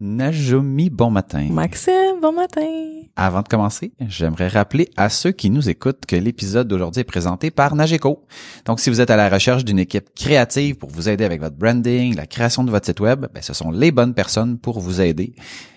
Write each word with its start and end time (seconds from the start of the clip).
Najomi, 0.00 0.90
bon 0.90 1.10
matin. 1.10 1.48
Maxime, 1.50 2.20
bon 2.22 2.32
matin. 2.32 2.62
Avant 3.16 3.42
de 3.42 3.48
commencer, 3.48 3.92
j'aimerais 4.06 4.46
rappeler 4.46 4.88
à 4.96 5.08
ceux 5.08 5.32
qui 5.32 5.50
nous 5.50 5.68
écoutent 5.68 6.06
que 6.06 6.14
l'épisode 6.14 6.68
d'aujourd'hui 6.68 7.00
est 7.00 7.04
présenté 7.04 7.50
par 7.50 7.74
Nageco. 7.74 8.24
Donc, 8.64 8.78
si 8.78 8.90
vous 8.90 9.00
êtes 9.00 9.10
à 9.10 9.16
la 9.16 9.28
recherche 9.28 9.64
d'une 9.64 9.80
équipe 9.80 10.14
créative 10.14 10.76
pour 10.76 10.90
vous 10.90 11.08
aider 11.08 11.24
avec 11.24 11.40
votre 11.40 11.56
branding, 11.56 12.14
la 12.14 12.28
création 12.28 12.62
de 12.62 12.70
votre 12.70 12.86
site 12.86 13.00
web, 13.00 13.26
ben, 13.34 13.42
ce 13.42 13.54
sont 13.54 13.72
les 13.72 13.90
bonnes 13.90 14.14
personnes 14.14 14.58
pour 14.58 14.78
vous 14.78 15.00
aider. 15.00 15.34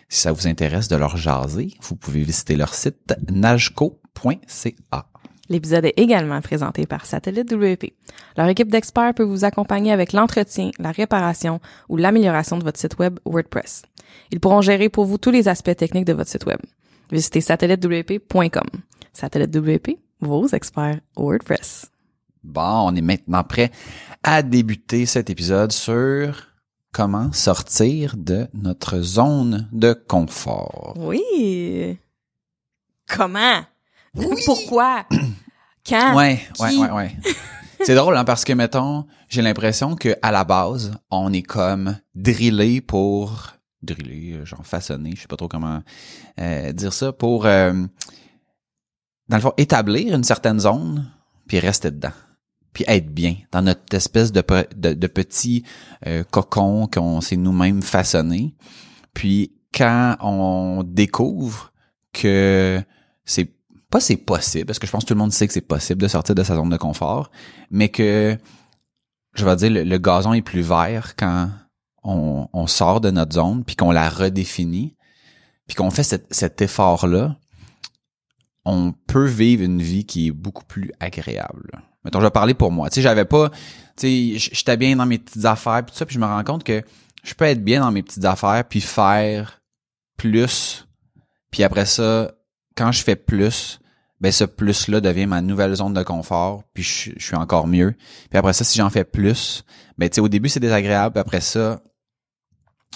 Si 0.07 0.21
ça 0.21 0.31
vous 0.31 0.47
intéresse 0.47 0.87
de 0.87 0.97
leur 0.97 1.17
jaser, 1.17 1.73
vous 1.81 1.95
pouvez 1.95 2.21
visiter 2.21 2.55
leur 2.55 2.75
site 2.75 3.15
nageco.ca. 3.31 5.10
L'épisode 5.51 5.83
est 5.83 5.99
également 5.99 6.39
présenté 6.39 6.85
par 6.85 7.05
Satellite 7.05 7.51
WP. 7.51 7.91
Leur 8.37 8.47
équipe 8.47 8.71
d'experts 8.71 9.13
peut 9.13 9.23
vous 9.23 9.43
accompagner 9.43 9.91
avec 9.91 10.13
l'entretien, 10.13 10.71
la 10.79 10.91
réparation 10.91 11.59
ou 11.89 11.97
l'amélioration 11.97 12.57
de 12.57 12.63
votre 12.63 12.79
site 12.79 12.97
web 12.99 13.19
WordPress. 13.25 13.81
Ils 14.31 14.39
pourront 14.39 14.61
gérer 14.61 14.87
pour 14.87 15.03
vous 15.03 15.17
tous 15.17 15.29
les 15.29 15.49
aspects 15.49 15.75
techniques 15.75 16.05
de 16.05 16.13
votre 16.13 16.29
site 16.29 16.45
web. 16.45 16.59
Visitez 17.11 17.41
satellitewp.com. 17.41 18.63
Satellite 19.11 19.53
WP, 19.53 19.99
vos 20.21 20.47
experts 20.47 21.01
WordPress. 21.17 21.91
Bon, 22.45 22.87
on 22.87 22.95
est 22.95 23.01
maintenant 23.01 23.43
prêt 23.43 23.71
à 24.23 24.43
débuter 24.43 25.05
cet 25.05 25.29
épisode 25.29 25.73
sur 25.73 26.47
comment 26.93 27.33
sortir 27.33 28.15
de 28.15 28.47
notre 28.53 29.01
zone 29.01 29.67
de 29.73 29.91
confort. 29.91 30.93
Oui. 30.95 31.97
Comment? 33.05 33.65
Pourquoi? 34.45 35.05
Quand? 35.87 36.15
Ouais, 36.15 36.39
ouais, 36.59 36.69
Qui? 36.69 36.77
ouais, 36.77 36.91
ouais. 36.91 37.15
C'est 37.83 37.95
drôle, 37.95 38.15
hein, 38.15 38.25
parce 38.25 38.45
que, 38.45 38.53
mettons, 38.53 39.05
j'ai 39.27 39.41
l'impression 39.41 39.95
que 39.95 40.15
à 40.21 40.31
la 40.31 40.43
base, 40.43 40.91
on 41.09 41.33
est 41.33 41.41
comme 41.41 41.97
drillé 42.13 42.79
pour 42.81 43.53
drillé, 43.81 44.33
euh, 44.35 44.45
genre 44.45 44.63
façonné, 44.65 45.13
je 45.15 45.21
sais 45.21 45.27
pas 45.27 45.37
trop 45.37 45.47
comment 45.47 45.81
euh, 46.39 46.71
dire 46.73 46.93
ça, 46.93 47.11
pour 47.11 47.47
euh, 47.47 47.73
dans 49.27 49.37
le 49.37 49.41
fond 49.41 49.53
établir 49.57 50.15
une 50.15 50.23
certaine 50.23 50.59
zone, 50.59 51.09
puis 51.47 51.57
rester 51.57 51.89
dedans, 51.89 52.11
puis 52.73 52.85
être 52.87 53.11
bien 53.11 53.35
dans 53.51 53.63
notre 53.63 53.95
espèce 53.95 54.31
de 54.31 54.43
de, 54.75 54.93
de 54.93 55.07
petit 55.07 55.63
euh, 56.05 56.23
cocon 56.29 56.87
qu'on 56.87 57.21
s'est 57.21 57.37
nous-mêmes 57.37 57.81
façonné. 57.81 58.53
Puis 59.15 59.53
quand 59.73 60.17
on 60.19 60.83
découvre 60.85 61.73
que 62.13 62.83
c'est 63.25 63.51
pas 63.91 63.99
c'est 63.99 64.17
possible, 64.17 64.65
parce 64.65 64.79
que 64.79 64.87
je 64.87 64.91
pense 64.91 65.03
que 65.03 65.09
tout 65.09 65.13
le 65.13 65.19
monde 65.19 65.33
sait 65.33 65.45
que 65.45 65.53
c'est 65.53 65.61
possible 65.61 66.01
de 66.01 66.07
sortir 66.07 66.33
de 66.33 66.43
sa 66.43 66.55
zone 66.55 66.69
de 66.69 66.77
confort, 66.77 67.29
mais 67.69 67.89
que 67.89 68.37
je 69.33 69.45
vais 69.45 69.55
dire 69.57 69.69
le, 69.69 69.97
gazon 69.97 70.33
est 70.33 70.41
plus 70.41 70.61
vert 70.61 71.15
quand 71.17 71.49
on, 72.03 72.67
sort 72.67 73.01
de 73.01 73.11
notre 73.11 73.33
zone 73.33 73.63
puis 73.63 73.75
qu'on 73.75 73.91
la 73.91 74.09
redéfinit 74.09 74.95
puis 75.67 75.75
qu'on 75.75 75.91
fait 75.91 76.03
cet, 76.03 76.33
cet 76.33 76.61
effort 76.61 77.05
là 77.05 77.35
on 78.65 78.93
peut 79.07 79.25
vivre 79.25 79.63
une 79.63 79.81
vie 79.81 80.05
qui 80.05 80.27
est 80.27 80.31
beaucoup 80.31 80.63
plus 80.65 80.91
agréable. 80.99 81.71
Mettons 82.03 82.19
je 82.19 82.25
vais 82.25 82.31
parler 82.31 82.53
pour 82.53 82.71
moi. 82.71 82.89
Tu 82.89 82.95
sais 82.95 83.01
j'avais 83.01 83.25
pas 83.25 83.49
tu 83.97 84.37
sais 84.37 84.51
j'étais 84.53 84.77
bien 84.77 84.95
dans 84.95 85.05
mes 85.05 85.19
petites 85.19 85.45
affaires 85.45 85.83
puis 85.83 85.91
tout 85.91 85.97
ça 85.97 86.05
puis 86.05 86.15
je 86.15 86.19
me 86.19 86.25
rends 86.25 86.43
compte 86.43 86.63
que 86.63 86.81
je 87.23 87.33
peux 87.33 87.45
être 87.45 87.63
bien 87.63 87.81
dans 87.81 87.91
mes 87.91 88.03
petites 88.03 88.25
affaires 88.25 88.63
puis 88.67 88.81
faire 88.81 89.61
plus 90.17 90.87
puis 91.51 91.63
après 91.63 91.85
ça 91.85 92.31
quand 92.75 92.91
je 92.91 93.03
fais 93.03 93.15
plus 93.15 93.80
ben 94.21 94.31
ce 94.31 94.43
plus 94.43 94.87
là 94.87 95.01
devient 95.01 95.25
ma 95.25 95.41
nouvelle 95.41 95.73
zone 95.73 95.93
de 95.93 96.03
confort 96.03 96.63
puis 96.73 96.83
je, 96.83 97.11
suis 97.17 97.35
encore 97.35 97.67
mieux. 97.67 97.95
Puis 98.29 98.37
après 98.37 98.53
ça 98.53 98.63
si 98.63 98.77
j'en 98.77 98.89
fais 98.89 99.03
plus 99.03 99.65
ben 99.97 100.07
tu 100.09 100.15
sais 100.15 100.21
au 100.21 100.29
début 100.29 100.47
c'est 100.47 100.59
désagréable 100.59 101.13
puis 101.13 101.19
après 101.19 101.41
ça 101.41 101.81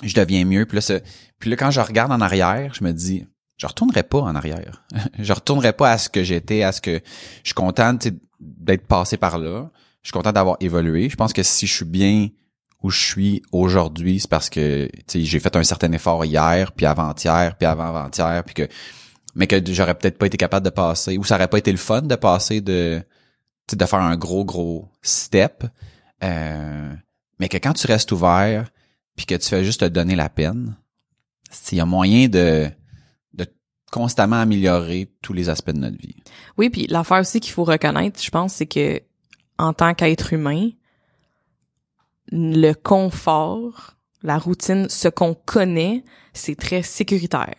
je 0.04 0.14
deviens 0.14 0.46
mieux. 0.46 0.66
Puis 0.66 0.78
là, 0.78 1.00
puis 1.40 1.56
quand 1.56 1.72
je 1.72 1.82
regarde 1.82 2.12
en 2.12 2.22
arrière 2.22 2.74
je 2.76 2.84
me 2.84 2.94
dis 2.94 3.26
je 3.58 3.68
retournerai 3.68 4.04
pas 4.04 4.20
en 4.20 4.36
arrière. 4.36 4.84
Je 5.18 5.32
retournerai 5.32 5.72
pas 5.72 5.92
à 5.92 5.98
ce 5.98 6.10
que 6.10 6.24
j'étais 6.24 6.64
à 6.64 6.74
ce 6.74 6.82
que 6.82 7.00
je 7.42 7.48
suis 7.50 7.54
content 7.54 7.98
d'être 8.42 8.86
passé 8.86 9.16
par 9.16 9.38
là. 9.38 9.72
Je 10.02 10.10
suis 10.10 10.12
content 10.12 10.34
d'avoir 10.34 10.58
évolué. 10.60 11.10
Je 11.10 11.16
pense 11.16 11.32
que 11.32 11.42
si 11.42 11.66
je 11.66 11.74
suis 11.74 11.86
bien 11.86 12.28
où 12.84 12.90
je 12.90 13.02
suis 13.02 13.42
aujourd'hui 13.54 14.20
c'est 14.20 14.30
parce 14.30 14.50
que 14.50 14.90
j'ai 15.08 15.40
fait 15.40 15.56
un 15.56 15.64
certain 15.64 15.92
effort 15.94 16.26
hier 16.26 16.74
puis 16.74 16.86
avant-hier 16.86 17.56
puis 17.58 17.66
avant-avant-hier 17.66 18.44
puis 18.44 18.54
que 18.54 18.68
mais 19.36 19.48
que 19.48 19.62
j'aurais 19.74 19.96
peut-être 19.96 20.18
pas 20.18 20.26
été 20.26 20.38
capable 20.38 20.66
de 20.66 20.72
passer 20.72 21.18
ou 21.18 21.24
ça 21.24 21.36
aurait 21.36 21.48
pas 21.48 21.58
été 21.58 21.72
le 21.72 21.78
fun 21.78 22.02
de 22.02 22.16
passer 22.16 22.62
de 22.62 23.02
de 23.72 23.86
faire 23.86 24.00
un 24.00 24.16
gros 24.16 24.46
gros 24.46 24.90
step 25.02 25.66
euh, 26.24 26.94
mais 27.40 27.50
que 27.50 27.58
quand 27.58 27.74
tu 27.74 27.88
restes 27.88 28.12
ouvert 28.12 28.70
puis 29.16 29.26
que 29.26 29.36
tu 29.36 29.48
fais 29.48 29.64
juste 29.64 29.82
te 29.82 29.86
donner 29.86 30.16
la 30.16 30.30
peine 30.30 30.78
s'il 31.52 31.78
y 31.78 31.82
a 31.82 31.86
moyen 31.86 32.28
de 32.28 32.70
de 33.34 33.46
constamment 33.92 34.38
améliorer 34.42 35.12
tous 35.22 35.34
les 35.34 35.50
aspects 35.50 35.72
de 35.72 35.80
notre 35.80 35.98
vie 35.98 36.16
Oui, 36.58 36.70
puis 36.70 36.88
l'affaire 36.88 37.20
aussi 37.20 37.40
qu'il 37.40 37.54
faut 37.54 37.64
reconnaître, 37.64 38.22
je 38.22 38.30
pense, 38.30 38.54
c'est 38.54 38.66
que 38.66 39.02
en 39.58 39.74
tant 39.74 39.94
qu'être 39.94 40.34
humain, 40.34 40.70
le 42.32 42.74
confort, 42.74 43.96
la 44.22 44.38
routine, 44.38 44.90
ce 44.90 45.08
qu'on 45.08 45.34
connaît, 45.34 46.04
c'est 46.34 46.56
très 46.56 46.82
sécuritaire. 46.82 47.56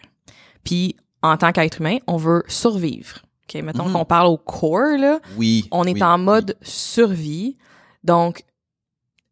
Puis 0.65 0.97
en 1.27 1.37
tant 1.37 1.53
qu'être 1.53 1.81
humain, 1.81 1.99
on 2.07 2.17
veut 2.17 2.43
survivre. 2.49 3.19
OK, 3.49 3.63
mettons 3.63 3.87
Mhm. 3.87 3.93
qu'on 3.93 4.05
parle 4.05 4.27
au 4.27 4.37
core 4.39 4.99
là, 4.99 5.21
oui 5.37 5.69
on 5.71 5.85
est 5.85 5.93
oui, 5.95 6.03
en 6.03 6.19
oui. 6.19 6.25
mode 6.25 6.57
survie. 6.63 7.57
Donc 8.03 8.45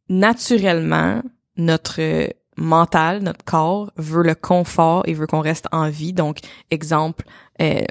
naturellement, 0.08 1.22
notre 1.56 2.00
euh, 2.00 2.28
mental, 2.56 3.22
notre 3.22 3.44
corps 3.44 3.90
veut 3.96 4.22
le 4.22 4.34
confort 4.34 5.02
et 5.06 5.14
veut 5.14 5.26
qu'on 5.26 5.40
reste 5.40 5.66
en 5.72 5.88
vie. 5.90 6.12
Donc 6.12 6.38
exemple, 6.70 7.24
euh, 7.60 7.82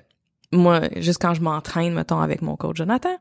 moi, 0.52 0.82
juste 0.98 1.22
quand 1.22 1.34
je 1.34 1.42
m'entraîne, 1.42 1.94
mettons, 1.94 2.20
avec 2.20 2.42
mon 2.42 2.56
coach 2.56 2.78
Jonathan, 2.78 3.18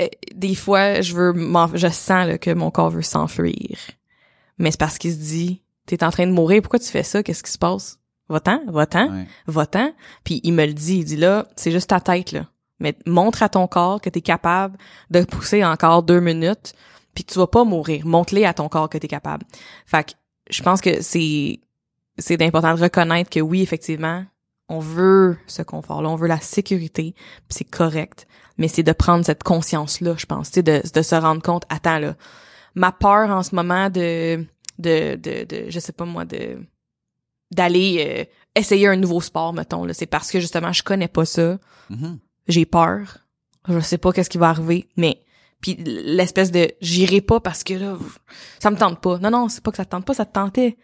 euh, 0.00 0.08
des 0.34 0.54
fois, 0.54 1.00
je 1.02 1.14
veux, 1.14 1.34
je 1.74 1.88
sens 1.88 2.26
là, 2.26 2.38
que 2.38 2.52
mon 2.52 2.70
corps 2.70 2.90
veut 2.90 3.02
s'enfuir. 3.02 3.78
Mais 4.58 4.70
c'est 4.70 4.80
parce 4.80 4.98
qu'il 4.98 5.12
se 5.12 5.18
dit, 5.18 5.62
t'es 5.86 6.02
en 6.02 6.10
train 6.10 6.26
de 6.26 6.32
mourir, 6.32 6.62
pourquoi 6.62 6.78
tu 6.78 6.88
fais 6.88 7.02
ça? 7.02 7.22
Qu'est-ce 7.22 7.42
qui 7.42 7.52
se 7.52 7.58
passe? 7.58 7.98
Va-t'en, 8.30 8.62
va-t'en, 8.68 9.12
Ouais. 9.12 9.26
va-t'en. 9.46 9.92
Puis 10.24 10.40
il 10.44 10.52
me 10.54 10.64
le 10.64 10.72
dit, 10.72 10.98
il 10.98 11.04
dit 11.04 11.16
là, 11.16 11.46
c'est 11.56 11.70
juste 11.72 11.90
ta 11.90 12.00
tête, 12.00 12.32
là. 12.32 12.46
Mais 12.78 12.96
montre 13.04 13.42
à 13.42 13.50
ton 13.50 13.66
corps 13.66 14.00
que 14.00 14.08
t'es 14.08 14.22
capable 14.22 14.78
de 15.10 15.22
pousser 15.24 15.62
encore 15.64 16.02
deux 16.02 16.20
minutes, 16.20 16.72
puis 17.14 17.24
que 17.24 17.32
tu 17.32 17.38
vas 17.38 17.46
pas 17.46 17.64
mourir. 17.64 18.06
Montre-les 18.06 18.46
à 18.46 18.54
ton 18.54 18.68
corps 18.70 18.88
que 18.88 18.96
t'es 18.96 19.08
capable. 19.08 19.44
Fait 19.84 20.04
que 20.04 20.12
je 20.48 20.62
pense 20.62 20.80
que 20.80 21.02
c'est 21.02 21.60
c'est 22.18 22.40
important 22.42 22.74
de 22.74 22.80
reconnaître 22.80 23.28
que 23.30 23.40
oui, 23.40 23.60
effectivement, 23.62 24.24
on 24.68 24.78
veut 24.78 25.36
ce 25.46 25.62
confort-là, 25.62 26.08
on 26.08 26.16
veut 26.16 26.28
la 26.28 26.40
sécurité, 26.40 27.14
puis 27.48 27.58
c'est 27.58 27.64
correct. 27.70 28.26
Mais 28.58 28.68
c'est 28.68 28.82
de 28.82 28.92
prendre 28.92 29.24
cette 29.24 29.42
conscience-là, 29.42 30.14
je 30.18 30.26
pense, 30.26 30.50
tu 30.50 30.56
sais, 30.56 30.62
de, 30.62 30.82
de 30.94 31.02
se 31.02 31.14
rendre 31.14 31.42
compte, 31.42 31.64
attends 31.70 31.98
là, 31.98 32.14
ma 32.74 32.92
peur 32.92 33.30
en 33.30 33.42
ce 33.42 33.54
moment 33.54 33.90
de 33.90 34.44
de 34.78 35.16
de, 35.16 35.44
de 35.44 35.70
je 35.70 35.78
sais 35.80 35.92
pas 35.92 36.04
moi 36.04 36.24
de 36.24 36.58
d'aller 37.50 38.04
euh, 38.06 38.24
essayer 38.54 38.86
un 38.86 38.96
nouveau 38.96 39.20
sport 39.20 39.52
mettons 39.52 39.84
là, 39.84 39.92
c'est 39.94 40.06
parce 40.06 40.30
que 40.30 40.40
justement 40.40 40.72
je 40.72 40.82
connais 40.82 41.08
pas 41.08 41.24
ça, 41.24 41.58
Mhm. 41.90 42.18
j'ai 42.48 42.64
peur, 42.66 43.18
je 43.68 43.80
sais 43.80 43.98
pas 43.98 44.12
qu'est-ce 44.12 44.30
qui 44.30 44.38
va 44.38 44.48
arriver, 44.50 44.88
mais 44.96 45.20
puis 45.60 45.74
l'espèce 45.76 46.50
de 46.50 46.70
j'irai 46.80 47.20
pas 47.20 47.40
parce 47.40 47.62
que 47.64 47.74
là 47.74 47.96
ça 48.58 48.70
me 48.70 48.76
tente 48.76 49.00
pas. 49.00 49.18
Non 49.18 49.30
non, 49.30 49.48
c'est 49.48 49.62
pas 49.62 49.70
que 49.70 49.76
ça 49.76 49.84
te 49.84 49.90
tente 49.90 50.04
pas, 50.04 50.14
ça 50.14 50.24
te 50.24 50.32
tentait. 50.32 50.76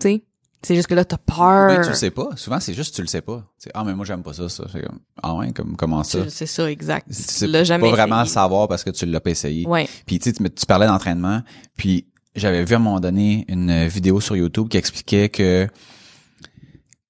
Tu 0.00 0.08
sais, 0.08 0.24
C'est 0.62 0.74
juste 0.76 0.86
que 0.88 0.94
là, 0.94 1.04
t'as 1.04 1.18
peur. 1.18 1.68
Ben, 1.68 1.82
tu 1.82 1.90
le 1.90 1.94
sais 1.94 2.10
pas. 2.10 2.30
Souvent, 2.36 2.58
c'est 2.58 2.72
juste 2.72 2.94
tu 2.94 3.02
le 3.02 3.06
sais 3.06 3.20
pas. 3.20 3.44
C'est, 3.58 3.70
ah, 3.74 3.84
mais 3.84 3.94
moi, 3.94 4.06
j'aime 4.06 4.22
pas 4.22 4.32
ça, 4.32 4.48
ça. 4.48 4.64
C'est 4.72 4.80
comme, 4.80 4.98
ah 5.22 5.34
ouais, 5.34 5.52
comme, 5.52 5.76
comment 5.76 6.02
ça? 6.02 6.20
C'est 6.30 6.46
ça, 6.46 6.70
exact. 6.70 7.06
Tu 7.08 7.14
sais 7.14 7.46
l'as 7.46 7.64
jamais 7.64 7.84
pas 7.90 7.96
vraiment 7.96 8.22
essayé. 8.22 8.32
savoir 8.32 8.66
parce 8.66 8.82
que 8.82 8.88
tu 8.88 9.04
l'as 9.04 9.20
pas 9.20 9.28
essayé. 9.30 9.66
Ouais. 9.66 9.86
Puis 10.06 10.18
tu 10.18 10.30
sais, 10.30 10.32
tu 10.32 10.42
me- 10.42 10.48
tu 10.48 10.64
parlais 10.64 10.86
d'entraînement, 10.86 11.42
puis 11.76 12.06
j'avais 12.34 12.64
vu 12.64 12.72
à 12.74 12.78
un 12.78 12.80
moment 12.80 12.98
donné 13.00 13.44
une 13.48 13.86
vidéo 13.88 14.20
sur 14.22 14.36
YouTube 14.36 14.68
qui 14.68 14.78
expliquait 14.78 15.28
que 15.28 15.68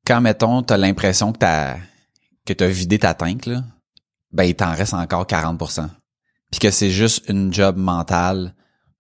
quand 0.07 0.21
mettons 0.21 0.63
t'as 0.63 0.77
l'impression 0.77 1.33
que 1.33 1.39
t'as 1.39 1.77
que 2.47 2.53
t'as 2.53 2.69
vidé 2.69 2.99
ta 2.99 3.15
tank 3.15 3.47
là, 3.47 3.63
ben 4.33 4.45
il 4.45 4.55
t'en 4.55 4.75
reste 4.75 4.95
encore 4.95 5.27
40%. 5.27 5.89
Puis 6.51 6.61
que 6.61 6.71
c'est 6.71 6.91
juste 6.91 7.29
une 7.29 7.53
job 7.53 7.77
mentale 7.77 8.55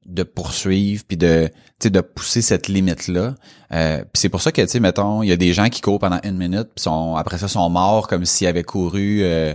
de 0.06 0.22
poursuivre 0.22 1.04
puis 1.06 1.16
de 1.16 1.50
tu 1.80 1.90
de 1.90 2.00
pousser 2.00 2.42
cette 2.42 2.68
limite 2.68 3.08
là. 3.08 3.34
Euh, 3.72 3.98
puis 3.98 4.10
c'est 4.14 4.28
pour 4.28 4.42
ça 4.42 4.52
que 4.52 4.60
tu 4.60 4.68
sais 4.68 4.80
mettons 4.80 5.22
il 5.22 5.28
y 5.28 5.32
a 5.32 5.36
des 5.36 5.52
gens 5.52 5.68
qui 5.68 5.80
courent 5.80 5.98
pendant 5.98 6.20
une 6.24 6.36
minute 6.36 6.68
puis 6.74 6.82
sont 6.82 7.16
après 7.16 7.38
ça 7.38 7.48
sont 7.48 7.68
morts 7.70 8.06
comme 8.06 8.24
s'ils 8.24 8.46
avaient 8.46 8.64
couru 8.64 9.20
euh, 9.22 9.54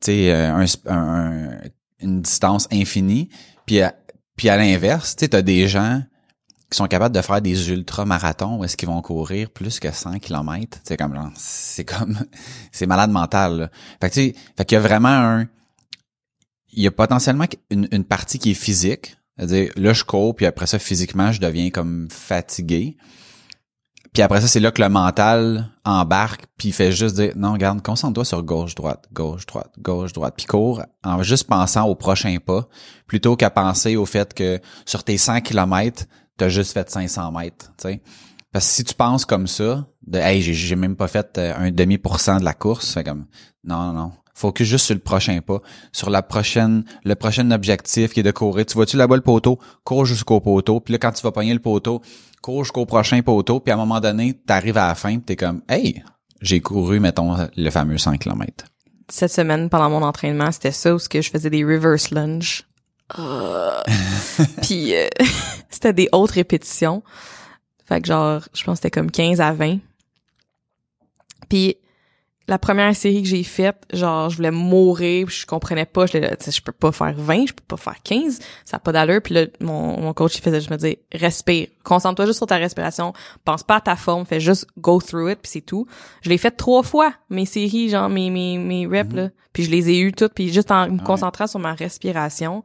tu 0.00 0.06
sais 0.06 0.34
euh, 0.34 1.58
une 2.00 2.20
distance 2.20 2.68
infinie 2.70 3.30
puis 3.64 3.80
à, 3.80 3.94
puis 4.36 4.50
à 4.50 4.56
l'inverse 4.58 5.16
tu 5.16 5.20
sais 5.20 5.28
t'as 5.28 5.42
des 5.42 5.66
gens 5.66 6.02
sont 6.74 6.86
capables 6.86 7.14
de 7.14 7.20
faire 7.20 7.40
des 7.40 7.70
ultra-marathons 7.70 8.58
où 8.58 8.64
est-ce 8.64 8.76
qu'ils 8.76 8.88
vont 8.88 9.00
courir 9.02 9.50
plus 9.50 9.80
que 9.80 9.92
100 9.92 10.18
km. 10.18 10.78
C'est 10.84 10.96
comme, 10.96 11.32
c'est 11.36 11.84
comme, 11.84 12.18
c'est 12.72 12.86
malade 12.86 13.10
mental, 13.10 13.58
là. 13.58 13.70
Fait 14.00 14.10
que, 14.10 14.14
tu 14.14 14.20
sais, 14.20 14.34
fait 14.56 14.64
qu'il 14.64 14.76
y 14.76 14.78
a 14.78 14.80
vraiment 14.80 15.08
un, 15.08 15.48
il 16.72 16.82
y 16.82 16.86
a 16.86 16.90
potentiellement 16.90 17.46
une, 17.70 17.88
une 17.92 18.04
partie 18.04 18.38
qui 18.38 18.50
est 18.50 18.54
physique. 18.54 19.16
C'est-à-dire, 19.36 19.72
là, 19.76 19.92
je 19.92 20.04
cours, 20.04 20.34
puis 20.36 20.46
après 20.46 20.66
ça, 20.66 20.78
physiquement, 20.78 21.32
je 21.32 21.40
deviens 21.40 21.70
comme 21.70 22.08
fatigué. 22.10 22.96
Puis 24.14 24.22
après 24.22 24.40
ça, 24.40 24.46
c'est 24.46 24.60
là 24.60 24.70
que 24.70 24.80
le 24.80 24.88
mental 24.88 25.70
embarque, 25.84 26.46
puis 26.56 26.68
il 26.68 26.72
fait 26.72 26.92
juste 26.92 27.16
dire, 27.16 27.32
non, 27.34 27.52
regarde, 27.52 27.82
concentre-toi 27.82 28.24
sur 28.24 28.44
gauche-droite, 28.44 29.08
gauche-droite, 29.12 29.72
gauche-droite, 29.80 30.34
puis 30.36 30.46
cours 30.46 30.82
en 31.02 31.20
juste 31.24 31.48
pensant 31.48 31.86
au 31.88 31.96
prochain 31.96 32.36
pas, 32.38 32.68
plutôt 33.08 33.34
qu'à 33.34 33.50
penser 33.50 33.96
au 33.96 34.06
fait 34.06 34.32
que 34.32 34.60
sur 34.86 35.02
tes 35.02 35.18
100 35.18 35.40
km, 35.40 36.04
t'as 36.36 36.48
juste 36.48 36.72
fait 36.72 36.88
500 36.88 37.32
mètres, 37.32 37.72
tu 37.78 37.88
sais. 37.88 38.00
Parce 38.52 38.66
que 38.68 38.72
si 38.72 38.84
tu 38.84 38.94
penses 38.94 39.24
comme 39.24 39.48
ça, 39.48 39.86
de 40.06 40.18
hey, 40.18 40.40
j'ai, 40.40 40.76
même 40.76 40.94
pas 40.94 41.08
fait 41.08 41.38
euh, 41.38 41.54
un 41.56 41.70
demi 41.72 41.98
pour 41.98 42.20
cent 42.20 42.38
de 42.38 42.44
la 42.44 42.54
course, 42.54 42.98
comme 43.04 43.26
non, 43.64 43.86
non, 43.86 43.92
non. 43.92 44.12
Focus 44.32 44.66
juste 44.66 44.86
sur 44.86 44.94
le 44.94 45.00
prochain 45.00 45.40
pas, 45.40 45.60
sur 45.92 46.10
la 46.10 46.22
prochaine, 46.22 46.84
le 47.04 47.14
prochain 47.14 47.50
objectif 47.50 48.12
qui 48.12 48.20
est 48.20 48.24
de 48.24 48.30
courir. 48.30 48.66
Tu 48.66 48.74
vois-tu 48.74 48.96
là-bas 48.96 49.16
le 49.16 49.22
poteau? 49.22 49.58
Cours 49.84 50.06
jusqu'au 50.06 50.40
poteau. 50.40 50.80
Puis 50.80 50.92
là, 50.92 50.98
quand 50.98 51.12
tu 51.12 51.22
vas 51.22 51.30
pogner 51.30 51.52
le 51.52 51.60
poteau, 51.60 52.00
cours 52.42 52.64
jusqu'au 52.64 52.84
prochain 52.84 53.22
poteau. 53.22 53.60
Puis 53.60 53.70
à 53.72 53.74
un 53.74 53.78
moment 53.78 54.00
donné, 54.00 54.34
t'arrives 54.34 54.78
à 54.78 54.88
la 54.88 54.94
fin, 54.94 55.18
t'es 55.18 55.36
comme 55.36 55.62
Hey, 55.68 56.02
j'ai 56.40 56.60
couru, 56.60 57.00
mettons, 57.00 57.36
le 57.56 57.70
fameux 57.70 57.98
5 57.98 58.20
km. 58.20 58.66
Cette 59.08 59.32
semaine, 59.32 59.68
pendant 59.68 59.90
mon 59.90 60.02
entraînement, 60.02 60.50
c'était 60.50 60.72
ça 60.72 60.94
où 60.94 60.98
ce 60.98 61.08
que 61.08 61.22
je 61.22 61.30
faisais 61.30 61.50
des 61.50 61.64
reverse 61.64 62.10
lunge. 62.10 62.64
Euh. 63.18 63.80
Puis 64.62 64.94
euh, 64.94 65.08
c'était 65.70 65.92
des 65.92 66.08
hautes 66.12 66.32
répétitions. 66.32 67.02
Fait 67.86 68.00
que 68.00 68.06
genre, 68.06 68.42
je 68.54 68.64
pense 68.64 68.78
que 68.78 68.82
c'était 68.84 68.90
comme 68.90 69.10
15 69.10 69.40
à 69.40 69.52
20. 69.52 69.78
Puis 71.48 71.76
la 72.46 72.58
première 72.58 72.94
série 72.94 73.22
que 73.22 73.28
j'ai 73.28 73.42
faite, 73.42 73.86
genre, 73.92 74.28
je 74.28 74.36
voulais 74.36 74.50
mourir, 74.50 75.26
puis 75.26 75.34
je 75.34 75.46
comprenais 75.46 75.86
pas, 75.86 76.04
je, 76.06 76.18
je 76.18 76.60
peux 76.60 76.72
pas 76.72 76.92
faire 76.92 77.14
20, 77.16 77.46
je 77.46 77.52
peux 77.54 77.64
pas 77.66 77.76
faire 77.76 77.96
15, 78.02 78.38
ça 78.64 78.76
a 78.76 78.80
pas 78.80 78.92
d'allure. 78.92 79.22
Puis 79.22 79.34
là, 79.34 79.46
mon, 79.60 79.98
mon 80.00 80.12
coach, 80.12 80.36
il 80.36 80.42
faisait 80.42 80.60
juste 80.60 80.70
me 80.70 80.76
dire, 80.76 80.96
respire, 81.12 81.68
concentre-toi 81.84 82.26
juste 82.26 82.38
sur 82.38 82.46
ta 82.46 82.56
respiration, 82.56 83.14
pense 83.44 83.62
pas 83.62 83.76
à 83.76 83.80
ta 83.80 83.96
forme, 83.96 84.26
fais 84.26 84.40
juste 84.40 84.66
go 84.78 85.00
through 85.00 85.30
it, 85.30 85.38
puis 85.40 85.52
c'est 85.52 85.60
tout. 85.62 85.86
Je 86.22 86.28
l'ai 86.28 86.38
fait 86.38 86.50
trois 86.50 86.82
fois, 86.82 87.14
mes 87.30 87.46
séries, 87.46 87.88
genre, 87.88 88.10
mes, 88.10 88.28
mes, 88.28 88.58
mes 88.58 88.86
reps, 88.86 89.14
là, 89.14 89.30
puis 89.54 89.64
je 89.64 89.70
les 89.70 89.88
ai 89.88 90.00
eues 90.00 90.12
toutes, 90.12 90.34
puis 90.34 90.52
juste 90.52 90.70
en 90.70 90.90
me 90.90 91.02
concentrant 91.02 91.46
sur 91.46 91.60
ma 91.60 91.72
respiration, 91.72 92.62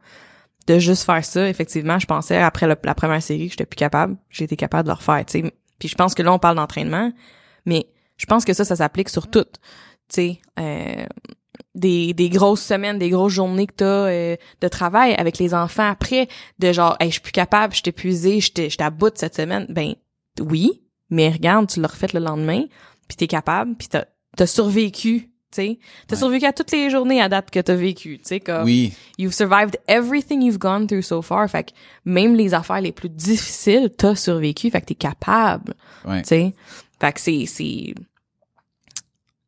de 0.74 0.78
juste 0.78 1.04
faire 1.04 1.24
ça, 1.24 1.48
effectivement, 1.48 1.98
je 1.98 2.06
pensais, 2.06 2.36
après 2.36 2.66
la 2.66 2.94
première 2.94 3.22
série, 3.22 3.46
que 3.46 3.52
j'étais 3.52 3.66
plus 3.66 3.76
capable, 3.76 4.16
été 4.38 4.56
capable 4.56 4.84
de 4.84 4.90
le 4.90 4.94
refaire, 4.94 5.24
tu 5.26 5.40
sais. 5.42 5.54
Puis 5.78 5.88
je 5.88 5.94
pense 5.94 6.14
que 6.14 6.22
là, 6.22 6.32
on 6.32 6.38
parle 6.38 6.56
d'entraînement, 6.56 7.12
mais 7.66 7.86
je 8.16 8.26
pense 8.26 8.44
que 8.44 8.52
ça, 8.52 8.64
ça 8.64 8.76
s'applique 8.76 9.08
sur 9.08 9.28
tout. 9.28 9.44
Tu 9.44 9.58
sais, 10.08 10.40
euh, 10.58 11.04
des, 11.74 12.12
des 12.14 12.28
grosses 12.28 12.62
semaines, 12.62 12.98
des 12.98 13.10
grosses 13.10 13.32
journées 13.32 13.66
que 13.66 13.74
t'as 13.76 13.84
euh, 14.08 14.36
de 14.60 14.68
travail 14.68 15.14
avec 15.14 15.38
les 15.38 15.54
enfants 15.54 15.88
après, 15.88 16.28
de 16.58 16.72
genre, 16.72 16.96
je 17.00 17.08
suis 17.08 17.20
plus 17.20 17.32
capable, 17.32 17.74
je 17.74 17.78
suis 17.84 18.40
je 18.40 18.52
t'ai- 18.52 18.70
je 18.70 18.76
t'aboute 18.76 19.18
cette 19.18 19.34
semaine. 19.36 19.66
Ben 19.68 19.94
oui, 20.40 20.82
mais 21.08 21.30
regarde, 21.30 21.68
tu 21.68 21.80
l'as 21.80 21.88
refait 21.88 22.08
le 22.12 22.20
lendemain, 22.20 22.64
puis 23.08 23.16
t'es 23.16 23.26
capable, 23.26 23.74
puis 23.76 23.88
t'as 23.88 24.04
as 24.38 24.46
survécu. 24.46 25.29
Tu 25.52 25.56
sais, 25.62 25.78
t'as 26.06 26.14
Ouais. 26.14 26.20
survécu 26.20 26.46
à 26.46 26.52
toutes 26.52 26.70
les 26.70 26.90
journées 26.90 27.20
à 27.20 27.28
date 27.28 27.50
que 27.50 27.58
t'as 27.58 27.74
vécu, 27.74 28.18
tu 28.18 28.24
sais, 28.24 28.38
comme 28.40 28.62
Oui, 28.64 28.92
you've 29.18 29.34
survived 29.34 29.76
everything 29.88 30.42
you've 30.42 30.58
gone 30.58 30.86
through 30.86 31.02
so 31.02 31.22
far. 31.22 31.48
Fait 31.50 31.64
que 31.64 31.70
même 32.04 32.36
les 32.36 32.54
affaires 32.54 32.80
les 32.80 32.92
plus 32.92 33.08
difficiles, 33.08 33.90
t'as 33.96 34.14
survécu. 34.14 34.70
Fait 34.70 34.80
que 34.80 34.86
t'es 34.86 34.94
capable. 34.94 35.74
ouais. 36.06 36.22
Tu 36.22 36.28
sais. 36.28 36.54
Fait 37.00 37.12
que 37.12 37.20
c'est, 37.20 37.46
c'est, 37.46 37.94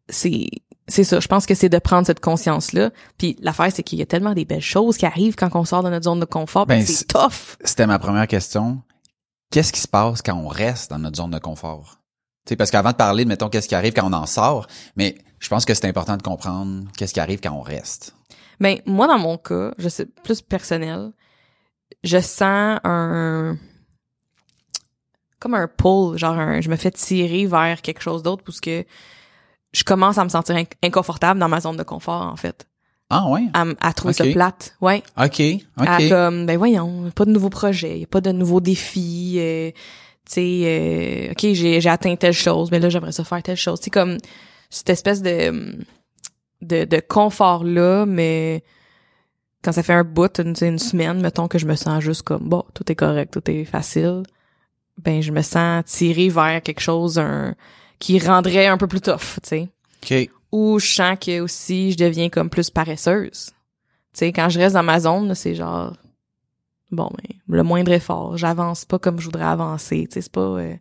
c'est, 0.08 0.48
c'est 0.88 1.04
ça. 1.04 1.20
Je 1.20 1.28
pense 1.28 1.46
que 1.46 1.54
c'est 1.54 1.68
de 1.68 1.78
prendre 1.78 2.06
cette 2.06 2.20
conscience-là. 2.20 2.90
Puis 3.18 3.36
l'affaire, 3.40 3.70
c'est 3.72 3.82
qu'il 3.82 3.98
y 3.98 4.02
a 4.02 4.06
tellement 4.06 4.34
des 4.34 4.44
belles 4.44 4.60
choses 4.60 4.96
qui 4.96 5.06
arrivent 5.06 5.36
quand 5.36 5.50
on 5.54 5.64
sort 5.64 5.82
de 5.82 5.90
notre 5.90 6.04
zone 6.04 6.20
de 6.20 6.24
confort. 6.24 6.66
Ben, 6.66 6.84
c'est 6.84 6.92
c'est- 6.92 7.04
tough. 7.08 7.56
C'était 7.64 7.86
ma 7.86 7.98
première 7.98 8.26
question. 8.26 8.82
Qu'est-ce 9.50 9.72
qui 9.72 9.80
se 9.80 9.88
passe 9.88 10.22
quand 10.22 10.34
on 10.34 10.48
reste 10.48 10.90
dans 10.90 10.98
notre 10.98 11.16
zone 11.16 11.30
de 11.30 11.38
confort? 11.38 11.98
Tu 12.46 12.50
sais, 12.50 12.56
parce 12.56 12.70
qu'avant 12.70 12.90
de 12.90 12.96
parler 12.96 13.24
de, 13.24 13.28
mettons, 13.28 13.48
qu'est-ce 13.48 13.68
qui 13.68 13.74
arrive 13.74 13.92
quand 13.92 14.08
on 14.08 14.12
en 14.12 14.26
sort, 14.26 14.66
mais 14.96 15.16
je 15.42 15.48
pense 15.48 15.64
que 15.64 15.74
c'est 15.74 15.86
important 15.86 16.16
de 16.16 16.22
comprendre 16.22 16.84
qu'est-ce 16.96 17.12
qui 17.12 17.20
arrive 17.20 17.40
quand 17.40 17.52
on 17.52 17.60
reste. 17.62 18.14
Ben, 18.60 18.78
moi, 18.86 19.06
dans 19.08 19.18
mon 19.18 19.36
cas, 19.38 19.72
je 19.76 19.88
sais, 19.88 20.06
plus 20.06 20.40
personnel, 20.40 21.10
je 22.04 22.18
sens 22.20 22.78
un, 22.84 23.56
comme 25.40 25.54
un 25.54 25.66
pull, 25.66 26.16
genre 26.16 26.38
un, 26.38 26.60
je 26.60 26.68
me 26.70 26.76
fais 26.76 26.90
tirer 26.92 27.46
vers 27.46 27.82
quelque 27.82 28.00
chose 28.02 28.22
d'autre 28.22 28.44
parce 28.44 28.60
que 28.60 28.84
je 29.72 29.82
commence 29.84 30.18
à 30.18 30.24
me 30.24 30.28
sentir 30.28 30.54
inc- 30.54 30.72
inconfortable 30.82 31.40
dans 31.40 31.48
ma 31.48 31.60
zone 31.60 31.76
de 31.76 31.82
confort, 31.82 32.22
en 32.22 32.36
fait. 32.36 32.66
Ah 33.10 33.28
ouais? 33.28 33.42
À, 33.52 33.64
à 33.80 33.92
trouver 33.92 34.12
Ok. 34.12 34.26
ça 34.26 34.32
plate. 34.32 34.76
Ouais. 34.80 35.02
OK, 35.22 35.42
À 35.76 35.96
OK. 35.96 36.08
comme, 36.08 36.46
ben 36.46 36.56
voyons, 36.56 37.10
pas 37.10 37.24
de 37.24 37.30
nouveaux 37.32 37.50
projets, 37.50 37.98
y 37.98 38.04
a 38.04 38.06
pas 38.06 38.20
de 38.20 38.30
nouveaux 38.32 38.60
défis, 38.60 39.36
euh, 39.38 39.70
tu 40.24 40.34
sais, 40.34 40.60
euh, 40.64 41.32
ok, 41.32 41.52
j'ai, 41.52 41.80
j'ai 41.80 41.88
atteint 41.90 42.14
telle 42.16 42.32
chose, 42.32 42.70
mais 42.70 42.78
là, 42.78 42.88
j'aimerais 42.90 43.12
ça 43.12 43.24
faire 43.24 43.42
telle 43.42 43.56
chose. 43.56 43.80
C'est 43.82 43.90
comme 43.90 44.18
cette 44.72 44.88
espèce 44.88 45.20
de, 45.20 45.76
de, 46.62 46.84
de 46.84 47.00
confort-là, 47.00 48.06
mais 48.06 48.64
quand 49.62 49.72
ça 49.72 49.82
fait 49.82 49.92
un 49.92 50.02
bout, 50.02 50.40
une, 50.40 50.54
une 50.62 50.78
semaine, 50.78 51.20
mettons 51.20 51.46
que 51.46 51.58
je 51.58 51.66
me 51.66 51.76
sens 51.76 52.02
juste 52.02 52.22
comme, 52.22 52.48
bon, 52.48 52.64
tout 52.72 52.90
est 52.90 52.94
correct, 52.96 53.32
tout 53.32 53.50
est 53.50 53.66
facile, 53.66 54.22
ben 54.96 55.20
je 55.20 55.30
me 55.30 55.42
sens 55.42 55.84
tirée 55.84 56.30
vers 56.30 56.62
quelque 56.62 56.80
chose 56.80 57.18
un, 57.18 57.54
qui 57.98 58.18
rendrait 58.18 58.66
un 58.66 58.78
peu 58.78 58.86
plus 58.86 59.02
tough, 59.02 59.38
tu 59.42 59.48
sais 59.48 59.68
OK. 60.02 60.30
ou 60.50 60.78
je 60.78 60.86
sens 60.86 61.18
que 61.20 61.40
aussi 61.40 61.92
je 61.92 61.98
deviens 61.98 62.30
comme 62.30 62.48
plus 62.48 62.70
paresseuse. 62.70 63.50
Tu 64.14 64.18
sais, 64.18 64.32
quand 64.32 64.48
je 64.48 64.58
reste 64.58 64.74
dans 64.74 64.82
ma 64.82 65.00
zone, 65.00 65.28
là, 65.28 65.34
c'est 65.34 65.54
genre 65.54 65.94
bon 66.90 67.10
mais 67.18 67.36
le 67.46 67.62
moindre 67.62 67.92
effort, 67.92 68.38
j'avance 68.38 68.86
pas 68.86 68.98
comme 68.98 69.20
je 69.20 69.26
voudrais 69.26 69.44
avancer, 69.44 70.06
tu 70.08 70.14
sais, 70.14 70.22
c'est 70.22 70.32
pas 70.32 70.40
euh, 70.40 70.74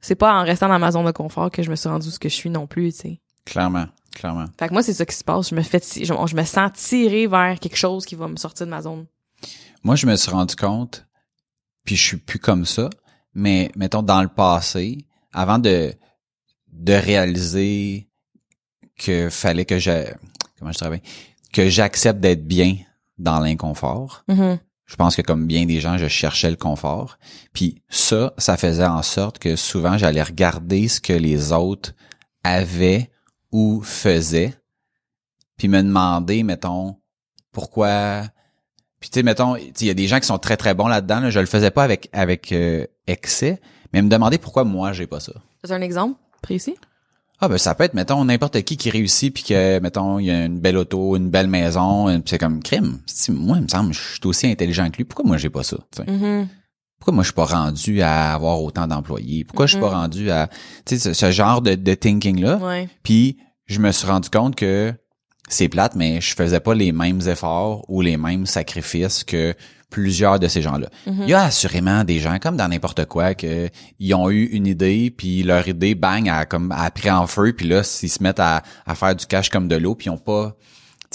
c'est 0.00 0.14
pas 0.14 0.40
en 0.40 0.44
restant 0.44 0.68
dans 0.68 0.78
ma 0.78 0.92
zone 0.92 1.06
de 1.06 1.10
confort 1.12 1.50
que 1.50 1.62
je 1.62 1.70
me 1.70 1.76
suis 1.76 1.88
rendue 1.88 2.10
ce 2.10 2.18
que 2.18 2.28
je 2.28 2.34
suis 2.34 2.50
non 2.50 2.66
plus, 2.66 2.92
tu 2.92 2.98
sais. 2.98 3.20
Clairement, 3.44 3.86
clairement. 4.14 4.46
Fait 4.58 4.68
que 4.68 4.72
moi 4.72 4.82
c'est 4.82 4.94
ça 4.94 5.06
qui 5.06 5.14
se 5.14 5.24
passe, 5.24 5.50
je 5.50 5.54
me 5.54 5.62
fais 5.62 5.80
je, 5.80 6.04
je 6.04 6.36
me 6.36 6.44
sens 6.44 6.72
tirée 6.74 7.26
vers 7.26 7.58
quelque 7.58 7.76
chose 7.76 8.04
qui 8.04 8.14
va 8.14 8.28
me 8.28 8.36
sortir 8.36 8.66
de 8.66 8.70
ma 8.70 8.82
zone. 8.82 9.06
Moi, 9.82 9.96
je 9.96 10.06
me 10.06 10.14
suis 10.16 10.30
rendu 10.30 10.56
compte, 10.56 11.06
puis 11.84 11.96
je 11.96 12.02
suis 12.02 12.16
plus 12.18 12.38
comme 12.38 12.66
ça, 12.66 12.90
mais 13.32 13.70
mettons 13.76 14.02
dans 14.02 14.20
le 14.20 14.28
passé, 14.28 15.06
avant 15.32 15.58
de 15.58 15.94
de 16.72 16.92
réaliser 16.92 18.08
que 18.98 19.28
fallait 19.30 19.64
que 19.64 19.78
je 19.78 20.06
comment 20.58 20.72
je 20.72 20.78
travaille? 20.78 21.02
Que 21.52 21.68
j'accepte 21.68 22.20
d'être 22.20 22.46
bien 22.46 22.76
dans 23.18 23.40
l'inconfort. 23.40 24.24
Mhm. 24.28 24.58
Je 24.90 24.96
pense 24.96 25.14
que 25.14 25.22
comme 25.22 25.46
bien 25.46 25.66
des 25.66 25.78
gens, 25.80 25.98
je 25.98 26.08
cherchais 26.08 26.50
le 26.50 26.56
confort. 26.56 27.16
Puis 27.52 27.80
ça, 27.88 28.34
ça 28.38 28.56
faisait 28.56 28.84
en 28.84 29.02
sorte 29.02 29.38
que 29.38 29.54
souvent 29.54 29.96
j'allais 29.96 30.22
regarder 30.22 30.88
ce 30.88 31.00
que 31.00 31.12
les 31.12 31.52
autres 31.52 31.92
avaient 32.42 33.08
ou 33.52 33.82
faisaient, 33.82 34.52
puis 35.56 35.68
me 35.68 35.80
demander, 35.82 36.42
mettons, 36.42 36.96
pourquoi. 37.52 38.24
Puis 38.98 39.10
tu 39.10 39.20
sais, 39.20 39.22
mettons, 39.22 39.54
il 39.54 39.86
y 39.86 39.90
a 39.90 39.94
des 39.94 40.08
gens 40.08 40.18
qui 40.18 40.26
sont 40.26 40.38
très 40.38 40.56
très 40.56 40.74
bons 40.74 40.88
là-dedans. 40.88 41.20
Là, 41.20 41.30
je 41.30 41.38
le 41.38 41.46
faisais 41.46 41.70
pas 41.70 41.84
avec 41.84 42.08
avec 42.12 42.50
euh, 42.50 42.84
excès, 43.06 43.60
mais 43.92 44.02
me 44.02 44.08
demander 44.08 44.38
pourquoi 44.38 44.64
moi 44.64 44.92
j'ai 44.92 45.06
pas 45.06 45.20
ça. 45.20 45.34
C'est 45.62 45.72
un 45.72 45.82
exemple 45.82 46.18
précis? 46.42 46.74
Ah 47.40 47.48
ben 47.48 47.56
ça 47.58 47.74
peut 47.74 47.84
être 47.84 47.94
mettons 47.94 48.24
n'importe 48.24 48.60
qui 48.62 48.76
qui 48.76 48.90
réussit 48.90 49.32
puis 49.32 49.42
que 49.42 49.78
mettons 49.80 50.18
il 50.18 50.26
y 50.26 50.30
a 50.30 50.44
une 50.44 50.60
belle 50.60 50.76
auto, 50.76 51.16
une 51.16 51.30
belle 51.30 51.46
maison, 51.48 52.08
euh, 52.08 52.18
c'est 52.26 52.38
comme 52.38 52.62
crime. 52.62 52.98
Moi 53.30 53.56
il 53.58 53.62
me 53.62 53.68
semble 53.68 53.92
je 53.94 53.98
suis 54.00 54.20
aussi 54.24 54.46
intelligent 54.46 54.90
que 54.90 54.98
lui, 54.98 55.04
pourquoi 55.04 55.24
moi 55.26 55.36
j'ai 55.38 55.50
pas 55.50 55.62
ça? 55.62 55.78
Mhm. 56.06 56.48
pourquoi 56.98 57.14
moi 57.14 57.22
je 57.22 57.28
suis 57.28 57.34
pas 57.34 57.46
rendu 57.46 58.02
à 58.02 58.34
avoir 58.34 58.60
autant 58.62 58.86
d'employés? 58.86 59.44
Pourquoi 59.44 59.66
je 59.66 59.72
suis 59.72 59.80
pas 59.80 59.88
Mhm. 59.90 59.94
rendu 59.96 60.30
à 60.30 60.48
tu 60.84 60.96
sais 60.98 60.98
ce, 60.98 61.12
ce 61.14 61.30
genre 61.30 61.62
de, 61.62 61.74
de 61.74 61.94
thinking 61.94 62.40
là? 62.42 62.56
Ouais. 62.58 62.88
Puis 63.02 63.38
je 63.66 63.78
me 63.80 63.90
suis 63.90 64.06
rendu 64.06 64.28
compte 64.28 64.54
que 64.54 64.92
c'est 65.48 65.68
plate, 65.70 65.94
mais 65.96 66.20
je 66.20 66.34
faisais 66.34 66.60
pas 66.60 66.74
les 66.74 66.92
mêmes 66.92 67.20
efforts 67.26 67.84
ou 67.88 68.02
les 68.02 68.16
mêmes 68.18 68.44
sacrifices 68.46 69.24
que 69.24 69.54
plusieurs 69.90 70.38
de 70.38 70.48
ces 70.48 70.62
gens-là. 70.62 70.88
Mhm. 71.06 71.22
Il 71.24 71.28
y 71.28 71.34
a 71.34 71.42
assurément 71.42 72.04
des 72.04 72.20
gens, 72.20 72.38
comme 72.38 72.56
dans 72.56 72.68
n'importe 72.68 73.04
quoi, 73.06 73.34
que 73.34 73.68
ils 73.98 74.14
ont 74.14 74.30
eu 74.30 74.44
une 74.44 74.66
idée, 74.66 75.10
puis 75.14 75.42
leur 75.42 75.66
idée, 75.68 75.94
bang, 75.94 76.28
a 76.28 76.46
comme 76.46 76.72
a 76.72 76.90
pris 76.90 77.10
en 77.10 77.26
feu, 77.26 77.52
puis 77.52 77.68
là, 77.68 77.82
s'ils 77.82 78.10
se 78.10 78.22
mettent 78.22 78.40
à, 78.40 78.62
à 78.86 78.94
faire 78.94 79.14
du 79.14 79.26
cash 79.26 79.50
comme 79.50 79.68
de 79.68 79.76
l'eau, 79.76 79.94
puis 79.94 80.06
ils 80.06 80.10
ont 80.10 80.18
pas, 80.18 80.56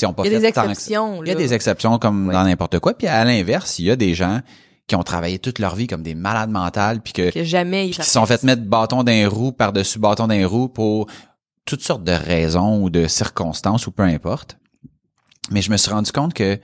ils 0.01 0.05
ont 0.05 0.13
pas 0.13 0.23
Il 0.25 0.31
y 0.31 0.35
a 0.35 0.39
fait 0.39 0.41
des 0.41 0.47
exceptions. 0.47 1.23
Il 1.23 1.29
y 1.29 1.31
a 1.31 1.35
des 1.35 1.53
exceptions 1.53 1.97
comme 1.97 2.27
Ouais. 2.27 2.33
dans 2.33 2.43
n'importe 2.43 2.79
quoi, 2.79 2.93
puis 2.93 3.07
à 3.07 3.23
l'inverse, 3.23 3.79
il 3.79 3.85
y 3.85 3.91
a 3.91 3.95
des 3.95 4.13
gens 4.13 4.41
qui 4.87 4.95
ont 4.95 5.03
travaillé 5.03 5.39
toute 5.39 5.57
leur 5.57 5.75
vie 5.75 5.87
comme 5.87 6.03
des 6.03 6.13
malades 6.13 6.51
mentales, 6.51 7.01
puis 7.01 7.13
que 7.13 7.43
jamais 7.43 7.87
ils 7.87 7.93
se 7.95 8.03
sont 8.03 8.25
fait 8.27 8.43
mettre 8.43 8.61
bâton 8.63 9.03
d'un 9.03 9.27
roue 9.27 9.51
par-dessus 9.51 9.97
bâton 9.97 10.27
d'un 10.27 10.45
roue 10.45 10.67
pour 10.67 11.07
toutes 11.65 11.81
sortes 11.81 12.03
de 12.03 12.11
raisons 12.11 12.83
ou 12.83 12.91
de 12.91 13.07
circonstances 13.07 13.87
ou 13.87 13.91
peu 13.91 14.03
importe. 14.03 14.57
Mais 15.49 15.63
je 15.63 15.71
me 15.71 15.77
suis 15.77 15.89
rendu 15.91 16.11
compte 16.11 16.35
que 16.35 16.59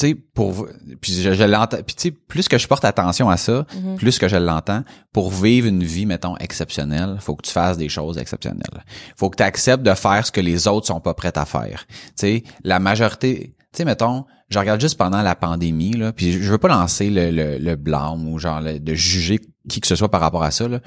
tu 0.00 0.08
sais 0.08 0.14
pour 0.14 0.66
puis 1.00 1.12
je, 1.12 1.32
je 1.32 1.44
l'entends 1.44 1.76
puis 1.86 1.94
tu 1.94 2.02
sais 2.08 2.10
plus 2.10 2.48
que 2.48 2.58
je 2.58 2.66
porte 2.66 2.84
attention 2.84 3.28
à 3.30 3.36
ça, 3.36 3.66
Mhm. 3.74 3.96
plus 3.96 4.18
que 4.18 4.28
je 4.28 4.36
l'entends 4.36 4.82
pour 5.12 5.30
vivre 5.30 5.66
une 5.68 5.84
vie 5.84 6.06
mettons 6.06 6.36
exceptionnelle, 6.38 7.16
faut 7.20 7.34
que 7.36 7.42
tu 7.46 7.52
fasses 7.52 7.76
des 7.76 7.88
choses 7.88 8.18
exceptionnelles. 8.18 8.84
Faut 9.16 9.30
que 9.30 9.36
tu 9.36 9.42
acceptes 9.42 9.82
de 9.82 9.94
faire 9.94 10.26
ce 10.26 10.32
que 10.32 10.40
les 10.40 10.66
autres 10.68 10.86
sont 10.86 11.00
pas 11.00 11.14
prêts 11.14 11.36
à 11.36 11.44
faire. 11.44 11.86
Tu 11.88 12.12
sais, 12.16 12.42
la 12.64 12.78
majorité, 12.80 13.54
tu 13.72 13.78
sais 13.78 13.84
mettons, 13.84 14.24
je 14.48 14.58
regarde 14.58 14.80
juste 14.80 14.96
pendant 14.98 15.22
la 15.22 15.36
pandémie 15.36 15.92
là, 15.92 16.12
puis 16.12 16.32
je 16.32 16.50
veux 16.50 16.58
pas 16.58 16.68
lancer 16.68 17.08
le, 17.10 17.30
le, 17.30 17.58
le 17.58 17.76
blâme 17.76 18.26
ou 18.28 18.38
genre 18.38 18.60
le- 18.60 18.80
de 18.80 18.94
juger 18.94 19.38
qui 19.68 19.80
que 19.80 19.86
ce 19.86 19.94
soit 19.96 20.10
par 20.10 20.20
rapport 20.20 20.42
à 20.42 20.50
ça 20.50 20.66
là. 20.66 20.80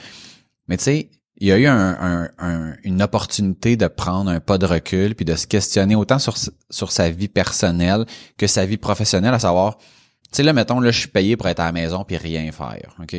Mais 0.68 0.78
tu 0.78 0.84
sais, 0.86 1.10
il 1.44 1.50
y 1.50 1.52
a 1.52 1.58
eu 1.58 1.66
un, 1.68 1.98
un- 2.00 2.30
un- 2.38 2.76
une 2.84 3.02
opportunité 3.02 3.76
de 3.76 3.88
prendre 3.88 4.32
un 4.32 4.40
pas 4.40 4.58
de 4.58 4.66
recul 4.66 5.14
puis 5.14 5.26
de 5.26 5.36
se 5.36 5.46
questionner 5.46 5.94
autant 5.94 6.18
sur 6.18 6.38
sur 6.70 6.90
sa 6.94 7.10
vie 7.10 7.28
personnelle 7.28 8.06
que 8.38 8.48
sa 8.48 8.66
vie 8.66 8.78
professionnelle, 8.78 9.34
à 9.34 9.40
savoir, 9.40 9.78
tu 9.78 9.86
sais 10.32 10.44
là 10.44 10.54
mettons 10.54 10.80
là 10.80 10.90
je 10.92 11.00
suis 11.00 11.10
payé 11.10 11.36
pour 11.36 11.50
être 11.50 11.60
à 11.60 11.66
la 11.66 11.74
maison 11.74 12.06
puis 12.06 12.16
rien 12.16 12.50
faire, 12.54 12.96
ok? 13.02 13.14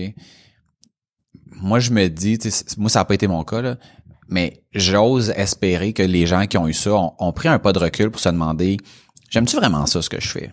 Moi 1.50 1.81
je 1.81 1.90
me 1.90 2.09
dis, 2.09 2.38
moi 2.78 2.88
ça 2.88 3.00
a 3.00 3.04
pas 3.04 3.14
été 3.14 3.26
mon 3.26 3.45
cas 3.45 3.61
là, 3.61 3.76
mais 4.28 4.64
j'ose 4.73 5.28
espérer 5.37 5.93
que 5.93 6.02
les 6.02 6.26
gens 6.26 6.47
qui 6.47 6.57
ont 6.57 6.66
eu 6.66 6.73
ça 6.73 6.95
ont, 6.95 7.12
ont 7.19 7.33
pris 7.35 7.49
un 7.49 7.59
pas 7.59 7.75
de 7.75 7.78
recul 7.78 8.11
pour 8.11 8.23
se 8.23 8.31
demander, 8.31 8.78
j'aime-tu 9.28 9.57
vraiment 9.57 9.85
ça 9.85 10.00
ce 10.00 10.09
que 10.09 10.21
je 10.21 10.28
fais? 10.28 10.50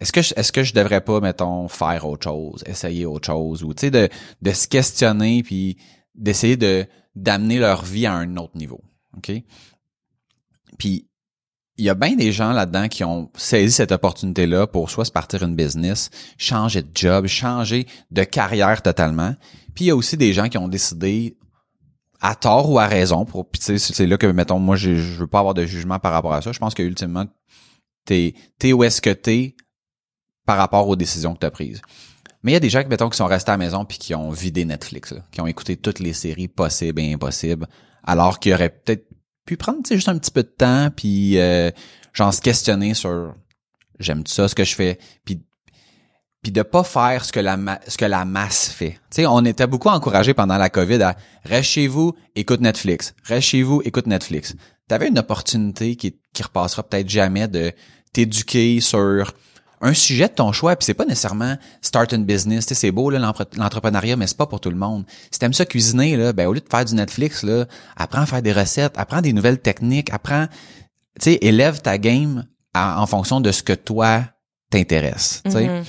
Est-ce 0.00 0.12
que 0.12 0.22
je, 0.22 0.32
est-ce 0.34 0.50
que 0.50 0.62
je 0.64 0.72
devrais 0.72 1.02
pas 1.02 1.20
mettons 1.20 1.68
faire 1.68 2.06
autre 2.06 2.24
chose, 2.24 2.64
essayer 2.66 3.04
autre 3.04 3.26
chose 3.26 3.62
ou 3.62 3.74
tu 3.74 3.82
sais 3.82 3.90
de 3.90 4.08
de 4.40 4.50
se 4.52 4.66
questionner 4.66 5.42
puis 5.42 5.76
d'essayer 6.14 6.56
de 6.56 6.86
d'amener 7.16 7.58
leur 7.58 7.84
vie 7.84 8.06
à 8.06 8.14
un 8.14 8.36
autre 8.36 8.56
niveau, 8.56 8.80
ok? 9.16 9.32
Puis 10.78 11.10
il 11.76 11.84
y 11.84 11.88
a 11.88 11.94
bien 11.94 12.14
des 12.14 12.30
gens 12.30 12.52
là-dedans 12.52 12.88
qui 12.88 13.04
ont 13.04 13.30
saisi 13.36 13.72
cette 13.72 13.90
opportunité-là 13.90 14.66
pour 14.66 14.90
soit 14.90 15.06
se 15.06 15.10
partir 15.10 15.42
une 15.42 15.56
business, 15.56 16.10
changer 16.36 16.82
de 16.82 16.90
job, 16.94 17.26
changer 17.26 17.86
de 18.10 18.22
carrière 18.22 18.82
totalement. 18.82 19.34
Puis 19.74 19.86
il 19.86 19.88
y 19.88 19.90
a 19.90 19.96
aussi 19.96 20.18
des 20.18 20.34
gens 20.34 20.48
qui 20.48 20.58
ont 20.58 20.68
décidé 20.68 21.38
à 22.20 22.34
tort 22.34 22.70
ou 22.70 22.78
à 22.78 22.86
raison 22.86 23.24
pour 23.24 23.48
puis 23.48 23.60
tu 23.60 23.78
c'est 23.78 24.06
là 24.06 24.18
que 24.18 24.26
mettons 24.26 24.58
moi 24.58 24.76
je, 24.76 24.94
je 24.94 25.20
veux 25.20 25.26
pas 25.26 25.38
avoir 25.38 25.54
de 25.54 25.64
jugement 25.64 25.98
par 25.98 26.12
rapport 26.12 26.34
à 26.34 26.42
ça. 26.42 26.52
Je 26.52 26.58
pense 26.58 26.74
que 26.74 26.82
ultimement 26.82 27.24
t'es 28.04 28.34
t'es 28.58 28.74
où 28.74 28.84
est-ce 28.84 29.00
que 29.00 29.10
t'es 29.10 29.56
par 30.44 30.58
rapport 30.58 30.86
aux 30.86 30.96
décisions 30.96 31.32
que 31.34 31.38
t'as 31.38 31.50
prises. 31.50 31.80
Mais 32.42 32.52
il 32.52 32.54
y 32.54 32.56
a 32.56 32.60
des 32.60 32.70
gens 32.70 32.82
mettons 32.88 33.08
qui 33.08 33.16
sont 33.16 33.26
restés 33.26 33.50
à 33.50 33.54
la 33.54 33.58
maison 33.58 33.84
puis 33.84 33.98
qui 33.98 34.14
ont 34.14 34.30
vidé 34.30 34.64
Netflix, 34.64 35.12
là, 35.12 35.20
qui 35.30 35.40
ont 35.40 35.46
écouté 35.46 35.76
toutes 35.76 35.98
les 35.98 36.12
séries 36.12 36.48
possibles 36.48 37.00
et 37.00 37.12
impossibles, 37.12 37.66
alors 38.04 38.40
qu'ils 38.40 38.54
auraient 38.54 38.70
peut-être 38.70 39.06
pu 39.44 39.56
prendre 39.56 39.82
tu 39.84 39.94
juste 39.94 40.08
un 40.08 40.18
petit 40.18 40.30
peu 40.30 40.42
de 40.42 40.48
temps 40.48 40.90
puis 40.94 41.38
euh, 41.38 41.70
genre 42.12 42.32
se 42.32 42.40
questionner 42.40 42.94
sur 42.94 43.34
j'aime 43.98 44.26
ça 44.26 44.48
ce 44.48 44.54
que 44.54 44.64
je 44.64 44.74
fais 44.74 44.98
puis 45.24 45.42
puis 46.42 46.52
de 46.52 46.62
pas 46.62 46.84
faire 46.84 47.24
ce 47.24 47.32
que 47.32 47.40
la 47.40 47.58
ce 47.86 47.98
que 47.98 48.06
la 48.06 48.24
masse 48.24 48.70
fait. 48.70 48.92
Tu 49.10 49.22
sais, 49.22 49.26
on 49.26 49.44
était 49.44 49.66
beaucoup 49.66 49.88
encouragés 49.90 50.32
pendant 50.32 50.56
la 50.56 50.70
Covid 50.70 51.02
à 51.02 51.16
reste 51.44 51.70
chez 51.70 51.86
vous, 51.86 52.14
écoute 52.34 52.60
Netflix. 52.60 53.14
Reste 53.24 53.48
chez 53.48 53.62
vous, 53.62 53.82
écoute 53.84 54.06
Netflix. 54.06 54.54
T'avais 54.88 55.08
une 55.08 55.18
opportunité 55.18 55.96
qui 55.96 56.18
qui 56.32 56.42
repassera 56.42 56.82
peut-être 56.82 57.10
jamais 57.10 57.46
de 57.46 57.72
t'éduquer 58.12 58.80
sur 58.80 59.34
un 59.82 59.94
sujet 59.94 60.28
de 60.28 60.34
ton 60.34 60.52
choix, 60.52 60.76
puis 60.76 60.84
c'est 60.84 60.94
pas 60.94 61.06
nécessairement 61.06 61.56
start 61.80 62.12
une 62.12 62.24
business, 62.24 62.66
tu 62.66 62.74
sais, 62.74 62.80
c'est 62.80 62.90
beau 62.90 63.10
l'entrepreneuriat, 63.10 64.16
mais 64.16 64.26
c'est 64.26 64.36
pas 64.36 64.46
pour 64.46 64.60
tout 64.60 64.70
le 64.70 64.76
monde. 64.76 65.04
Si 65.30 65.38
t'aimes 65.38 65.54
ça 65.54 65.64
cuisiner 65.64 66.16
là, 66.16 66.32
ben 66.32 66.46
au 66.48 66.52
lieu 66.52 66.60
de 66.60 66.68
faire 66.70 66.84
du 66.84 66.94
Netflix 66.94 67.42
là, 67.42 67.64
apprends 67.96 68.20
à 68.22 68.26
faire 68.26 68.42
des 68.42 68.52
recettes, 68.52 68.92
apprends 68.96 69.22
des 69.22 69.32
nouvelles 69.32 69.58
techniques, 69.58 70.12
apprends, 70.12 70.46
tu 71.18 71.24
sais, 71.32 71.38
élève 71.40 71.80
ta 71.80 71.96
game 71.98 72.46
en 72.74 73.06
fonction 73.06 73.40
de 73.40 73.50
ce 73.52 73.62
que 73.62 73.72
toi 73.72 74.24
t'intéresse. 74.70 75.42
Mhm. 75.46 75.82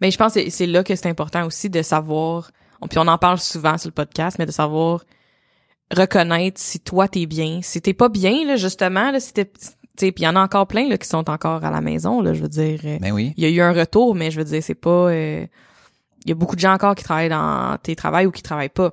Mais 0.00 0.10
je 0.10 0.18
pense 0.18 0.34
que 0.34 0.50
c'est- 0.50 0.66
là 0.66 0.84
que 0.84 0.94
c'est 0.94 1.08
important 1.08 1.46
aussi 1.46 1.70
de 1.70 1.82
savoir, 1.82 2.50
puis 2.90 2.98
on 2.98 3.06
en 3.06 3.18
parle 3.18 3.38
souvent 3.38 3.78
sur 3.78 3.88
le 3.88 3.94
podcast, 3.94 4.36
mais 4.38 4.46
de 4.46 4.52
savoir 4.52 5.04
reconnaître 5.96 6.60
si 6.60 6.80
toi 6.80 7.08
t'es 7.08 7.26
bien, 7.26 7.60
si 7.62 7.80
t'es 7.80 7.94
pas 7.94 8.08
bien 8.08 8.44
là 8.46 8.56
justement 8.56 9.10
là, 9.10 9.20
si 9.20 9.32
t'es, 9.32 9.50
puis 9.98 10.12
il 10.18 10.22
y 10.24 10.28
en 10.28 10.36
a 10.36 10.40
encore 10.40 10.66
plein 10.66 10.88
là 10.88 10.96
qui 10.98 11.08
sont 11.08 11.28
encore 11.30 11.64
à 11.64 11.70
la 11.70 11.80
maison 11.80 12.20
là, 12.20 12.34
je 12.34 12.42
veux 12.42 12.48
dire. 12.48 12.80
euh, 12.84 12.98
Ben 13.00 13.12
oui. 13.12 13.34
Il 13.36 13.44
y 13.44 13.46
a 13.46 13.50
eu 13.50 13.60
un 13.60 13.72
retour, 13.72 14.14
mais 14.14 14.30
je 14.30 14.38
veux 14.38 14.44
dire 14.44 14.62
c'est 14.62 14.74
pas, 14.74 15.08
euh, 15.10 15.46
il 16.24 16.28
y 16.28 16.32
a 16.32 16.34
beaucoup 16.34 16.56
de 16.56 16.60
gens 16.60 16.72
encore 16.72 16.94
qui 16.94 17.04
travaillent 17.04 17.28
dans 17.28 17.76
tes 17.82 17.94
travails 17.96 18.26
ou 18.26 18.30
qui 18.30 18.42
travaillent 18.42 18.68
pas. 18.68 18.92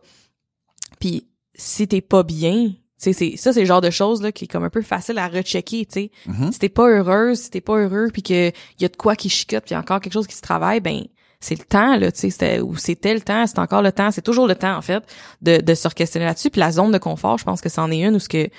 Puis 1.00 1.28
si 1.56 1.88
t'es 1.88 2.02
pas 2.02 2.24
bien, 2.24 2.72
c'est 2.98 3.14
ça 3.38 3.54
c'est 3.54 3.60
le 3.62 3.66
genre 3.66 3.82
de 3.82 3.90
choses 3.90 4.22
là 4.22 4.32
qui 4.32 4.46
est 4.46 4.48
comme 4.48 4.64
un 4.64 4.70
peu 4.70 4.82
facile 4.82 5.18
à 5.18 5.28
rechecker, 5.28 5.86
tu 5.86 5.94
sais 5.94 6.12
Mhm. 6.28 6.52
si 6.52 6.60
t'es 6.60 6.70
pas 6.70 6.88
heureuse, 6.90 7.40
si 7.40 7.50
t'es 7.50 7.62
pas 7.62 7.78
heureux, 7.78 8.10
puis 8.12 8.24
que 8.24 8.52
y 8.80 8.86
a 8.86 8.88
de 8.88 8.96
quoi 8.96 9.16
qui 9.16 9.30
chicote, 9.30 9.64
puis 9.66 9.74
y 9.74 9.76
a 9.76 9.80
encore 9.80 10.00
quelque 10.02 10.14
chose 10.14 10.28
qui 10.28 10.36
se 10.36 10.42
travaille, 10.42 10.80
ben 10.80 11.02
c'est 11.42 11.60
le 11.60 11.66
temps 11.66 11.98
là, 11.98 12.12
tu 12.12 12.20
sais, 12.22 12.30
c'était 12.32 12.60
ou 12.62 12.76
c'était 12.78 13.14
le 13.14 13.22
temps, 13.22 13.46
c'est 13.46 13.60
encore 13.60 13.82
le 13.84 13.92
temps, 13.92 14.10
c'est 14.10 14.22
toujours 14.24 14.48
le 14.48 14.56
temps 14.56 14.76
en 14.76 14.82
fait 14.82 15.04
de 15.42 15.58
de 15.62 15.74
se 15.76 15.88
questionner 15.90 16.26
là-dessus. 16.26 16.50
Puis 16.50 16.60
la 16.60 16.72
zone 16.72 16.92
de 16.92 16.98
confort, 16.98 17.38
je 17.38 17.44
pense 17.44 17.62
que 17.62 17.70
c'en 17.70 17.92
est 17.92 18.02
une 18.02 18.16
où 18.16 18.20
ce 18.20 18.30
que 18.30 18.50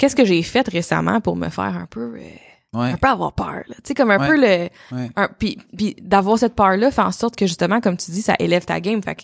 qu'est-ce 0.00 0.16
que 0.16 0.24
j'ai 0.24 0.42
fait 0.42 0.66
récemment 0.68 1.20
pour 1.20 1.36
me 1.36 1.48
faire 1.48 1.76
un 1.76 1.86
peu 1.86 2.14
euh, 2.16 2.20
Ouais. 2.72 2.92
un 2.92 2.96
peu 2.96 3.08
avoir 3.08 3.32
peur, 3.32 3.62
là. 3.68 3.74
tu 3.76 3.80
sais 3.88 3.94
comme 3.94 4.10
un 4.12 4.18
Ouais. 4.20 4.28
peu 4.28 4.36
le 4.40 4.68
un, 5.16 5.28
puis 5.38 5.58
puis 5.76 5.96
d'avoir 6.00 6.38
cette 6.38 6.54
peur 6.54 6.76
là 6.76 6.90
fait 6.92 7.02
en 7.02 7.10
sorte 7.12 7.34
que 7.36 7.46
justement 7.46 7.80
comme 7.80 7.96
tu 7.96 8.10
dis 8.12 8.22
ça 8.22 8.34
élève 8.38 8.64
ta 8.64 8.80
game, 8.80 9.02
fait 9.02 9.14
que 9.16 9.22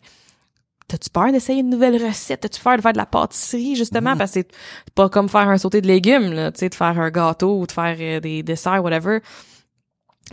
T'as-tu 0.88 1.10
peur 1.10 1.32
d'essayer 1.32 1.62
une 1.62 1.70
nouvelle 1.70 2.00
recette? 2.00 2.42
T'as-tu 2.42 2.60
peur 2.60 2.76
de 2.76 2.80
faire 2.80 2.92
de 2.92 2.98
la 2.98 3.06
pâtisserie, 3.06 3.74
justement? 3.74 4.12
Mhm. 4.12 4.18
Parce 4.18 4.30
que 4.30 4.34
c'est 4.38 4.94
pas 4.94 5.08
comme 5.08 5.28
faire 5.28 5.48
un 5.48 5.58
sauté 5.58 5.80
de 5.80 5.88
légumes, 5.88 6.32
là, 6.32 6.52
tu 6.52 6.60
sais, 6.60 6.68
de 6.68 6.76
faire 6.76 7.00
un 7.00 7.10
gâteau 7.10 7.58
ou 7.58 7.66
de 7.66 7.72
faire 7.72 7.96
euh, 7.98 8.20
des 8.20 8.44
desserts, 8.44 8.84
whatever. 8.84 9.18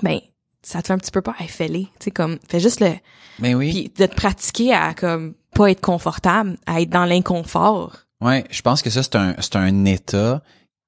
Ben, 0.03 0.19
ça 0.61 0.83
te 0.83 0.87
fait 0.87 0.93
un 0.93 0.99
petit 0.99 1.09
peu 1.09 1.23
peur. 1.23 1.33
Hey, 1.39 1.47
fais-les, 1.47 1.85
tu 1.85 1.89
sais, 2.05 2.11
comme, 2.11 2.37
fais 2.47 2.59
juste 2.59 2.81
le... 2.81 2.91
Ben 3.39 3.55
oui. 3.55 3.71
Puis 3.71 4.05
de 4.05 4.05
te 4.05 4.15
pratiquer 4.15 4.75
à, 4.75 4.93
comme, 4.93 5.33
pas 5.55 5.71
être 5.71 5.81
confortable, 5.81 6.55
à 6.67 6.81
être 6.81 6.89
dans 6.91 7.05
l'inconfort. 7.05 8.01
Ouais, 8.23 8.45
je 8.49 8.61
pense 8.61 8.81
que 8.81 8.89
ça 8.89 9.03
c'est 9.03 9.15
un 9.15 9.35
c'est 9.39 9.57
un 9.57 9.85
état 9.85 10.41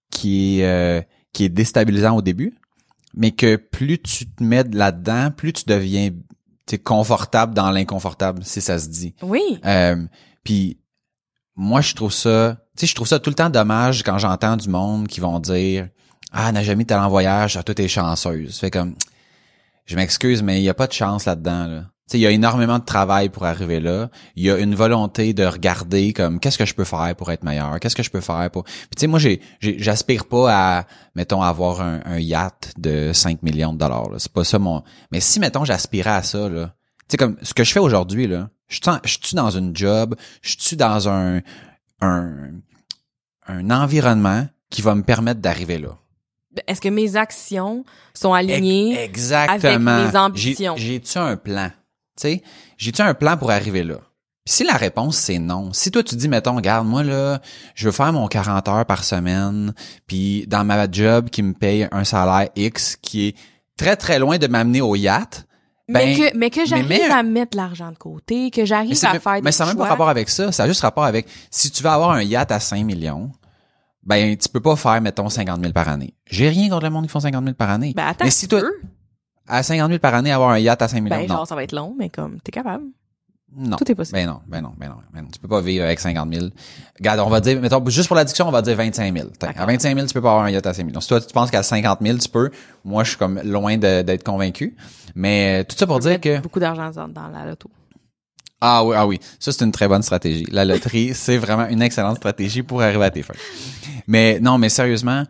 qui 0.09 0.61
est 0.61 0.65
euh, 0.65 1.01
qui 1.33 1.43
est 1.43 1.49
déstabilisant 1.49 2.15
au 2.15 2.21
début, 2.21 2.57
mais 3.13 3.31
que 3.31 3.57
plus 3.57 3.99
tu 3.99 4.25
te 4.25 4.41
mets 4.41 4.63
là-dedans, 4.63 5.31
plus 5.31 5.51
tu 5.51 5.65
deviens 5.65 6.11
tu 6.11 6.17
sais, 6.71 6.77
confortable 6.77 7.53
dans 7.53 7.69
l'inconfortable, 7.71 8.43
si 8.45 8.61
ça 8.61 8.79
se 8.79 8.87
dit. 8.87 9.13
Oui. 9.21 9.59
Euh, 9.65 10.05
puis 10.45 10.79
moi 11.57 11.81
je 11.81 11.93
trouve 11.93 12.13
ça, 12.13 12.57
tu 12.77 12.81
sais, 12.81 12.87
je 12.87 12.95
trouve 12.95 13.07
ça 13.07 13.19
tout 13.19 13.29
le 13.29 13.35
temps 13.35 13.49
dommage 13.49 14.01
quand 14.03 14.17
j'entends 14.17 14.55
du 14.55 14.69
monde 14.69 15.07
qui 15.07 15.19
vont 15.19 15.39
dire 15.39 15.89
ah 16.31 16.51
n'a 16.53 16.63
jamais 16.63 16.83
été 16.83 16.95
en 16.95 17.09
voyage, 17.09 17.57
ah, 17.57 17.63
toi 17.63 17.75
t'es 17.75 17.89
chanceuse. 17.89 18.59
Fait 18.59 18.71
comme 18.71 18.95
je 19.85 19.97
m'excuse 19.97 20.41
mais 20.41 20.61
il 20.61 20.63
y 20.63 20.69
a 20.69 20.73
pas 20.73 20.87
de 20.87 20.93
chance 20.93 21.25
là-dedans 21.25 21.67
là. 21.67 21.83
Il 22.13 22.19
y 22.19 22.27
a 22.27 22.31
énormément 22.31 22.77
de 22.77 22.85
travail 22.85 23.29
pour 23.29 23.45
arriver 23.45 23.79
là. 23.79 24.09
Il 24.35 24.43
y 24.43 24.51
a 24.51 24.57
une 24.59 24.75
volonté 24.75 25.33
de 25.33 25.43
regarder 25.43 26.13
comme 26.13 26.39
qu'est-ce 26.39 26.57
que 26.57 26.65
je 26.65 26.75
peux 26.75 26.83
faire 26.83 27.15
pour 27.17 27.31
être 27.31 27.43
meilleur, 27.43 27.79
qu'est-ce 27.79 27.95
que 27.95 28.03
je 28.03 28.11
peux 28.11 28.21
faire 28.21 28.49
pour. 28.51 28.63
Puis 28.63 28.73
tu 28.95 29.01
sais, 29.01 29.07
moi 29.07 29.17
j'ai, 29.17 29.41
j'aspire 29.59 30.25
pas 30.25 30.53
à 30.79 30.85
mettons 31.15 31.41
avoir 31.41 31.81
un, 31.81 32.01
un 32.05 32.19
yacht 32.19 32.73
de 32.77 33.11
5 33.11 33.41
millions 33.41 33.73
de 33.73 33.79
dollars. 33.79 34.11
là. 34.11 34.19
C'est 34.19 34.31
pas 34.31 34.43
ça 34.43 34.59
mon. 34.59 34.83
Mais 35.11 35.19
si 35.19 35.39
mettons 35.39 35.65
j'aspirais 35.65 36.11
à 36.11 36.21
ça 36.23 36.47
là, 36.47 36.75
tu 36.99 37.05
sais 37.09 37.17
comme 37.17 37.37
ce 37.41 37.53
que 37.55 37.63
je 37.63 37.71
fais 37.71 37.79
aujourd'hui 37.79 38.27
là, 38.27 38.49
je 38.67 38.79
suis 39.05 39.35
dans 39.35 39.49
une 39.49 39.75
job, 39.75 40.15
je 40.43 40.55
suis 40.59 40.75
dans 40.77 41.09
un 41.09 41.41
un 42.01 42.51
un 43.47 43.71
environnement 43.71 44.47
qui 44.69 44.81
va 44.83 44.93
me 44.93 45.03
permettre 45.03 45.41
d'arriver 45.41 45.79
là. 45.79 45.97
Est-ce 46.67 46.81
que 46.81 46.89
mes 46.89 47.15
actions 47.15 47.83
sont 48.13 48.33
alignées? 48.33 48.93
Ex- 48.93 49.03
Exactement. 49.03 49.91
avec 49.91 50.11
mes 50.13 50.17
ambitions. 50.17 50.75
J'ai- 50.77 50.85
J'ai-tu 50.93 51.17
un 51.17 51.35
plan? 51.35 51.71
Tu 52.19 52.21
sais, 52.27 52.43
j'ai-tu 52.77 53.01
un 53.01 53.13
plan 53.13 53.37
pour 53.37 53.51
arriver 53.51 53.83
là? 53.83 53.95
Puis 54.45 54.55
si 54.57 54.63
la 54.63 54.73
réponse 54.77 55.17
c'est 55.17 55.39
non, 55.39 55.73
si 55.73 55.89
toi 55.91 56.03
tu 56.03 56.15
dis 56.15 56.27
mettons 56.27 56.55
regarde 56.55 56.87
moi 56.87 57.03
là, 57.03 57.41
je 57.73 57.87
veux 57.87 57.91
faire 57.91 58.13
mon 58.13 58.27
40 58.27 58.67
heures 58.67 58.85
par 58.85 59.03
semaine, 59.03 59.73
puis 60.07 60.45
dans 60.47 60.63
ma 60.63 60.89
job 60.89 61.29
qui 61.29 61.41
me 61.43 61.53
paye 61.53 61.87
un 61.91 62.03
salaire 62.03 62.49
X 62.55 62.95
qui 63.01 63.27
est 63.29 63.35
très 63.77 63.95
très 63.95 64.19
loin 64.19 64.37
de 64.37 64.45
m'amener 64.47 64.81
au 64.81 64.95
yacht, 64.95 65.45
mais 65.89 66.15
Ben, 66.15 66.17
que 66.31 66.37
mais 66.37 66.49
que 66.51 66.65
j'arrive 66.65 66.87
mais- 66.87 67.09
à 67.09 67.23
mettre 67.23 67.51
de 67.51 67.57
l'argent 67.57 67.91
de 67.91 67.97
côté, 67.97 68.49
que 68.51 68.65
j'arrive 68.65 68.97
Mais, 69.01 69.07
à 69.07 69.19
faire 69.19 69.33
mais 69.35 69.41
des 69.41 69.51
ça 69.51 69.65
n'a 69.65 69.71
même 69.71 69.77
pas 69.77 69.89
rapport 69.89 70.09
avec 70.09 70.29
ça. 70.29 70.51
Ça 70.51 70.63
a 70.63 70.67
juste 70.67 70.81
rapport 70.81 71.05
avec 71.05 71.27
si 71.51 71.69
tu 71.71 71.83
veux 71.83 71.89
avoir 71.89 72.11
un 72.11 72.21
yacht 72.23 72.51
à 72.51 72.59
5 72.59 72.83
millions, 72.85 73.31
ben 74.03 74.37
tu 74.37 74.47
peux 74.49 74.61
pas 74.61 74.75
faire 74.75 75.01
mettons 75.01 75.27
50 75.29 75.59
000 75.59 75.73
par 75.73 75.89
année. 75.89 76.13
J'ai 76.29 76.49
rien 76.49 76.69
contre 76.69 76.83
le 76.85 76.91
monde 76.91 77.05
qui 77.05 77.11
font 77.11 77.19
50 77.19 77.43
000 77.43 77.55
par 77.55 77.69
année. 77.71 77.93
Ben 77.95 78.05
attends, 78.07 78.25
mais 78.25 78.31
si 78.31 78.47
tu 78.47 78.55
toi. 78.59 78.61
À 79.47 79.63
50 79.63 79.87
000 79.89 79.99
par 79.99 80.13
année 80.15 80.31
avoir 80.31 80.49
un 80.51 80.59
yacht 80.59 80.81
à 80.81 80.87
5 80.87 81.01
millions, 81.01 81.15
Ben 81.17 81.27
non. 81.27 81.35
genre 81.35 81.47
ça 81.47 81.55
va 81.55 81.63
être 81.63 81.71
long, 81.73 81.95
mais 81.97 82.09
comme 82.09 82.39
t'es 82.41 82.51
capable. 82.51 82.83
non. 83.57 83.77
tout 83.77 83.89
est 83.91 83.95
possible. 83.95 84.17
Ben 84.17 84.25
non, 84.27 84.39
ben 84.47 84.61
non, 84.61 84.73
ben 84.77 84.89
non, 84.89 84.95
ben 85.13 85.21
non. 85.21 85.27
Tu 85.31 85.39
peux 85.39 85.47
pas 85.47 85.61
vivre 85.61 85.85
avec 85.85 85.99
50 85.99 86.33
000. 86.33 86.47
Regarde, 86.99 87.19
on 87.19 87.29
va 87.29 87.39
dire, 87.41 87.59
mettons, 87.61 87.83
juste 87.87 88.07
pour 88.07 88.15
l'addiction, 88.15 88.47
on 88.47 88.51
va 88.51 88.61
dire 88.61 88.75
25 88.75 89.13
000. 89.15 89.29
Tiens, 89.39 89.49
À 89.49 89.53
D'accord. 89.53 89.67
25 89.67 89.95
000, 89.95 90.07
tu 90.07 90.13
peux 90.13 90.21
pas 90.21 90.31
avoir 90.31 90.45
un 90.45 90.49
yacht 90.49 90.65
à 90.65 90.73
5 90.73 90.83
millions. 90.83 90.99
Si 91.01 91.07
toi, 91.07 91.21
tu 91.21 91.31
penses 91.33 91.51
qu'à 91.51 91.63
50 91.63 91.99
000, 92.01 92.17
tu 92.17 92.29
peux, 92.29 92.49
moi, 92.83 93.03
je 93.03 93.09
suis 93.09 93.17
comme 93.17 93.39
loin 93.43 93.77
d'être 93.77 94.23
convaincu. 94.23 94.75
Mais 95.15 95.61
euh, 95.61 95.63
tout 95.63 95.77
ça 95.77 95.87
pour 95.87 95.99
dire 95.99 96.19
que... 96.19 96.39
beaucoup 96.39 96.59
d'argent 96.59 96.89
dans, 96.91 97.07
dans 97.07 97.27
la 97.29 97.45
loto. 97.45 97.69
Ah 98.61 98.83
oui, 98.83 98.95
ah 98.97 99.05
oui. 99.05 99.19
Ça, 99.39 99.51
c'est 99.51 99.63
une 99.63 99.71
très 99.71 99.87
bonne 99.87 100.01
stratégie. 100.01 100.45
La 100.49 100.65
loterie, 100.65 101.11
c'est 101.13 101.37
vraiment 101.37 101.67
une 101.67 101.81
excellente 101.81 102.17
stratégie 102.17 102.63
pour 102.63 102.81
arriver 102.81 103.03
à 103.05 103.11
tes 103.11 103.21
fins. 103.21 103.33
Mais 104.07 104.39
non, 104.39 104.57
mais 104.57 104.69
sérieusement, 104.69 105.23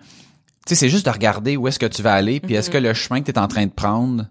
sais, 0.69 0.75
c'est 0.75 0.89
juste 0.89 1.05
de 1.05 1.11
regarder 1.11 1.57
où 1.57 1.67
est-ce 1.67 1.79
que 1.79 1.85
tu 1.85 2.01
vas 2.01 2.13
aller, 2.13 2.39
puis 2.39 2.55
est-ce 2.55 2.69
que 2.69 2.77
le 2.77 2.93
chemin 2.93 3.19
que 3.21 3.25
tu 3.25 3.31
es 3.31 3.39
en 3.39 3.47
train 3.47 3.65
de 3.65 3.71
prendre, 3.71 4.23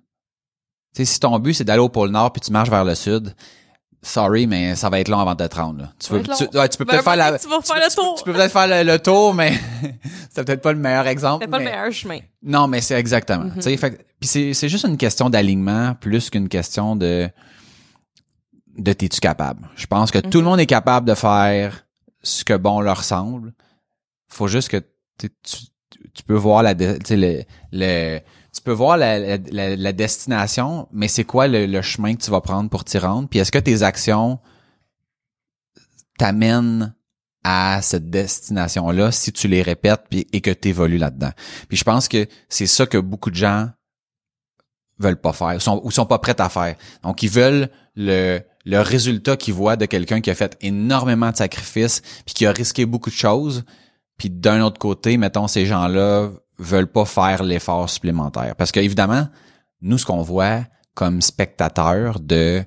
tu 0.95 1.05
sais, 1.05 1.05
si 1.05 1.21
ton 1.21 1.39
but, 1.39 1.55
c'est 1.55 1.65
d'aller 1.65 1.81
au 1.81 1.89
pôle 1.89 2.11
Nord, 2.11 2.33
puis 2.33 2.41
tu 2.41 2.51
marches 2.53 2.71
vers 2.71 2.85
le 2.85 2.95
Sud, 2.95 3.35
sorry, 4.03 4.47
mais 4.47 4.75
ça 4.77 4.91
va 4.91 5.01
être 5.01 5.09
long 5.09 5.19
avant 5.21 5.35
de 5.35 5.47
te 5.47 5.57
rendre. 5.57 5.83
là. 5.83 5.93
Tu, 5.99 6.13
veux- 6.13 6.19
ouais, 6.19 6.25
peux 6.27 6.57
Ben, 6.59 6.69
peut-être 6.87 7.05
faire 7.05 7.17
la... 7.17 7.39
tu 7.39 7.49
vas 7.49 7.61
faire 7.63 7.77
le 7.77 7.95
tour. 7.95 8.15
Tu 8.19 8.25
peux 8.25 8.33
peut-être 8.33 8.53
faire 8.53 8.67
le, 8.69 8.93
le 8.93 8.99
tour, 8.99 9.33
mais 9.35 9.59
c'est 10.31 10.45
peut-être 10.45 10.61
pas 10.61 10.73
le 10.73 10.79
meilleur 10.79 11.07
exemple. 11.07 11.45
C'est 11.45 11.51
pas 11.51 11.59
le 11.59 11.65
meilleur 11.65 11.91
chemin. 11.93 12.19
non, 12.43 12.67
mais 12.69 12.81
c'est 12.81 12.95
exactement. 12.99 13.45
Mhm. 13.57 13.63
Fait 13.63 13.91
que- 13.97 14.03
puis 14.21 14.29
c'est 14.29 14.55
c'est 14.55 14.69
juste 14.69 14.85
une 14.85 14.97
question 14.99 15.31
d'alignement 15.31 15.95
plus 15.95 16.31
qu'une 16.31 16.49
question 16.49 16.97
de 16.97 17.29
de 18.77 18.93
t'es-tu 18.93 19.21
capable. 19.21 19.69
Je 19.77 19.87
pense 19.87 20.11
que 20.11 20.19
tout 20.19 20.39
le 20.39 20.45
Mhm. 20.45 20.51
monde 20.51 20.61
est 20.61 20.67
capable 20.67 21.07
de 21.09 21.15
faire 21.15 21.87
ce 22.23 22.45
que 22.45 22.55
bon 22.57 22.81
leur 22.81 23.05
semble. 23.05 23.55
Faut 24.29 24.49
juste 24.49 24.69
que 24.69 24.83
tu 25.19 25.31
tu, 26.15 26.23
peux 26.23 26.35
voir 26.35 26.63
la 26.63 26.75
le, 26.75 27.43
le 27.73 28.19
tu 28.55 28.63
peux 28.63 28.73
voir 28.73 28.97
la, 28.97 29.19
la- 29.39 29.77
la 29.77 29.93
destination, 29.93 30.89
mais 30.93 31.09
c'est 31.09 31.25
quoi 31.25 31.49
le, 31.49 31.67
le 31.67 31.83
chemin 31.83 32.15
que 32.15 32.23
tu 32.23 32.31
vas 32.31 32.41
prendre 32.41 32.71
pour 32.71 32.85
t'y 32.85 32.99
rendre? 32.99 33.29
Puis 33.29 33.39
est-ce 33.41 33.51
que 33.53 33.59
tes 33.59 33.83
actions 33.83 34.39
t'amènent 36.19 36.95
à 37.43 37.83
cette 37.83 38.09
destination-là 38.11 39.11
si 39.13 39.33
tu 39.33 39.49
les 39.49 39.63
répètes 39.63 40.05
puis, 40.09 40.27
et 40.33 40.41
que 40.41 40.51
tu 40.51 40.69
évolues 40.69 40.99
là-dedans? 40.99 41.33
Puis 41.69 41.77
je 41.77 41.85
pense 41.85 42.09
que 42.09 42.27
c'est 42.49 42.67
ça 42.67 42.87
que 42.87 42.99
beaucoup 42.99 43.31
de 43.31 43.37
gens 43.37 43.69
veulent 44.99 45.21
pas 45.21 45.33
faire 45.33 45.61
sont, 45.61 45.81
ou 45.83 45.91
sont 45.91 46.07
pas 46.07 46.19
prêts 46.19 46.41
à 46.41 46.49
faire. 46.49 46.77
Donc 47.03 47.23
ils 47.23 47.31
veulent 47.31 47.69
le 47.97 48.41
le 48.67 48.81
résultat 48.81 49.37
qu'ils 49.37 49.53
voient 49.55 49.77
de 49.77 49.85
quelqu'un 49.85 50.21
qui 50.21 50.31
a 50.31 50.35
fait 50.35 50.57
énormément 50.63 51.31
de 51.31 51.37
sacrifices 51.37 52.01
puis 52.25 52.35
qui 52.35 52.47
a 52.47 52.53
risqué 52.53 52.87
beaucoup 52.87 53.11
de 53.11 53.15
choses. 53.15 53.65
Puis 54.19 54.31
d'un 54.31 54.63
autre 54.63 54.79
côté, 54.79 55.17
mettons 55.17 55.49
ces 55.49 55.67
gens-là 55.67 56.31
veulent 56.59 56.91
pas 56.91 57.05
faire 57.05 57.43
l'effort 57.43 57.91
supplémentaire. 57.91 58.55
Parce 58.57 58.73
que 58.73 58.81
évidemment, 58.81 59.29
nous 59.83 59.99
ce 59.99 60.07
qu'on 60.07 60.23
voit 60.23 60.61
comme 60.95 61.21
spectateurs 61.21 62.21
de 62.21 62.65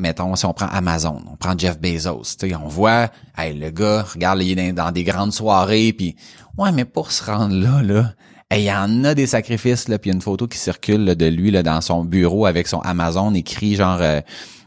mettons, 0.00 0.36
si 0.36 0.46
on 0.46 0.52
prend 0.52 0.66
Amazon, 0.66 1.22
on 1.30 1.36
prend 1.36 1.56
Jeff 1.56 1.78
Bezos, 1.80 2.36
tu 2.38 2.48
sais, 2.48 2.54
on 2.54 2.68
voit, 2.68 3.10
hey, 3.36 3.58
le 3.58 3.70
gars, 3.70 4.02
regarde, 4.02 4.40
il 4.42 4.58
est 4.58 4.72
dans, 4.72 4.92
des 4.92 5.04
grandes 5.04 5.32
soirées, 5.32 5.92
puis 5.92 6.16
ouais, 6.56 6.72
mais 6.72 6.84
pour 6.84 7.12
se 7.12 7.24
rendre 7.24 7.54
là, 7.54 7.82
là, 7.82 8.12
il 8.54 8.62
y 8.62 8.72
en 8.72 9.04
a 9.04 9.14
des 9.14 9.26
sacrifices, 9.26 9.88
là, 9.88 9.98
puis 9.98 10.10
il 10.10 10.12
y 10.12 10.14
a 10.14 10.16
une 10.16 10.22
photo 10.22 10.46
qui 10.46 10.58
circule 10.58 11.16
de 11.16 11.26
lui 11.26 11.50
là, 11.50 11.62
dans 11.62 11.80
son 11.80 12.04
bureau 12.04 12.46
avec 12.46 12.66
son 12.68 12.80
Amazon 12.80 13.34
écrit 13.34 13.74
genre 13.74 13.98
euh, 14.00 14.20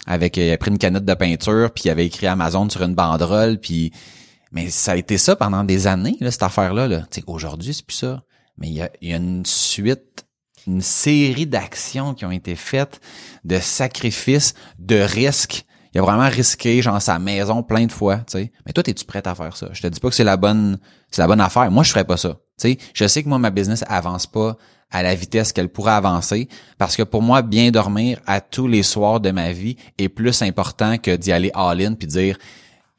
avec 0.05 0.37
il 0.37 0.51
a 0.51 0.57
pris 0.57 0.71
une 0.71 0.77
canette 0.77 1.05
de 1.05 1.13
peinture, 1.13 1.71
puis 1.71 1.85
il 1.85 1.89
avait 1.89 2.05
écrit 2.05 2.27
Amazon 2.27 2.69
sur 2.69 2.83
une 2.83 2.93
banderole, 2.93 3.59
puis 3.59 3.91
mais 4.51 4.69
ça 4.69 4.93
a 4.93 4.95
été 4.95 5.17
ça 5.17 5.35
pendant 5.35 5.63
des 5.63 5.87
années, 5.87 6.17
là, 6.19 6.29
cette 6.31 6.43
affaire-là. 6.43 6.87
Là. 6.87 7.03
Aujourd'hui, 7.27 7.73
c'est 7.73 7.85
plus 7.85 7.95
ça. 7.95 8.23
Mais 8.57 8.67
il 8.67 8.73
y 8.73 9.13
a, 9.13 9.15
une 9.15 9.45
suite, 9.45 10.25
une 10.67 10.81
série 10.81 11.47
d'actions 11.47 12.13
qui 12.13 12.25
ont 12.25 12.31
été 12.31 12.55
faites, 12.55 12.99
de 13.43 13.59
sacrifices, 13.59 14.53
de 14.77 14.97
risques. 14.97 15.65
Il 15.93 15.99
a 15.99 16.03
vraiment 16.03 16.29
risqué, 16.29 16.81
genre, 16.81 17.01
sa 17.01 17.17
maison 17.17 17.63
plein 17.63 17.85
de 17.85 17.91
fois, 17.91 18.17
tu 18.17 18.33
sais. 18.33 18.51
Mais 18.65 18.73
toi, 18.73 18.83
es-tu 18.85 19.05
prête 19.05 19.27
à 19.27 19.35
faire 19.35 19.55
ça? 19.57 19.69
Je 19.73 19.81
te 19.81 19.87
dis 19.87 19.99
pas 19.99 20.09
que 20.09 20.15
c'est 20.15 20.23
la 20.23 20.37
bonne, 20.37 20.77
c'est 21.09 21.21
la 21.21 21.27
bonne 21.27 21.41
affaire. 21.41 21.69
Moi, 21.71 21.83
je 21.83 21.91
ferais 21.91 22.05
pas 22.05 22.17
ça. 22.17 22.37
Tu 22.59 22.77
je 22.93 23.07
sais 23.07 23.23
que 23.23 23.29
moi, 23.29 23.39
ma 23.39 23.49
business 23.49 23.83
avance 23.87 24.27
pas 24.27 24.57
à 24.91 25.01
la 25.01 25.15
vitesse 25.15 25.53
qu'elle 25.53 25.69
pourrait 25.69 25.93
avancer 25.93 26.49
parce 26.77 26.95
que 26.95 27.03
pour 27.03 27.21
moi, 27.21 27.41
bien 27.41 27.71
dormir 27.71 28.19
à 28.27 28.41
tous 28.41 28.67
les 28.67 28.83
soirs 28.83 29.19
de 29.19 29.31
ma 29.31 29.53
vie 29.53 29.77
est 29.97 30.09
plus 30.09 30.41
important 30.41 30.97
que 30.97 31.15
d'y 31.15 31.31
aller 31.31 31.51
all-in 31.55 31.93
puis 31.93 32.07
dire, 32.07 32.37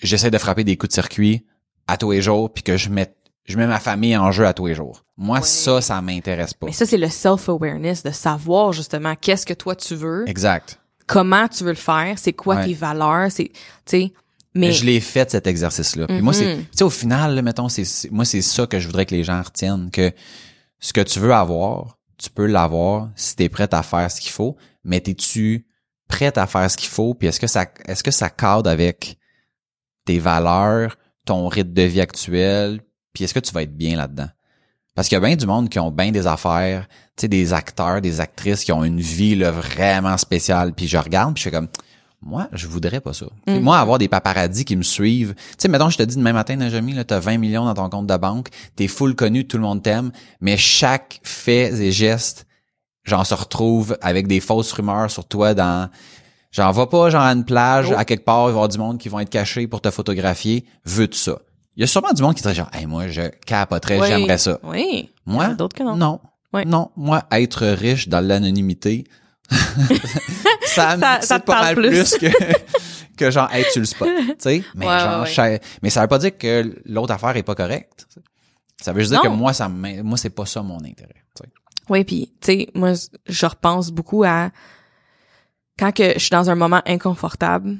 j'essaie 0.02 0.30
de 0.30 0.38
frapper 0.38 0.64
des 0.64 0.76
coups 0.76 0.88
de 0.90 0.94
circuit 0.94 1.44
à 1.86 1.96
tous 1.96 2.10
les 2.12 2.22
jours 2.22 2.52
puis 2.52 2.62
que 2.62 2.76
je 2.76 2.88
mets 2.90 3.14
je 3.44 3.56
mets 3.58 3.66
ma 3.66 3.80
famille 3.80 4.16
en 4.16 4.30
jeu 4.30 4.46
à 4.46 4.52
tous 4.52 4.66
les 4.66 4.74
jours. 4.74 5.04
Moi 5.16 5.38
Ouais. 5.38 5.44
ça 5.44 5.80
ça 5.80 6.00
m'intéresse 6.00 6.54
pas. 6.54 6.66
Mais 6.66 6.72
ça, 6.72 6.86
c'est 6.86 6.96
le 6.96 7.08
self-awareness, 7.08 8.04
de 8.04 8.10
savoir 8.12 8.72
justement 8.72 9.14
qu'est-ce 9.20 9.44
que 9.44 9.54
toi 9.54 9.74
tu 9.74 9.96
veux, 9.96 10.28
Exact. 10.28 10.78
comment 11.08 11.48
tu 11.48 11.64
veux 11.64 11.70
le 11.70 11.76
faire, 11.76 12.18
c'est 12.18 12.32
quoi 12.32 12.56
Ouais. 12.56 12.66
tes 12.66 12.74
valeurs, 12.74 13.32
c'est, 13.32 13.48
tu 13.48 13.52
sais, 13.86 14.12
mais 14.54 14.70
Je 14.70 14.84
l'ai 14.84 15.00
fait 15.00 15.28
cet 15.30 15.46
exercice 15.48 15.96
là. 15.96 16.06
Puis 16.06 16.20
moi 16.22 16.32
c'est 16.32 16.54
Mhm. 16.56 16.62
tu 16.62 16.68
sais 16.78 16.84
au 16.84 16.90
final 16.90 17.34
là, 17.34 17.42
mettons 17.42 17.68
c'est 17.68 18.10
moi 18.12 18.24
c'est 18.24 18.42
ça 18.42 18.66
que 18.66 18.78
je 18.78 18.86
voudrais 18.86 19.06
que 19.06 19.14
les 19.14 19.24
gens 19.24 19.42
retiennent 19.42 19.90
que 19.90 20.12
ce 20.78 20.92
que 20.92 21.00
tu 21.00 21.18
veux 21.18 21.32
avoir, 21.34 21.98
tu 22.18 22.30
peux 22.30 22.46
l'avoir 22.46 23.08
si 23.16 23.34
tu 23.34 23.42
es 23.44 23.48
prête 23.48 23.74
à 23.74 23.82
faire 23.82 24.08
ce 24.10 24.20
qu'il 24.20 24.30
faut, 24.30 24.56
mais 24.84 25.00
t'es-tu 25.00 25.66
prête 26.08 26.38
à 26.38 26.46
faire 26.46 26.70
ce 26.70 26.76
qu'il 26.76 26.90
faut 26.90 27.14
puis 27.14 27.26
est-ce 27.28 27.40
que 27.40 27.46
ça 27.48 27.66
est-ce 27.86 28.04
que 28.04 28.10
ça 28.12 28.30
cadre 28.30 28.70
avec 28.70 29.16
tes 30.04 30.18
valeurs, 30.18 30.96
ton 31.24 31.48
rythme 31.48 31.72
de 31.72 31.82
vie 31.82 32.00
actuel, 32.00 32.80
puis 33.12 33.24
est-ce 33.24 33.34
que 33.34 33.40
tu 33.40 33.52
vas 33.52 33.62
être 33.62 33.76
bien 33.76 33.96
là-dedans? 33.96 34.28
Parce 34.94 35.08
qu'il 35.08 35.16
y 35.16 35.22
a 35.22 35.26
bien 35.26 35.36
du 35.36 35.46
monde 35.46 35.68
qui 35.68 35.78
ont 35.78 35.90
bien 35.90 36.10
des 36.10 36.26
affaires, 36.26 36.86
tu 37.16 37.22
sais, 37.22 37.28
des 37.28 37.52
acteurs, 37.52 38.00
des 38.00 38.20
actrices 38.20 38.64
qui 38.64 38.72
ont 38.72 38.84
une 38.84 39.00
vie 39.00 39.34
là, 39.34 39.50
vraiment 39.50 40.16
spéciale. 40.18 40.74
Puis 40.74 40.86
je 40.86 40.98
regarde, 40.98 41.34
puis 41.34 41.42
je 41.42 41.48
fais 41.48 41.54
comme, 41.54 41.68
moi, 42.20 42.48
je 42.52 42.66
voudrais 42.66 43.00
pas 43.00 43.12
ça. 43.12 43.26
Mhm. 43.46 43.60
Moi, 43.60 43.78
avoir 43.78 43.98
des 43.98 44.08
paparazzis 44.08 44.64
qui 44.64 44.76
me 44.76 44.82
suivent. 44.82 45.34
Tu 45.34 45.54
sais, 45.58 45.68
mettons, 45.68 45.90
je 45.90 45.96
te 45.96 46.02
dis 46.02 46.16
demain 46.16 46.32
matin, 46.32 46.56
Najami, 46.56 46.92
là, 46.92 47.04
t'as 47.04 47.18
20 47.18 47.38
millions 47.38 47.64
dans 47.64 47.74
ton 47.74 47.88
compte 47.88 48.06
de 48.06 48.16
banque, 48.16 48.48
t'es 48.76 48.86
full 48.86 49.14
connu, 49.14 49.46
tout 49.46 49.56
le 49.56 49.62
monde 49.62 49.82
t'aime, 49.82 50.12
mais 50.40 50.56
chaque 50.56 51.20
fait 51.22 51.72
et 51.80 51.90
geste, 51.90 52.46
j'en 53.04 53.24
se 53.24 53.34
retrouve 53.34 53.96
avec 54.02 54.26
des 54.26 54.40
fausses 54.40 54.72
rumeurs 54.72 55.10
sur 55.10 55.26
toi 55.26 55.54
dans... 55.54 55.90
J'en 56.52 56.70
va 56.70 56.86
pas, 56.86 57.10
genre, 57.10 57.22
à 57.22 57.32
une 57.32 57.44
plage, 57.44 57.88
Oh. 57.90 57.94
à 57.96 58.04
quelque 58.04 58.24
part, 58.24 58.42
il 58.42 58.44
va 58.44 58.48
y 58.48 58.52
avoir 58.52 58.68
du 58.68 58.78
monde 58.78 58.98
qui 58.98 59.08
vont 59.08 59.18
être 59.20 59.30
cachés 59.30 59.66
pour 59.66 59.80
te 59.80 59.90
photographier. 59.90 60.64
Veux-tu 60.84 61.18
ça? 61.18 61.38
Il 61.76 61.80
y 61.80 61.84
a 61.84 61.86
sûrement 61.86 62.12
du 62.12 62.22
monde 62.22 62.34
qui 62.34 62.42
dirait 62.42 62.54
genre, 62.54 62.68
hey, 62.74 62.84
moi, 62.86 63.08
je 63.08 63.22
capoterais, 63.46 63.98
Oui. 63.98 64.06
j'aimerais 64.06 64.36
ça. 64.38 64.58
Oui. 64.62 65.10
Moi, 65.26 65.48
d'autres 65.54 65.74
que 65.76 65.82
non. 65.82 65.96
non. 65.96 66.20
Ouais. 66.52 66.66
Non, 66.66 66.90
moi, 66.96 67.24
être 67.32 67.66
riche 67.66 68.08
dans 68.08 68.20
l'anonymité, 68.20 69.04
ça, 70.66 70.96
me- 70.96 71.00
Ça- 71.02 71.18
c'est 71.20 71.26
ça 71.26 71.40
te 71.40 71.46
pas 71.46 71.60
parle 71.60 71.64
mal 71.80 71.88
plus. 71.90 72.16
que, 72.18 72.26
que 73.16 73.30
genre 73.30 73.48
être 73.52 73.70
sur 73.70 73.80
le 73.80 73.86
spot, 73.86 74.08
tu 74.08 74.34
sais. 74.38 74.62
Mais 74.74 74.86
Ouais, 74.86 74.98
genre, 74.98 75.26
ouais, 75.38 75.60
mais 75.82 75.90
ça 75.90 76.02
veut 76.02 76.08
pas 76.08 76.18
dire 76.18 76.36
que 76.36 76.80
l'autre 76.84 77.12
affaire 77.12 77.36
est 77.36 77.42
pas 77.42 77.54
correcte. 77.54 78.06
Ça 78.80 78.92
veut 78.92 79.00
juste 79.00 79.12
dire 79.12 79.22
que 79.22 79.28
moi, 79.28 79.52
ça 79.52 79.68
moi, 79.68 80.16
c'est 80.18 80.30
pas 80.30 80.46
ça 80.46 80.62
mon 80.62 80.78
intérêt. 80.84 81.24
tu 81.36 81.44
sais. 81.44 81.50
Oui, 81.88 82.04
puis 82.04 82.32
tu 82.40 82.46
sais, 82.46 82.68
moi 82.74 82.92
je 83.26 83.46
repense 83.46 83.90
beaucoup 83.90 84.24
à 84.24 84.50
quand 85.78 85.92
que 85.92 86.14
je 86.14 86.18
suis 86.18 86.30
dans 86.30 86.50
un 86.50 86.54
moment 86.54 86.82
inconfortable 86.86 87.78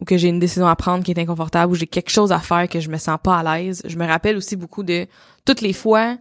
ou 0.00 0.04
que 0.04 0.16
j'ai 0.16 0.28
une 0.28 0.38
décision 0.38 0.66
à 0.66 0.76
prendre 0.76 1.04
qui 1.04 1.10
est 1.10 1.18
inconfortable 1.18 1.72
ou 1.72 1.74
j'ai 1.74 1.86
quelque 1.86 2.10
chose 2.10 2.32
à 2.32 2.38
faire 2.38 2.68
que 2.68 2.80
je 2.80 2.88
me 2.88 2.96
sens 2.96 3.18
pas 3.22 3.38
à 3.38 3.58
l'aise, 3.58 3.82
je 3.84 3.96
me 3.96 4.06
rappelle 4.06 4.36
aussi 4.36 4.56
beaucoup 4.56 4.82
de 4.82 5.06
toutes 5.44 5.60
les 5.60 5.72
fois 5.72 6.16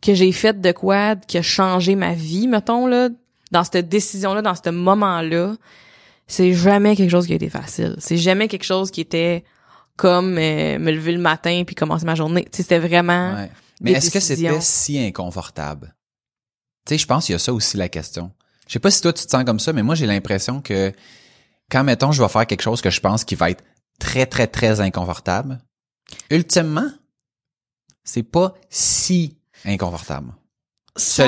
que 0.00 0.14
j'ai 0.14 0.32
fait 0.32 0.60
de 0.60 0.72
quoi 0.72 1.16
qui 1.16 1.38
a 1.38 1.42
changé 1.42 1.94
ma 1.94 2.14
vie, 2.14 2.48
mettons 2.48 2.86
là, 2.86 3.08
dans 3.50 3.64
cette 3.64 3.88
décision 3.88 4.32
là, 4.34 4.42
dans 4.42 4.54
ce 4.54 4.70
moment-là, 4.70 5.56
c'est 6.26 6.54
jamais 6.54 6.94
quelque 6.96 7.10
chose 7.10 7.26
qui 7.26 7.32
a 7.32 7.36
été 7.36 7.50
facile. 7.50 7.96
C'est 7.98 8.16
jamais 8.16 8.48
quelque 8.48 8.64
chose 8.64 8.90
qui 8.90 9.00
était 9.00 9.44
comme 9.96 10.38
euh, 10.38 10.78
me 10.78 10.92
lever 10.92 11.12
le 11.12 11.18
matin 11.18 11.64
puis 11.66 11.74
commencer 11.74 12.06
ma 12.06 12.14
journée. 12.14 12.44
Tu 12.44 12.58
sais, 12.58 12.62
c'était 12.62 12.78
vraiment 12.78 13.34
Ouais. 13.34 13.50
Mais 13.80 13.92
est-ce 13.92 14.10
que 14.10 14.20
c'était 14.20 14.60
si 14.60 14.98
inconfortable? 14.98 15.94
Tu 16.86 16.94
sais, 16.94 16.98
je 16.98 17.06
pense 17.06 17.26
qu'il 17.26 17.32
y 17.32 17.36
a 17.36 17.38
ça 17.38 17.52
aussi 17.52 17.76
la 17.76 17.88
question. 17.88 18.30
Je 18.70 18.74
sais 18.74 18.78
pas 18.78 18.92
si 18.92 19.00
toi 19.02 19.12
tu 19.12 19.24
te 19.26 19.30
sens 19.30 19.42
comme 19.42 19.58
ça, 19.58 19.72
mais 19.72 19.82
moi 19.82 19.96
j'ai 19.96 20.06
l'impression 20.06 20.60
que 20.60 20.92
quand 21.72 21.82
mettons 21.82 22.12
je 22.12 22.22
vais 22.22 22.28
faire 22.28 22.46
quelque 22.46 22.62
chose 22.62 22.80
que 22.80 22.88
je 22.88 23.00
pense 23.00 23.24
qui 23.24 23.34
va 23.34 23.50
être 23.50 23.64
très 23.98 24.26
très 24.26 24.46
très 24.46 24.80
inconfortable, 24.80 25.58
ultimement, 26.30 26.88
c'est 28.04 28.22
pas 28.22 28.54
si 28.68 29.36
inconfortable. 29.64 30.32
ça 30.94 31.26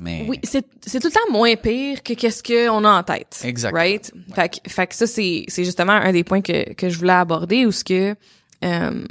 mais- 0.00 0.24
oui 0.28 0.38
c'est 0.44 0.62
tout 0.62 1.08
le 1.08 1.12
temps 1.12 1.32
moins 1.32 1.56
pire 1.56 2.00
que 2.04 2.12
qu'est-ce 2.12 2.44
qu'on 2.44 2.84
a 2.84 2.90
en 3.00 3.02
tête 3.02 3.40
Exactement. 3.42 3.80
right? 3.82 4.12
Fait 4.32 4.48
que 4.48 4.70
fait 4.70 4.86
que 4.86 4.94
ça 4.94 5.08
c'est 5.08 5.46
c'est 5.48 5.64
justement 5.64 5.94
un 5.94 6.12
des 6.12 6.22
points 6.22 6.42
que 6.42 6.74
que 6.74 6.88
je 6.88 6.96
voulais 6.96 7.12
aborder 7.14 7.66
où 7.66 7.72
ce 7.72 7.82
que 7.82 8.14
euh, 8.64 9.04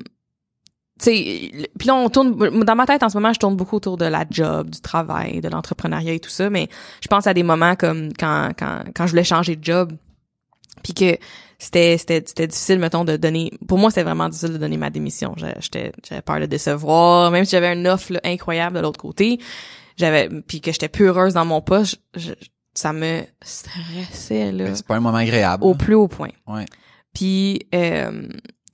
puis 1.00 1.88
là 1.88 1.96
on 1.96 2.10
tourne 2.10 2.64
dans 2.64 2.76
ma 2.76 2.86
tête 2.86 3.04
en 3.04 3.10
ce 3.10 3.18
moment, 3.18 3.34
je 3.34 3.40
tourne 3.40 3.56
beaucoup 3.56 3.76
autour 3.76 3.98
de 3.98 4.06
la 4.06 4.26
job, 4.30 4.70
du 4.70 4.80
travail, 4.82 5.42
de 5.42 5.50
l'entrepreneuriat 5.50 6.14
et 6.14 6.20
tout 6.20 6.30
ça, 6.30 6.50
mais 6.50 6.70
je 7.02 7.08
pense 7.08 7.28
à 7.28 7.34
des 7.34 7.44
moments 7.44 7.76
comme 7.76 8.14
quand 8.18 8.52
quand 8.58 8.84
quand 8.96 9.06
je 9.06 9.12
voulais 9.12 9.24
changer 9.26 9.56
de 9.56 9.64
job, 9.64 9.92
puis 10.84 10.94
que 10.94 11.18
c'était 11.60 11.98
c'était 11.98 12.24
c'était 12.26 12.48
difficile 12.48 12.80
mettons 12.80 13.04
de 13.06 13.18
donner 13.18 13.52
pour 13.68 13.78
moi 13.78 13.90
c'était 13.90 14.04
vraiment 14.04 14.30
difficile 14.30 14.54
de 14.54 14.58
donner 14.58 14.78
ma 14.78 14.90
démission 14.90 15.34
j'étais 15.60 15.92
j'avais 16.08 16.22
peur 16.22 16.40
de 16.42 16.46
décevoir 16.48 17.32
même 17.32 17.46
si 17.46 17.52
j'avais 17.52 17.74
une 17.74 17.88
offre 17.88 18.12
là, 18.14 18.20
incroyable 18.26 18.76
de 18.76 18.82
l'autre 18.82 19.00
côté 19.00 19.40
j'avais 19.98 20.30
puis 20.48 20.60
que 20.60 20.74
j'étais 20.74 20.90
peu 20.90 21.06
heureuse 21.08 21.34
dans 21.34 21.46
mon 21.46 21.62
poste 21.62 22.02
je- 22.16 22.34
ça 22.74 22.92
me 22.92 23.22
stressait 23.42 24.52
là 24.52 24.76
C'est 24.76 24.86
pas 24.86 24.98
un 24.98 25.00
moment 25.00 25.18
agréable. 25.18 25.64
au 25.64 25.76
plus 25.76 25.96
haut 25.96 26.10
point 26.10 26.32
Ouais. 26.46 26.66
puis 27.14 27.66
euh, 27.74 28.28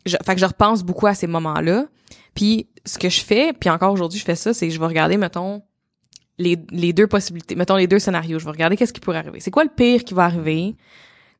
je, 0.06 0.18
fait 0.26 0.36
que 0.36 0.42
je 0.42 0.46
repense 0.46 0.84
beaucoup 0.84 1.08
à 1.08 1.14
ces 1.14 1.28
moments-là 1.28 1.86
puis 2.36 2.68
ce 2.86 2.98
que 2.98 3.10
je 3.10 3.22
fais 3.22 3.54
puis 3.54 3.70
encore 3.70 3.92
aujourd'hui 3.94 4.20
je 4.20 4.26
fais 4.26 4.36
ça 4.36 4.54
c'est 4.54 4.68
que 4.68 4.74
je 4.74 4.80
vais 4.80 4.86
regarder 4.86 5.18
mettons 5.18 5.62
les, 6.38 6.58
les 6.72 6.94
deux 6.94 7.08
possibilités 7.08 7.56
mettons 7.56 7.76
les 7.76 7.88
deux 7.88 8.00
scénarios 8.00 8.40
je 8.40 8.46
vais 8.46 8.52
regarder 8.52 8.78
qu'est-ce 8.78 8.94
qui 8.94 9.00
pourrait 9.00 9.18
arriver 9.20 9.40
c'est 9.40 9.52
quoi 9.52 9.64
le 9.64 9.70
pire 9.70 10.04
qui 10.04 10.14
va 10.14 10.26
arriver 10.26 10.76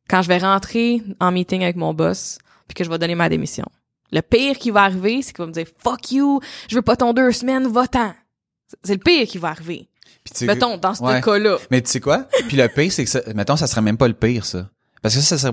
quand 0.08 0.22
je 0.22 0.28
vais 0.28 0.38
rentrer 0.38 1.02
en 1.20 1.32
meeting 1.32 1.62
avec 1.62 1.76
mon 1.76 1.94
boss 1.94 2.38
puis 2.68 2.74
que 2.74 2.84
je 2.84 2.90
vais 2.90 2.98
donner 2.98 3.14
ma 3.14 3.28
démission? 3.28 3.64
Le 4.10 4.20
pire 4.20 4.58
qui 4.58 4.70
va 4.70 4.82
arriver, 4.82 5.22
c'est 5.22 5.32
qu'il 5.32 5.42
va 5.42 5.46
me 5.46 5.52
dire 5.52 5.66
fuck 5.82 6.10
you, 6.12 6.40
je 6.68 6.74
veux 6.74 6.82
pas 6.82 6.96
ton 6.96 7.12
deux 7.14 7.32
semaines, 7.32 7.66
va-t'en. 7.66 8.12
C'est 8.84 8.94
le 8.94 8.98
pire 9.00 9.26
qui 9.26 9.38
va 9.38 9.48
arriver. 9.48 9.88
Mettons, 10.42 10.76
dans 10.76 10.94
ce 10.94 11.02
Ouais. 11.02 11.20
cas-là. 11.22 11.56
Mais 11.70 11.80
tu 11.80 11.90
sais 11.90 12.00
quoi? 12.00 12.26
Puis 12.48 12.56
le 12.56 12.68
pire, 12.68 12.92
c'est 12.92 13.04
que 13.04 13.10
ça, 13.10 13.20
mettons, 13.34 13.56
ça 13.56 13.66
serait 13.66 13.80
même 13.80 13.96
pas 13.96 14.08
le 14.08 14.14
pire, 14.14 14.44
ça. 14.44 14.68
Parce 15.02 15.14
que 15.16 15.20
ça, 15.20 15.36
ça 15.36 15.48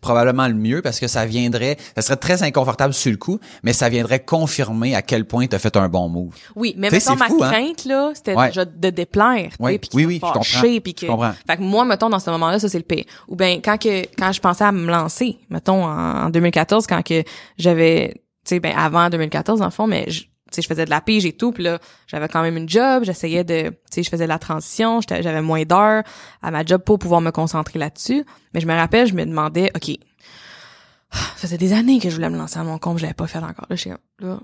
probablement, 0.00 0.46
le 0.46 0.54
mieux 0.54 0.82
parce 0.82 1.00
que 1.00 1.06
ça 1.08 1.24
viendrait, 1.26 1.76
ça 1.96 2.02
serait 2.02 2.16
très 2.16 2.42
inconfortable 2.42 2.92
sur 2.92 3.10
le 3.10 3.16
coup, 3.16 3.40
mais 3.62 3.72
ça 3.72 3.88
viendrait 3.88 4.20
confirmer 4.20 4.94
à 4.94 5.02
quel 5.02 5.24
point 5.24 5.46
t'as 5.46 5.58
fait 5.58 5.76
un 5.76 5.88
bon 5.88 6.08
move. 6.08 6.34
Oui, 6.54 6.74
mais 6.76 6.88
Tu 6.88 6.94
mettons, 6.96 7.16
ma 7.16 7.26
hein? 7.26 7.50
crainte, 7.50 7.84
là, 7.86 8.12
c'était 8.14 8.34
Ouais. 8.34 8.48
déjà 8.48 8.64
de 8.66 8.90
déplaire, 8.90 9.50
tu 9.56 9.62
Ouais. 9.62 9.78
puis 9.78 9.90
Oui, 9.94 10.04
oui, 10.04 10.14
je 10.16 10.20
comprends. 10.20 10.42
fâcher, 10.42 10.80
puis 10.80 10.94
que... 10.94 11.06
Je 11.06 11.10
comprends. 11.10 11.32
Fait 11.46 11.56
que 11.56 11.62
moi, 11.62 11.84
mettons, 11.84 12.10
dans 12.10 12.18
ce 12.18 12.28
moment-là, 12.30 12.58
ça, 12.58 12.68
c'est 12.68 12.78
le 12.78 12.84
pire. 12.84 13.04
Ou 13.28 13.36
bien, 13.36 13.60
quand 13.64 13.78
que, 13.78 14.02
quand 14.18 14.32
je 14.32 14.40
pensais 14.40 14.64
à 14.64 14.72
me 14.72 14.86
lancer, 14.90 15.38
mettons, 15.48 15.84
en, 15.84 16.26
en 16.26 16.30
2014, 16.30 16.86
quand 16.86 17.02
que 17.02 17.22
j'avais, 17.56 18.10
tu 18.14 18.20
sais, 18.56 18.60
ben, 18.60 18.74
avant 18.76 19.08
2014, 19.08 19.60
dans 19.60 19.64
le 19.66 19.70
fond, 19.70 19.86
mais 19.86 20.04
je- 20.10 20.20
tu 20.22 20.28
sais, 20.54 20.62
je 20.62 20.68
faisais 20.68 20.84
de 20.84 20.90
la 20.90 21.00
pige 21.00 21.26
et 21.26 21.32
tout, 21.32 21.52
puis 21.52 21.62
là, 21.64 21.78
j'avais 22.06 22.28
quand 22.28 22.42
même 22.42 22.56
une 22.56 22.68
job, 22.68 23.04
j'essayais 23.04 23.44
de, 23.44 23.70
tu 23.70 23.76
sais, 23.90 24.02
je 24.02 24.10
faisais 24.10 24.26
la 24.26 24.38
transition, 24.38 25.00
j'avais 25.00 25.42
moins 25.42 25.64
d'heures 25.64 26.02
à 26.42 26.50
ma 26.50 26.64
job 26.64 26.82
pour 26.82 26.98
pouvoir 26.98 27.20
me 27.20 27.30
concentrer 27.30 27.78
là-dessus. 27.78 28.24
Mais 28.52 28.60
je 28.60 28.66
me 28.66 28.74
rappelle, 28.74 29.06
je 29.06 29.14
me 29.14 29.24
demandais, 29.24 29.70
OK, 29.74 29.88
ça 31.12 31.18
faisait 31.36 31.58
des 31.58 31.72
années 31.72 32.00
que 32.00 32.10
je 32.10 32.14
voulais 32.14 32.30
me 32.30 32.38
lancer 32.38 32.58
à 32.58 32.64
mon 32.64 32.78
compte, 32.78 32.98
je 32.98 33.02
l'avais 33.02 33.14
pas 33.14 33.26
fait 33.26 33.38
encore. 33.38 33.66
Là, 33.68 33.76
je 33.76 33.88
là, 34.20 34.40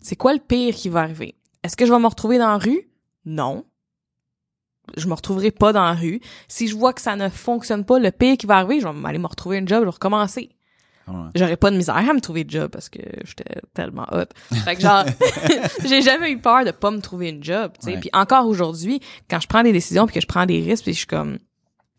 c'est 0.00 0.16
quoi 0.16 0.32
le 0.32 0.40
pire 0.40 0.74
qui 0.74 0.88
va 0.88 1.00
arriver? 1.00 1.36
Est-ce 1.62 1.76
que 1.76 1.86
je 1.86 1.92
vais 1.92 1.98
me 1.98 2.06
retrouver 2.06 2.38
dans 2.38 2.48
la 2.48 2.58
rue? 2.58 2.88
Non. 3.24 3.64
Je 4.96 5.06
me 5.06 5.14
retrouverai 5.14 5.52
pas 5.52 5.72
dans 5.72 5.84
la 5.84 5.94
rue. 5.94 6.20
Si 6.48 6.66
je 6.66 6.76
vois 6.76 6.92
que 6.92 7.00
ça 7.00 7.14
ne 7.14 7.28
fonctionne 7.28 7.84
pas, 7.84 8.00
le 8.00 8.10
pire 8.10 8.36
qui 8.36 8.46
va 8.46 8.56
arriver, 8.56 8.80
je 8.80 8.88
vais 8.88 9.08
aller 9.08 9.18
me 9.18 9.28
retrouver 9.28 9.58
une 9.58 9.68
job, 9.68 9.80
je 9.80 9.84
vais 9.84 9.90
recommencer. 9.90 10.50
J'aurais 11.34 11.56
pas 11.56 11.70
de 11.70 11.76
misère 11.76 11.96
à 11.96 12.12
me 12.12 12.20
trouver 12.20 12.44
de 12.44 12.50
job 12.50 12.70
parce 12.70 12.88
que 12.88 13.00
j'étais 13.24 13.60
tellement 13.74 14.06
hot. 14.12 14.26
Fait 14.64 14.76
que 14.76 14.82
genre, 14.82 15.04
j'ai 15.84 16.02
jamais 16.02 16.30
eu 16.30 16.38
peur 16.38 16.64
de 16.64 16.70
pas 16.70 16.90
me 16.90 17.00
trouver 17.00 17.30
une 17.30 17.42
job, 17.42 17.72
tu 17.80 17.86
sais. 17.86 17.94
Ouais. 17.94 18.00
Puis 18.00 18.10
encore 18.12 18.46
aujourd'hui, 18.46 19.00
quand 19.28 19.40
je 19.40 19.48
prends 19.48 19.62
des 19.62 19.72
décisions 19.72 20.06
puis 20.06 20.14
que 20.14 20.20
je 20.20 20.26
prends 20.26 20.46
des 20.46 20.60
risques 20.60 20.84
puis 20.84 20.92
je 20.92 20.98
suis 20.98 21.06
comme, 21.06 21.38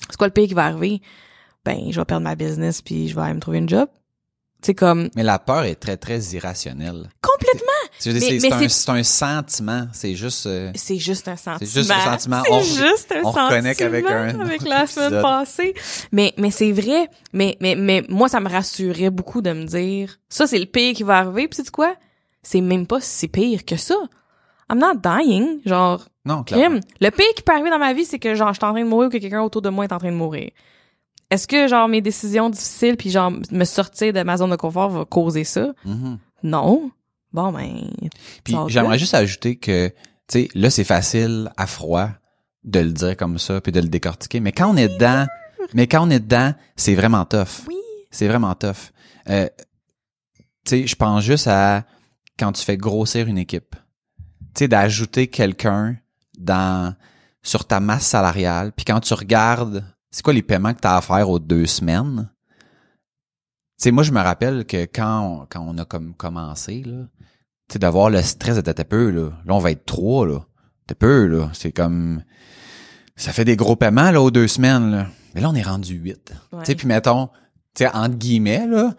c'est 0.09 0.17
quoi 0.17 0.27
le 0.27 0.33
pire 0.33 0.47
qui 0.47 0.53
va 0.53 0.65
arriver? 0.65 1.01
Ben, 1.65 1.91
je 1.91 1.99
vais 1.99 2.05
perdre 2.05 2.23
ma 2.23 2.35
business 2.35 2.81
puis 2.81 3.07
je 3.07 3.15
vais 3.15 3.21
aller 3.21 3.33
me 3.33 3.39
trouver 3.39 3.59
une 3.59 3.69
job. 3.69 3.87
Sais, 4.63 4.73
comme, 4.73 5.09
Mais 5.15 5.23
la 5.23 5.39
peur 5.39 5.63
est 5.65 5.75
très, 5.75 5.97
très 5.97 6.19
irrationnelle. 6.19 7.09
complètement! 7.21 7.67
C'est 7.99 8.17
c'est 8.19 8.51
un, 8.51 8.59
c'est- 8.59 8.69
c'est 8.69 8.89
un 8.91 9.03
sentiment. 9.03 9.87
C'est 9.91 10.15
juste, 10.15 10.45
euh, 10.47 10.71
C'est 10.75 10.97
juste 10.97 11.27
un 11.27 11.35
sentiment. 11.35 11.69
juste 11.69 11.91
un 11.91 11.99
sentiment. 11.99 12.41
C'est 12.45 12.51
On- 12.51 12.61
juste 12.61 13.11
un 13.11 13.19
on 13.19 13.23
sentiment 13.25 13.47
reconnecte 13.49 13.81
avec 13.81 14.05
un 14.09 14.39
avec 14.39 14.61
la 14.67 14.87
semaine 14.87 15.21
passée. 15.21 15.73
Mais, 16.11 16.33
mais 16.37 16.49
c'est 16.51 16.71
vrai. 16.71 17.09
Mais, 17.33 17.57
mais, 17.59 17.75
mais 17.75 18.03
moi, 18.09 18.29
ça 18.29 18.39
me 18.39 18.49
rassurait 18.49 19.09
beaucoup 19.09 19.41
de 19.41 19.51
me 19.51 19.65
dire, 19.65 20.17
ça, 20.29 20.47
c'est 20.47 20.59
le 20.59 20.65
pire 20.65 20.93
qui 20.95 21.03
va 21.03 21.17
arriver. 21.19 21.47
Puis 21.47 21.57
c'est 21.57 21.69
quoi? 21.69 21.95
C'est 22.41 22.61
même 22.61 22.87
pas 22.87 22.99
si 23.01 23.27
pire 23.27 23.65
que 23.65 23.75
ça. 23.75 23.95
I'm 24.71 24.79
not 24.79 24.95
dying. 25.03 25.59
Genre, 25.65 26.03
non, 26.25 26.43
clairement. 26.43 26.79
Le 27.01 27.09
pire 27.09 27.25
qui 27.35 27.41
peut 27.43 27.51
arriver 27.53 27.69
dans 27.69 27.79
ma 27.79 27.93
vie, 27.93 28.05
c'est 28.05 28.19
que 28.19 28.33
genre 28.33 28.49
je 28.53 28.59
suis 28.59 28.65
en 28.65 28.71
train 28.71 28.83
de 28.83 28.87
mourir 28.89 29.07
ou 29.07 29.11
que 29.11 29.17
quelqu'un 29.17 29.41
autour 29.41 29.61
de 29.61 29.69
moi 29.69 29.83
est 29.85 29.91
en 29.93 29.97
train 29.99 30.11
de 30.11 30.15
mourir. 30.15 30.49
Est-ce 31.33 31.47
que 31.47 31.67
genre 31.67 31.87
mes 31.87 31.99
décisions 32.01 32.51
difficiles 32.51 32.95
puis 32.95 33.09
genre 33.09 33.31
me 33.51 33.65
sortir 33.65 34.13
de 34.13 34.21
ma 34.21 34.37
zone 34.37 34.51
de 34.51 34.55
confort 34.55 34.91
va 34.91 35.03
causer 35.03 35.43
ça? 35.43 35.73
Mhm. 35.83 36.19
Non. 36.43 36.91
Bon 37.31 37.51
ben 37.51 37.89
Puis 38.43 38.55
j'aimerais 38.67 38.99
juste 38.99 39.15
ajouter 39.15 39.55
que, 39.55 39.87
tu 39.87 39.93
sais, 40.27 40.47
là, 40.53 40.69
c'est 40.69 40.83
facile 40.83 41.51
à 41.57 41.65
froid 41.65 42.09
de 42.63 42.81
le 42.81 42.91
dire 42.91 43.17
comme 43.17 43.39
ça 43.39 43.61
puis 43.61 43.71
de 43.71 43.79
le 43.79 43.87
décortiquer. 43.87 44.41
Mais 44.41 44.51
quand 44.51 44.71
on 44.71 44.77
est 44.77 44.89
dedans, 44.89 45.25
mais 45.73 45.87
quand 45.87 46.07
on 46.07 46.11
est 46.11 46.19
dedans, 46.19 46.53
c'est 46.75 46.93
vraiment 46.93 47.25
tough. 47.25 47.65
oui. 47.67 47.77
C'est 48.11 48.27
vraiment 48.27 48.53
tough. 48.53 48.91
Euh, 49.27 49.49
tu 50.65 50.81
sais, 50.81 50.85
je 50.85 50.95
pense 50.95 51.23
juste 51.23 51.47
à 51.47 51.83
quand 52.37 52.51
tu 52.51 52.63
fais 52.63 52.77
grossir 52.77 53.27
une 53.27 53.39
équipe. 53.39 53.75
Tu 54.53 54.59
sais, 54.59 54.67
d'ajouter 54.67 55.25
quelqu'un 55.29 55.97
dans 56.37 56.93
sur 57.41 57.65
ta 57.65 57.79
masse 57.79 58.05
salariale. 58.05 58.71
Puis 58.71 58.85
quand 58.85 58.99
tu 58.99 59.15
regardes, 59.15 59.83
c'est 60.13 60.21
quoi 60.21 60.33
les 60.33 60.43
paiements 60.43 60.73
que 60.73 60.79
tu 60.79 60.87
as 60.87 60.95
à 60.95 61.01
faire 61.01 61.27
aux 61.29 61.39
deux 61.39 61.65
semaines? 61.65 62.29
Tu 63.79 63.85
sais, 63.85 63.91
moi, 63.91 64.03
je 64.03 64.11
me 64.11 64.21
rappelle 64.21 64.63
que 64.65 64.83
quand 64.85 65.21
on, 65.21 65.45
quand 65.47 65.65
on 65.67 65.77
a 65.79 65.85
comme 65.85 66.13
commencé, 66.13 66.83
là, 66.85 67.07
tu 67.67 67.73
sais, 67.73 67.79
d'avoir 67.79 68.11
le 68.11 68.21
stress 68.21 68.55
de 68.55 68.61
t'es 68.61 68.83
peu, 68.83 69.09
là. 69.09 69.31
Là, 69.43 69.53
on 69.55 69.57
va 69.57 69.71
être 69.71 69.85
trois, 69.85 70.27
là. 70.27 70.45
T'es 70.85 70.93
peu, 70.93 71.25
là. 71.25 71.49
C'est 71.53 71.71
comme, 71.71 72.21
ça 73.15 73.33
fait 73.33 73.43
des 73.43 73.55
gros 73.55 73.75
paiements, 73.75 74.11
là, 74.11 74.21
aux 74.21 74.29
deux 74.29 74.47
semaines, 74.47 74.91
là. 74.91 75.07
Mais 75.33 75.41
là, 75.41 75.49
on 75.49 75.55
est 75.55 75.63
rendu 75.63 75.95
huit. 75.95 76.31
Ouais. 76.51 76.59
Tu 76.59 76.65
sais, 76.67 76.75
puis 76.75 76.87
mettons, 76.87 77.27
tu 77.73 77.83
sais, 77.83 77.87
entre 77.87 78.15
guillemets, 78.15 78.67
là, 78.67 78.93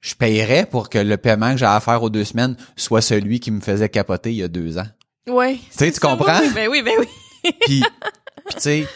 je 0.00 0.16
payerais 0.16 0.66
pour 0.66 0.90
que 0.90 0.98
le 0.98 1.16
paiement 1.18 1.52
que 1.52 1.58
j'ai 1.58 1.66
à 1.66 1.78
faire 1.78 2.02
aux 2.02 2.10
deux 2.10 2.24
semaines 2.24 2.56
soit 2.74 3.00
celui 3.00 3.38
qui 3.38 3.52
me 3.52 3.60
faisait 3.60 3.88
capoter 3.88 4.32
il 4.32 4.38
y 4.38 4.42
a 4.42 4.48
deux 4.48 4.76
ans. 4.76 4.88
Ouais. 5.28 5.60
sais, 5.70 5.86
c'est 5.86 5.92
tu 5.92 6.00
comprends? 6.00 6.40
Oui, 6.40 6.48
oui, 6.48 6.52
ben 6.52 6.68
oui, 6.68 6.82
ben 6.82 6.94
oui. 6.98 7.52
Puis, 7.60 7.84
puis 8.46 8.54
tu 8.56 8.60
sais, 8.60 8.88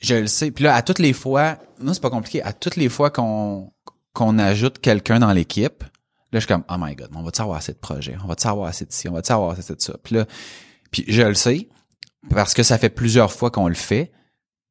je 0.00 0.14
le 0.14 0.26
sais. 0.26 0.50
Puis 0.50 0.64
là, 0.64 0.74
à 0.74 0.82
toutes 0.82 0.98
les 0.98 1.12
fois, 1.12 1.58
non, 1.80 1.94
c'est 1.94 2.00
pas 2.00 2.10
compliqué. 2.10 2.42
À 2.42 2.52
toutes 2.52 2.76
les 2.76 2.88
fois 2.88 3.10
qu'on 3.10 3.72
qu'on 4.12 4.38
ajoute 4.38 4.80
quelqu'un 4.80 5.20
dans 5.20 5.32
l'équipe, 5.32 5.84
là, 5.84 5.88
je 6.34 6.40
suis 6.40 6.48
comme, 6.48 6.64
oh 6.68 6.74
my 6.78 6.96
god, 6.96 7.10
on 7.14 7.22
va-tu 7.22 7.42
avoir 7.42 7.58
assez 7.58 7.72
de 7.72 7.78
projets? 7.78 8.16
On 8.24 8.26
va-tu 8.26 8.46
avoir 8.48 8.66
assez 8.66 8.84
de 8.84 8.92
ci? 8.92 9.08
On 9.08 9.12
va-tu 9.12 9.30
avoir 9.30 9.50
assez 9.52 9.74
de 9.74 9.80
ça? 9.80 9.94
Puis 10.02 10.16
là, 10.16 10.26
puis 10.90 11.04
je 11.06 11.22
le 11.22 11.34
sais, 11.34 11.68
parce 12.28 12.54
que 12.54 12.62
ça 12.62 12.76
fait 12.76 12.90
plusieurs 12.90 13.32
fois 13.32 13.50
qu'on 13.50 13.68
le 13.68 13.74
fait, 13.74 14.12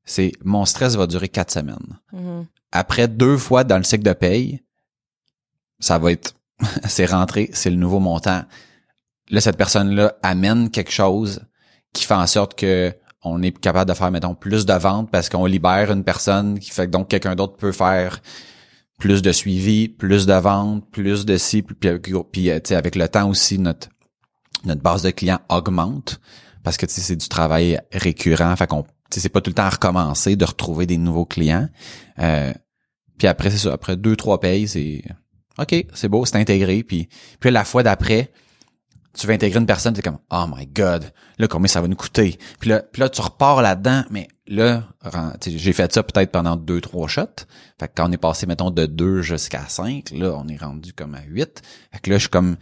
c'est 0.03 0.33
mon 0.43 0.65
stress 0.65 0.95
va 0.95 1.07
durer 1.07 1.29
quatre 1.29 1.51
semaines. 1.51 1.99
Mhm. 2.11 2.45
Après 2.71 3.07
deux 3.07 3.37
fois 3.37 3.63
dans 3.63 3.77
le 3.77 3.83
cycle 3.83 4.03
de 4.03 4.13
paye, 4.13 4.61
ça 5.79 5.97
va 5.97 6.11
être, 6.11 6.35
c'est 6.87 7.05
rentré, 7.05 7.49
c'est 7.53 7.69
le 7.69 7.77
nouveau 7.77 7.99
montant. 7.99 8.43
Là, 9.29 9.41
cette 9.41 9.57
personne-là 9.57 10.15
amène 10.21 10.69
quelque 10.69 10.91
chose 10.91 11.45
qui 11.93 12.05
fait 12.05 12.15
en 12.15 12.27
sorte 12.27 12.55
que 12.55 12.93
on 13.23 13.41
est 13.41 13.57
capable 13.57 13.89
de 13.89 13.95
faire, 13.95 14.11
mettons, 14.11 14.35
plus 14.35 14.65
de 14.65 14.73
ventes 14.73 15.09
parce 15.11 15.29
qu'on 15.29 15.45
libère 15.45 15.91
une 15.91 16.03
personne 16.03 16.59
qui 16.59 16.71
fait 16.71 16.85
que 16.85 16.91
donc 16.91 17.09
quelqu'un 17.09 17.35
d'autre 17.35 17.57
peut 17.57 17.71
faire 17.71 18.21
plus 18.97 19.21
de 19.21 19.31
suivi, 19.31 19.87
plus 19.87 20.25
de 20.25 20.33
ventes, 20.33 20.89
plus 20.91 21.25
de 21.25 21.37
ci, 21.37 21.61
puis, 21.61 22.49
euh, 22.49 22.59
avec 22.71 22.95
le 22.95 23.07
temps 23.07 23.29
aussi, 23.29 23.57
notre, 23.57 23.89
notre 24.65 24.81
base 24.81 25.03
de 25.03 25.11
clients 25.11 25.39
augmente 25.49 26.19
parce 26.63 26.77
que 26.77 26.85
c'est 26.87 27.15
du 27.15 27.29
travail 27.29 27.79
récurrent, 27.91 28.55
fait 28.55 28.67
qu'on 28.67 28.85
c'est 29.11 29.29
pas 29.29 29.41
tout 29.41 29.49
le 29.49 29.55
temps 29.55 29.63
à 29.63 29.69
recommencer 29.69 30.35
de 30.35 30.45
retrouver 30.45 30.85
des 30.85 30.97
nouveaux 30.97 31.25
clients. 31.25 31.67
Euh, 32.19 32.53
puis 33.17 33.27
après, 33.27 33.49
c'est 33.49 33.57
ça, 33.57 33.73
après 33.73 33.97
deux, 33.97 34.15
trois 34.15 34.39
payes, 34.39 34.67
c'est 34.67 35.01
OK, 35.57 35.75
c'est 35.93 36.07
beau, 36.07 36.25
c'est 36.25 36.37
intégré. 36.37 36.83
Puis, 36.83 37.09
puis 37.39 37.51
la 37.51 37.65
fois 37.65 37.83
d'après, 37.83 38.31
tu 39.19 39.27
vas 39.27 39.33
intégrer 39.33 39.59
une 39.59 39.65
personne, 39.65 39.93
t'es 39.93 40.01
comme 40.01 40.19
Oh 40.31 40.45
my 40.55 40.65
God, 40.67 41.11
là, 41.37 41.47
combien 41.47 41.67
ça 41.67 41.81
va 41.81 41.87
nous 41.87 41.95
coûter? 41.95 42.37
Puis 42.59 42.69
là, 42.69 42.81
puis 42.81 42.99
là 43.01 43.09
tu 43.09 43.21
repars 43.21 43.61
là-dedans, 43.61 44.03
mais 44.09 44.27
là, 44.47 44.83
tu 45.41 45.51
j'ai 45.57 45.73
fait 45.73 45.91
ça 45.93 46.03
peut-être 46.03 46.31
pendant 46.31 46.55
deux, 46.55 46.81
trois 46.81 47.07
shots. 47.07 47.45
Fait 47.79 47.87
que 47.87 47.93
quand 47.95 48.09
on 48.09 48.11
est 48.11 48.17
passé, 48.17 48.45
mettons, 48.47 48.71
de 48.71 48.85
deux 48.85 49.21
jusqu'à 49.21 49.67
cinq, 49.67 50.11
là, 50.11 50.33
on 50.37 50.47
est 50.47 50.57
rendu 50.57 50.93
comme 50.93 51.15
à 51.15 51.21
huit. 51.27 51.61
Fait 51.91 51.99
que 51.99 52.09
là, 52.09 52.17
je 52.17 52.21
suis 52.21 52.29
comme 52.29 52.57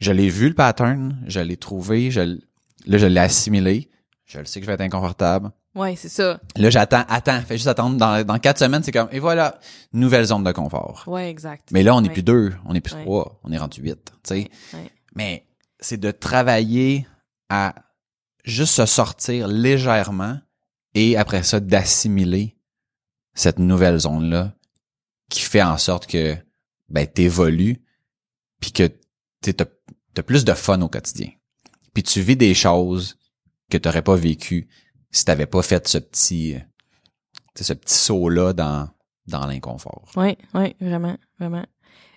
je 0.00 0.10
l'ai 0.12 0.28
vu 0.28 0.48
le 0.48 0.54
pattern, 0.54 1.22
je 1.26 1.40
l'ai 1.40 1.56
trouvé, 1.56 2.10
je 2.10 2.20
là, 2.20 2.98
je 2.98 3.06
l'ai 3.06 3.20
assimilé. 3.20 3.88
Je 4.24 4.38
le 4.38 4.46
sais 4.46 4.60
que 4.60 4.64
je 4.66 4.68
vais 4.70 4.74
être 4.74 4.80
inconfortable. 4.80 5.50
Ouais, 5.74 5.94
c'est 5.96 6.08
ça. 6.08 6.40
Là, 6.56 6.70
j'attends, 6.70 7.04
attends, 7.08 7.40
fais 7.46 7.56
juste 7.56 7.66
attendre. 7.66 7.96
Dans, 7.98 8.24
dans 8.24 8.38
quatre 8.38 8.58
semaines, 8.58 8.82
c'est 8.82 8.92
comme, 8.92 9.08
et 9.12 9.18
voilà, 9.18 9.58
nouvelle 9.92 10.24
zone 10.24 10.42
de 10.44 10.52
confort. 10.52 11.04
Ouais, 11.06 11.28
exact. 11.30 11.68
Mais 11.70 11.82
là, 11.82 11.94
on 11.94 12.00
n'est 12.00 12.08
Ouais. 12.08 12.14
plus 12.14 12.22
deux, 12.22 12.52
on 12.66 12.72
n'est 12.72 12.80
plus 12.80 12.94
Ouais. 12.94 13.02
trois, 13.02 13.38
on 13.44 13.52
est 13.52 13.58
rendu 13.58 13.80
huit, 13.82 13.98
tu 14.04 14.12
sais. 14.22 14.50
Ouais. 14.74 14.90
Mais 15.14 15.44
c'est 15.82 15.98
de 15.98 16.10
travailler 16.10 17.06
à 17.48 17.74
juste 18.44 18.74
se 18.74 18.86
sortir 18.86 19.48
légèrement 19.48 20.38
et 20.94 21.16
après 21.16 21.42
ça, 21.42 21.60
d'assimiler 21.60 22.56
cette 23.34 23.58
nouvelle 23.58 23.98
zone-là 23.98 24.54
qui 25.28 25.40
fait 25.40 25.62
en 25.62 25.78
sorte 25.78 26.06
que, 26.06 26.36
ben, 26.88 27.06
t'évolues 27.06 27.82
puis 28.60 28.72
que, 28.72 28.88
tu 29.42 29.54
t'as- 29.54 30.22
plus 30.22 30.44
de 30.44 30.54
fun 30.54 30.80
au 30.82 30.88
quotidien. 30.88 31.30
Puis 31.94 32.02
tu 32.02 32.20
vis 32.20 32.36
des 32.36 32.54
choses 32.54 33.16
que 33.70 33.78
t'aurais 33.78 34.02
pas 34.02 34.16
vécu 34.16 34.68
si 35.10 35.24
t'avais 35.24 35.46
pas 35.46 35.62
fait 35.62 35.88
ce 35.88 35.98
petit, 35.98 36.56
ce 37.58 37.72
petit 37.72 37.94
saut-là 37.94 38.52
dans, 38.52 38.88
dans 39.26 39.46
l'inconfort. 39.46 40.04
Oui, 40.16 40.36
oui, 40.54 40.74
vraiment, 40.80 41.16
vraiment. 41.38 41.64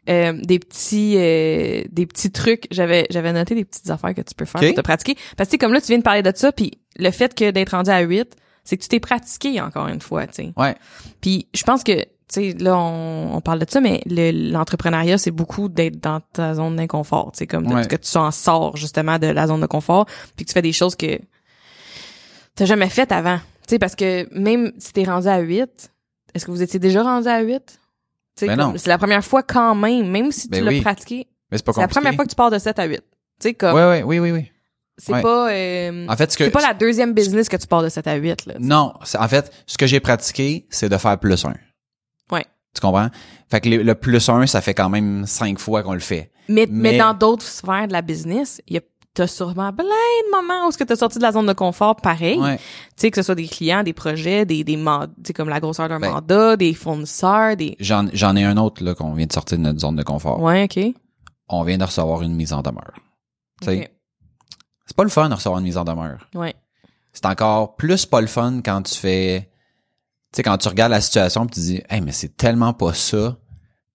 Euh, 0.07 0.33
des 0.43 0.59
petits 0.59 1.15
euh, 1.17 1.81
des 1.91 2.05
petits 2.05 2.31
trucs 2.31 2.67
j'avais 2.69 3.07
j'avais 3.09 3.33
noté 3.33 3.55
des 3.55 3.65
petites 3.65 3.89
affaires 3.89 4.13
que 4.13 4.21
tu 4.21 4.35
peux 4.35 4.45
faire 4.45 4.61
Ok. 4.61 4.67
pour 4.67 4.75
te 4.75 4.81
pratiquer 4.81 5.15
parce 5.35 5.49
que 5.49 5.57
comme 5.57 5.73
là 5.73 5.81
tu 5.81 5.87
viens 5.87 5.97
de 5.97 6.03
parler 6.03 6.21
de 6.21 6.31
ça 6.35 6.51
puis 6.51 6.73
le 6.99 7.09
fait 7.09 7.33
que 7.33 7.49
d'être 7.49 7.71
rendu 7.71 7.89
à 7.89 8.01
8 8.01 8.35
c'est 8.63 8.77
que 8.77 8.83
tu 8.83 8.87
t'es 8.89 8.99
pratiqué 8.99 9.59
encore 9.61 9.87
une 9.87 10.01
fois 10.01 10.27
tu 10.27 10.33
sais 10.35 10.53
Ouais. 10.57 10.75
puis 11.21 11.47
je 11.55 11.63
pense 11.63 11.83
que 11.83 12.03
tu 12.03 12.07
sais 12.29 12.53
là 12.59 12.77
on, 12.77 13.35
on 13.35 13.41
parle 13.41 13.57
de 13.57 13.65
ça 13.67 13.81
mais 13.81 14.01
le- 14.05 14.51
l'entrepreneuriat 14.51 15.17
c'est 15.17 15.31
beaucoup 15.31 15.69
d'être 15.69 15.99
dans 15.99 16.19
ta 16.19 16.53
zone 16.53 16.75
d'inconfort 16.75 17.31
tu 17.31 17.39
sais 17.39 17.47
comme 17.47 17.65
de- 17.65 17.73
Ouais. 17.73 17.87
que 17.87 17.95
tu 17.95 18.15
en 18.19 18.29
sors 18.29 18.77
justement 18.77 19.17
de 19.17 19.25
la 19.25 19.47
zone 19.47 19.61
de 19.61 19.65
confort 19.65 20.05
puis 20.35 20.45
que 20.45 20.49
tu 20.51 20.53
fais 20.53 20.61
des 20.61 20.71
choses 20.73 20.95
que 20.95 21.17
t'as 22.53 22.65
jamais 22.65 22.89
faites 22.89 23.11
avant 23.11 23.37
tu 23.67 23.71
sais 23.71 23.79
parce 23.79 23.95
que 23.95 24.27
même 24.39 24.71
si 24.77 24.93
t'es 24.93 25.03
rendu 25.05 25.27
à 25.27 25.39
8 25.39 25.91
est-ce 26.35 26.45
que 26.45 26.51
vous 26.51 26.61
étiez 26.61 26.79
déjà 26.79 27.01
rendu 27.01 27.27
à 27.27 27.39
8 27.41 27.63
Tu 27.65 27.79
sais, 28.35 28.47
Ben 28.47 28.57
comme- 28.57 28.73
non. 28.73 28.77
C'est 28.77 28.89
la 28.89 28.97
première 28.99 29.23
fois 29.25 29.41
quand 29.41 29.73
même, 29.73 30.07
même 30.11 30.31
si 30.31 30.43
tu 30.43 30.49
Ben 30.49 30.63
l'as 30.65 30.71
oui. 30.71 30.81
pratiqué. 30.81 31.27
Mais 31.51 31.57
c'est 31.57 31.65
pas 31.65 31.73
C'est 31.73 31.81
la 31.81 31.87
première 31.87 32.13
fois 32.13 32.25
que 32.25 32.29
tu 32.29 32.35
pars 32.35 32.51
de 32.51 32.59
7 32.59 32.77
à 32.79 32.85
8. 32.85 32.97
Tu 32.99 33.03
sais, 33.39 33.53
comme, 33.53 33.75
Ouais, 33.75 33.87
ouais, 33.87 34.03
oui, 34.03 34.19
oui, 34.19 34.31
oui. 34.31 34.51
c'est 34.97 35.13
ouais. 35.13 35.21
pas, 35.21 35.51
euh, 35.51 36.05
En 36.07 36.15
fait, 36.15 36.31
ce 36.31 36.37
que, 36.37 36.43
c'est 36.45 36.51
pas 36.51 36.61
la 36.61 36.73
deuxième 36.73 37.13
business 37.13 37.49
que 37.49 37.57
tu 37.57 37.65
pars 37.67 37.81
de 37.83 37.89
7 37.89 38.05
à 38.07 38.15
8, 38.15 38.45
là. 38.45 38.53
non, 38.59 38.93
en 39.19 39.27
fait, 39.27 39.51
ce 39.65 39.77
que 39.77 39.87
j'ai 39.87 39.99
pratiqué, 39.99 40.67
c'est 40.69 40.89
de 40.89 40.97
faire 40.97 41.17
plus 41.19 41.43
un. 41.45 41.53
Ouais. 42.31 42.45
Tu 42.73 42.81
comprends? 42.81 43.09
Fait 43.49 43.61
que 43.61 43.69
le, 43.69 43.83
le 43.83 43.95
plus 43.95 44.27
un, 44.29 44.45
ça 44.47 44.59
fait 44.61 44.73
quand 44.73 44.89
même 44.89 45.25
cinq 45.25 45.59
fois 45.59 45.83
qu'on 45.83 45.93
le 45.93 45.99
fait. 45.99 46.31
Mais, 46.49 46.67
mais, 46.69 46.91
Mais- 46.91 46.97
dans 46.97 47.13
d'autres 47.13 47.45
sphères 47.45 47.87
de 47.87 47.93
la 47.93 48.01
business, 48.01 48.61
il 48.67 48.75
y 48.75 48.77
a, 48.77 48.81
t'as 49.15 49.27
sûrement 49.27 49.73
plein 49.73 49.83
de 49.85 50.31
moments 50.31 50.65
où 50.65 50.69
est-ce 50.69 50.77
que 50.77 50.83
t'as 50.83 50.95
sorti 50.95 51.17
de 51.17 51.23
la 51.23 51.31
zone 51.31 51.47
de 51.47 51.53
confort 51.53 51.95
pareil. 51.95 52.37
Ouais. 52.37 52.57
Tu 52.57 52.63
sais, 52.97 53.09
que 53.11 53.15
ce 53.17 53.23
soit 53.23 53.35
des 53.35 53.47
clients, 53.47 53.81
des 53.83 53.93
projets, 53.93 54.45
des, 54.45 54.63
des 54.63 54.75
tu 54.75 54.83
sais, 55.25 55.33
comme 55.33 55.49
la 55.49 55.59
grosseur 55.59 55.89
d'un 55.89 55.99
Ben. 55.99 56.11
mandat, 56.11 56.55
des 56.57 56.73
fournisseurs, 56.73 57.55
des, 57.57 57.75
J'en, 57.79 58.07
j'en 58.13 58.35
ai 58.35 58.43
un 58.43 58.57
autre, 58.57 58.83
là, 58.83 58.93
qu'on 58.93 59.13
vient 59.13 59.25
de 59.25 59.33
sortir 59.33 59.57
de 59.57 59.63
notre 59.63 59.79
zone 59.79 59.95
de 59.95 60.03
confort. 60.03 60.39
ouais, 60.41 60.63
ok. 60.65 60.93
On 61.49 61.63
vient 61.63 61.77
de 61.77 61.83
recevoir 61.83 62.21
une 62.23 62.33
mise 62.35 62.53
en 62.53 62.61
demeure. 62.61 62.93
Tu 63.61 63.67
sais, 63.69 63.77
Ok. 63.79 63.91
c'est 64.85 64.95
pas 64.97 65.03
le 65.03 65.09
fun 65.09 65.29
de 65.29 65.33
recevoir 65.35 65.59
une 65.59 65.65
mise 65.65 65.77
en 65.77 65.83
demeure. 65.83 66.27
Ouais. 66.35 66.53
C'est 67.13 67.25
encore 67.25 67.75
plus 67.75 68.05
pas 68.05 68.19
le 68.21 68.27
fun 68.27 68.61
quand 68.63 68.81
tu 68.81 68.95
fais, 68.95 69.49
tu 70.33 70.37
sais, 70.37 70.43
quand 70.43 70.57
tu 70.57 70.67
regardes 70.67 70.91
la 70.91 71.01
situation 71.01 71.45
pis 71.47 71.53
tu 71.55 71.59
dis, 71.61 71.81
hey, 71.89 72.01
mais 72.01 72.11
c'est 72.11 72.35
tellement 72.35 72.73
pas 72.73 72.93
ça 72.93 73.37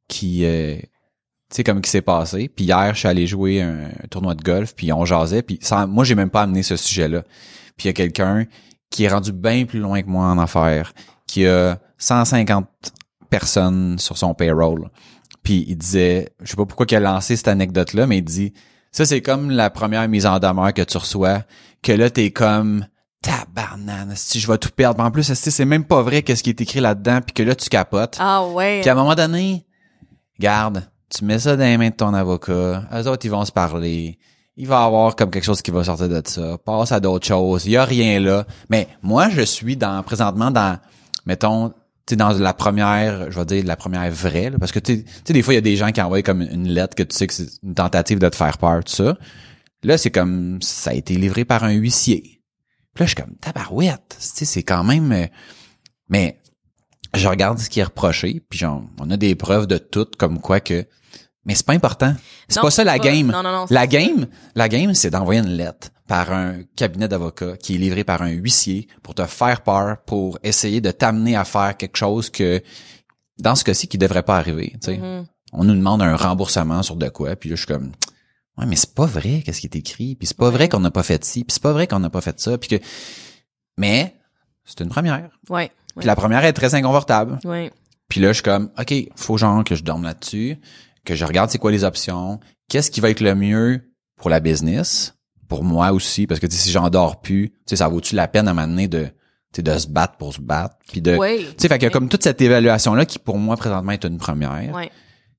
qui, 0.09 0.45
euh, 0.45 0.79
sais, 1.57 1.65
comme 1.65 1.81
qui 1.81 1.91
s'est 1.91 2.03
passé. 2.03 2.51
Puis 2.55 2.65
hier, 2.65 2.95
je 2.95 3.01
suis 3.01 3.09
allé 3.09 3.27
jouer 3.27 3.63
un, 3.63 3.85
un 4.03 4.07
tournoi 4.09 4.35
de 4.35 4.43
golf, 4.43 4.75
puis 4.75 4.93
on 4.93 5.05
jasait, 5.05 5.43
puis 5.43 5.59
sans, 5.63 5.87
moi, 5.87 6.05
j'ai 6.05 6.15
même 6.15 6.31
pas 6.31 6.43
amené 6.43 6.63
ce 6.63 6.77
sujet-là. 6.77 7.23
Puis 7.77 7.85
il 7.85 7.87
y 7.87 7.91
a 7.91 7.93
quelqu'un 7.93 8.47
qui 8.91 9.05
est 9.05 9.09
rendu 9.09 9.33
bien 9.33 9.65
plus 9.65 9.79
loin 9.79 10.03
que 10.03 10.09
moi 10.09 10.27
en 10.27 10.39
affaires, 10.39 10.93
qui 11.27 11.47
a 11.47 11.79
150 11.99 12.67
personnes 13.31 13.99
sur 13.99 14.19
son 14.19 14.35
payroll. 14.35 14.91
Puis 15.43 15.65
il 15.69 15.77
disait, 15.77 16.35
je 16.43 16.51
sais 16.51 16.57
pas 16.57 16.67
pourquoi 16.67 16.87
il 16.91 16.97
a 16.97 17.01
lancé 17.01 17.37
cette 17.37 17.49
anecdote-là, 17.49 18.07
mais 18.07 18.19
il 18.19 18.25
dit, 18.25 18.53
ça 18.93 19.07
c'est 19.07 19.23
comme 19.23 19.51
la 19.51 19.71
première 19.71 20.07
mise 20.09 20.27
en 20.27 20.39
demeure 20.39 20.75
que 20.75 20.83
tu 20.83 20.99
reçois, 20.99 21.45
que 21.83 21.93
là 21.93 22.11
t'es 22.11 22.31
comme, 22.33 22.85
tabarnane, 23.23 24.13
si 24.17 24.41
je 24.41 24.51
vais 24.51 24.59
tout 24.59 24.71
perdre. 24.75 25.03
En 25.03 25.11
plus, 25.11 25.33
c'est 25.33 25.65
même 25.65 25.85
pas 25.85 26.03
vrai 26.03 26.23
qu'est-ce 26.23 26.43
qui 26.43 26.51
est 26.51 26.61
écrit 26.61 26.81
là-dedans, 26.81 27.21
puis 27.21 27.33
que 27.33 27.43
là 27.43 27.55
tu 27.55 27.69
capotes. 27.69 28.17
Ah 28.19 28.45
ouais. 28.47 28.81
Puis 28.81 28.91
à 28.91 28.93
un 28.93 28.97
moment 28.97 29.15
donné, 29.15 29.67
garde, 30.39 30.89
tu 31.11 31.25
mets 31.25 31.38
ça 31.38 31.57
dans 31.57 31.64
les 31.64 31.77
mains 31.77 31.90
de 31.90 31.94
ton 31.94 32.14
avocat, 32.14 32.85
eux 32.92 33.09
autres, 33.09 33.27
ils 33.27 33.31
vont 33.31 33.44
se 33.44 33.53
parler. 33.53 34.18
Il 34.57 34.66
va 34.66 34.83
y 34.83 34.85
avoir 34.85 35.16
comme 35.16 35.31
quelque 35.31 35.44
chose 35.44 35.62
qui 35.62 35.70
va 35.70 35.85
sortir 35.85 36.09
de 36.09 36.23
ça. 36.25 36.59
Passe 36.59 36.92
à 36.92 37.01
d'autres 37.01 37.27
choses. 37.27 37.66
Il 37.66 37.73
y 37.73 37.77
a 37.77 37.85
rien 37.85 38.20
là. 38.20 38.46
Mais 38.68 38.88
moi, 39.03 39.29
je 39.31 39.40
suis 39.42 39.77
dans 39.77 40.03
présentement 40.03 40.51
dans, 40.51 40.79
mettons, 41.25 41.73
tu 42.07 42.16
dans 42.16 42.31
la 42.31 42.53
première, 42.53 43.31
je 43.31 43.38
vais 43.38 43.44
dire 43.44 43.64
la 43.64 43.77
première 43.77 44.11
vraie, 44.11 44.51
là, 44.51 44.59
parce 44.59 44.73
que 44.73 44.81
tu 44.81 45.05
sais- 45.25 45.33
des 45.33 45.42
fois, 45.42 45.55
il 45.55 45.57
y 45.57 45.59
a 45.59 45.62
des 45.62 45.77
gens 45.77 45.92
qui 45.92 46.03
envoient 46.03 46.23
comme 46.23 46.42
une 46.42 46.68
lettre 46.68 46.94
que 46.94 47.03
tu 47.03 47.16
sais 47.16 47.27
que 47.27 47.33
c'est 47.33 47.49
une 47.62 47.75
tentative 47.75 48.18
de 48.18 48.29
te 48.29 48.37
faire 48.37 48.59
peur, 48.59 48.85
tout 48.85 48.92
ça. 48.92 49.16
Là, 49.83 49.96
c'est 49.96 50.11
comme, 50.11 50.61
ça 50.61 50.90
a 50.90 50.94
été 50.94 51.14
livré 51.14 51.44
par 51.44 51.64
un 51.64 51.73
huissier. 51.73 52.42
Puis 52.94 53.03
là, 53.03 53.07
je 53.07 53.14
suis 53.14 53.14
comme, 53.14 53.37
tabarouette. 53.37 54.16
Tu 54.18 54.27
sais, 54.27 54.44
c'est 54.44 54.62
quand 54.62 54.85
même, 54.85 55.12
euh, 55.12 55.27
mais 56.09 56.40
je 57.14 57.27
regarde 57.29 57.59
ce 57.59 57.70
qui 57.70 57.81
est 57.81 57.85
reproché, 57.85 58.42
puis 58.49 58.59
genre, 58.59 58.83
on 59.01 59.11
a 59.11 59.16
des 59.16 59.35
preuves 59.37 59.66
de 59.66 59.79
tout, 59.79 60.07
comme 60.18 60.40
quoi 60.40 60.61
que, 60.61 60.87
mais 61.44 61.55
c'est 61.55 61.66
pas 61.66 61.72
important. 61.72 62.14
C'est 62.48 62.61
pas 62.61 62.70
ça 62.70 62.85
la 62.85 62.92
pas- 62.92 62.98
game. 62.98 63.26
non, 63.31 63.42
non, 63.42 63.53
non, 63.53 63.66
la 63.70 63.87
game, 63.87 64.26
la 64.55 64.68
game, 64.68 64.94
c'est 64.94 65.11
d'envoyer 65.11 65.40
une 65.40 65.57
lettre 65.57 65.88
par 66.07 66.33
un 66.33 66.62
cabinet 66.76 67.07
d'avocats 67.09 67.57
qui 67.57 67.76
est 67.76 67.79
livré 67.79 68.03
par 68.05 68.22
un 68.22 68.31
huissier 68.31 68.88
pour 69.03 69.14
te 69.14 69.24
faire 69.26 69.62
peur, 69.62 69.98
pour 70.05 70.38
essayer 70.42 70.81
de 70.81 70.90
t'amener 70.90 71.37
à 71.37 71.44
faire 71.44 71.76
quelque 71.76 71.96
chose 71.96 72.31
que, 72.31 72.61
dans 73.38 73.55
ce 73.55 73.64
cas-ci, 73.64 73.87
qui 73.88 73.96
devrait 73.98 74.22
pas 74.24 74.37
arriver. 74.37 74.70
Tu 74.83 74.92
sais, 74.92 74.96
Mhm. 74.98 75.24
on 75.53 75.64
nous 75.64 75.74
demande 75.74 76.03
un 76.03 76.16
remboursement 76.16 76.83
sur 76.83 76.96
de 76.96 77.09
quoi, 77.09 77.37
puis 77.37 77.48
là, 77.48 77.57
je 77.57 77.61
suis 77.64 77.72
comme, 77.72 77.92
ouais, 78.59 78.66
mais 78.66 78.76
c'est 78.76 78.92
pas 78.94 79.07
vrai, 79.07 79.42
qu'est-ce 79.44 79.61
qui 79.61 79.66
est 79.68 79.76
écrit, 79.76 80.16
puis 80.16 80.26
c'est 80.26 80.37
pas 80.37 80.50
vrai 80.50 80.68
qu'on 80.68 80.81
n'a 80.81 80.90
pas 80.90 81.05
fait 81.05 81.24
ci, 81.24 81.44
puis 81.44 81.53
c'est 81.55 81.62
pas 81.62 81.72
vrai 81.72 81.87
qu'on 81.87 82.00
n'a 82.00 82.11
pas 82.11 82.20
fait 82.20 82.38
ça, 82.40 82.59
puis 82.59 82.68
que, 82.68 82.85
mais 83.79 84.16
c'est 84.64 84.81
une 84.81 84.88
première. 84.90 85.31
Ouais. 85.48 85.70
Puis 85.96 86.07
la 86.07 86.16
première 86.16 86.44
est 86.44 86.53
très 86.53 86.74
inconfortable. 86.74 87.38
Ouais. 87.44 87.72
Puis 88.09 88.20
là, 88.20 88.29
je 88.29 88.35
suis 88.35 88.42
comme, 88.42 88.70
OK, 88.79 88.92
faut 89.16 89.37
genre 89.37 89.62
que 89.64 89.74
je 89.74 89.83
dorme 89.85 90.03
là-dessus, 90.05 90.59
que 91.05 91.15
je 91.15 91.25
regarde 91.25 91.51
c'est 91.51 91.59
quoi 91.59 91.71
les 91.71 91.85
options, 91.85 92.41
qu'est-ce 92.69 92.91
qui 92.91 93.01
va 93.01 93.11
être 93.11 93.21
le 93.21 93.35
mieux 93.35 93.93
pour 94.17 94.31
la 94.31 94.41
business, 94.41 95.15
pour 95.49 95.65
moi 95.65 95.93
aussi, 95.93 96.27
parce 96.27 96.41
que 96.41 96.49
si 96.51 96.71
j'en 96.71 96.91
dors 96.91 97.21
plus, 97.21 97.51
tu 97.51 97.57
sais, 97.67 97.77
ça 97.77 97.89
vaut-tu 97.89 98.15
la 98.15 98.29
peine 98.29 98.47
à 98.49 98.55
m'amener 98.55 98.87
de, 98.87 99.05
tu 99.05 99.11
sais, 99.57 99.63
de 99.63 99.79
se 99.79 99.87
battre 99.89 100.17
pour 100.17 100.35
se 100.35 100.41
battre, 100.41 100.77
puis 100.89 101.01
de, 101.01 101.17
Ouais. 101.17 101.39
tu 101.39 101.55
sais, 101.59 101.69
fait 101.69 101.83
a 101.85 101.91
comme 101.91 102.09
toute 102.09 102.23
cette 102.23 102.41
évaluation-là 102.41 103.07
qui, 103.07 103.19
pour 103.19 103.39
moi, 103.39 103.57
présentement, 103.57 103.93
est 103.93 104.05
une 104.05 104.19
première. 104.19 104.75
Ouais. 104.75 104.91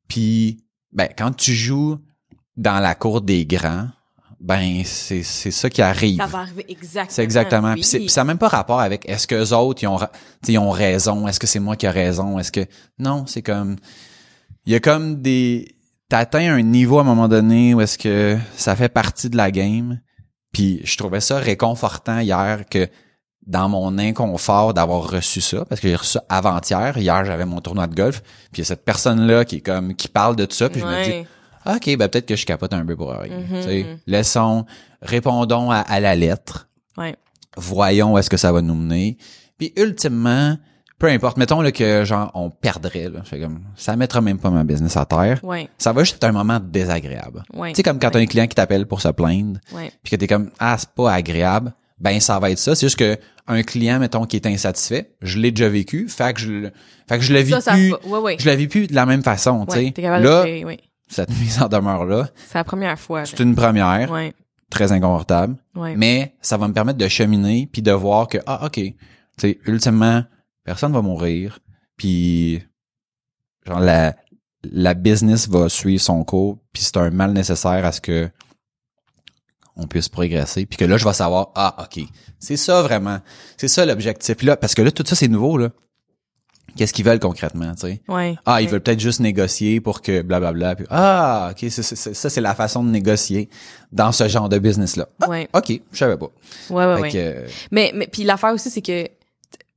Puis, 0.07 0.63
ben, 0.91 1.07
quand 1.17 1.31
tu 1.35 1.53
joues 1.53 1.97
dans 2.57 2.79
la 2.79 2.95
cour 2.95 3.21
des 3.21 3.45
grands, 3.45 3.87
ben, 4.39 4.81
c'est, 4.83 5.21
c'est 5.23 5.51
ça 5.51 5.69
qui 5.69 5.81
arrive. 5.83 6.17
Ça 6.17 6.25
va 6.25 6.39
arriver 6.39 6.65
exactement. 6.67 7.05
C'est 7.09 7.23
exactement. 7.23 7.73
Oui. 7.73 7.81
Puis, 7.89 8.09
ça 8.09 8.21
n'a 8.21 8.25
même 8.25 8.37
pas 8.39 8.47
rapport 8.47 8.79
avec 8.81 9.07
est-ce 9.07 9.27
que 9.27 9.35
les 9.35 9.53
autres 9.53 9.83
ils 9.83 9.87
ont, 9.87 9.95
ra- 9.97 10.09
tu 10.41 10.47
sais, 10.47 10.53
ils 10.53 10.57
ont 10.57 10.71
raison, 10.71 11.27
est-ce 11.27 11.39
que 11.39 11.45
c'est 11.47 11.59
moi 11.59 11.75
qui 11.75 11.85
ai 11.85 11.89
raison, 11.89 12.39
est-ce 12.39 12.51
que 12.51 12.65
non, 12.97 13.25
c'est 13.27 13.43
comme 13.43 13.75
il 14.65 14.73
y 14.73 14.75
a 14.75 14.79
comme 14.79 15.21
des 15.21 15.75
t'atteins 16.09 16.53
un 16.53 16.61
niveau 16.61 16.97
à 16.97 17.01
un 17.01 17.05
moment 17.05 17.27
donné 17.27 17.73
où 17.73 17.81
est-ce 17.81 17.97
que 17.97 18.37
ça 18.55 18.75
fait 18.75 18.89
partie 18.89 19.29
de 19.29 19.37
la 19.37 19.49
game. 19.51 20.01
Puis 20.51 20.81
je 20.83 20.97
trouvais 20.97 21.21
ça 21.21 21.37
réconfortant 21.37 22.19
hier 22.19 22.65
que 22.69 22.89
dans 23.47 23.69
mon 23.69 23.97
inconfort 23.97 24.73
d'avoir 24.73 25.09
reçu 25.09 25.41
ça 25.41 25.65
parce 25.65 25.79
que 25.81 25.87
j'ai 25.87 25.95
reçu 25.95 26.11
ça 26.11 26.23
avant-hier, 26.29 26.97
hier 26.97 27.25
j'avais 27.25 27.45
mon 27.45 27.61
tournoi 27.61 27.87
de 27.87 27.95
golf, 27.95 28.21
puis 28.51 28.57
il 28.57 28.59
y 28.59 28.61
a 28.61 28.65
cette 28.65 28.85
personne 28.85 29.25
là 29.25 29.45
qui 29.45 29.57
est 29.57 29.61
comme 29.61 29.95
qui 29.95 30.07
parle 30.09 30.35
de 30.35 30.45
tout 30.45 30.55
ça, 30.55 30.69
puis 30.69 30.81
je 30.81 30.85
me 30.85 31.03
dis 31.03 31.27
ah, 31.65 31.75
OK, 31.75 31.95
ben 31.95 32.09
peut-être 32.09 32.25
que 32.25 32.35
je 32.35 32.45
capote 32.45 32.73
un 32.73 32.85
peu 32.85 32.95
pour 32.95 33.11
rien. 33.11 33.37
Mhm, 33.39 33.55
mhm. 33.57 33.99
Laissons, 34.07 34.65
répondons 35.01 35.71
à, 35.71 35.77
à 35.79 35.99
la 35.99 36.15
lettre 36.15 36.67
Ouais. 36.97 37.15
voyons 37.55 38.13
où 38.13 38.17
est-ce 38.17 38.29
que 38.29 38.37
ça 38.37 38.51
va 38.51 38.61
nous 38.61 38.75
mener. 38.75 39.17
Puis 39.57 39.71
ultimement, 39.77 40.57
peu 41.01 41.07
importe, 41.07 41.37
mettons 41.37 41.61
là, 41.61 41.71
que 41.71 42.05
genre 42.05 42.29
on 42.35 42.51
perdrait, 42.51 43.09
là, 43.09 43.21
c'est 43.27 43.39
comme 43.39 43.59
ça 43.75 43.95
mettra 43.95 44.21
même 44.21 44.37
pas 44.37 44.51
ma 44.51 44.63
business 44.63 44.95
à 44.97 45.05
terre. 45.05 45.39
Ouais. 45.43 45.67
Ça 45.79 45.91
va 45.93 46.03
juste 46.03 46.17
être 46.17 46.23
un 46.25 46.31
moment 46.31 46.59
désagréable. 46.63 47.43
Ouais. 47.53 47.69
Tu 47.71 47.77
sais 47.77 47.83
comme 47.83 47.97
quand 47.99 48.11
t'as 48.11 48.19
un 48.19 48.25
client 48.27 48.45
qui 48.45 48.55
t'appelle 48.55 48.85
pour 48.85 49.01
se 49.01 49.07
plaindre, 49.07 49.59
Ouais. 49.73 49.91
puis 50.03 50.11
que 50.11 50.15
t'es 50.15 50.27
comme 50.27 50.51
ah 50.59 50.75
c'est 50.77 50.89
pas 50.91 51.11
agréable, 51.11 51.73
ben 51.99 52.19
ça 52.19 52.37
va 52.39 52.51
être 52.51 52.59
ça. 52.59 52.75
C'est 52.75 52.85
juste 52.85 52.99
que 52.99 53.17
un 53.47 53.63
client 53.63 53.97
mettons 53.99 54.25
qui 54.25 54.35
est 54.35 54.45
insatisfait, 54.45 55.11
je 55.21 55.39
l'ai 55.39 55.51
déjà 55.51 55.69
vécu, 55.69 56.07
fait 56.07 56.33
que 56.33 56.39
je, 56.39 56.51
le- 56.51 56.71
fait 57.09 57.17
que 57.17 57.23
je 57.23 57.33
le 57.33 57.39
vis 57.39 57.51
Ça, 57.53 57.61
ça 57.61 57.71
plus. 57.73 57.93
Ouais, 58.05 58.19
ouais. 58.19 58.35
je 58.39 58.45
la 58.47 58.55
vis 58.55 58.67
plus 58.67 58.85
de 58.87 58.93
la 58.93 59.05
même 59.07 59.23
façon. 59.23 59.65
tu 59.65 59.75
Ouais, 59.77 59.85
sais. 59.87 59.91
t'es 59.91 60.01
capable 60.03 60.23
là, 60.23 60.43
de- 60.45 60.63
ouais. 60.65 60.79
cette 61.07 61.29
mise 61.39 61.61
en 61.61 61.67
demeure 61.67 62.05
là, 62.05 62.27
C'est 62.47 62.59
la 62.59 62.63
première 62.63 62.99
fois. 62.99 63.25
c'est 63.25 63.39
une 63.39 63.55
première, 63.55 64.11
Ouais. 64.11 64.33
très 64.69 64.91
inconfortable. 64.91 65.55
Ouais. 65.75 65.95
mais 65.97 66.35
ça 66.41 66.57
va 66.57 66.67
me 66.67 66.73
permettre 66.73 66.99
de 66.99 67.07
cheminer 67.07 67.67
puis 67.71 67.81
de 67.81 67.91
voir 67.91 68.27
que 68.27 68.37
ah 68.45 68.65
ok 68.65 68.73
tu 68.73 68.93
sais 69.37 69.57
ultimement 69.65 70.23
personne 70.63 70.93
va 70.93 71.01
mourir 71.01 71.59
puis 71.97 72.63
genre 73.65 73.79
la 73.79 74.15
la 74.63 74.93
business 74.93 75.47
va 75.49 75.69
suivre 75.69 76.01
son 76.01 76.23
cours 76.23 76.59
puis 76.71 76.83
c'est 76.83 76.97
un 76.97 77.09
mal 77.09 77.33
nécessaire 77.33 77.85
à 77.85 77.91
ce 77.91 78.01
que 78.01 78.29
on 79.75 79.87
puisse 79.87 80.09
progresser 80.09 80.65
puis 80.65 80.77
que 80.77 80.85
là 80.85 80.97
je 80.97 81.05
vais 81.05 81.13
savoir 81.13 81.51
ah 81.55 81.75
ok 81.83 82.03
c'est 82.39 82.57
ça 82.57 82.81
vraiment 82.81 83.19
c'est 83.57 83.67
ça 83.67 83.85
l'objectif 83.85 84.35
Puis 84.37 84.47
là 84.47 84.57
parce 84.57 84.75
que 84.75 84.81
là 84.81 84.91
tout 84.91 85.03
ça 85.05 85.15
c'est 85.15 85.27
nouveau 85.27 85.57
là 85.57 85.69
qu'est-ce 86.75 86.93
qu'ils 86.93 87.05
veulent 87.05 87.19
concrètement 87.19 87.73
tu 87.73 87.81
sais? 87.87 88.01
Ouais. 88.07 88.35
ah, 88.45 88.61
ils 88.61 88.69
veulent 88.69 88.81
peut-être 88.81 88.99
juste 88.99 89.19
négocier 89.19 89.81
pour 89.81 90.01
que 90.01 90.21
blablabla. 90.21 90.75
Puis, 90.75 90.85
ah, 90.89 91.51
ok, 91.51 91.69
ça 91.69 92.29
c'est 92.29 92.39
la 92.41 92.55
façon 92.55 92.83
de 92.83 92.89
négocier 92.89 93.49
dans 93.91 94.11
ce 94.13 94.27
genre 94.29 94.47
de 94.47 94.57
business-là. 94.57 95.09
Ah, 95.21 95.27
Ouais. 95.29 95.49
Ok, 95.53 95.81
je 95.91 95.97
savais 95.97 96.17
pas. 96.17 96.29
Ouais, 96.69 96.85
ouais, 96.85 97.01
ouais. 97.01 97.11
que, 97.11 97.45
Mais, 97.71 97.91
mais 97.93 98.07
puis 98.07 98.23
l'affaire 98.23 98.53
aussi, 98.53 98.69
c'est 98.69 98.81
que, 98.81 99.05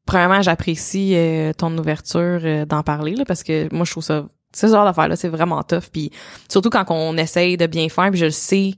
premièrement, 0.07 0.43
j'apprécie 0.43 1.12
euh, 1.14 1.53
ton 1.53 1.77
ouverture 1.79 2.40
euh, 2.45 2.64
d'en 2.64 2.83
parler, 2.83 3.14
là, 3.14 3.25
parce 3.25 3.43
que 3.43 3.73
moi, 3.75 3.85
je 3.85 3.90
trouve 3.93 4.05
ça 4.05 4.27
ce 4.55 4.69
genre 4.69 4.85
d'affaires 4.85 5.09
là, 5.09 5.17
c'est 5.17 5.29
vraiment 5.29 5.62
tough. 5.64 5.88
Puis 5.93 6.12
surtout 6.49 6.71
quand 6.71 6.85
on 6.90 7.17
essaye 7.17 7.57
de 7.57 7.67
bien 7.67 7.88
faire, 7.88 8.11
puis 8.11 8.21
je 8.21 8.27
le 8.27 8.31
sais, 8.31 8.75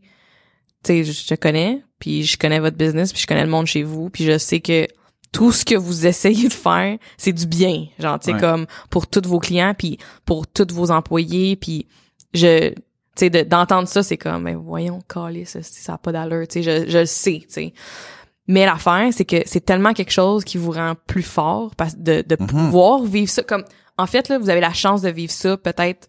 tu 0.83 1.05
sais, 1.05 1.05
je 1.05 1.27
te 1.27 1.35
connais, 1.35 1.83
puis 1.99 2.25
je 2.25 2.39
connais 2.39 2.61
votre 2.61 2.79
business, 2.79 3.12
puis 3.12 3.21
je 3.21 3.27
connais 3.27 3.45
le 3.45 3.51
monde 3.51 3.67
chez 3.67 3.83
vous, 3.83 4.09
puis 4.09 4.25
je 4.25 4.39
sais 4.39 4.61
que 4.61 4.87
tout 5.33 5.53
ce 5.53 5.67
que 5.67 5.75
vous 5.75 6.07
essayez 6.07 6.49
de 6.49 6.53
faire, 6.55 6.97
c'est 7.19 7.35
du 7.35 7.47
bien, 7.47 7.87
genre 7.99 8.19
tu 8.19 8.27
sais 8.27 8.33
Ouais. 8.35 8.41
comme 8.41 8.65
pour 8.89 9.07
tous 9.07 9.29
vos 9.29 9.39
clients, 9.39 9.75
puis 9.77 9.99
pour 10.25 10.47
tous 10.47 10.73
vos 10.73 10.91
employés, 10.91 11.57
puis 11.57 11.87
je 12.33 12.71
tu 12.71 12.75
sais 13.17 13.31
de- 13.31 13.43
d'entendre 13.43 13.87
ça, 13.89 14.03
c'est 14.03 14.17
comme 14.17 14.45
ben 14.45 14.57
voyons, 14.57 15.01
calé, 15.09 15.45
ça, 15.45 15.62
ça 15.62 15.95
a 15.95 15.99
pas 15.99 16.12
d'allure, 16.12 16.47
tu 16.49 16.62
sais, 16.62 16.85
je 16.87 16.91
je 16.91 16.99
le 16.99 17.07
sais, 17.07 17.41
tu 17.43 17.47
sais. 17.53 17.75
Mais 18.48 18.64
l'affaire, 18.64 19.09
c'est 19.12 19.24
que 19.24 19.42
c'est 19.46 19.64
tellement 19.64 19.92
quelque 19.92 20.12
chose 20.12 20.44
qui 20.44 20.56
vous 20.59 20.70
rend 20.70 20.94
plus 21.06 21.22
fort 21.22 21.74
parce 21.76 21.96
de, 21.96 22.22
de 22.26 22.37
Mhm. 22.38 22.46
pouvoir 22.46 23.02
vivre 23.02 23.30
ça 23.30 23.42
comme 23.42 23.64
en 23.98 24.06
fait 24.06 24.28
là, 24.28 24.38
vous 24.38 24.50
avez 24.50 24.61
la 24.61 24.72
chance 24.72 25.02
de 25.02 25.09
vivre 25.11 25.32
ça 25.32 25.56
peut-être 25.56 26.09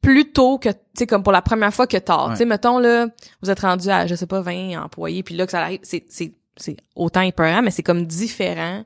plus 0.00 0.32
tôt 0.32 0.58
que 0.58 0.68
tu 0.70 0.76
sais 0.98 1.06
comme 1.06 1.22
pour 1.22 1.32
la 1.32 1.42
première 1.42 1.72
fois 1.72 1.86
que 1.86 1.96
tard. 1.96 2.26
Ouais. 2.28 2.32
Tu 2.32 2.38
sais 2.38 2.44
mettons 2.44 2.78
là, 2.78 3.06
vous 3.42 3.50
êtes 3.50 3.60
rendu 3.60 3.88
à 3.88 4.06
je 4.06 4.14
sais 4.14 4.26
pas 4.26 4.40
20 4.40 4.82
employés 4.82 5.22
puis 5.22 5.36
là 5.36 5.44
que 5.46 5.52
ça 5.52 5.60
arrive 5.62 5.80
c'est 5.82 6.04
c'est 6.08 6.32
c'est 6.56 6.76
autant 6.96 7.20
épeurant 7.22 7.62
mais 7.62 7.70
c'est 7.70 7.82
comme 7.84 8.06
différent. 8.06 8.84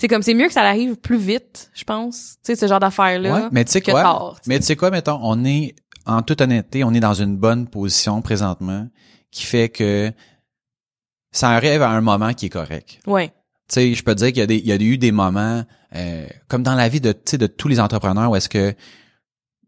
C'est 0.00 0.06
comme 0.06 0.22
c'est 0.22 0.34
mieux 0.34 0.46
que 0.46 0.52
ça 0.52 0.62
arrive 0.62 0.96
plus 0.96 1.16
vite, 1.16 1.70
je 1.74 1.82
pense. 1.84 2.36
Tu 2.44 2.52
sais 2.52 2.56
ce 2.56 2.68
genre 2.68 2.78
d'affaires 2.78 3.18
là. 3.18 3.32
Ouais, 3.34 3.48
mais 3.50 3.64
tu 3.64 3.72
sais 3.72 3.80
quoi? 3.80 4.02
tard, 4.02 4.36
mais 4.46 4.58
tu 4.60 4.66
sais 4.66 4.76
quoi, 4.76 4.90
mettons, 4.90 5.18
on 5.22 5.44
est, 5.44 5.74
en 6.06 6.22
toute 6.22 6.40
honnêteté, 6.40 6.84
on 6.84 6.92
est 6.94 7.00
dans 7.00 7.14
une 7.14 7.36
bonne 7.36 7.66
position 7.66 8.22
présentement 8.22 8.86
qui 9.32 9.44
fait 9.44 9.68
que 9.68 10.12
ça 11.32 11.50
arrive 11.50 11.82
à 11.82 11.90
un 11.90 12.00
moment 12.00 12.32
qui 12.32 12.46
est 12.46 12.50
correct. 12.50 13.00
Ouais. 13.06 13.28
Tu 13.68 13.74
sais, 13.74 13.94
je 13.94 14.02
peux 14.02 14.14
te 14.14 14.18
dire 14.20 14.28
qu'il 14.28 14.38
y 14.38 14.42
a 14.42 14.46
des, 14.46 14.56
il 14.56 14.66
y 14.66 14.72
a 14.72 14.76
eu 14.76 14.96
des 14.98 15.12
moments, 15.12 15.62
euh, 15.94 16.26
comme 16.48 16.62
dans 16.62 16.74
la 16.74 16.88
vie 16.88 17.00
de, 17.00 17.14
de 17.32 17.46
tous 17.46 17.68
les 17.68 17.80
entrepreneurs 17.80 18.30
où 18.30 18.36
est-ce 18.36 18.48
que, 18.48 18.74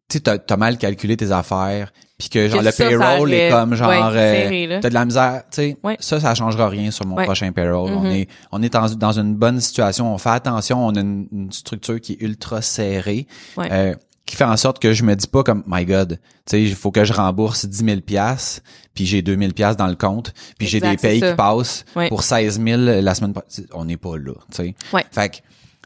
tu 0.09 0.21
t'as, 0.21 0.39
t'as 0.39 0.57
mal 0.57 0.77
calculé 0.79 1.17
tes 1.17 1.31
affaires, 1.31 1.93
puis 2.19 2.29
que 2.31 2.49
genre 2.49 2.61
Que 2.61 2.65
le 2.65 2.71
ça, 2.73 2.77
ça 2.79 2.89
payroll 2.89 3.33
est 3.33 3.51
comme 3.51 3.75
genre, 3.77 3.89
Ouais, 3.91 4.01
euh, 4.17 4.81
t'as 4.81 4.89
de 4.89 4.95
la 4.95 5.05
misère, 5.05 5.43
tu 5.53 5.57
sais, 5.57 5.77
Ouais. 5.85 5.97
ça, 6.01 6.19
ça 6.19 6.35
changera 6.35 6.69
rien 6.69 6.91
sur 6.91 7.07
mon 7.07 7.17
Ouais. 7.17 7.25
prochain 7.25 7.53
payroll. 7.53 7.91
On 7.93 8.01
Mhm. 8.01 8.11
est, 8.13 8.29
on 8.51 8.63
est 8.63 8.71
dans, 8.73 8.89
dans 8.97 9.13
une 9.13 9.37
bonne 9.37 9.61
situation, 9.61 10.13
on 10.13 10.19
fait 10.19 10.31
attention, 10.31 10.85
on 10.85 10.95
a 10.97 11.01
une, 11.01 11.29
une 11.31 11.53
structure 11.53 12.01
qui 12.01 12.15
est 12.15 12.23
ultra 12.23 12.61
serrée, 12.63 13.27
Ouais. 13.57 13.69
euh, 13.71 13.95
qui 14.31 14.37
fait 14.37 14.45
en 14.45 14.57
sorte 14.57 14.79
que 14.79 14.93
je 14.93 15.03
me 15.03 15.17
dis 15.17 15.27
pas 15.27 15.43
comme, 15.43 15.65
my 15.67 15.85
God, 15.85 16.21
tu 16.21 16.21
sais, 16.47 16.63
il 16.63 16.75
faut 16.77 16.93
que 16.93 17.05
je 17.05 17.13
rembourse 17.13 17.67
10 17.67 17.85
000 17.85 18.01
piastres, 18.01 18.61
puis 18.95 19.05
j'ai 19.05 19.23
2 19.23 19.37
000 19.37 19.51
piastres 19.53 19.77
dans 19.83 19.89
le 19.89 19.97
compte, 19.97 20.33
puis 20.57 20.69
j'ai 20.69 20.79
des 20.79 20.97
ça. 20.97 21.11
qui 21.13 21.35
passent 21.37 21.85
pour 22.09 22.23
16 22.23 22.61
000 22.65 22.81
la 23.03 23.15
semaine. 23.17 23.35
On 23.73 23.85
n'est 23.85 23.97
pas 23.97 24.17
là, 24.17 24.35
tu 24.55 24.63
sais. 24.63 24.75
Fait 25.11 25.29
que, 25.31 25.37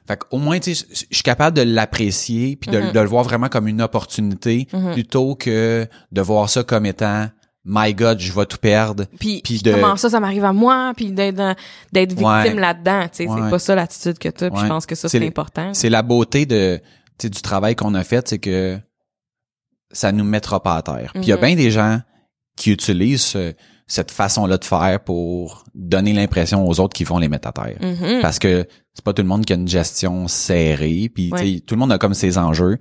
fait 0.06 0.20
au 0.30 0.36
moins, 0.36 0.58
tu 0.60 0.74
sais, 0.74 0.86
je 0.92 1.14
suis 1.16 1.22
capable 1.22 1.56
de 1.56 1.62
l'apprécier 1.62 2.56
puis 2.56 2.70
de, 2.70 2.78
Mhm. 2.80 2.92
de 2.92 3.00
le 3.00 3.06
voir 3.06 3.24
vraiment 3.24 3.48
comme 3.48 3.66
une 3.66 3.80
opportunité 3.80 4.68
Mhm. 4.74 4.92
plutôt 4.92 5.34
que 5.36 5.86
de 6.12 6.20
voir 6.20 6.50
ça 6.50 6.62
comme 6.62 6.84
étant 6.84 7.28
my 7.64 7.94
God, 7.94 8.20
je 8.20 8.30
vais 8.30 8.44
tout 8.44 8.58
perdre. 8.58 9.06
Puis, 9.18 9.40
de- 9.64 9.72
comment 9.72 9.96
ça, 9.96 10.10
ça 10.10 10.20
m'arrive 10.20 10.44
à 10.44 10.52
moi, 10.52 10.92
puis 10.94 11.10
d'être 11.12 11.56
victime 11.94 12.26
Ouais. 12.26 12.52
là-dedans, 12.54 13.04
tu 13.04 13.08
sais, 13.24 13.26
Ouais. 13.26 13.40
c'est 13.42 13.48
pas 13.50 13.58
ça 13.58 13.74
l'attitude 13.74 14.18
que 14.18 14.28
t'as, 14.28 14.50
puis 14.50 14.58
Ouais. 14.58 14.64
je 14.66 14.68
pense 14.68 14.84
que 14.84 14.94
ça 14.94 15.08
C'est 15.08 15.26
important. 15.26 15.72
C'est 15.72 15.88
la 15.88 16.02
beauté 16.02 16.44
de 16.44 16.78
du 17.20 17.30
travail 17.42 17.74
qu'on 17.76 17.94
a 17.94 18.04
fait, 18.04 18.26
c'est 18.28 18.38
que 18.38 18.78
ça 19.92 20.12
nous 20.12 20.24
mettra 20.24 20.62
pas 20.62 20.76
à 20.76 20.82
terre. 20.82 21.12
Puis 21.14 21.22
il 21.24 21.28
y 21.28 21.32
a 21.32 21.36
Mhm. 21.36 21.42
bien 21.42 21.54
des 21.56 21.70
gens 21.70 22.00
qui 22.56 22.70
utilisent 22.72 23.22
ce- 23.22 23.54
cette 23.86 24.10
façon-là 24.10 24.56
de 24.58 24.64
faire 24.64 25.02
pour 25.04 25.64
donner 25.74 26.12
l'impression 26.12 26.66
aux 26.66 26.80
autres 26.80 26.94
qu'ils 26.94 27.06
vont 27.06 27.18
les 27.18 27.28
mettre 27.28 27.48
à 27.48 27.52
terre. 27.52 27.76
Mhm. 27.80 28.20
parce 28.22 28.38
que 28.38 28.66
c'est 28.94 29.04
pas 29.04 29.12
tout 29.12 29.22
le 29.22 29.28
monde 29.28 29.44
qui 29.44 29.52
a 29.52 29.56
une 29.56 29.68
gestion 29.68 30.26
serrée 30.28 31.10
puis 31.14 31.30
Ouais. 31.32 31.60
tout 31.60 31.74
le 31.74 31.80
monde 31.80 31.92
a 31.92 31.98
comme 31.98 32.14
ses 32.14 32.38
enjeux 32.38 32.78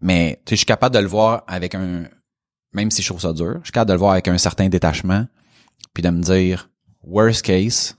mais 0.00 0.42
je 0.48 0.56
suis 0.56 0.64
capable 0.66 0.94
de 0.94 1.00
le 1.00 1.06
voir 1.06 1.44
avec 1.46 1.74
un 1.74 2.04
même 2.72 2.90
si 2.90 3.02
je 3.02 3.08
trouve 3.08 3.20
ça 3.20 3.32
dur 3.32 3.58
je 3.60 3.66
suis 3.66 3.72
capable 3.72 3.88
de 3.90 3.92
le 3.94 3.98
voir 4.00 4.12
avec 4.12 4.26
un 4.28 4.38
certain 4.38 4.68
détachement 4.68 5.26
puis 5.94 6.02
de 6.02 6.08
me 6.10 6.22
dire 6.22 6.70
worst 7.02 7.42
case 7.42 7.96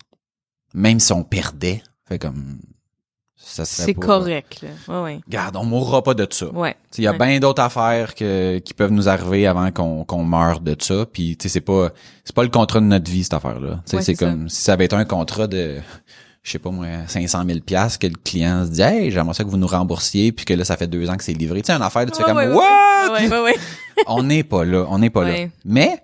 même 0.74 1.00
si 1.00 1.14
on 1.14 1.24
perdait 1.24 1.82
fait 2.08 2.20
comme 2.20 2.60
C'est 3.44 3.94
correct, 3.94 4.62
là. 4.62 4.70
Ouais, 4.88 5.04
ouais. 5.04 5.22
Regarde, 5.26 5.56
on 5.58 5.66
mourra 5.66 6.04
pas 6.04 6.14
de 6.14 6.28
ça. 6.30 6.48
Ouais. 6.54 6.76
Il 6.98 7.04
y 7.04 7.08
a 7.08 7.14
bien 7.14 7.40
d'autres 7.40 7.62
affaires 7.62 8.16
que, 8.16 8.60
qui 8.60 8.74
peuvent 8.74 8.92
nous 8.92 9.10
arriver 9.10 9.48
avant 9.48 9.72
qu'on 9.72 10.04
qu'on 10.06 10.24
meure 10.24 10.60
de 10.60 10.76
ça. 10.80 11.06
Puis 11.12 11.36
tu 11.38 11.44
sais, 11.44 11.54
c'est 11.54 11.62
pas 11.62 11.90
c'est 12.24 12.36
pas 12.36 12.44
le 12.44 12.50
contrat 12.50 12.80
de 12.80 12.86
notre 12.86 13.10
vie 13.10 13.24
cette 13.24 13.34
affaire-là. 13.34 13.82
C'est 13.86 14.16
comme 14.16 14.48
si 14.50 14.62
ça 14.62 14.74
avait 14.74 14.86
été 14.86 14.96
un 14.96 15.06
contrat 15.06 15.48
de 15.48 15.78
je 16.44 16.52
sais 16.52 16.60
pas 16.60 16.72
moi 16.72 16.88
500 17.08 17.44
000 17.46 17.60
pièces 17.60 17.98
que 18.00 18.08
le 18.08 18.16
client 18.16 18.66
se 18.66 18.72
dit 18.72 18.82
hey 18.82 19.12
j'aimerais 19.12 19.36
ça 19.36 19.44
que 19.44 19.50
vous 19.50 19.58
nous 19.58 19.68
remboursiez 19.68 20.32
puis 20.32 20.44
que 20.44 20.56
là 20.56 20.66
ça 20.66 20.76
fait 20.76 20.88
deux 20.88 21.10
ans 21.10 21.16
que 21.16 21.24
c'est 21.24 21.34
livré. 21.34 21.62
Tu 21.62 21.68
sais 21.68 21.74
une 21.74 21.84
affaire 21.84 22.06
tu 22.06 22.18
fais 22.18 22.24
comme 22.24 22.38
what? 22.38 23.14
Ouais, 23.14 23.28
ouais, 23.30 23.42
ouais. 23.42 23.56
On 24.08 24.24
n'est 24.24 24.44
pas 24.44 24.66
là, 24.66 24.86
on 24.90 24.98
n'est 24.98 25.10
pas 25.12 25.24
là. 25.24 25.46
Mais 25.66 26.02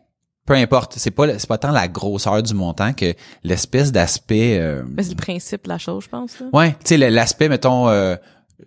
peu 0.48 0.54
importe, 0.56 0.94
c'est 0.98 1.12
pas 1.12 1.28
le- 1.28 1.38
c'est 1.38 1.48
pas 1.48 1.58
tant 1.60 1.72
la 1.72 1.88
grosseur 1.88 2.42
du 2.42 2.56
montant 2.56 2.94
que 2.94 3.14
l'espèce 3.44 3.92
d'aspect 3.92 4.58
euh, 4.60 4.82
c'est 4.98 5.10
le 5.10 5.16
principe 5.16 5.66
de 5.66 5.70
la 5.70 5.78
chose, 5.78 6.06
je 6.06 6.10
pense, 6.10 6.40
là. 6.40 6.48
Ouais, 6.54 6.72
tu 6.84 6.98
sais 6.98 6.98
l'aspect 7.12 7.50
mettons 7.50 7.88
euh, 7.90 8.16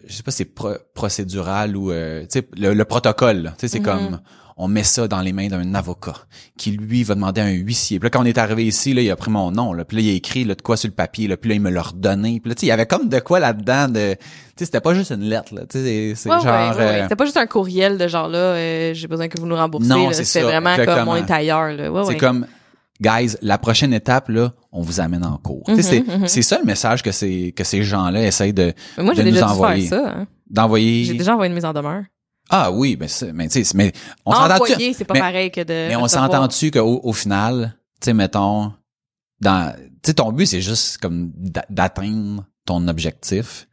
je 0.06 0.12
sais 0.14 0.22
pas 0.22 0.30
si 0.30 0.38
c'est 0.38 0.44
pro- 0.44 0.76
procédural 0.94 1.76
ou 1.76 1.90
euh, 1.90 2.22
tu 2.22 2.38
sais 2.40 2.48
le, 2.56 2.74
le 2.74 2.84
protocole, 2.84 3.42
là. 3.42 3.50
tu 3.50 3.60
sais 3.60 3.68
c'est 3.68 3.78
Mhm. 3.80 3.84
comme 3.84 4.20
on 4.62 4.68
met 4.68 4.82
ça 4.84 5.08
dans 5.08 5.22
les 5.22 5.32
mains 5.32 5.48
d'un 5.48 5.74
avocat 5.74 6.12
qui 6.58 6.72
lui 6.72 7.02
va 7.02 7.14
demander 7.14 7.40
à 7.40 7.44
un 7.44 7.50
huissier. 7.52 7.98
Puis 7.98 8.06
là 8.06 8.10
quand 8.10 8.20
on 8.20 8.26
est 8.26 8.36
arrivé 8.36 8.66
ici 8.66 8.92
là, 8.92 9.00
il 9.00 9.10
a 9.10 9.16
pris 9.16 9.30
mon 9.30 9.50
nom 9.50 9.72
là, 9.72 9.84
puis 9.86 9.96
là 9.96 10.02
il 10.02 10.10
a 10.10 10.12
écrit 10.12 10.44
là, 10.44 10.54
de 10.54 10.60
quoi 10.62 10.76
sur 10.76 10.88
le 10.88 10.94
papier 10.94 11.28
là, 11.28 11.36
puis 11.38 11.48
là 11.48 11.54
il 11.56 11.60
me 11.62 11.70
l'a 11.70 11.80
redonné. 11.82 12.40
Puis 12.40 12.50
là 12.50 12.54
tu 12.54 12.60
sais 12.60 12.66
il 12.66 12.68
y 12.68 12.72
avait 12.72 12.86
comme 12.86 13.08
de 13.08 13.18
quoi 13.20 13.40
là-dedans 13.40 13.88
de 13.88 14.14
tu 14.14 14.18
sais 14.58 14.64
c'était 14.66 14.80
pas 14.82 14.92
juste 14.94 15.10
une 15.12 15.22
lettre 15.22 15.54
là, 15.54 15.62
tu 15.62 15.78
sais 15.78 15.84
c'est- 15.84 16.14
c'est 16.14 16.28
Ouais, 16.30 16.36
genre 16.40 16.44
ouais, 16.46 16.76
ouais. 16.76 16.82
euh, 16.84 17.02
C'était 17.04 17.16
pas 17.16 17.24
juste 17.24 17.36
un 17.38 17.46
courriel 17.46 17.96
de 17.98 18.06
genre 18.06 18.28
là, 18.28 18.38
euh, 18.38 18.94
j'ai 18.94 19.08
besoin 19.08 19.28
que 19.28 19.40
vous 19.40 19.46
nous 19.46 19.56
remboursiez. 19.56 19.88
Non, 19.88 20.10
c'est 20.12 20.42
vraiment 20.42 20.76
comme 20.76 21.08
on 21.08 21.16
est 21.16 21.30
ailleurs, 21.30 21.72
là. 21.72 21.90
Ouais, 21.90 22.02
c'est 22.06 22.16
comme 22.18 22.46
guys, 23.00 23.36
la 23.42 23.58
prochaine 23.58 23.92
étape 23.92 24.28
là, 24.28 24.52
on 24.72 24.82
vous 24.82 25.00
amène 25.00 25.24
en 25.24 25.36
cours. 25.38 25.68
Mhm, 25.68 25.82
c'est 25.82 26.00
mhm. 26.06 26.28
c'est 26.28 26.42
ça 26.42 26.58
le 26.58 26.64
message 26.64 27.02
que 27.02 27.12
ces 27.12 27.52
que 27.52 27.64
ces 27.64 27.82
gens-là 27.82 28.22
essayent 28.26 28.52
de 28.52 28.72
Mais 28.98 29.04
moi, 29.04 29.14
j'ai 29.14 29.24
de 29.24 29.30
déjà 29.30 29.46
dû 29.46 29.52
envoyer. 29.52 29.88
faire 29.88 30.02
ça. 30.04 30.14
Hein. 30.20 30.26
d'envoyer 30.48 31.04
J'ai 31.04 31.14
déjà 31.14 31.32
envoyé 31.34 31.48
une 31.50 31.54
mise 31.54 31.64
en 31.64 31.72
demeure. 31.72 32.02
Ah 32.50 32.72
oui, 32.72 32.96
mais 32.98 33.06
c'est- 33.08 33.32
mais 33.32 33.46
tu 33.48 33.64
sais, 33.64 33.76
mais 33.76 33.92
on 34.26 34.32
s'entend 34.32 34.54
Envoyer, 34.56 34.92
c'est 34.92 35.04
pas 35.04 35.14
mais- 35.14 35.20
pareil 35.20 35.50
que 35.52 35.60
de 35.60 35.88
Mais 35.88 35.94
on 35.96 36.08
s'entend-tu 36.08 36.70
qu'au 36.72 37.00
au 37.04 37.12
final, 37.12 37.76
tu 38.00 38.06
sais, 38.06 38.12
mettons, 38.12 38.72
dans, 39.40 39.72
tu 40.02 40.08
sais, 40.10 40.14
ton 40.14 40.32
but, 40.32 40.46
c'est 40.46 40.60
juste 40.60 40.98
comme 40.98 41.30
d'a- 41.36 41.64
d'atteindre 41.70 42.44
ton 42.66 42.88
objectif. 42.88 43.68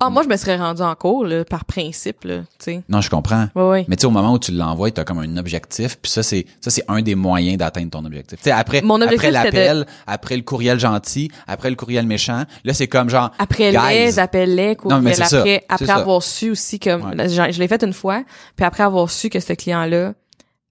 Ah, 0.00 0.10
moi, 0.10 0.24
je 0.24 0.28
me 0.28 0.36
serais 0.36 0.56
rendu 0.56 0.82
en 0.82 0.94
cours, 0.96 1.24
là, 1.24 1.44
par 1.44 1.64
principe, 1.64 2.24
là, 2.24 2.38
tu 2.40 2.46
sais. 2.58 2.82
Non, 2.88 3.00
je 3.00 3.08
comprends. 3.08 3.46
Ouais, 3.54 3.62
ouais. 3.68 3.84
Mais 3.86 3.94
tu 3.94 4.00
sais, 4.00 4.06
au 4.08 4.10
moment 4.10 4.32
où 4.32 4.40
tu 4.40 4.50
l'envoies, 4.50 4.90
tu 4.90 5.00
as 5.00 5.04
comme 5.04 5.20
un 5.20 5.36
objectif, 5.36 5.98
puis 6.02 6.10
ça, 6.10 6.24
c'est 6.24 6.46
ça 6.60 6.70
c'est 6.70 6.82
un 6.88 7.00
des 7.00 7.14
moyens 7.14 7.58
d'atteindre 7.58 7.90
ton 7.90 8.04
objectif. 8.04 8.38
Tu 8.38 8.44
sais, 8.44 8.50
après, 8.50 8.82
Mon 8.82 9.00
objectif, 9.00 9.28
après 9.28 9.44
l'appel, 9.44 9.86
après 10.08 10.36
le 10.36 10.42
courriel 10.42 10.80
gentil, 10.80 11.30
après 11.46 11.70
le 11.70 11.76
courriel 11.76 12.06
méchant, 12.06 12.42
là, 12.64 12.74
c'est 12.74 12.88
comme 12.88 13.08
genre, 13.08 13.30
Après 13.38 13.70
les 13.70 14.18
appels 14.18 14.54
les 14.56 14.76
Non, 14.84 15.00
mais 15.00 15.14
c'est 15.14 15.26
ça, 15.26 15.38
après, 15.38 15.64
après 15.68 15.90
avoir 15.90 16.22
su 16.24 16.50
aussi 16.50 16.80
comme, 16.80 17.04
Ouais. 17.10 17.14
là, 17.14 17.28
je, 17.28 17.52
je 17.52 17.58
l'ai 17.60 17.68
fait 17.68 17.82
une 17.84 17.92
fois, 17.92 18.24
puis 18.56 18.64
après 18.66 18.82
avoir 18.82 19.08
su 19.08 19.28
que 19.30 19.38
ce 19.38 19.52
client-là 19.52 20.14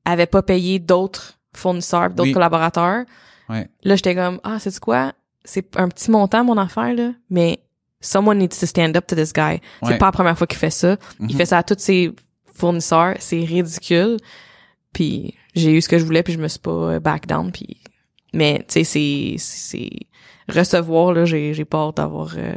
avait 0.03 0.25
pas 0.25 0.41
payé 0.41 0.79
d'autres 0.79 1.35
fournisseurs, 1.55 2.09
d'autres 2.09 2.23
Oui. 2.23 2.33
collaborateurs, 2.33 3.05
ouais, 3.47 3.69
là, 3.85 3.95
j'étais 3.95 4.15
comme, 4.15 4.41
ah, 4.43 4.57
c'est 4.59 4.77
quoi? 4.81 5.13
C'est 5.45 5.77
un 5.77 5.87
petit 5.87 6.11
montant, 6.11 6.43
mon 6.43 6.57
affaire, 6.57 6.93
là, 6.93 7.11
mais 7.29 7.59
someone 8.03 8.37
needs 8.37 8.59
to 8.59 8.65
stand 8.65 8.95
up 8.95 9.07
to 9.07 9.15
this 9.15 9.33
guy. 9.33 9.41
Ouais. 9.41 9.59
C'est 9.87 9.97
pas 9.97 10.05
la 10.07 10.11
première 10.11 10.37
fois 10.37 10.45
qu'il 10.47 10.59
fait 10.59 10.69
ça. 10.69 10.97
Il 11.19 11.25
Mhm. 11.27 11.37
fait 11.37 11.45
ça 11.45 11.57
à 11.59 11.63
tous 11.63 11.75
ses 11.79 12.11
fournisseurs. 12.53 13.15
C'est 13.19 13.39
ridicule. 13.43 14.17
Puis 14.93 15.33
j'ai 15.55 15.71
eu 15.73 15.81
ce 15.81 15.89
que 15.89 15.97
je 15.97 16.05
voulais, 16.05 16.23
puis 16.23 16.33
je 16.33 16.39
me 16.39 16.47
suis 16.47 16.59
pas 16.59 16.71
euh, 16.71 16.99
back 16.99 17.25
down. 17.27 17.51
Puis 17.51 17.77
mais 18.33 18.59
tu 18.67 18.83
sais, 18.83 18.83
c'est 18.83 19.35
c'est 19.37 19.89
recevoir 20.49 21.13
là, 21.13 21.25
j'ai 21.25 21.53
j'ai 21.53 21.65
hâte 21.73 21.97
d'avoir 21.97 22.33
euh, 22.37 22.53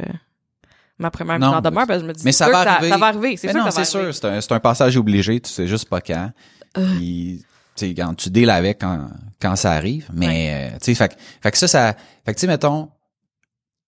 ma 0.99 1.09
première 1.11 1.39
mise 1.39 1.47
en 1.47 1.61
demeure 1.61 1.87
parce 1.87 1.99
que 1.99 2.05
je 2.05 2.07
me 2.09 2.13
dis 2.13 2.23
Mais 2.25 2.31
ça 2.31 2.49
va 2.49 2.59
arriver. 2.59 2.89
ça 2.89 2.97
va 2.97 3.05
arriver. 3.07 3.37
C'est 3.37 3.51
sûr 3.51 3.57
non, 3.63 3.71
ça 3.71 3.83
c'est 3.83 3.91
sûr, 3.91 4.13
c'est 4.13 4.51
un, 4.51 4.59
passage 4.59 4.97
obligé, 4.97 5.39
tu 5.39 5.49
sais 5.49 5.67
juste 5.67 5.87
pas 5.89 6.01
quand. 6.01 6.31
Euh. 6.77 6.95
Puis, 6.97 7.43
tu 7.75 7.87
sais, 7.87 7.93
quand 7.93 8.13
tu 8.15 8.29
deals 8.29 8.49
avec 8.49 8.81
quand, 8.81 9.07
quand 9.41 9.55
ça 9.55 9.71
arrive, 9.71 10.09
mais 10.13 10.71
euh, 10.73 10.77
tu 10.79 10.85
sais, 10.85 10.95
fait, 10.95 11.09
que- 11.15 11.19
fait 11.41 11.51
que 11.51 11.57
ça, 11.57 11.67
ça, 11.67 11.93
fait 12.25 12.33
que 12.33 12.39
tu 12.39 12.41
sais, 12.41 12.47
mettons, 12.47 12.89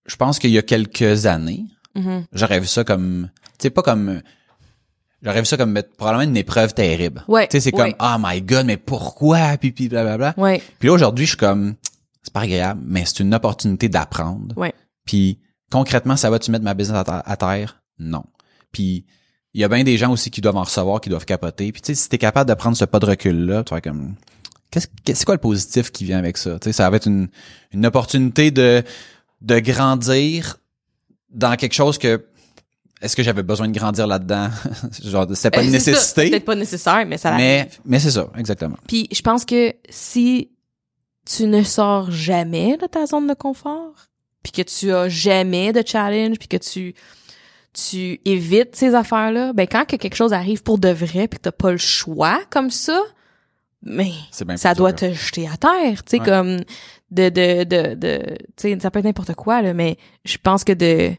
je 0.10 0.16
pense 0.16 0.40
qu'il 0.40 0.52
y 0.52 0.58
a 0.58 0.62
quelques 0.62 1.26
années, 1.26 1.66
Mhm. 1.96 2.26
j'aurais 2.34 2.60
vu 2.60 2.68
ça 2.68 2.84
comme, 2.84 3.30
tu 3.58 3.64
sais, 3.64 3.70
pas 3.70 3.82
comme, 3.82 4.22
j'aurais 5.22 5.40
vu 5.42 5.46
ça 5.46 5.58
comme 5.58 5.80
probablement 5.98 6.24
une 6.30 6.38
épreuve 6.38 6.74
terrible. 6.74 7.24
Ouais. 7.28 7.48
Tu 7.48 7.54
sais, 7.54 7.62
c'est 7.70 7.76
ouais, 7.76 7.94
comme, 7.94 8.08
oh 8.08 8.16
my 8.24 8.42
god, 8.42 8.66
mais 8.66 8.78
pourquoi, 8.78 9.58
puis 9.58 9.72
puis 9.72 9.90
blablabla. 9.90 10.34
Ouais. 10.38 10.62
Puis 10.80 10.88
là, 10.88 10.94
aujourd'hui, 10.94 11.26
je 11.26 11.32
suis 11.32 11.38
comme, 11.38 11.76
c'est 12.24 12.34
pas 12.34 12.42
agréable, 12.42 12.82
mais 12.86 13.04
c'est 13.06 13.20
une 13.22 13.34
opportunité 13.34 13.90
d'apprendre. 13.90 14.56
Ouais. 14.58 14.74
Puis 15.06 15.40
concrètement, 15.72 16.16
ça 16.16 16.30
va-tu 16.30 16.52
mettre 16.52 16.64
ma 16.64 16.74
business 16.74 16.98
à, 17.00 17.04
ter- 17.04 17.24
à 17.26 17.38
terre? 17.38 17.82
Non. 17.98 18.24
Puis 18.72 19.06
il 19.54 19.62
y 19.62 19.64
a 19.64 19.68
bien 19.68 19.84
des 19.84 19.98
gens 19.98 20.12
aussi 20.12 20.30
qui 20.30 20.42
doivent 20.42 20.58
en 20.58 20.64
recevoir, 20.64 21.02
qui 21.02 21.10
doivent 21.10 21.26
capoter. 21.26 21.72
Puis 21.72 21.82
tu 21.82 21.88
sais, 21.88 21.96
si 21.96 22.08
t'es 22.10 22.18
capable 22.18 22.50
de 22.50 22.54
prendre 22.54 22.78
ce 22.78 22.86
pas 22.86 23.00
de 23.00 23.06
recul-là, 23.08 23.64
tu 23.64 23.74
vas 23.74 23.82
comme, 23.82 24.16
qu'est-ce, 24.72 24.88
qu'est- 25.04 25.16
c'est 25.16 25.26
quoi 25.26 25.36
le 25.36 25.42
positif 25.42 25.92
qui 25.92 26.06
vient 26.06 26.20
avec 26.20 26.38
ça? 26.38 26.60
Tu 26.60 26.66
sais, 26.66 26.74
ça 26.74 26.90
va 26.90 26.98
être 26.98 27.08
une, 27.08 27.30
une 27.72 27.86
opportunité 27.86 28.52
de, 28.52 28.84
de 29.42 29.60
grandir 29.60 30.58
dans 31.30 31.56
quelque 31.56 31.74
chose 31.74 31.98
que 31.98 32.26
est-ce 33.02 33.16
que 33.16 33.24
j'avais 33.24 33.44
besoin 33.44 33.68
de 33.70 33.78
grandir 33.78 34.08
là-dedans? 34.08 34.50
Genre, 35.04 35.26
c'était 35.34 35.52
pas 35.52 35.62
Euh, 35.62 35.64
une 35.64 35.80
c'est 35.80 35.92
nécessité. 35.92 36.30
Peut-être 36.30 36.46
pas 36.46 36.56
nécessaire, 36.56 37.06
mais 37.08 37.18
ça 37.18 37.32
Mais, 37.36 37.60
arrive. 37.62 37.80
mais 37.86 38.00
c'est 38.00 38.12
ça, 38.12 38.28
exactement. 38.38 38.76
Puis 38.88 39.08
je 39.12 39.22
pense 39.22 39.46
que 39.46 39.74
si 39.90 40.50
tu 41.26 41.46
ne 41.48 41.64
sors 41.64 42.12
jamais 42.12 42.76
de 42.78 42.88
ta 42.88 43.06
zone 43.06 43.28
de 43.28 43.34
confort, 43.34 43.94
puis 44.44 44.52
que 44.52 44.62
tu 44.64 44.92
as 44.92 45.08
jamais 45.10 45.72
de 45.72 45.84
challenge, 45.86 46.38
puis 46.40 46.48
que 46.48 46.58
tu 46.58 46.94
tu 47.72 48.20
évites 48.26 48.76
ces 48.76 48.96
affaires-là, 48.96 49.54
ben 49.54 49.68
quand 49.68 49.86
que 49.86 49.96
quelque 49.96 50.16
chose 50.16 50.34
arrive 50.34 50.64
pour 50.64 50.80
de 50.80 50.90
vrai, 50.90 51.28
puis 51.28 51.38
que 51.38 51.44
t'as 51.44 51.52
pas 51.52 51.72
le 51.72 51.78
choix 51.78 52.42
comme 52.50 52.72
ça, 52.72 53.00
mais 53.84 54.12
C'est 54.32 54.58
ça 54.58 54.74
doit 54.74 54.92
te 54.92 55.14
jeter 55.14 55.48
à 55.48 55.56
terre, 55.56 56.04
tu 56.04 56.18
sais 56.18 56.20
Ouais. 56.20 56.26
comme 56.26 56.58
de 57.12 57.30
de 57.30 57.64
de 57.64 57.94
de 57.96 58.18
tu 58.56 58.70
sais 58.70 58.78
ça 58.80 58.92
peut 58.92 59.00
être 59.00 59.06
n'importe 59.06 59.34
quoi 59.36 59.62
là, 59.62 59.74
mais 59.74 59.98
je 60.26 60.38
pense 60.42 60.64
que 60.64 60.74
de 60.74 61.12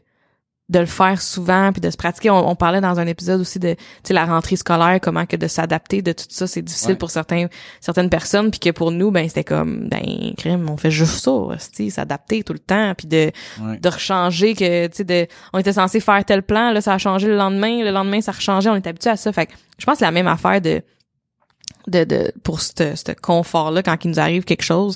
de 0.69 0.79
le 0.79 0.85
faire 0.85 1.21
souvent 1.21 1.73
puis 1.73 1.81
de 1.81 1.89
se 1.89 1.97
pratiquer 1.97 2.29
on, 2.29 2.47
on 2.49 2.55
parlait 2.55 2.79
dans 2.79 2.97
un 2.97 3.05
épisode 3.05 3.41
aussi 3.41 3.59
de 3.59 3.73
tu 3.73 3.79
sais 4.05 4.13
la 4.13 4.23
rentrée 4.25 4.55
scolaire 4.55 4.99
comment 5.01 5.25
que 5.25 5.35
de 5.35 5.47
s'adapter 5.47 6.01
de 6.01 6.13
tout 6.13 6.23
ça 6.29 6.47
c'est 6.47 6.61
difficile 6.61 6.91
Ouais. 6.91 6.95
pour 6.95 7.11
certains 7.11 7.47
certaines 7.81 8.09
personnes 8.09 8.51
puis 8.51 8.61
que 8.61 8.69
pour 8.69 8.91
nous 8.91 9.11
ben 9.11 9.27
c'était 9.27 9.43
comme 9.43 9.89
ben 9.89 10.33
crime 10.37 10.69
on 10.69 10.77
fait 10.77 10.89
juste 10.91 11.25
ça 11.25 11.31
tu 11.75 11.89
s'adapter 11.89 12.43
tout 12.43 12.53
le 12.53 12.59
temps 12.59 12.93
puis 12.97 13.07
de 13.07 13.31
Ouais. 13.61 13.79
de 13.79 13.89
rechanger 13.89 14.53
que 14.53 14.87
tu 14.87 14.95
sais 14.95 15.03
de 15.03 15.27
on 15.51 15.59
était 15.59 15.73
censé 15.73 15.99
faire 15.99 16.23
tel 16.23 16.41
plan 16.41 16.71
là 16.71 16.79
ça 16.79 16.93
a 16.93 16.97
changé 16.97 17.27
le 17.27 17.35
lendemain 17.35 17.83
le 17.83 17.91
lendemain 17.91 18.21
ça 18.21 18.31
a 18.31 18.39
changé 18.39 18.69
on 18.69 18.75
est 18.75 18.87
habitué 18.87 19.09
à 19.09 19.17
ça 19.17 19.33
fait 19.33 19.47
que 19.47 19.53
je 19.77 19.85
pense 19.85 19.95
que 19.95 19.99
c'est 19.99 20.05
la 20.05 20.11
même 20.11 20.27
affaire 20.27 20.61
de 20.61 20.81
de 21.87 22.05
de 22.05 22.31
pour 22.43 22.61
ce 22.61 22.71
ce 22.95 23.11
confort 23.21 23.71
là 23.71 23.83
quand 23.83 23.97
il 24.05 24.11
nous 24.11 24.19
arrive 24.21 24.45
quelque 24.45 24.63
chose 24.63 24.95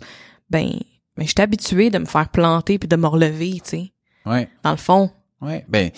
ben 0.50 0.70
ben 1.18 1.24
je 1.26 1.32
suis 1.32 1.42
habitué 1.42 1.90
de 1.90 1.98
me 1.98 2.06
faire 2.06 2.30
planter 2.30 2.78
puis 2.80 2.88
de 2.88 2.96
me 2.96 3.08
relever 3.08 3.54
tu 3.64 3.70
sais 3.70 3.94
Ouais. 4.26 4.50
dans 4.64 4.72
le 4.72 4.78
fond 4.78 5.12
Ouais. 5.42 5.66
Ben, 5.68 5.92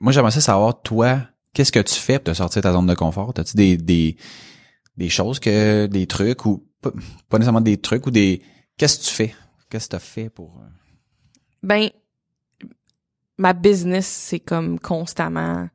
moi, 0.00 0.12
j'aimerais 0.12 0.32
ça 0.32 0.40
savoir, 0.40 0.82
toi, 0.82 1.20
qu'est-ce 1.54 1.72
que 1.72 1.78
tu 1.80 1.94
fais 1.94 2.18
pour 2.18 2.24
te 2.32 2.36
sortir 2.36 2.60
de 2.60 2.64
ta 2.64 2.72
zone 2.72 2.86
de 2.86 2.94
confort? 2.94 3.32
As-tu 3.38 3.56
des, 3.56 3.76
des, 3.78 4.16
des 4.96 5.08
choses 5.08 5.38
que, 5.38 5.86
des 5.86 6.06
trucs 6.06 6.44
ou, 6.44 6.66
pas, 6.82 6.90
pas 7.28 7.38
nécessairement 7.38 7.60
des 7.62 7.78
trucs 7.78 8.06
ou 8.06 8.10
des, 8.10 8.42
qu'est-ce 8.76 8.98
que 8.98 9.04
tu 9.04 9.10
fais? 9.10 9.34
Qu'est-ce 9.70 9.86
que 9.86 9.90
tu 9.90 9.96
as 9.96 10.00
fait 10.00 10.28
pour, 10.28 10.58
euh, 10.60 10.68
ben 11.62 11.88
ma 13.38 13.52
business 13.54 14.06
c'est 14.06 14.40
comme 14.40 14.78
constamment 14.78 15.68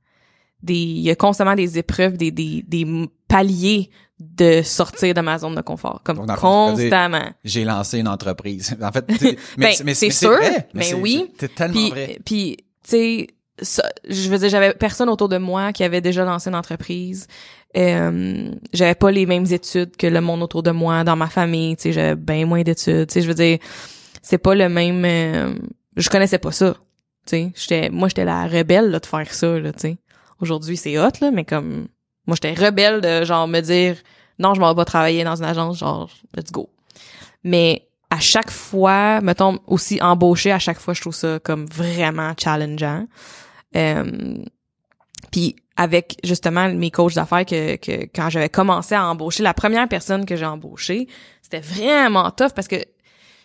des 0.62 0.76
il 0.76 1.02
y 1.02 1.10
a 1.10 1.16
constamment 1.16 1.56
des 1.56 1.78
épreuves 1.78 2.16
des 2.18 2.32
des 2.32 2.62
des 2.64 2.86
paliers 3.30 3.90
de 4.20 4.62
sortir 4.64 5.14
de 5.14 5.22
ma 5.22 5.38
zone 5.38 5.56
de 5.56 5.62
confort 5.62 6.02
comme 6.04 6.26
Donc, 6.26 6.38
constamment 6.40 7.30
j'ai 7.46 7.64
lancé 7.64 8.00
une 8.00 8.08
entreprise. 8.10 8.76
En 8.82 8.92
fait, 8.92 9.08
tu 9.08 9.16
sais, 9.18 9.38
Ben, 9.58 9.72
c'est 9.94 10.10
sûr, 10.10 10.32
vrai, 10.32 10.68
mais 10.74 10.84
c'est- 10.84 10.94
oui. 10.96 11.32
C'est 11.40 11.56
tellement 11.56 11.74
puis 11.74 11.90
vrai. 11.90 12.20
puis 12.26 12.58
tu 12.84 12.90
sais 12.90 13.28
je 13.62 14.30
veux 14.30 14.38
dire 14.38 14.50
j'avais 14.50 14.74
personne 14.74 15.08
autour 15.10 15.28
de 15.30 15.38
moi 15.38 15.72
qui 15.74 15.84
avait 15.86 16.02
déjà 16.02 16.24
lancé 16.26 16.50
une 16.50 16.56
entreprise 16.56 17.28
euh, 17.78 18.52
j'avais 18.74 18.96
pas 18.96 19.12
les 19.12 19.26
mêmes 19.26 19.46
études 19.52 19.96
que 19.98 20.08
le 20.08 20.22
monde 20.22 20.42
autour 20.44 20.64
de 20.64 20.72
moi 20.72 21.04
dans 21.04 21.16
ma 21.16 21.28
famille 21.28 21.76
tu 21.76 21.84
sais 21.84 21.92
j'avais 21.94 22.16
bien 22.16 22.46
moins 22.46 22.62
d'études 22.64 23.08
tu 23.08 23.14
sais 23.14 23.22
je 23.22 23.28
veux 23.28 23.34
dire 23.34 23.60
c'est 24.22 24.38
pas 24.38 24.56
le 24.56 24.70
même 24.70 25.04
euh, 25.06 25.54
je 25.98 26.10
connaissais 26.10 26.38
pas 26.40 26.52
ça 26.54 26.74
tu 27.26 27.32
sais 27.32 27.52
j'étais 27.56 27.90
moi 27.90 28.08
j'étais 28.08 28.26
la 28.26 28.48
rebelle 28.48 28.90
là, 28.92 29.00
de 29.00 29.06
faire 29.06 29.34
ça 29.34 29.60
là 29.60 29.72
tu 29.74 29.80
sais 29.80 29.98
aujourd'hui 30.42 30.78
c'est 30.78 30.98
hot 30.98 31.12
là 31.22 31.30
mais 31.32 31.44
comme 31.46 31.88
moi 32.30 32.38
j'étais 32.42 32.54
rebelle 32.54 33.02
de 33.02 33.26
genre 33.26 33.48
me 33.48 33.60
dire 33.60 33.98
non 34.38 34.54
je 34.54 34.62
m'en 34.62 34.70
vais 34.70 34.76
pas 34.76 34.86
travailler 34.86 35.24
dans 35.24 35.36
une 35.36 35.46
agence 35.46 35.80
genre 35.80 36.10
let's 36.36 36.52
go. 36.52 36.70
Mais 37.44 37.88
à 38.10 38.20
chaque 38.20 38.52
fois 38.52 39.20
mettons 39.22 39.60
aussi 39.68 40.02
embaucher 40.02 40.52
à 40.52 40.60
chaque 40.60 40.80
fois 40.80 40.94
je 40.94 41.02
trouve 41.02 41.16
ça 41.16 41.40
comme 41.44 41.66
vraiment 41.66 42.34
challengeant. 42.42 43.06
Euh, 43.76 44.36
puis 45.32 45.56
avec 45.76 46.18
justement 46.24 46.70
mes 46.70 46.92
coachs 46.92 47.16
d'affaires 47.16 47.46
que, 47.46 47.76
que 47.76 48.08
quand 48.14 48.30
j'avais 48.30 48.50
commencé 48.50 48.96
à 48.96 49.06
embaucher 49.06 49.44
la 49.44 49.54
première 49.54 49.88
personne 49.88 50.26
que 50.26 50.36
j'ai 50.36 50.46
embauchée 50.46 51.08
c'était 51.42 51.60
vraiment 51.60 52.32
tough 52.32 52.54
parce 52.56 52.68
que 52.68 52.78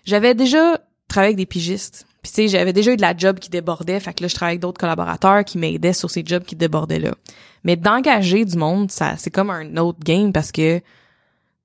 j'avais 0.05 0.35
déjà 0.35 0.79
travaillé 1.09 1.31
avec 1.31 1.37
des 1.37 1.47
pigistes 1.47 2.07
puis 2.25 2.33
tu 2.33 2.37
sais 2.37 2.49
j'avais 2.49 2.73
déjà 2.73 2.91
eu 2.93 2.97
de 2.97 3.03
la 3.03 3.15
job 3.17 3.39
qui 3.39 3.51
débordait 3.51 4.01
fait 4.01 4.15
que 4.15 4.23
là 4.23 4.29
je 4.29 4.35
travaillais 4.35 4.55
avec 4.55 4.63
d'autres 4.63 4.81
collaborateurs 4.81 5.45
qui 5.45 5.59
m'aidaient 5.59 5.93
sur 5.93 6.11
ces 6.11 6.25
jobs 6.25 6.43
qui 6.43 6.57
débordaient 6.57 6.99
là. 6.99 7.13
Mais 7.65 7.77
d'engager 7.77 8.45
du 8.47 8.57
monde 8.57 8.91
ça 8.91 9.15
c'est 9.19 9.31
comme 9.31 9.51
un 9.51 9.77
autre 9.77 9.99
game 10.03 10.33
parce 10.33 10.51
que 10.51 10.81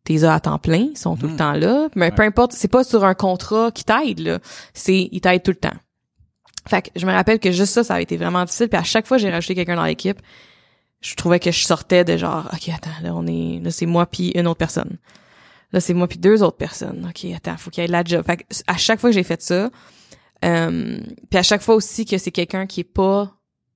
t'es 0.03 0.24
à 0.26 0.39
temps 0.41 0.60
plein 0.60 0.89
ils 0.91 0.97
sont 0.97 1.16
tout 1.16 1.28
le 1.28 1.32
Mhm. 1.32 1.38
temps 1.38 1.53
là. 1.53 1.88
Mais 1.95 2.12
peu 2.12 2.24
importe 2.24 2.51
c'est 2.51 2.68
pas 2.68 2.84
sur 2.84 3.05
un 3.05 3.14
contrat 3.14 3.72
qui 3.72 3.86
t'aide 3.86 4.20
là. 4.20 4.39
C'est 4.74 5.07
ils 5.12 5.22
t'aident 5.22 5.43
tout 5.43 5.51
le 5.51 5.57
temps. 5.57 5.78
Fait 6.68 6.82
que 6.82 6.89
je 6.95 7.05
me 7.05 7.12
rappelle 7.14 7.39
que 7.39 7.51
juste 7.53 7.74
ça 7.74 7.84
ça 7.86 7.95
a 7.95 8.01
été 8.01 8.18
vraiment 8.18 8.43
difficile. 8.43 8.68
Puis 8.68 8.78
à 8.78 8.84
chaque 8.84 9.07
fois 9.07 9.16
que 9.18 9.22
j'ai 9.24 9.30
rajouté 9.32 9.55
quelqu'un 9.55 9.78
dans 9.78 9.86
l'équipe 9.86 10.20
je 11.01 11.16
trouvais 11.16 11.39
que 11.39 11.51
je 11.51 11.64
sortais 11.64 12.03
de 12.03 12.18
genre 12.18 12.49
ok 12.53 12.68
attends 12.76 13.01
là 13.01 13.16
on 13.16 13.26
est 13.26 13.62
là 13.64 13.72
c'est 13.72 13.86
moi 13.86 14.05
puis 14.05 14.32
une 14.36 14.45
autre 14.47 14.57
personne. 14.57 14.97
Là 15.72 15.80
c'est 15.80 15.93
moi 15.93 16.07
puis 16.10 16.18
deux 16.18 16.43
autres 16.43 16.57
personnes. 16.57 17.10
Ok 17.10 17.32
attends 17.34 17.55
faut 17.55 17.70
qu'il 17.70 17.82
y 17.82 17.86
ait 17.86 17.88
de 17.88 17.93
la 17.93 18.03
job. 18.03 18.26
Fait 18.26 18.38
que 18.38 18.43
à 18.68 18.76
chaque 18.76 18.99
fois 18.99 19.10
que 19.10 19.14
j'ai 19.14 19.24
fait 19.24 19.41
ça 19.41 19.70
euh, 20.46 21.00
puis 21.30 21.38
à 21.40 21.44
chaque 21.44 21.62
fois 21.62 21.76
aussi 21.76 22.06
que 22.06 22.18
c'est 22.18 22.32
quelqu'un 22.32 22.66
qui 22.66 22.82
est 22.82 22.84
pas 22.84 23.34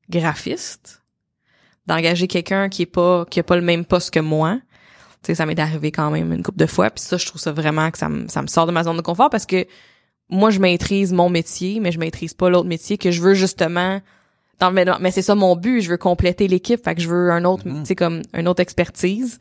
graphiste 0.09 1.01
d'engager 1.87 2.27
quelqu'un 2.27 2.69
qui 2.69 2.83
est 2.83 2.87
pas 2.87 3.25
qui 3.29 3.39
a 3.39 3.43
pas 3.43 3.55
le 3.55 3.61
même 3.61 3.85
poste 3.85 4.11
que 4.11 4.19
moi 4.19 4.59
tu 5.21 5.27
sais 5.27 5.35
ça 5.35 5.45
m'est 5.45 5.59
arrivé 5.59 5.91
quand 5.91 6.11
même 6.11 6.33
une 6.33 6.43
couple 6.43 6.59
de 6.59 6.65
fois. 6.65 6.89
Puis 6.89 7.03
ça 7.03 7.17
je 7.17 7.25
trouve 7.25 7.39
ça 7.41 7.51
vraiment 7.51 7.89
que 7.91 7.97
ça 7.97 8.09
me 8.09 8.27
ça 8.27 8.41
me 8.41 8.47
sort 8.47 8.65
de 8.65 8.71
ma 8.71 8.83
zone 8.83 8.97
de 8.97 9.01
confort 9.01 9.29
parce 9.29 9.45
que 9.45 9.65
moi 10.29 10.49
je 10.49 10.59
maîtrise 10.59 11.13
mon 11.13 11.29
métier 11.29 11.79
mais 11.79 11.91
je 11.91 11.99
maîtrise 11.99 12.33
pas 12.33 12.49
l'autre 12.49 12.67
métier 12.67 12.97
que 12.97 13.11
je 13.11 13.21
veux 13.21 13.33
justement 13.33 14.01
dans 14.59 14.71
mais, 14.71 14.85
mais 14.99 15.11
c'est 15.11 15.21
ça 15.21 15.35
mon 15.35 15.55
but 15.55 15.81
je 15.81 15.89
veux 15.89 15.97
compléter 15.97 16.47
l'équipe. 16.47 16.83
Fait 16.83 16.95
que 16.95 17.01
je 17.01 17.09
veux 17.09 17.31
un 17.31 17.43
autre 17.45 17.67
Mhm. 17.67 17.81
tu 17.81 17.87
sais 17.87 17.95
comme 17.95 18.21
une 18.33 18.47
autre 18.47 18.61
expertise. 18.61 19.39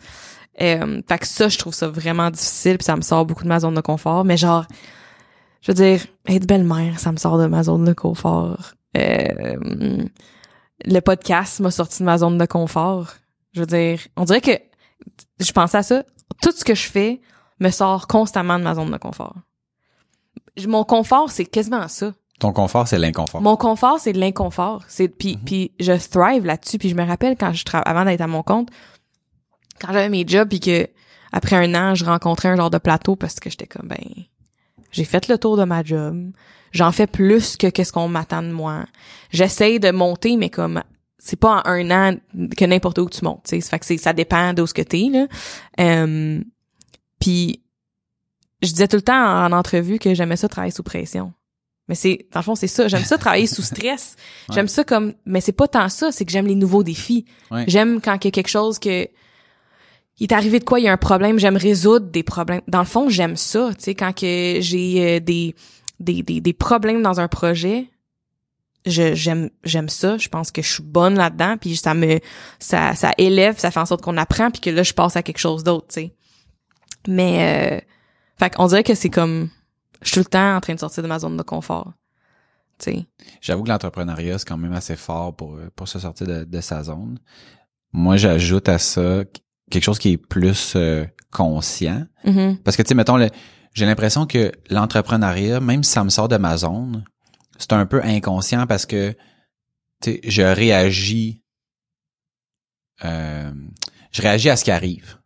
Euh, 0.61 1.01
fait 1.09 1.19
que 1.19 1.27
ça 1.27 1.49
je 1.49 1.59
trouve 1.59 1.75
ça 1.75 1.89
vraiment 1.89 2.31
difficile 2.31 2.79
puis 2.79 2.85
ça 2.85 2.95
me 2.97 3.03
sort 3.03 3.27
beaucoup 3.27 3.43
de 3.43 3.49
ma 3.49 3.59
zone 3.61 3.75
de 3.75 3.81
confort. 3.81 4.25
Mais 4.25 4.37
genre 4.37 4.67
je 5.63 5.71
veux 5.73 5.75
dire 5.75 6.05
être 6.27 6.47
belle-mère 6.47 6.99
ça 7.01 7.11
me 7.13 7.17
sort 7.17 7.39
de 7.39 7.47
ma 7.47 7.63
zone 7.63 7.85
de 7.85 7.93
confort 7.95 8.73
euh, 8.97 9.57
le 10.85 11.01
podcast 11.01 11.61
m'a 11.61 11.71
sorti 11.71 12.01
de 12.01 12.05
ma 12.05 12.19
zone 12.19 12.37
de 12.39 12.47
confort 12.47 13.15
je 13.55 13.61
veux 13.61 13.67
dire 13.67 14.01
on 14.17 14.25
dirait 14.25 14.41
que 14.41 14.53
je 15.41 15.53
pensais 15.53 15.79
à 15.79 15.83
ça 15.83 16.03
tout 16.43 16.53
ce 16.53 16.65
que 16.65 16.75
je 16.75 16.89
fais 16.89 17.21
me 17.61 17.71
sort 17.71 18.07
constamment 18.07 18.59
de 18.59 18.65
ma 18.65 18.75
zone 18.75 18.91
de 18.91 18.99
confort 18.99 19.37
mon 20.67 20.85
confort 20.85 21.31
c'est 21.31 21.47
quasiment 21.47 21.89
ça 21.89 22.13
Ton 22.41 22.53
confort, 22.53 22.89
c'est 22.89 22.99
l'inconfort. 22.99 23.41
mon 23.41 23.57
confort, 23.57 24.01
c'est 24.01 24.13
de 24.13 24.19
l'inconfort. 24.19 24.83
C'est 24.89 25.07
puis 25.09 25.37
Mhm. 25.37 25.45
puis 25.45 25.73
je 25.79 25.93
thrive 25.93 26.45
là-dessus. 26.45 26.77
Puis 26.79 26.89
je 26.89 26.97
me 26.97 27.07
rappelle 27.07 27.37
quand 27.39 27.53
je 27.53 27.65
travaille 27.65 27.89
avant 27.89 28.05
d'être 28.05 28.21
à 28.21 28.27
mon 28.27 28.43
compte, 28.43 28.69
quand 29.81 29.93
j'avais 29.93 30.09
mes 30.09 30.27
jobs 30.27 30.49
puis 30.49 30.59
que 30.61 30.89
après 31.33 31.55
un 31.57 31.73
an, 31.75 31.95
je 31.95 32.05
rencontrais 32.05 32.49
un 32.49 32.57
genre 32.57 32.69
de 32.71 32.79
plateau 32.79 33.15
parce 33.17 33.37
que 33.41 33.49
j'étais 33.49 33.69
comme 33.69 33.87
ben 33.89 33.97
j'ai 34.93 35.05
fait 35.05 35.29
le 35.29 35.39
tour 35.39 35.57
de 35.57 35.65
ma 35.65 35.83
job. 35.83 36.31
J'en 36.71 36.93
fais 36.93 37.07
plus 37.07 37.57
que 37.57 37.67
qu'est-ce 37.67 37.93
qu'on 37.93 38.09
m'attend 38.09 38.43
de 38.43 38.51
moi. 38.51 38.87
J'essaye 39.31 39.81
de 39.81 39.91
monter, 39.91 40.37
mais 40.37 40.49
comme 40.49 40.83
c'est 41.19 41.39
pas 41.39 41.63
en 41.65 41.71
un 41.71 41.91
an 41.91 42.17
que 42.57 42.65
n'importe 42.65 42.99
où 42.99 43.09
tu 43.09 43.25
montes. 43.25 43.43
tu 43.45 43.57
sais. 43.57 43.61
Ça 43.61 43.71
fait 43.71 43.79
que 43.79 43.87
c'est 43.87 43.97
ça 43.97 44.13
dépend 44.13 44.53
d'où 44.55 44.67
ce 44.67 44.75
que 44.75 44.83
t'es 44.83 45.09
là. 45.11 45.27
Euh, 45.81 46.41
puis 47.21 47.63
je 48.63 48.69
disais 48.69 48.89
tout 48.89 48.97
le 48.97 49.03
temps 49.03 49.15
en, 49.15 49.47
en 49.47 49.53
entrevue 49.53 49.99
que 49.99 50.15
j'aimais 50.15 50.37
ça 50.37 50.49
travailler 50.49 50.73
sous 50.73 50.83
pression. 50.83 51.33
Mais 51.89 51.95
c'est 51.95 52.27
dans 52.33 52.41
le 52.41 52.45
fond 52.45 52.55
c'est 52.55 52.67
ça. 52.69 52.89
J'aime 52.89 53.05
ça 53.05 53.19
travailler 53.19 53.47
sous 53.47 53.63
stress. 53.63 54.17
Ouais. 54.49 54.57
J'aime 54.57 54.69
ça 54.69 54.83
comme 54.83 55.15
mais 55.25 55.41
c'est 55.41 55.53
pas 55.53 55.69
tant 55.69 55.89
ça. 55.89 56.11
C'est 56.11 56.25
que 56.25 56.33
j'aime 56.33 56.47
les 56.47 56.57
nouveaux 56.57 56.83
défis. 56.83 57.25
Ouais. 57.51 57.65
J'aime 57.69 58.01
quand 58.01 58.17
il 58.17 58.25
y 58.25 58.29
a 58.29 58.31
quelque 58.33 58.49
chose 58.49 58.79
que 58.81 59.09
il 60.19 60.25
est 60.25 60.33
arrivé 60.33 60.59
de 60.59 60.65
quoi, 60.65 60.79
il 60.79 60.85
y 60.85 60.89
a 60.89 60.93
un 60.93 60.99
problème, 60.99 61.39
j'aime 61.39 61.57
résoudre 61.57 62.07
des 62.07 62.23
problèmes. 62.23 62.61
Dans 62.69 62.81
le 62.81 62.87
fond, 62.87 63.09
j'aime 63.09 63.37
ça, 63.37 63.71
tu 63.75 63.85
sais, 63.85 63.95
quand 63.95 64.13
que 64.13 64.59
j'ai 64.61 65.17
euh, 65.17 65.21
des, 65.21 65.55
des, 66.01 66.23
des, 66.23 66.41
des 66.41 66.53
problèmes 66.53 67.03
dans 67.03 67.21
un 67.21 67.29
projet, 67.29 67.89
je 68.85 69.15
j'aime 69.15 69.51
j'aime 69.65 69.89
ça, 69.89 70.19
je 70.19 70.29
pense 70.29 70.51
que 70.51 70.61
je 70.61 70.73
suis 70.73 70.83
bonne 70.83 71.15
là-dedans 71.15 71.57
puis 71.57 71.77
ça 71.77 71.95
me 71.95 72.19
ça 72.59 72.97
ça 72.97 73.13
élève, 73.17 73.57
ça 73.57 73.71
fait 73.71 73.79
en 73.79 73.87
sorte 73.87 74.03
qu'on 74.03 74.17
apprend 74.17 74.51
puis 74.51 74.61
que 74.61 74.71
là 74.71 74.83
je 74.83 74.93
passe 74.93 75.15
à 75.15 75.23
quelque 75.23 75.39
chose 75.39 75.63
d'autre, 75.63 75.87
tu 75.89 75.95
sais. 75.95 76.15
Mais 77.07 77.79
euh, 77.79 77.81
fait 78.39 78.55
qu'on 78.55 78.67
dirait 78.67 78.83
que 78.83 78.95
c'est 78.95 79.11
comme 79.11 79.51
je 80.03 80.09
suis 80.09 80.15
tout 80.15 80.21
le 80.21 80.25
temps 80.25 80.57
en 80.57 80.61
train 80.61 80.75
de 80.75 80.81
sortir 80.81 81.03
de 81.03 81.09
ma 81.09 81.21
zone 81.21 81.37
de 81.37 81.43
confort. 81.43 81.93
Tu 82.79 82.91
sais. 82.91 83.07
J'avoue 83.41 83.63
que 83.63 83.69
l'entrepreneuriat, 83.69 84.39
c'est 84.39 84.49
quand 84.49 84.57
même 84.57 84.73
assez 84.73 84.97
fort 84.97 85.35
pour, 85.37 85.57
pour 85.77 85.87
se 85.87 86.01
sortir 86.01 86.27
de, 86.27 86.43
de 86.43 86.61
sa 86.61 86.83
zone. 86.83 87.21
Moi, 87.93 88.17
j'ajoute 88.17 88.69
à 88.69 88.79
ça 88.79 89.23
quelque 89.73 89.85
chose 89.85 89.99
qui 89.99 90.13
est 90.13 90.17
plus 90.17 90.75
euh, 90.77 91.05
conscient. 91.31 92.07
Mhm. 92.25 92.59
Parce 92.59 92.77
que, 92.77 92.83
tu 92.83 92.89
sais, 92.89 92.95
mettons, 92.95 93.19
j'ai 93.73 93.87
l'impression 93.87 94.27
que 94.27 94.53
l'entrepreneuriat, 94.71 95.61
même 95.61 95.83
si 95.83 95.91
ça 95.91 96.05
me 96.05 96.11
sort 96.11 96.29
de 96.29 96.37
ma 96.37 96.57
zone, 96.57 97.05
c'est 97.59 97.73
un 97.73 97.87
peu 97.87 98.03
inconscient 98.05 98.67
parce 98.67 98.87
que, 98.87 99.13
tu 100.03 100.13
sais, 100.13 100.21
je 100.25 100.43
réagis, 100.43 101.41
euh, 103.05 103.53
je 104.13 104.23
réagis 104.23 104.51
à 104.51 104.57
ce 104.57 104.65
qui 104.65 104.71
arrive. 104.71 105.19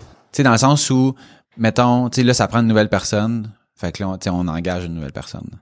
Tu 0.00 0.38
sais, 0.38 0.42
dans 0.42 0.52
le 0.52 0.58
sens 0.58 0.88
où, 0.90 1.14
mettons, 1.56 2.08
tu 2.08 2.16
sais, 2.16 2.22
là, 2.24 2.34
ça 2.34 2.48
prend 2.48 2.60
une 2.60 2.66
nouvelle 2.66 2.88
personne, 2.88 3.52
fait 3.76 3.92
que 3.92 4.02
là, 4.02 4.08
on, 4.08 4.18
on 4.32 4.48
engage 4.48 4.84
une 4.84 4.94
nouvelle 4.94 5.12
personne. 5.12 5.60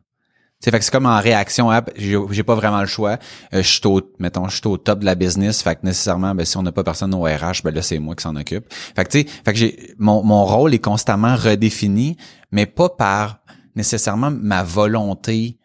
C'est 0.62 0.70
fait 0.70 0.80
c'est 0.80 0.92
comme 0.92 1.06
en 1.06 1.20
réaction 1.20 1.70
à 1.70 1.82
j'ai 1.96 2.42
pas 2.44 2.54
vraiment 2.54 2.80
le 2.80 2.86
choix. 2.86 3.18
Euh, 3.52 3.62
je 3.62 3.68
suis 3.68 3.86
au 3.86 4.00
mettons 4.20 4.48
je 4.48 4.56
suis 4.56 4.66
au 4.68 4.76
top 4.76 5.00
de 5.00 5.04
la 5.04 5.16
business, 5.16 5.60
fait 5.60 5.74
que 5.74 5.80
nécessairement 5.84 6.36
ben 6.36 6.46
si 6.46 6.56
on 6.56 6.62
n'a 6.62 6.70
pas 6.70 6.84
personne 6.84 7.12
au 7.14 7.22
RH, 7.22 7.62
ben 7.64 7.74
là 7.74 7.82
c'est 7.82 7.98
moi 7.98 8.14
qui 8.14 8.22
s'en 8.22 8.36
occupe. 8.36 8.72
Fait 8.94 9.04
que 9.04 9.10
tu 9.10 9.24
que 9.24 9.54
j'ai 9.54 9.94
mon 9.98 10.22
mon 10.22 10.44
rôle 10.44 10.72
est 10.72 10.78
constamment 10.78 11.34
redéfini, 11.34 12.16
mais 12.52 12.66
pas 12.66 12.88
par 12.88 13.40
nécessairement 13.74 14.30
ma 14.30 14.62
volonté 14.62 15.58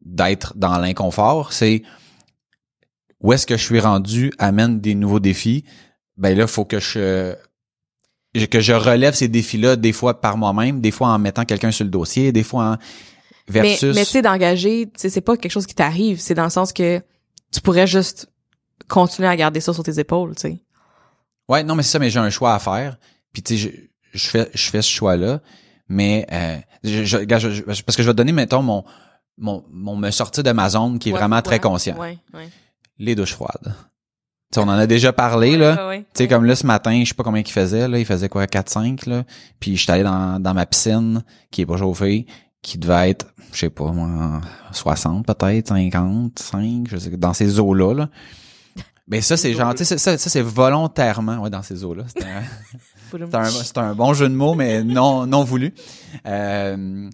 d'être 0.00 0.56
dans 0.56 0.78
l'inconfort, 0.78 1.52
c'est 1.52 1.82
où 3.20 3.34
est-ce 3.34 3.46
que 3.46 3.58
je 3.58 3.62
suis 3.62 3.80
rendu 3.80 4.32
amène 4.38 4.80
des 4.80 4.94
nouveaux 4.94 5.20
défis. 5.20 5.64
Ben 6.16 6.36
là 6.36 6.46
faut 6.46 6.64
que 6.64 6.80
je 6.80 7.34
que 8.50 8.60
je 8.60 8.72
relève 8.72 9.14
ces 9.14 9.28
défis-là 9.28 9.76
des 9.76 9.92
fois 9.92 10.22
par 10.22 10.38
moi-même, 10.38 10.80
des 10.80 10.90
fois 10.90 11.08
en 11.08 11.18
mettant 11.18 11.44
quelqu'un 11.44 11.70
sur 11.70 11.84
le 11.84 11.90
dossier, 11.90 12.32
des 12.32 12.44
fois 12.44 12.64
en 12.64 12.76
versus 13.48 13.82
Mais, 13.82 13.92
mais 13.94 14.04
tu 14.04 14.10
sais, 14.12 14.22
d'engager, 14.22 14.90
c'est 14.96 15.20
pas 15.20 15.36
quelque 15.36 15.52
chose 15.52 15.66
qui 15.66 15.74
t'arrive. 15.74 16.20
C'est 16.20 16.34
dans 16.34 16.44
le 16.44 16.50
sens 16.50 16.72
que 16.72 17.00
tu 17.52 17.60
pourrais 17.60 17.86
juste 17.86 18.30
continuer 18.88 19.28
à 19.28 19.36
garder 19.36 19.60
ça 19.60 19.72
sur 19.72 19.82
tes 19.82 19.98
épaules, 19.98 20.34
tu 20.34 20.42
sais. 20.42 20.58
Ouais, 21.48 21.62
non, 21.64 21.74
mais 21.74 21.82
c'est 21.82 21.92
ça, 21.92 21.98
mais 21.98 22.10
j'ai 22.10 22.18
un 22.18 22.30
choix 22.30 22.54
à 22.54 22.58
faire. 22.58 22.98
Puis 23.32 23.42
tu 23.42 23.56
sais, 23.58 23.72
je, 24.12 24.18
je 24.18 24.28
fais 24.28 24.50
je 24.54 24.70
fais 24.70 24.82
ce 24.82 24.88
choix-là, 24.90 25.40
mais 25.88 26.26
euh, 26.32 26.58
je, 26.84 27.04
je, 27.04 27.18
je- 27.26 27.82
parce 27.82 27.96
que 27.96 28.02
je 28.02 28.08
vais 28.08 28.12
te 28.12 28.16
donner 28.16 28.32
mettons 28.32 28.62
mon 28.62 28.84
mon, 29.38 29.64
mon 29.70 29.96
me 29.96 30.10
sortir 30.10 30.42
de 30.42 30.50
ma 30.52 30.68
zone 30.68 30.98
qui 30.98 31.10
est 31.10 31.12
Ouais, 31.12 31.18
vraiment 31.18 31.40
très 31.42 31.60
conscient. 31.60 31.96
Ouais, 31.96 32.18
ouais. 32.34 32.48
Les 32.98 33.14
douches 33.14 33.34
froides. 33.34 33.74
Tu 34.50 34.54
sais, 34.54 34.60
on 34.60 34.64
en 34.64 34.70
a 34.70 34.86
déjà 34.86 35.12
parlé 35.12 35.56
là. 35.56 35.74
Ouais, 35.84 35.88
ouais, 35.98 36.00
Tu 36.14 36.24
sais, 36.24 36.28
comme 36.28 36.44
là, 36.44 36.56
ce 36.56 36.66
matin, 36.66 37.00
je 37.04 37.08
sais 37.08 37.14
pas 37.14 37.22
combien 37.22 37.42
il 37.42 37.50
faisait, 37.50 37.86
là. 37.86 37.98
Il 37.98 38.04
faisait 38.06 38.28
quoi, 38.28 38.46
4-5, 38.46 39.08
là. 39.08 39.24
Puis 39.60 39.76
j'étais 39.76 39.92
allé 39.92 40.02
dans, 40.02 40.40
dans 40.42 40.54
ma 40.54 40.66
piscine, 40.66 41.22
qui 41.50 41.60
est 41.60 41.66
pas 41.66 41.76
chauffée, 41.76 42.26
qui 42.62 42.78
devait 42.78 43.10
être, 43.10 43.26
je 43.52 43.58
sais 43.58 43.70
pas, 43.70 43.90
moi, 43.92 44.40
60 44.72 45.26
peut-être, 45.26 45.68
55, 45.68 46.86
je 46.88 46.96
sais, 46.96 47.10
dans 47.10 47.34
ces 47.34 47.58
eaux-là, 47.60 47.94
là. 47.94 48.08
Mais 49.10 49.22
ça, 49.22 49.38
c'est 49.38 49.54
genre, 49.54 49.74
tu 49.74 49.84
sais, 49.86 49.96
ça, 49.96 50.18
ça, 50.18 50.30
c'est 50.30 50.42
volontairement, 50.42 51.38
ouais, 51.38 51.48
dans 51.48 51.62
ces 51.62 51.82
eaux-là. 51.82 52.04
Un, 52.22 52.42
c'est 53.62 53.78
un, 53.78 53.82
un 53.90 53.94
bon 53.94 54.12
jeu 54.12 54.28
de 54.28 54.34
mots, 54.34 54.54
mais 54.54 54.84
non, 54.84 55.26
non 55.26 55.44
voulu. 55.44 55.72
Euh, 56.26 57.08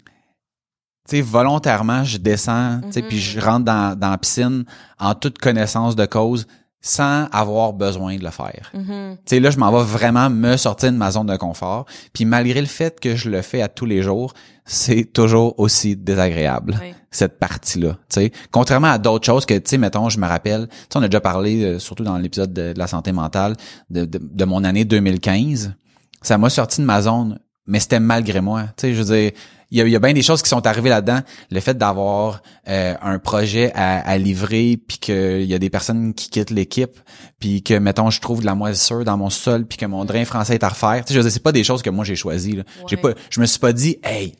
tu 1.08 1.16
sais, 1.16 1.20
volontairement, 1.20 2.02
je 2.02 2.18
descends, 2.18 2.80
tu 2.86 2.92
sais, 2.92 3.02
puis 3.02 3.20
je 3.20 3.38
rentre 3.38 3.64
dans, 3.64 3.96
dans 3.96 4.10
la 4.10 4.18
piscine 4.18 4.64
en 4.98 5.14
toute 5.14 5.38
connaissance 5.38 5.94
de 5.94 6.06
cause, 6.06 6.48
sans 6.86 7.28
avoir 7.32 7.72
besoin 7.72 8.16
de 8.18 8.24
le 8.24 8.30
faire. 8.30 8.70
Mhm. 8.74 9.16
Tu 9.16 9.36
sais, 9.36 9.40
là, 9.40 9.50
je 9.50 9.56
m'en 9.56 9.72
vais 9.72 9.82
vraiment 9.82 10.28
me 10.28 10.58
sortir 10.58 10.92
de 10.92 10.96
ma 10.98 11.10
zone 11.10 11.26
de 11.26 11.36
confort. 11.36 11.86
Puis 12.12 12.26
malgré 12.26 12.60
le 12.60 12.66
fait 12.66 13.00
que 13.00 13.16
je 13.16 13.30
le 13.30 13.40
fais 13.40 13.62
à 13.62 13.68
tous 13.68 13.86
les 13.86 14.02
jours, 14.02 14.34
c'est 14.66 15.10
toujours 15.10 15.58
aussi 15.58 15.96
désagréable, 15.96 16.78
cette 17.10 17.38
partie-là. 17.38 17.96
Tu 18.10 18.20
sais, 18.20 18.32
contrairement 18.50 18.88
à 18.88 18.98
d'autres 18.98 19.24
choses 19.24 19.46
que, 19.46 19.54
tu 19.54 19.62
sais, 19.64 19.78
mettons, 19.78 20.10
je 20.10 20.20
me 20.20 20.26
rappelle, 20.26 20.68
tu 20.68 20.74
sais, 20.74 20.98
on 20.98 21.02
a 21.02 21.08
déjà 21.08 21.22
parlé, 21.22 21.64
euh, 21.64 21.78
surtout 21.78 22.04
dans 22.04 22.18
l'épisode 22.18 22.52
de, 22.52 22.74
de 22.74 22.78
la 22.78 22.86
santé 22.86 23.12
mentale, 23.12 23.56
de, 23.88 24.04
de, 24.04 24.20
de 24.22 24.44
mon 24.44 24.62
année 24.62 24.84
2015. 24.84 25.72
Ça 26.20 26.36
m'a 26.36 26.50
sorti 26.50 26.82
de 26.82 26.86
ma 26.86 27.00
zone, 27.00 27.38
mais 27.66 27.80
c'était 27.80 28.00
malgré 28.00 28.42
moi. 28.42 28.64
Tu 28.76 28.88
sais, 28.88 28.94
je 28.94 29.02
veux 29.02 29.16
dire, 29.16 29.32
il 29.74 29.78
y 29.78 29.80
a, 29.82 29.86
il 29.86 29.90
y 29.90 29.96
a 29.96 29.98
bien 29.98 30.12
des 30.12 30.22
choses 30.22 30.40
qui 30.40 30.48
sont 30.48 30.64
arrivées 30.68 30.88
là-dedans. 30.88 31.20
Le 31.50 31.58
fait 31.58 31.76
d'avoir 31.76 32.42
euh, 32.68 32.94
un 33.02 33.18
projet 33.18 33.72
à, 33.74 33.98
à 34.08 34.16
livrer, 34.18 34.76
puis 34.76 34.98
qu'il 34.98 35.42
y 35.42 35.52
a 35.52 35.58
des 35.58 35.68
personnes 35.68 36.14
qui 36.14 36.30
quittent 36.30 36.50
l'équipe, 36.52 36.96
puis 37.40 37.62
que, 37.64 37.74
mettons, 37.74 38.08
je 38.10 38.20
trouve 38.20 38.40
de 38.40 38.46
la 38.46 38.54
moisissure 38.54 39.04
dans 39.04 39.16
mon 39.16 39.30
sol, 39.30 39.66
puis 39.66 39.76
que 39.76 39.86
mon 39.86 40.04
drain 40.04 40.24
français 40.24 40.54
est 40.54 40.62
à 40.62 40.68
refaire. 40.68 41.04
Tu 41.04 41.12
sais, 41.12 41.20
je 41.22 41.28
c'est 41.28 41.42
pas 41.42 41.50
des 41.50 41.64
choses 41.64 41.82
que 41.82 41.90
moi 41.90 42.04
j'ai 42.04 42.14
choisies. 42.14 42.52
Là. 42.56 42.62
J'ai 42.88 42.94
Ouais. 42.96 43.02
pas, 43.02 43.20
je 43.30 43.40
me 43.40 43.46
suis 43.46 43.58
pas 43.58 43.72
dit, 43.72 43.98
hey, 44.04 44.36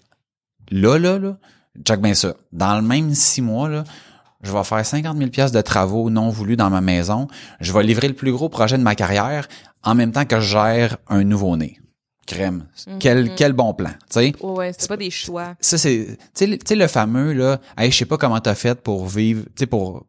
là, 0.71 0.99
là, 0.99 1.19
là, 1.19 1.37
check 1.85 2.01
bien 2.01 2.15
ça. 2.15 2.35
Dans 2.53 2.77
le 2.77 2.83
même 2.83 3.13
six 3.13 3.43
mois, 3.43 3.69
là, 3.69 3.83
je 4.45 4.53
vais 4.53 4.63
faire 4.63 4.87
50 4.87 5.17
000 5.19 5.31
pièces 5.31 5.51
de 5.53 5.61
travaux 5.63 6.11
non 6.11 6.29
voulus 6.29 6.57
dans 6.57 6.71
ma 6.71 6.81
maison. 6.81 7.27
Je 7.61 7.73
vais 7.73 7.83
livrer 7.83 8.07
le 8.07 8.15
plus 8.15 8.31
gros 8.31 8.49
projet 8.49 8.79
de 8.79 8.83
ma 8.85 8.95
carrière 8.95 9.49
en 9.83 9.97
même 9.97 10.13
temps 10.13 10.27
que 10.27 10.39
je 10.39 10.49
gère 10.53 10.99
un 11.09 11.25
nouveau-né. 11.25 11.81
Crème. 12.27 12.67
Quel, 13.01 13.25
Mhm. 13.25 13.35
quel 13.37 13.53
bon 13.53 13.75
plan, 13.75 13.91
tu 13.91 13.97
sais? 14.11 14.33
Ouais, 14.41 14.51
ouais, 14.51 14.73
c'est 14.77 14.89
pas 14.89 14.97
des 14.97 15.11
choix. 15.11 15.55
ça 15.61 15.77
c'est 15.79 16.07
tu 16.07 16.17
sais 16.35 16.47
le- 16.47 16.59
tu 16.59 16.65
sais 16.69 16.75
le 16.77 16.87
fameux 16.89 17.33
là 17.33 17.61
hey 17.77 17.91
je 17.91 17.97
sais 17.99 18.07
pas 18.07 18.17
comment 18.19 18.41
t'as 18.41 18.55
fait 18.55 18.81
pour 18.81 19.07
vivre 19.07 19.45
tu 19.47 19.51
sais 19.61 19.67
pour 19.67 20.07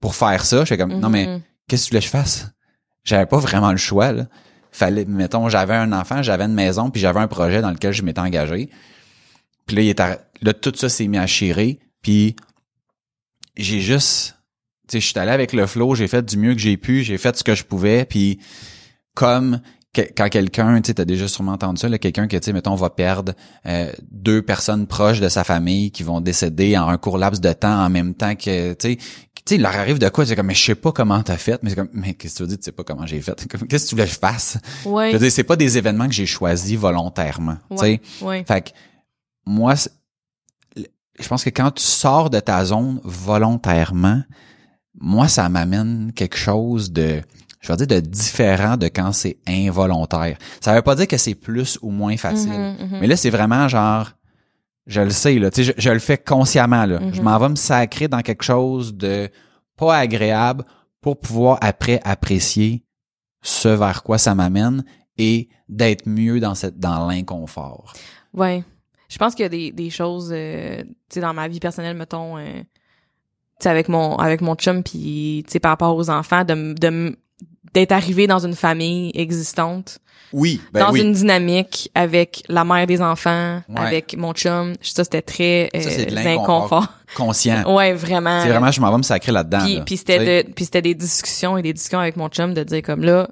pour 0.00 0.14
faire 0.14 0.44
ça 0.44 0.60
je 0.60 0.64
fais 0.66 0.76
comme 0.78 0.92
non 1.00 1.08
mais 1.08 1.26
Mhm. 1.26 1.40
qu'est-ce 1.68 1.84
que 1.84 1.88
tu 1.88 1.90
voulais 1.92 2.00
que 2.00 2.06
je 2.06 2.10
fasse 2.10 2.48
j'avais 3.04 3.26
pas 3.26 3.38
vraiment 3.38 3.70
le 3.72 3.78
choix 3.78 4.12
là 4.12 4.26
fallait 4.72 5.04
mettons 5.06 5.48
j'avais 5.48 5.74
un 5.74 5.92
enfant 5.92 6.22
j'avais 6.22 6.44
une 6.44 6.52
maison 6.54 6.90
puis 6.90 7.00
j'avais 7.00 7.20
un 7.20 7.28
projet 7.28 7.60
dans 7.62 7.70
lequel 7.70 7.92
je 7.92 8.02
m'étais 8.02 8.20
engagé 8.20 8.68
puis 9.66 9.76
là 9.76 9.82
il 9.82 9.88
est 9.88 10.00
là 10.42 10.52
tout 10.52 10.72
ça 10.76 10.88
s'est 10.90 11.06
mis 11.06 11.16
à 11.18 11.26
chirer 11.26 11.78
puis 12.02 12.36
j'ai 13.56 13.80
juste 13.80 14.36
tu 14.88 14.92
sais 14.92 15.00
je 15.00 15.06
suis 15.06 15.18
allé 15.18 15.30
avec 15.30 15.52
le 15.52 15.66
flow 15.66 15.94
j'ai 15.94 16.08
fait 16.08 16.22
du 16.24 16.36
mieux 16.36 16.52
que 16.54 16.60
j'ai 16.60 16.76
pu 16.76 17.02
j'ai 17.02 17.16
fait 17.18 17.36
ce 17.36 17.44
que 17.44 17.54
je 17.54 17.64
pouvais 17.64 18.04
puis 18.04 18.38
comme 19.14 19.60
que- 19.94 20.02
quand 20.14 20.28
quelqu'un, 20.28 20.80
tu 20.82 20.88
sais, 20.88 20.94
t'as 20.94 21.04
déjà 21.06 21.26
sûrement 21.28 21.52
entendu 21.52 21.80
ça, 21.80 21.98
quelqu'un 21.98 22.26
que, 22.28 22.36
tu 22.36 22.44
sais, 22.44 22.52
mettons, 22.52 22.74
va 22.74 22.90
perdre 22.90 23.32
euh, 23.66 23.90
deux 24.10 24.42
personnes 24.42 24.86
proches 24.86 25.20
de 25.20 25.28
sa 25.28 25.44
famille 25.44 25.90
qui 25.90 26.02
vont 26.02 26.20
décéder 26.20 26.76
en 26.76 26.88
un 26.88 26.98
court 26.98 27.16
laps 27.16 27.40
de 27.40 27.52
temps 27.52 27.82
en 27.84 27.88
même 27.88 28.14
temps 28.14 28.34
que, 28.34 28.74
tu 28.74 28.90
sais, 28.90 28.96
tu 28.96 29.42
sais, 29.46 29.54
il 29.56 29.62
leur 29.62 29.76
arrive 29.76 29.98
de 29.98 30.08
quoi? 30.08 30.24
C'est 30.26 30.36
comme, 30.36 30.46
mais 30.46 30.54
je 30.54 30.62
sais 30.64 30.74
pas 30.74 30.90
comment 30.92 31.22
t'as 31.22 31.36
fait, 31.36 31.62
mais 31.62 31.70
c'est 31.70 31.76
comme, 31.76 31.88
mais 31.92 32.14
qu'est-ce 32.14 32.34
que 32.34 32.36
tu 32.38 32.42
veux 32.44 32.48
dire, 32.48 32.58
tu 32.58 32.64
sais 32.64 32.72
pas 32.72 32.82
comment 32.84 33.06
j'ai 33.06 33.20
fait? 33.20 33.46
Qu'est-ce 33.68 33.84
que 33.84 33.88
tu 33.90 33.94
voulais 33.94 34.06
que 34.06 34.12
je 34.14 34.18
fasse? 34.18 34.58
Ouais. 34.84 35.08
Je 35.08 35.12
veux 35.16 35.18
dire, 35.22 35.30
c'est 35.32 35.44
pas 35.44 35.56
des 35.56 35.76
événements 35.78 36.06
que 36.06 36.14
j'ai 36.14 36.26
choisis 36.26 36.78
volontairement, 36.78 37.56
tu 37.70 37.76
sais. 37.78 38.00
Ouais. 38.22 38.44
Fait 38.48 38.62
que, 38.62 38.70
moi, 39.46 39.74
je 40.76 41.28
pense 41.28 41.44
que 41.44 41.50
quand 41.50 41.70
tu 41.70 41.82
sors 41.82 42.30
de 42.30 42.40
ta 42.40 42.64
zone 42.64 43.00
volontairement, 43.04 44.22
moi, 44.98 45.28
ça 45.28 45.48
m'amène 45.48 46.12
quelque 46.14 46.36
chose 46.36 46.90
de, 46.92 47.20
je 47.64 47.72
vais 47.72 47.76
dire, 47.76 47.86
de 47.86 48.00
différent 48.00 48.76
de 48.76 48.88
quand 48.88 49.12
c'est 49.12 49.38
involontaire. 49.48 50.36
Ça 50.60 50.74
veut 50.74 50.82
pas 50.82 50.94
dire 50.94 51.08
que 51.08 51.16
c'est 51.16 51.34
plus 51.34 51.78
ou 51.80 51.90
moins 51.90 52.16
facile. 52.18 52.52
Mhm, 52.52 52.76
mhm. 52.78 52.98
Mais 53.00 53.06
là, 53.06 53.16
c'est 53.16 53.30
vraiment 53.30 53.68
genre, 53.68 54.10
je 54.86 55.00
le 55.00 55.10
sais, 55.10 55.38
là, 55.38 55.50
tu 55.50 55.64
sais, 55.64 55.72
je, 55.76 55.82
je 55.82 55.90
le 55.90 55.98
fais 55.98 56.18
consciemment, 56.18 56.84
là. 56.84 57.00
Je 57.12 57.22
m'en 57.22 57.38
vais 57.38 57.48
me 57.48 57.56
sacrer 57.56 58.06
dans 58.06 58.20
quelque 58.20 58.44
chose 58.44 58.94
de 58.94 59.30
pas 59.76 59.96
agréable 59.96 60.64
pour 61.00 61.18
pouvoir 61.18 61.58
après 61.62 62.00
apprécier 62.04 62.84
ce 63.40 63.68
vers 63.68 64.02
quoi 64.02 64.18
ça 64.18 64.34
m'amène 64.34 64.84
et 65.16 65.48
d'être 65.68 66.06
mieux 66.06 66.40
dans 66.40 66.54
cette, 66.54 66.78
dans 66.78 67.06
l'inconfort. 67.08 67.94
Ouais. 68.34 68.62
Je 69.08 69.16
pense 69.16 69.34
qu'il 69.34 69.44
y 69.44 69.46
a 69.46 69.50
des, 69.50 69.72
des 69.72 69.90
choses, 69.90 70.30
euh, 70.32 70.82
tu 70.82 70.94
sais, 71.14 71.20
dans 71.20 71.32
ma 71.32 71.48
vie 71.48 71.60
personnelle, 71.60 71.96
mettons, 71.96 72.36
euh, 72.36 72.60
tu 72.60 72.64
sais, 73.60 73.70
avec 73.70 73.88
mon, 73.88 74.16
avec 74.16 74.42
mon 74.42 74.54
chum, 74.54 74.82
puis, 74.82 75.44
tu 75.46 75.52
sais, 75.52 75.60
par 75.60 75.70
rapport 75.70 75.96
aux 75.96 76.10
enfants, 76.10 76.44
de, 76.44 76.74
de, 76.74 77.16
d'être 77.72 77.92
arrivé 77.92 78.26
dans 78.26 78.44
une 78.44 78.54
famille 78.54 79.10
existante, 79.14 79.98
Oui, 80.32 80.60
ben 80.72 80.80
dans 80.80 80.92
oui. 80.92 81.00
une 81.00 81.12
dynamique 81.12 81.90
avec 81.94 82.42
la 82.48 82.64
mère 82.64 82.86
des 82.86 83.00
enfants, 83.00 83.62
Ouais. 83.68 83.80
avec 83.80 84.16
mon 84.16 84.32
chum, 84.32 84.74
ça, 84.82 85.04
c'était 85.04 85.22
très 85.22 85.70
Ça, 85.74 85.90
c'est 85.90 86.06
de 86.06 86.16
euh, 86.16 86.34
inconfort. 86.40 86.88
conscient. 87.16 87.62
ouais, 87.74 87.92
vraiment. 87.94 88.42
C'est 88.42 88.48
vraiment, 88.48 88.70
je 88.70 88.80
m'en 88.80 88.90
vais 88.90 88.98
me 88.98 89.02
sacrer 89.02 89.32
là-dedans. 89.32 89.64
Puis, 89.64 89.76
là. 89.76 89.82
puis 89.84 89.96
c'était 89.96 90.42
de, 90.44 90.52
puis 90.52 90.64
c'était 90.66 90.82
des 90.82 90.94
discussions 90.94 91.56
et 91.56 91.62
des 91.62 91.72
discussions 91.72 92.00
avec 92.00 92.16
mon 92.16 92.28
chum 92.28 92.52
de 92.54 92.62
dire 92.62 92.82
comme 92.82 93.02
là, 93.02 93.28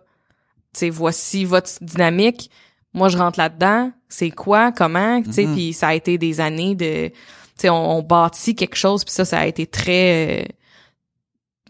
tu 0.74 0.80
sais, 0.80 0.90
voici 0.90 1.44
votre 1.44 1.70
dynamique. 1.82 2.50
Moi, 2.94 3.08
je 3.08 3.16
rentre 3.18 3.38
là-dedans. 3.38 3.90
C'est 4.08 4.30
quoi, 4.30 4.72
comment, 4.72 5.22
tu 5.22 5.32
sais. 5.32 5.46
Mhm. 5.46 5.54
Puis 5.54 5.72
ça 5.72 5.88
a 5.88 5.94
été 5.94 6.18
des 6.18 6.40
années 6.40 6.74
de, 6.74 7.08
tu 7.08 7.14
sais, 7.56 7.70
on, 7.70 7.98
on 7.98 8.02
bâtit 8.02 8.54
quelque 8.54 8.76
chose. 8.76 9.04
Puis 9.04 9.12
ça, 9.14 9.24
ça 9.24 9.38
a 9.40 9.46
été 9.46 9.66
très, 9.66 10.42
euh, 10.42 10.44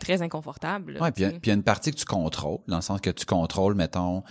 très 0.02 0.22
inconfortable. 0.22 0.98
Ouais, 1.00 1.10
puis 1.12 1.24
il 1.24 1.30
y 1.30 1.34
a- 1.34 1.38
puis 1.40 1.50
une 1.50 1.62
partie 1.62 1.90
que 1.90 1.96
tu 1.96 2.04
contrôles, 2.04 2.58
dans 2.68 2.76
le 2.76 2.82
sens 2.82 3.00
que 3.00 3.10
tu 3.10 3.24
contrôles, 3.26 3.74
mettons, 3.74 4.22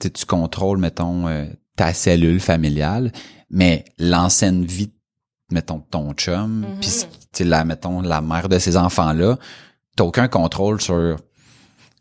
tu 0.00 0.26
contrôles, 0.26 0.78
mettons, 0.78 1.28
euh, 1.28 1.46
ta 1.76 1.94
cellule 1.94 2.40
familiale, 2.40 3.12
mais 3.50 3.84
l'ancienne 3.98 4.64
vie, 4.64 4.92
mettons, 5.50 5.78
de 5.78 5.84
ton 5.90 6.12
chum, 6.14 6.60
Mhm. 6.60 6.80
puis 6.80 6.90
tu 6.90 7.06
sais, 7.32 7.44
la, 7.44 7.64
mettons, 7.64 8.00
la 8.02 8.20
mère 8.20 8.48
de 8.48 8.58
ces 8.58 8.76
enfants-là, 8.76 9.38
t'as 9.96 10.04
aucun 10.04 10.28
contrôle 10.28 10.80
sur 10.80 11.16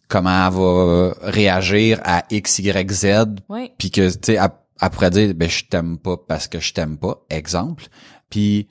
comment 0.08 0.48
elle 0.48 0.54
va 0.54 1.14
réagir 1.32 2.00
à 2.04 2.24
X, 2.32 2.60
Y, 2.60 2.92
Z, 2.92 3.26
puis 3.78 3.92
que, 3.92 4.10
tu 4.10 4.18
sais, 4.24 4.34
elle, 4.34 4.50
elle 4.82 4.90
pourrait 4.90 5.10
dire, 5.12 5.34
ben, 5.36 5.50
je 5.50 5.64
t'aime 5.66 5.98
pas 5.98 6.18
parce 6.18 6.48
que 6.48 6.60
je 6.60 6.74
t'aime 6.74 6.98
pas, 6.98 7.22
exemple. 7.30 7.86
Puis, 8.30 8.68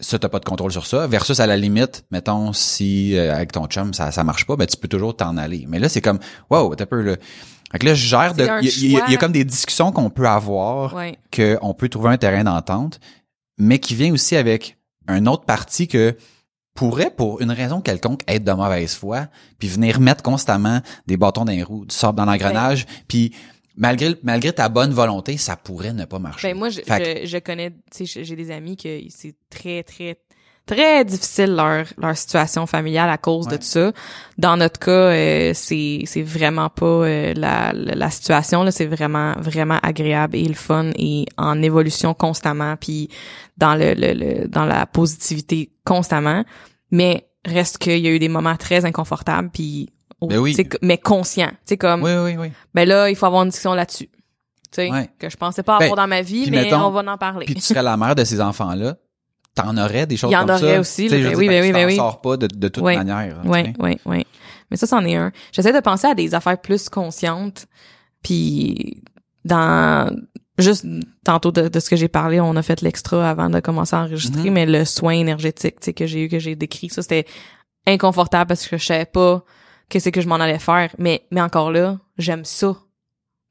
ça, 0.00 0.18
t'as 0.18 0.28
pas 0.28 0.38
de 0.40 0.44
contrôle 0.44 0.72
sur 0.72 0.86
ça. 0.86 1.06
Versus, 1.06 1.40
à 1.40 1.46
la 1.46 1.56
limite, 1.56 2.04
mettons, 2.10 2.52
si 2.52 3.16
euh, 3.16 3.34
avec 3.34 3.52
ton 3.52 3.66
chum, 3.66 3.94
ça, 3.94 4.12
ça 4.12 4.24
marche 4.24 4.44
pas, 4.46 4.56
ben, 4.56 4.66
tu 4.66 4.76
peux 4.76 4.88
toujours 4.88 5.16
t'en 5.16 5.36
aller. 5.36 5.64
Mais 5.68 5.78
là, 5.78 5.88
c'est 5.88 6.00
comme, 6.02 6.18
wow, 6.50 6.74
t'as 6.74 6.86
peu, 6.86 7.00
là. 7.02 7.16
Fait 7.72 7.78
que 7.78 7.86
là, 7.86 7.94
je 7.94 8.06
gère 8.06 8.34
de, 8.34 8.44
il 8.62 8.90
y, 8.90 8.96
a- 8.96 9.08
y 9.08 9.14
y 9.14 9.16
comme 9.16 9.32
des 9.32 9.44
discussions 9.44 9.90
qu'on 9.92 10.10
peut 10.10 10.28
avoir, 10.28 10.94
Ouais. 10.94 11.18
qu'on 11.34 11.74
peut 11.74 11.88
trouver 11.88 12.10
un 12.10 12.16
terrain 12.18 12.44
d'entente, 12.44 13.00
mais 13.58 13.78
qui 13.78 13.94
vient 13.94 14.12
aussi 14.12 14.36
avec 14.36 14.76
un 15.08 15.26
autre 15.26 15.44
parti 15.44 15.88
que 15.88 16.16
pourrait, 16.74 17.10
pour 17.10 17.40
une 17.40 17.50
raison 17.50 17.80
quelconque, 17.80 18.20
être 18.28 18.44
de 18.44 18.52
mauvaise 18.52 18.94
foi, 18.94 19.28
puis 19.58 19.66
venir 19.68 19.98
mettre 19.98 20.22
constamment 20.22 20.80
des 21.06 21.16
bâtons 21.16 21.44
dans 21.46 21.52
les 21.52 21.62
roues, 21.62 21.86
du 21.86 21.94
sable 21.94 22.18
dans 22.18 22.26
l'engrenage, 22.26 22.86
puis 23.08 23.34
malgré 23.76 24.14
malgré 24.22 24.52
ta 24.52 24.68
bonne 24.68 24.92
volonté, 24.92 25.36
ça 25.36 25.56
pourrait 25.56 25.92
ne 25.92 26.04
pas 26.04 26.18
marcher. 26.18 26.48
Ben 26.48 26.56
moi, 26.56 26.68
je, 26.70 26.80
je, 26.86 27.26
je 27.26 27.38
connais, 27.38 27.70
tu 27.94 28.06
sais, 28.06 28.24
j'ai 28.24 28.36
des 28.36 28.50
amis 28.50 28.76
que 28.76 29.00
c'est 29.10 29.34
très, 29.50 29.82
très, 29.82 30.18
très 30.66 31.04
difficile 31.04 31.54
leur 31.54 31.86
leur 31.96 32.16
situation 32.16 32.66
familiale 32.66 33.08
à 33.08 33.18
cause 33.18 33.46
de 33.46 33.56
tout 33.56 33.62
ça. 33.62 33.92
Dans 34.38 34.56
notre 34.56 34.80
cas, 34.80 34.90
euh, 34.90 35.52
c'est 35.54 36.02
c'est 36.06 36.22
vraiment 36.22 36.70
pas 36.70 36.86
euh, 36.86 37.34
la, 37.34 37.72
la 37.72 37.94
la 37.94 38.10
situation 38.10 38.62
là, 38.62 38.72
c'est 38.72 38.86
vraiment 38.86 39.34
vraiment 39.38 39.78
agréable 39.82 40.36
et 40.36 40.44
le 40.44 40.54
fun 40.54 40.90
et 40.96 41.26
en 41.36 41.62
évolution 41.62 42.14
constamment 42.14 42.76
puis 42.76 43.08
dans 43.56 43.74
le, 43.74 43.94
le, 43.94 44.12
le 44.14 44.48
dans 44.48 44.64
la 44.64 44.86
positivité 44.86 45.70
constamment. 45.84 46.44
Mais 46.90 47.28
reste 47.44 47.78
qu'il 47.78 47.98
y 47.98 48.08
a 48.08 48.10
eu 48.10 48.18
des 48.18 48.28
moments 48.28 48.56
très 48.56 48.84
inconfortables 48.84 49.50
puis 49.52 49.90
Ben 50.22 50.38
oui. 50.38 50.56
mais 50.82 50.98
conscient. 50.98 51.50
Tu 51.66 51.76
comme 51.76 52.02
oui, 52.02 52.10
oui, 52.24 52.36
oui. 52.38 52.52
ben 52.74 52.88
là, 52.88 53.10
il 53.10 53.16
faut 53.16 53.26
avoir 53.26 53.42
une 53.42 53.50
discussion 53.50 53.74
là-dessus. 53.74 54.08
Ouais. 54.78 55.08
que 55.18 55.30
je 55.30 55.36
pensais 55.38 55.62
pas 55.62 55.78
Ben, 55.78 55.84
avoir 55.86 55.96
dans 55.96 56.08
ma 56.08 56.20
vie, 56.20 56.50
mais 56.50 56.64
mettons, 56.64 56.84
on 56.86 56.90
va 56.90 57.00
en 57.10 57.16
parler. 57.16 57.46
Puis 57.46 57.54
tu 57.54 57.60
serais 57.62 57.82
la 57.82 57.96
mère 57.96 58.14
de 58.14 58.24
ces 58.24 58.42
enfants-là, 58.42 58.96
t'en 59.54 59.74
aurais 59.78 60.06
des 60.06 60.18
choses 60.18 60.30
Il 60.30 60.34
y 60.34 60.36
en 60.36 60.44
comme 60.46 60.58
ça. 60.58 60.64
aurait 60.64 60.78
aussi, 60.78 61.08
là, 61.08 61.16
ben 61.30 61.36
oui, 61.36 61.48
ben 61.48 61.62
oui, 61.62 61.72
ben 61.72 61.86
oui. 61.86 61.96
sors 61.96 62.20
pas 62.20 62.36
de, 62.36 62.46
de 62.46 62.68
toute 62.68 62.84
manière. 62.84 63.36
sais. 63.42 63.48
ouais, 63.78 63.98
ouais. 64.04 64.24
Mais 64.70 64.76
ça, 64.76 64.86
c'en 64.86 65.02
est 65.06 65.14
un. 65.16 65.32
J'essaie 65.52 65.72
de 65.72 65.80
penser 65.80 66.08
à 66.08 66.14
des 66.14 66.34
affaires 66.34 66.60
plus 66.60 66.88
conscientes, 66.90 67.66
puis 68.22 69.02
dans 69.44 70.14
juste 70.58 70.84
tantôt 71.24 71.52
de, 71.52 71.68
de 71.68 71.80
ce 71.80 71.88
que 71.88 71.96
j'ai 71.96 72.08
parlé, 72.08 72.40
on 72.40 72.56
a 72.56 72.62
fait 72.62 72.80
l'extra 72.82 73.30
avant 73.30 73.48
de 73.48 73.60
commencer 73.60 73.94
à 73.96 74.00
enregistrer, 74.00 74.48
Mhm. 74.50 74.52
mais 74.52 74.66
le 74.66 74.84
soin 74.84 75.12
énergétique, 75.12 75.76
tu 75.80 75.84
sais, 75.86 75.92
que 75.94 76.06
j'ai 76.06 76.24
eu, 76.24 76.28
que 76.28 76.38
j'ai 76.38 76.56
décrit, 76.56 76.88
ça 76.90 77.02
c'était 77.02 77.26
inconfortable 77.86 78.48
parce 78.48 78.66
que 78.66 78.76
je 78.76 78.84
savais 78.84 79.04
pas 79.06 79.42
qu'est-ce 79.88 80.08
que 80.10 80.20
je 80.20 80.28
m'en 80.28 80.36
allais 80.36 80.58
faire. 80.58 80.94
Mais 80.98 81.26
mais 81.30 81.40
encore 81.40 81.70
là, 81.70 81.98
j'aime 82.18 82.44
ça. 82.44 82.76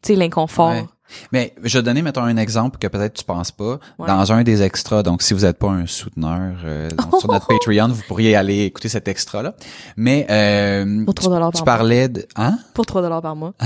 Tu 0.02 0.14
sais, 0.14 0.16
l'inconfort. 0.16 0.72
Ouais. 0.72 0.86
Mais 1.32 1.54
je 1.64 1.78
vais 1.78 1.84
donner, 1.84 2.02
mettons, 2.02 2.24
un 2.24 2.38
exemple 2.38 2.80
que 2.80 2.88
peut-être 2.88 3.14
tu 3.14 3.24
penses 3.24 3.52
pas. 3.52 3.80
Ouais. 4.00 4.08
Dans 4.08 4.32
un 4.32 4.44
des 4.44 4.64
extras, 4.64 5.04
donc 5.04 5.22
si 5.22 5.34
vous 5.34 5.42
n'êtes 5.42 5.58
pas 5.58 5.70
un 5.70 5.86
souteneur, 5.86 6.56
euh, 6.64 6.90
donc, 6.92 7.20
sur 7.20 7.32
notre 7.32 7.48
Patreon, 7.48 7.90
vous 7.90 8.02
pourriez 8.08 8.36
aller 8.36 8.64
écouter 8.64 8.90
cet 8.90 9.08
extra-là. 9.08 9.56
Mais 9.98 10.26
euh, 10.30 11.06
Pour 11.06 11.14
3 11.14 11.32
dollars 11.32 11.52
tu 11.52 11.64
par 11.64 11.66
mois. 11.66 11.78
parlais 11.78 12.10
de... 12.10 12.28
Hein? 12.36 12.58
Pour 12.74 12.86
3 12.86 13.02
dollars 13.02 13.22
par 13.22 13.36
mois. 13.36 13.54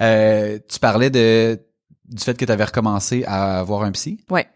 Euh, 0.00 0.58
tu 0.68 0.78
parlais 0.78 1.10
de 1.10 1.58
du 2.08 2.22
fait 2.22 2.36
que 2.36 2.44
tu 2.44 2.52
avais 2.52 2.64
recommencé 2.64 3.24
à 3.24 3.58
avoir 3.58 3.82
un 3.82 3.92
psy? 3.92 4.20
Ouais. 4.30 4.46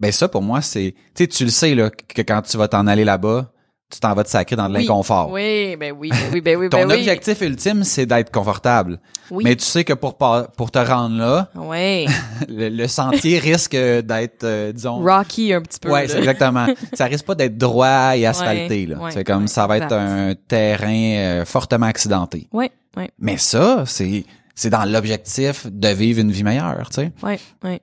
Ben 0.00 0.12
ça, 0.12 0.28
pour 0.28 0.42
moi, 0.42 0.60
c'est... 0.62 0.94
Tu 1.14 1.24
sais, 1.24 1.26
tu 1.28 1.44
le 1.44 1.50
sais, 1.50 1.74
là, 1.74 1.90
que 1.90 2.22
quand 2.22 2.42
tu 2.42 2.56
vas 2.56 2.68
t'en 2.68 2.86
aller 2.86 3.04
là-bas, 3.04 3.52
tu 3.92 4.00
t'en 4.00 4.14
vas 4.14 4.24
te 4.24 4.28
sacrer 4.30 4.56
dans 4.56 4.68
de 4.68 4.74
Oui. 4.74 4.80
l'inconfort. 4.82 5.30
Oui, 5.30 5.76
ben 5.76 5.92
oui, 5.96 6.08
ben 6.10 6.18
oui, 6.32 6.40
ben 6.40 6.56
oui, 6.56 6.68
Ton 6.70 6.78
ben 6.78 6.88
oui. 6.88 6.94
objectif 6.96 7.40
ultime, 7.42 7.84
c'est 7.84 8.06
d'être 8.06 8.30
confortable. 8.32 8.98
Oui. 9.30 9.44
Mais 9.44 9.54
tu 9.54 9.64
sais 9.64 9.84
que 9.84 9.92
pour 9.92 10.16
pour 10.16 10.70
te 10.70 10.78
rendre 10.78 11.16
là, 11.18 11.48
Ouais. 11.54 12.06
le, 12.48 12.68
le 12.70 12.88
sentier 12.88 13.38
risque 13.38 13.72
d'être, 13.76 14.44
euh, 14.44 14.72
disons... 14.72 15.00
Rocky 15.02 15.52
un 15.52 15.60
petit 15.62 15.78
peu. 15.78 15.90
C'est 16.06 16.18
exactement. 16.18 16.66
ça 16.94 17.04
risque 17.04 17.26
pas 17.26 17.34
d'être 17.34 17.56
droit 17.58 18.16
et 18.16 18.26
asphalté. 18.26 18.86
là. 18.86 18.98
c'est 19.10 19.24
comme 19.24 19.46
ça 19.48 19.66
va 19.66 19.76
être 19.78 19.92
un 19.92 20.34
terrain 20.48 21.14
euh, 21.16 21.44
fortement 21.44 21.86
accidenté. 21.86 22.48
Ouais, 22.52 22.70
ouais, 22.96 23.10
Mais 23.18 23.36
ça, 23.36 23.84
c'est 23.86 24.24
c'est 24.54 24.70
dans 24.70 24.84
l'objectif 24.84 25.66
de 25.70 25.88
vivre 25.88 26.20
une 26.20 26.30
vie 26.30 26.44
meilleure, 26.44 26.88
tu 26.90 26.96
sais. 27.02 27.12
ouais, 27.22 27.38
ouais. 27.64 27.80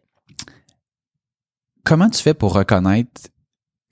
Comment 1.83 2.09
tu 2.09 2.21
fais 2.21 2.33
pour 2.33 2.53
reconnaître 2.53 3.21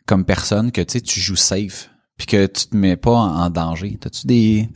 comme 0.05 0.26
personne 0.26 0.72
que 0.72 0.82
tu 0.82 0.93
sais 0.93 1.01
tu 1.01 1.20
joues 1.20 1.36
safe? 1.36 1.89
Puis 2.18 2.28
que 2.28 2.45
tu 2.47 2.68
te 2.68 2.76
mets 2.76 2.97
pas 2.97 3.11
en, 3.15 3.49
danger 3.49 3.97
T'as-tu 3.99 4.28
des 4.28 4.70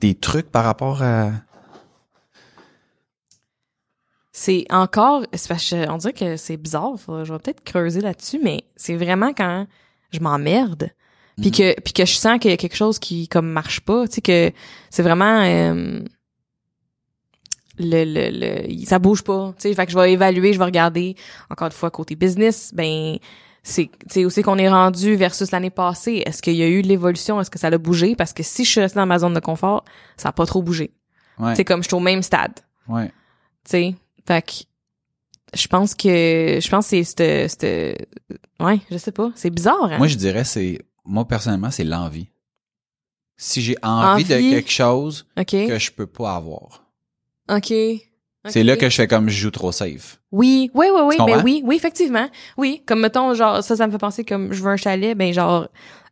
des 0.00 0.14
trucs 0.14 0.50
par 0.50 0.64
rapport 0.64 1.02
à 1.02 1.30
C'est 4.32 4.66
encore, 4.70 5.24
on 5.88 5.96
dirait 5.96 6.12
que 6.12 6.36
c'est 6.36 6.56
bizarre. 6.56 6.92
faut- 6.98 7.24
je 7.24 7.32
vais 7.32 7.38
peut-être 7.40 7.64
creuser 7.64 8.00
là-dessus, 8.00 8.38
mais 8.42 8.62
c'est 8.76 8.94
vraiment 8.96 9.32
quand 9.32 9.66
je 10.12 10.20
m'emmerde, 10.20 10.90
puis 11.36 11.46
Mhm. 11.46 11.52
que 11.52 11.80
puis 11.80 11.92
que 11.92 12.04
je 12.06 12.14
sens 12.14 12.38
qu'il 12.38 12.50
y 12.50 12.54
a 12.54 12.56
quelque 12.56 12.76
chose 12.76 12.98
qui 12.98 13.26
comme 13.28 13.48
marche 13.48 13.80
pas. 13.80 14.06
Tu 14.06 14.14
sais 14.16 14.20
que 14.20 14.52
c'est 14.90 15.02
vraiment 15.02 15.40
euh, 15.42 16.00
le, 17.78 18.04
le, 18.04 18.68
le 18.70 18.84
ça 18.86 18.98
bouge 18.98 19.22
pas. 19.22 19.52
Tu 19.56 19.62
sais, 19.68 19.74
fait 19.74 19.86
que 19.86 19.92
je 19.92 19.98
vais 19.98 20.12
évaluer, 20.12 20.52
je 20.52 20.58
vais 20.58 20.64
regarder 20.64 21.16
encore 21.50 21.66
une 21.66 21.72
fois 21.72 21.90
côté 21.90 22.14
business. 22.16 22.72
Ben 22.74 23.18
c'est 23.68 24.24
où 24.24 24.30
c'est 24.30 24.42
qu'on 24.42 24.58
est 24.58 24.68
rendu 24.68 25.14
versus 25.16 25.50
l'année 25.50 25.70
passée? 25.70 26.22
Est-ce 26.26 26.40
qu'il 26.42 26.54
y 26.54 26.62
a 26.62 26.68
eu 26.68 26.82
de 26.82 26.88
l'évolution? 26.88 27.40
Est-ce 27.40 27.50
que 27.50 27.58
ça 27.58 27.68
a 27.68 27.78
bougé? 27.78 28.16
Parce 28.16 28.32
que 28.32 28.42
si 28.42 28.64
je 28.64 28.70
suis 28.70 28.80
restée 28.80 28.98
dans 28.98 29.06
ma 29.06 29.18
zone 29.18 29.34
de 29.34 29.40
confort, 29.40 29.84
ça 30.16 30.30
a 30.30 30.32
pas 30.32 30.46
trop 30.46 30.62
bougé. 30.62 30.92
Ouais. 31.38 31.54
C'est 31.54 31.64
comme 31.64 31.82
je 31.82 31.88
suis 31.88 31.94
au 31.96 32.00
même 32.00 32.22
stade 32.22 32.54
Ouais. 32.88 33.08
tu 33.64 33.70
sais 33.70 33.94
fait 34.26 34.42
que 34.42 34.52
je 35.54 35.66
pense 35.68 35.94
que 35.94 36.58
je 36.60 36.68
pense 36.68 36.90
que 36.90 37.02
c'est 37.04 37.48
c'est- 37.48 38.06
ouais 38.60 38.80
je 38.90 38.96
sais 38.98 39.12
pas 39.12 39.30
c'est 39.36 39.50
bizarre 39.50 39.84
hein? 39.84 39.98
Moi 39.98 40.06
je 40.08 40.16
dirais 40.16 40.44
c'est 40.44 40.80
moi 41.04 41.26
personnellement 41.28 41.70
c'est 41.70 41.84
l'envie. 41.84 42.28
Si 43.36 43.62
j'ai 43.62 43.76
envie, 43.84 44.24
de 44.24 44.34
quelque 44.36 44.70
chose 44.70 45.26
que 45.46 45.78
je 45.78 45.92
peux 45.92 46.06
pas 46.08 46.34
avoir. 46.34 46.84
ok 47.48 47.72
C'est 48.48 48.62
là 48.64 48.76
que 48.76 48.88
je 48.88 48.94
fais 48.96 49.06
comme 49.08 49.28
je 49.28 49.36
joue 49.38 49.50
trop 49.50 49.72
safe. 49.72 50.20
oui 50.32 50.70
oui 50.74 50.86
oui 50.94 51.00
oui 51.06 51.16
ben 51.18 51.42
oui 51.44 51.62
oui 51.64 51.76
effectivement 51.76 52.28
oui 52.56 52.82
comme 52.86 53.00
mettons 53.00 53.34
genre 53.34 53.62
ça 53.62 53.76
ça 53.76 53.86
me 53.86 53.92
fait 53.92 53.98
penser 53.98 54.24
comme 54.24 54.52
je 54.52 54.62
veux 54.62 54.70
un 54.70 54.76
chalet 54.76 55.16
ben 55.16 55.32
genre 55.32 55.68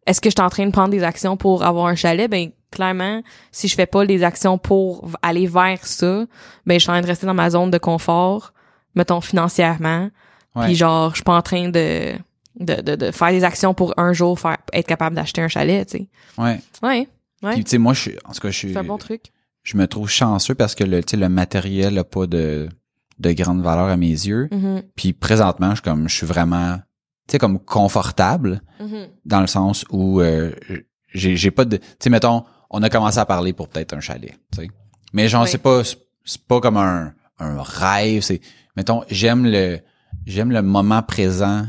est-ce 0.07 0.20
que 0.20 0.30
je 0.30 0.34
suis 0.37 0.45
en 0.45 0.49
train 0.51 0.64
de 0.66 0.70
prendre 0.70 0.91
des 0.91 1.03
actions 1.03 1.37
pour 1.37 1.64
avoir 1.64 1.87
un 1.87 1.97
chalet? 1.97 2.30
Ben 2.30 2.51
clairement 2.70 3.22
si 3.51 3.66
je 3.68 3.74
fais 3.74 3.87
pas 3.87 4.05
les 4.05 4.22
actions 4.22 4.57
pour 4.59 5.09
aller 5.22 5.47
vers 5.47 5.84
ça 5.87 6.24
ben 6.64 6.74
je 6.74 6.78
suis 6.80 6.91
en 6.91 6.95
train 6.95 7.03
de 7.03 7.07
rester 7.07 7.26
dans 7.26 7.34
ma 7.34 7.51
zone 7.51 7.70
de 7.70 7.78
confort 7.78 8.53
mettons 8.95 9.20
financièrement. 9.20 10.11
Puis 10.59 10.74
genre, 10.74 11.11
je 11.11 11.16
suis 11.16 11.22
pas 11.24 11.37
en 11.37 11.43
train 11.43 11.68
de, 11.68 12.14
de, 12.59 12.80
de, 12.80 12.95
de 12.97 13.11
faire 13.11 13.28
des 13.30 13.45
actions 13.45 13.74
pour 13.74 13.93
un 13.99 14.14
jour 14.14 14.41
faire 14.41 14.57
être 14.72 14.87
capable 14.87 15.14
d'acheter 15.14 15.43
un 15.43 15.49
chalet, 15.49 15.87
tu 15.87 15.99
sais. 15.99 16.09
Ouais. 16.39 16.59
Ouais, 16.82 17.07
ouais. 17.43 17.53
Puis 17.53 17.64
tu 17.64 17.70
sais 17.72 17.78
moi 17.78 17.93
je 17.93 18.01
suis 18.01 18.16
en 18.24 18.32
tout 18.32 18.41
cas 18.41 18.51
je 18.51 18.57
suis 18.57 18.72
C'est 18.72 18.78
un 18.78 18.84
bon 18.84 18.97
truc. 18.97 19.24
Je 19.67 19.77
me 19.77 19.89
trouve 19.89 20.09
chanceux 20.09 20.55
parce 20.55 20.77
que 20.77 20.85
le 20.85 21.03
tu 21.03 21.11
sais 21.12 21.17
le 21.17 21.29
matériel 21.29 21.99
a 21.99 22.05
pas 22.05 22.27
de 22.29 22.69
de 23.19 23.33
grande 23.33 23.62
valeur 23.62 23.87
à 23.89 23.97
mes 23.97 24.07
yeux. 24.11 24.49
Mhm, 24.53 24.83
Puis 24.95 25.12
présentement, 25.12 25.71
je 25.71 25.77
suis 25.77 25.83
comme 25.83 26.09
je 26.09 26.14
suis 26.14 26.27
vraiment 26.27 26.77
tu 27.27 27.33
sais 27.33 27.39
comme 27.39 27.59
confortable 27.59 28.62
mhm. 28.81 29.09
dans 29.25 29.41
le 29.41 29.49
sens 29.49 29.85
où 29.91 30.21
euh, 30.21 30.53
j'ai 31.12 31.51
pas 31.51 31.64
de 31.64 31.79
tu 31.79 31.85
sais 31.99 32.11
mettons 32.11 32.45
on 32.71 32.83
a 32.83 32.91
commencé 32.91 33.19
à 33.19 33.27
parler 33.27 33.53
pour 33.53 33.69
peut-être 33.69 33.93
un 33.95 34.01
chalet, 34.01 34.39
tu 34.53 34.61
sais. 34.62 34.69
Mais 35.12 35.29
genre 35.29 35.43
Oui. 35.45 35.49
c'est 35.51 35.59
pas 35.59 35.83
c'est 36.25 36.43
pas 36.47 36.61
comme 36.61 36.77
un 36.77 37.12
un 37.41 37.61
rêve, 37.61 38.23
c'est 38.23 38.41
mettons 38.77 39.03
j'aime 39.11 39.47
le 39.47 39.81
j'aime 40.27 40.53
le 40.53 40.62
moment 40.62 41.03
présent 41.03 41.67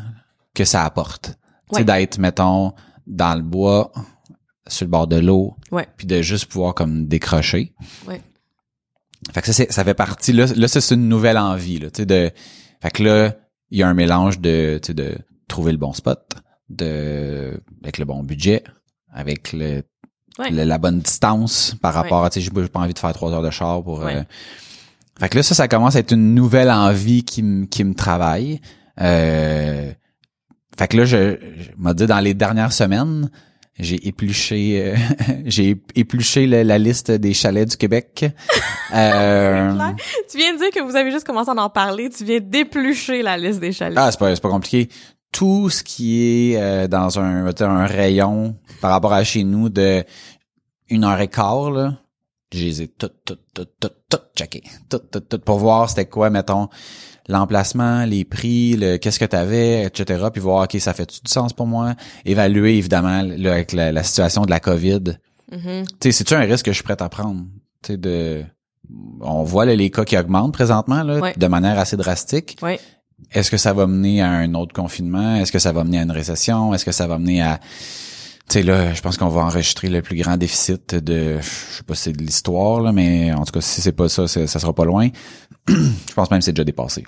que 0.54 0.66
ça 0.66 0.86
apporte. 0.86 1.34
Tu 1.72 1.78
sais 1.80 1.84
d'être 1.84 2.20
mettons 2.20 2.74
dans 3.08 3.36
le 3.36 3.42
bois 3.42 3.92
sur 4.70 4.86
le 4.86 4.92
bord 4.92 5.08
de 5.08 5.18
l'eau 5.18 5.56
Ouais. 5.72 5.88
puis 5.98 6.08
de 6.08 6.22
juste 6.22 6.46
pouvoir 6.46 6.74
comme 6.74 7.08
décrocher. 7.08 7.74
Ouais. 8.08 8.22
Fait 9.34 9.42
que 9.42 9.52
ça, 9.52 9.64
ça 9.70 9.84
fait 9.84 9.94
partie, 9.94 10.32
là, 10.34 10.46
là 10.56 10.68
ça, 10.68 10.80
c'est 10.82 10.96
une 10.96 11.10
nouvelle 11.10 11.38
envie, 11.38 11.80
là, 11.80 11.90
tu 11.90 12.02
sais, 12.02 12.06
de, 12.06 12.32
fait 12.82 12.92
que 12.92 13.04
là, 13.04 13.36
il 13.72 13.80
y 13.80 13.84
a 13.84 13.88
un 13.90 13.94
mélange 13.94 14.40
de, 14.40 14.80
tu 14.82 14.88
sais, 14.88 14.94
de 14.94 15.18
trouver 15.48 15.72
le 15.72 15.78
bon 15.78 15.92
spot, 15.94 16.24
de, 16.70 17.60
avec 17.84 17.98
le 17.98 18.06
bon 18.06 18.24
budget, 18.24 18.64
avec 19.12 19.54
le, 19.54 19.84
Ouais. 20.40 20.52
le- 20.52 20.66
la 20.66 20.78
bonne 20.78 21.00
distance 21.00 21.76
par 21.82 21.96
rapport 21.96 22.24
à, 22.24 22.30
tu 22.30 22.36
sais, 22.36 22.42
j'ai 22.42 22.52
pas 22.52 22.62
j'ai 22.62 22.68
pas 22.68 22.80
envie 22.82 22.94
de 22.94 23.00
faire 23.00 23.12
trois 23.14 23.32
heures 23.34 23.42
de 23.42 23.50
char 23.50 23.84
pour, 23.84 24.00
Ouais. 24.02 24.18
euh, 24.18 24.24
fait 25.20 25.30
que 25.30 25.38
là, 25.38 25.44
ça, 25.44 25.56
ça 25.56 25.68
commence 25.68 25.96
à 25.96 26.00
être 26.00 26.12
une 26.14 26.36
nouvelle 26.36 26.70
envie 26.70 27.24
qui 27.24 27.42
me, 27.42 27.66
qui 27.66 27.84
me 27.84 27.96
travaille, 27.96 28.62
euh, 29.02 29.92
fait 30.78 30.88
que 30.90 30.98
là, 30.98 31.06
je, 31.06 31.38
je 31.58 31.70
m'a 31.78 31.96
dit 31.96 32.06
dans 32.06 32.20
les 32.20 32.36
dernières 32.36 32.72
semaines, 32.72 33.32
j'ai 33.80 34.08
épluché, 34.08 34.82
euh, 34.84 34.96
j'ai 35.46 35.78
épluché 35.96 36.48
la, 36.48 36.64
la 36.64 36.78
liste 36.78 37.12
des 37.12 37.34
chalets 37.34 37.70
du 37.70 37.78
Québec. 37.78 38.26
Euh. 38.96 39.74
Tu 40.32 40.38
viens 40.38 40.54
de 40.54 40.60
dire 40.60 40.70
que 40.70 40.82
vous 40.82 40.96
avez 40.96 41.12
juste 41.12 41.28
commencé 41.28 41.50
à 41.50 41.54
en 41.62 41.70
parler, 41.70 42.10
tu 42.10 42.24
viens 42.24 42.40
d'éplucher 42.40 43.22
la 43.22 43.38
liste 43.38 43.60
des 43.60 43.74
chalets. 43.74 43.98
ah, 43.98 44.10
c'est 44.10 44.18
pas, 44.18 44.34
c'est 44.34 44.42
pas 44.42 44.50
compliqué. 44.50 44.88
Tout 45.34 45.70
ce 45.70 45.84
qui 45.84 46.54
est 46.54 46.56
euh, 46.56 46.88
dans 46.88 47.20
un, 47.20 47.48
un 47.48 47.86
rayon 47.86 48.56
par 48.80 48.92
rapport 48.92 49.12
à 49.12 49.26
chez 49.26 49.44
nous 49.44 49.68
de 49.68 50.06
une 50.90 51.04
heure 51.04 51.20
et 51.20 51.28
quart, 51.28 51.70
là, 51.70 51.98
je 52.54 52.60
les 52.60 52.82
ai 52.84 52.88
toutes, 52.88 53.26
toutes, 53.26 53.44
toutes, 53.54 53.78
toutes, 53.78 53.98
toutes 54.10 54.30
checkées. 54.38 54.64
Toutes, 54.90 55.12
toutes, 55.12 55.28
toutes, 55.28 55.44
pour 55.44 55.58
voir 55.60 55.90
c'était 55.90 56.06
quoi, 56.06 56.30
mettons, 56.30 56.70
l'emplacement, 57.28 58.06
les 58.06 58.24
prix, 58.26 58.76
le 58.78 58.98
qu'est-ce 58.98 59.20
que 59.20 59.26
t'avais, 59.26 59.84
etc. 59.84 60.26
Puis 60.32 60.42
voir, 60.42 60.64
OK, 60.64 60.80
ça 60.80 60.94
fait 60.94 61.10
du 61.10 61.30
sens 61.32 61.54
pour 61.54 61.68
moi? 61.68 61.96
Évaluer, 62.26 62.78
évidemment, 62.78 63.22
là, 63.24 63.54
avec 63.54 63.74
la, 63.74 63.92
la 63.92 64.04
situation 64.04 64.44
de 64.44 64.50
la 64.50 64.60
COVID. 64.60 65.04
Tu 65.52 65.58
sais, 66.02 66.12
c'est-tu 66.12 66.34
un 66.34 66.42
risque 66.42 66.66
que 66.66 66.72
je 66.72 66.76
suis 66.76 66.84
prêt 66.84 67.02
à 67.02 67.10
prendre? 67.10 67.44
Tu 67.84 67.94
sais, 67.94 67.98
de... 67.98 68.44
On 69.22 69.44
voit 69.44 69.66
là, 69.66 69.76
les 69.76 69.90
cas 69.90 70.06
qui 70.06 70.18
augmentent 70.18 70.54
présentement, 70.54 71.04
là, 71.04 71.20
Ouais. 71.20 71.34
de 71.36 71.48
manière 71.48 71.78
assez 71.78 71.98
drastique. 71.98 72.58
Ouais. 72.62 72.80
Est-ce 73.34 73.52
que 73.52 73.58
ça 73.58 73.74
va 73.74 73.88
mener 73.88 74.22
à 74.22 74.30
un 74.30 74.54
autre 74.54 74.74
confinement? 74.74 75.36
Est-ce 75.36 75.52
que 75.52 75.60
ça 75.60 75.72
va 75.74 75.84
mener 75.84 76.00
à 76.00 76.04
une 76.04 76.12
récession? 76.12 76.74
Est-ce 76.74 76.86
que 76.86 76.92
ça 76.94 77.08
va 77.08 77.18
mener 77.18 77.42
à... 77.42 77.60
Tu 78.50 78.54
sais, 78.60 78.64
là, 78.64 78.94
je 78.94 79.02
pense 79.02 79.18
qu'on 79.18 79.28
va 79.28 79.42
enregistrer 79.42 79.90
le 79.90 80.02
plus 80.02 80.16
grand 80.16 80.38
déficit 80.38 80.96
de... 80.96 81.38
Je 81.42 81.78
sais 81.78 81.84
pas 81.84 81.96
si 81.96 82.04
c'est 82.04 82.14
de 82.14 82.24
l'histoire, 82.24 82.80
là, 82.80 82.94
mais 82.94 83.34
en 83.34 83.44
tout 83.44 83.52
cas, 83.52 83.60
si 83.60 83.82
c'est 83.82 83.92
pas 83.92 84.08
ça, 84.08 84.26
ça 84.28 84.48
sera 84.48 84.74
pas 84.74 84.86
loin. 84.86 85.10
je 86.10 86.14
pense 86.14 86.30
même 86.32 86.40
que 86.40 86.46
c'est 86.46 86.54
déjà 86.54 86.64
dépassé. 86.64 87.04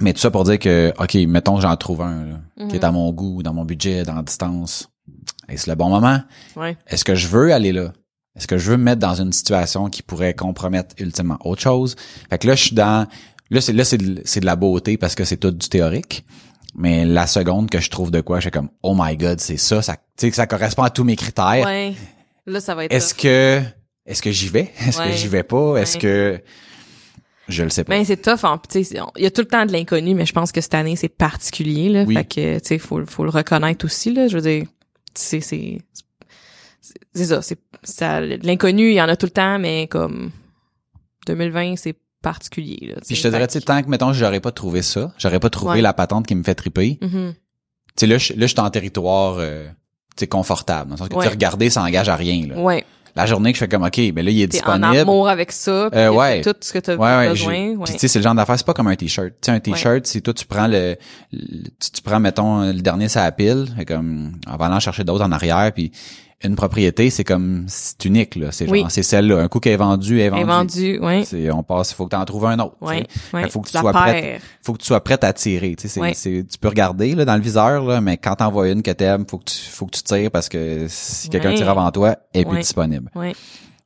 Mais 0.00 0.12
tout 0.12 0.20
ça 0.20 0.30
pour 0.30 0.44
dire 0.44 0.58
que, 0.58 0.92
OK, 0.98 1.14
mettons 1.28 1.56
que 1.56 1.62
j'en 1.62 1.76
trouve 1.76 2.02
un 2.02 2.24
là, 2.26 2.68
qui 2.68 2.76
est 2.76 2.84
à 2.84 2.92
mon 2.92 3.10
goût, 3.12 3.42
dans 3.42 3.52
mon 3.54 3.64
budget, 3.64 4.04
dans 4.04 4.14
la 4.14 4.22
distance. 4.22 4.88
Est-ce 5.48 5.68
le 5.68 5.74
bon 5.76 5.88
moment? 5.88 6.20
Ouais. 6.56 6.76
Est-ce 6.86 7.04
que 7.04 7.14
je 7.14 7.26
veux 7.26 7.52
aller 7.52 7.72
là? 7.72 7.92
Est-ce 8.36 8.46
que 8.46 8.58
je 8.58 8.70
veux 8.70 8.76
me 8.76 8.84
mettre 8.84 9.00
dans 9.00 9.14
une 9.20 9.32
situation 9.32 9.88
qui 9.88 10.02
pourrait 10.02 10.34
compromettre 10.34 10.94
ultimement 10.98 11.38
autre 11.44 11.62
chose? 11.62 11.96
Fait 12.30 12.38
que 12.38 12.46
là, 12.46 12.54
je 12.54 12.62
suis 12.64 12.76
dans... 12.76 13.08
Là, 13.50 13.60
c'est 13.60 13.72
là 13.72 13.84
c'est 13.84 13.98
de, 13.98 14.14
de 14.40 14.46
la 14.46 14.54
beauté 14.56 14.96
parce 14.98 15.14
que 15.14 15.24
c'est 15.24 15.38
tout 15.38 15.50
du 15.50 15.68
théorique. 15.68 16.24
Mais 16.76 17.04
la 17.04 17.26
seconde 17.26 17.70
que 17.70 17.80
je 17.80 17.90
trouve 17.90 18.10
de 18.12 18.20
quoi, 18.20 18.38
je 18.38 18.42
suis 18.42 18.50
comme 18.50 18.68
«Oh 18.82 18.94
my 18.96 19.16
God, 19.16 19.40
c'est 19.40 19.56
ça!» 19.56 19.82
Ça, 19.82 19.96
tu 20.16 20.28
sais, 20.28 20.30
ça 20.32 20.46
correspond 20.46 20.82
à 20.82 20.90
tous 20.90 21.02
mes 21.02 21.16
critères. 21.16 21.64
Ouais. 21.64 21.94
Là, 22.46 22.60
ça 22.60 22.74
va 22.74 22.84
être. 22.84 22.92
Est-ce 22.92 23.14
que... 23.14 23.60
Est-ce 24.06 24.22
que 24.22 24.30
j'y 24.30 24.48
vais? 24.48 24.70
Est-ce 24.86 25.00
Ouais. 25.00 25.06
que 25.10 25.16
j'y 25.16 25.28
vais 25.28 25.42
pas? 25.42 25.76
Est-ce 25.78 25.96
que... 25.98 26.40
Je 27.48 27.62
le 27.64 27.70
sais 27.70 27.84
pas. 27.84 27.94
Ben 27.96 28.04
c'est 28.04 28.20
tough. 28.20 28.40
C'est- 28.68 28.94
il 29.16 29.22
y 29.22 29.26
a 29.26 29.30
tout 29.30 29.40
le 29.40 29.48
temps 29.48 29.64
de 29.66 29.72
l'inconnu, 29.72 30.14
mais 30.14 30.26
je 30.26 30.32
pense 30.32 30.52
que 30.52 30.60
cette 30.60 30.74
année 30.74 30.96
c'est 30.96 31.08
particulier 31.08 31.88
là. 31.88 32.04
Oui. 32.06 32.14
Fait 32.14 32.24
que 32.24 32.58
tu 32.58 32.64
sais, 32.66 32.78
faut 32.78 33.04
faut 33.06 33.24
le 33.24 33.30
reconnaître 33.30 33.84
aussi 33.84 34.12
là. 34.12 34.28
Je 34.28 34.36
veux 34.36 34.42
dire, 34.42 34.66
c'est 35.14 35.40
c'est 35.40 35.78
c'est- 36.80 37.24
ça. 37.24 37.42
C'est 37.42 37.58
ça. 37.82 38.20
L'inconnu, 38.20 38.90
il 38.90 38.94
y 38.94 39.00
en 39.02 39.08
a 39.08 39.16
tout 39.16 39.26
le 39.26 39.30
temps, 39.32 39.58
mais 39.58 39.86
comme 39.88 40.30
2020, 41.26 41.76
c'est 41.76 41.96
particulier 42.22 42.78
là. 42.94 43.00
Puis 43.06 43.14
je 43.16 43.22
te 43.22 43.28
dirais, 43.28 43.46
tu 43.46 43.60
tant 43.60 43.82
que, 43.82 43.88
mettons, 43.88 44.12
j'aurais 44.12 44.40
pas 44.40 44.50
trouvé 44.52 44.82
ça, 44.82 45.12
j'aurais 45.18 45.40
pas 45.40 45.50
trouvé 45.50 45.74
Ouais. 45.74 45.80
la 45.80 45.92
patente 45.92 46.26
qui 46.26 46.34
me 46.34 46.42
fait 46.42 46.54
triper, 46.54 46.98
tu 47.00 47.08
sais, 47.96 48.06
là, 48.06 48.18
je, 48.18 48.32
là, 48.32 48.40
je 48.42 48.46
suis 48.46 48.60
en 48.60 48.70
territoire, 48.70 49.36
euh, 49.38 49.68
confortable. 50.28 50.90
Dans 50.90 50.94
le 50.94 50.98
sens 50.98 51.08
que, 51.08 51.22
tu 51.22 51.28
regarder, 51.28 51.70
ça 51.70 51.82
engage 51.82 52.08
à 52.08 52.16
rien, 52.16 52.46
là. 52.48 52.58
Ouais. 52.60 52.84
La 53.18 53.26
journée 53.26 53.52
que 53.52 53.58
je 53.58 53.64
fais 53.64 53.68
comme, 53.68 53.82
OK, 53.84 54.00
ben 54.12 54.24
là, 54.24 54.30
il 54.30 54.40
est 54.40 54.48
T'es 54.48 54.58
en 54.64 54.76
disponible. 54.78 54.98
amour 55.00 55.28
avec 55.28 55.52
ça. 55.52 55.88
puis 55.90 56.00
Euh, 56.00 56.08
a 56.08 56.12
ouais. 56.12 56.40
Tout 56.40 56.54
ce 56.60 56.72
que 56.72 56.78
t'as 56.78 56.94
Ouais, 56.96 57.16
ouais, 57.16 57.28
besoin. 57.30 57.68
Ouais. 57.70 57.76
Puis 57.84 57.92
tu 57.94 57.98
sais, 57.98 58.08
c'est 58.08 58.18
le 58.20 58.22
genre 58.22 58.34
d'affaire, 58.34 58.56
c'est 58.56 58.66
pas 58.66 58.74
comme 58.74 58.86
un 58.88 58.96
t-shirt. 58.96 59.28
Tu 59.28 59.32
sais, 59.42 59.50
un 59.50 59.60
t-shirt, 59.60 60.06
c'est 60.06 60.20
toi, 60.20 60.32
tu 60.32 60.46
prends 60.46 60.66
le, 60.68 60.96
le- 61.32 61.64
tu, 61.80 61.90
tu 61.92 62.02
prends, 62.02 62.20
mettons, 62.20 62.62
le 62.72 62.80
dernier 62.80 63.08
sur 63.08 63.20
la 63.20 63.32
pile, 63.32 63.66
comme, 63.86 64.32
en 64.46 64.56
allant 64.56 64.80
chercher 64.80 65.04
d'autres 65.04 65.24
en 65.24 65.32
arrière, 65.32 65.72
puis 65.74 65.90
une 66.44 66.54
propriété, 66.54 67.10
c'est 67.10 67.24
comme, 67.24 67.64
c'est 67.68 68.04
unique, 68.04 68.36
là. 68.36 68.52
C'est 68.52 68.66
genre, 68.66 68.72
Oui. 68.72 68.84
c'est 68.90 69.02
celle-là. 69.02 69.38
Un 69.40 69.48
coup 69.48 69.58
qu'elle 69.58 69.72
est 69.72 69.76
vendue, 69.76 70.20
elle 70.20 70.26
est 70.26 70.44
vendue. 70.44 70.94
est 70.94 70.98
vendu. 70.98 70.98
Ouais. 71.00 71.24
C'est, 71.24 71.50
on 71.50 71.64
passe, 71.64 71.90
il 71.90 71.94
faut 71.94 72.04
que 72.06 72.10
tu 72.10 72.16
en 72.16 72.24
trouves 72.24 72.46
un 72.46 72.58
autre. 72.60 72.76
Ouais. 72.80 73.06
que 73.32 73.48
faut 73.48 73.60
que 73.60 73.68
tu 73.68 73.74
La 73.74 73.80
sois 73.80 73.92
prête. 73.92 74.40
faut 74.62 74.72
que 74.72 74.78
tu 74.78 74.86
sois 74.86 75.02
prête 75.02 75.24
à 75.24 75.32
tirer. 75.32 75.74
Tu 75.76 75.88
sais, 75.88 76.00
c'est, 76.14 76.46
tu 76.48 76.58
peux 76.58 76.68
regarder 76.68 77.14
là, 77.16 77.24
dans 77.24 77.34
le 77.34 77.40
viseur, 77.42 77.82
là, 77.84 78.00
mais 78.00 78.18
quand 78.18 78.36
t'en 78.36 78.50
vois 78.52 78.68
une 78.68 78.82
que 78.82 78.92
t'aimes, 78.92 79.24
faut 79.28 79.38
que 79.38 79.44
tu, 79.50 79.56
faut 79.56 79.86
que 79.86 79.96
tu 79.96 80.02
tires 80.04 80.30
parce 80.30 80.48
que 80.48 80.86
si 80.88 81.28
quelqu'un 81.28 81.54
tire 81.54 81.68
avant 81.70 81.90
toi, 81.90 82.16
elle 82.32 82.42
est 82.42 82.44
plus 82.44 82.58
disponible. 82.60 83.10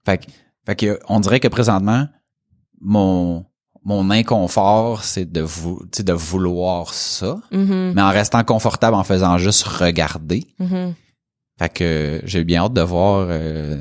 Fait 0.04 0.18
que, 0.18 0.24
fait 0.66 0.76
que 0.76 0.98
on 1.08 1.20
dirait 1.20 1.40
que 1.40 1.48
présentement, 1.48 2.06
mon, 2.80 3.44
mon 3.84 4.10
inconfort, 4.10 5.04
c'est 5.04 5.30
de 5.30 5.40
vou, 5.40 5.80
de 5.98 6.12
vouloir 6.12 6.92
ça, 6.92 7.38
Mhm. 7.50 7.92
mais 7.94 8.02
en 8.02 8.10
restant 8.10 8.42
confortable 8.44 8.94
en 8.96 9.04
faisant 9.04 9.38
juste 9.38 9.62
regarder. 9.64 10.44
Mhm. 10.58 10.94
Fait 11.62 11.68
que 11.68 12.20
j'ai 12.24 12.42
bien 12.44 12.64
hâte 12.64 12.72
de 12.72 12.80
voir 12.80 13.26
euh, 13.30 13.76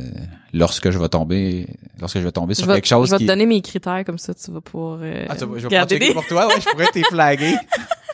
lorsque 0.54 0.92
je 0.92 1.00
vais 1.00 1.10
tomber, 1.10 1.66
lorsque 2.00 2.20
je 2.20 2.24
vais 2.24 2.32
tomber 2.32 2.54
sur 2.54 2.68
Je 2.68 2.72
quelque 2.74 2.86
chose 2.88 3.08
je 3.08 3.12
vais 3.14 3.18
qui. 3.18 3.26
te 3.26 3.32
donner 3.32 3.46
mes 3.48 3.62
critères 3.62 4.04
comme 4.06 4.20
ça, 4.20 4.34
tu 4.36 4.52
vas 4.52 4.62
pouvoir 4.62 5.00
euh, 5.02 5.26
Ah, 5.28 5.36
tu 5.36 5.46
vas- 5.46 5.58
je 5.58 5.64
vais 5.64 5.68
pouvoir 5.70 5.88
checker 5.88 6.08
des- 6.10 6.14
pour 6.14 6.26
toi, 6.28 6.48
ouais, 6.48 6.62
je 6.62 6.70
pourrais 6.70 6.88
t'y 6.94 7.02
flaguer. 7.04 7.56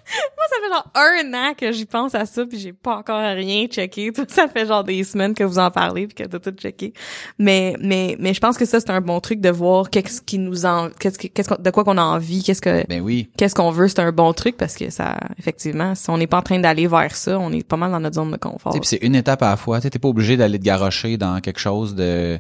Moi, 0.10 0.46
ça 0.50 0.56
fait 0.62 0.74
genre 0.74 0.92
un 0.96 1.34
an 1.34 1.54
que 1.54 1.72
j'y 1.72 1.86
pense 1.86 2.16
à 2.16 2.26
ça, 2.26 2.46
puis 2.46 2.58
j'ai 2.60 2.72
pas 2.74 2.98
encore 2.98 3.20
rien 3.22 3.68
checké. 3.68 4.12
Toi, 4.14 4.26
ça 4.30 4.48
fait 4.48 4.66
genre 4.66 4.84
des 4.84 5.04
semaines 5.04 5.34
que 5.34 5.44
vous 5.44 5.60
en 5.60 5.70
parlez, 5.70 6.08
puis 6.08 6.16
que 6.16 6.24
t'as 6.30 6.40
tout 6.40 6.56
checké. 6.58 6.94
Mais, 7.38 7.76
mais, 7.82 8.16
mais 8.20 8.34
je 8.34 8.40
pense 8.40 8.58
que 8.58 8.66
ça, 8.66 8.80
c'est 8.80 8.90
un 8.90 9.02
bon 9.02 9.20
truc 9.20 9.42
de 9.42 9.50
voir 9.50 9.90
qu'est-ce 9.90 10.22
qui 10.22 10.38
nous 10.40 10.66
en, 10.66 10.90
qu'est-ce 11.00 11.20
que- 11.20 11.28
qu'est-ce 11.28 11.62
de 11.62 11.70
quoi 11.72 11.84
qu'on 11.84 11.98
a 11.98 12.04
envie, 12.04 12.42
qu'est-ce 12.44 12.62
que, 12.62 12.86
Ben 12.88 13.02
oui. 13.02 13.30
qu'est-ce 13.38 13.54
qu'on 13.56 13.72
veut, 13.72 13.88
c'est 13.90 14.00
un 14.00 14.12
bon 14.12 14.32
truc 14.34 14.56
parce 14.58 14.76
que 14.76 14.90
ça, 14.90 15.18
effectivement, 15.38 15.94
si 15.96 16.10
on 16.10 16.18
n'est 16.18 16.28
pas 16.28 16.38
en 16.38 16.42
train 16.44 16.60
d'aller 16.60 16.88
vers 16.88 17.16
ça, 17.16 17.38
on 17.40 17.52
est 17.52 17.68
pas 17.68 17.78
mal 17.78 17.92
dans 17.92 18.00
notre 18.00 18.16
zone 18.16 18.32
de 18.32 18.38
confort. 18.38 18.74
C'est 18.84 18.98
une 19.04 19.16
étape 19.16 19.42
à 19.44 19.50
la 19.50 19.58
fois. 19.58 19.82
Tu 19.82 19.90
t'es 19.90 20.00
pas 20.00 20.08
obligé 20.08 20.38
d'aller 20.38 20.58
te 20.60 20.64
garrocher 20.64 21.18
dans 21.18 21.40
quelque 21.42 21.60
chose 21.60 21.96
de, 21.96 22.38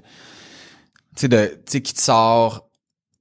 tu 1.15 1.22
sais, 1.22 1.28
de, 1.28 1.45
tu 1.47 1.53
sais, 1.65 1.82
qui 1.82 1.93
te 1.93 2.01
sort 2.01 2.66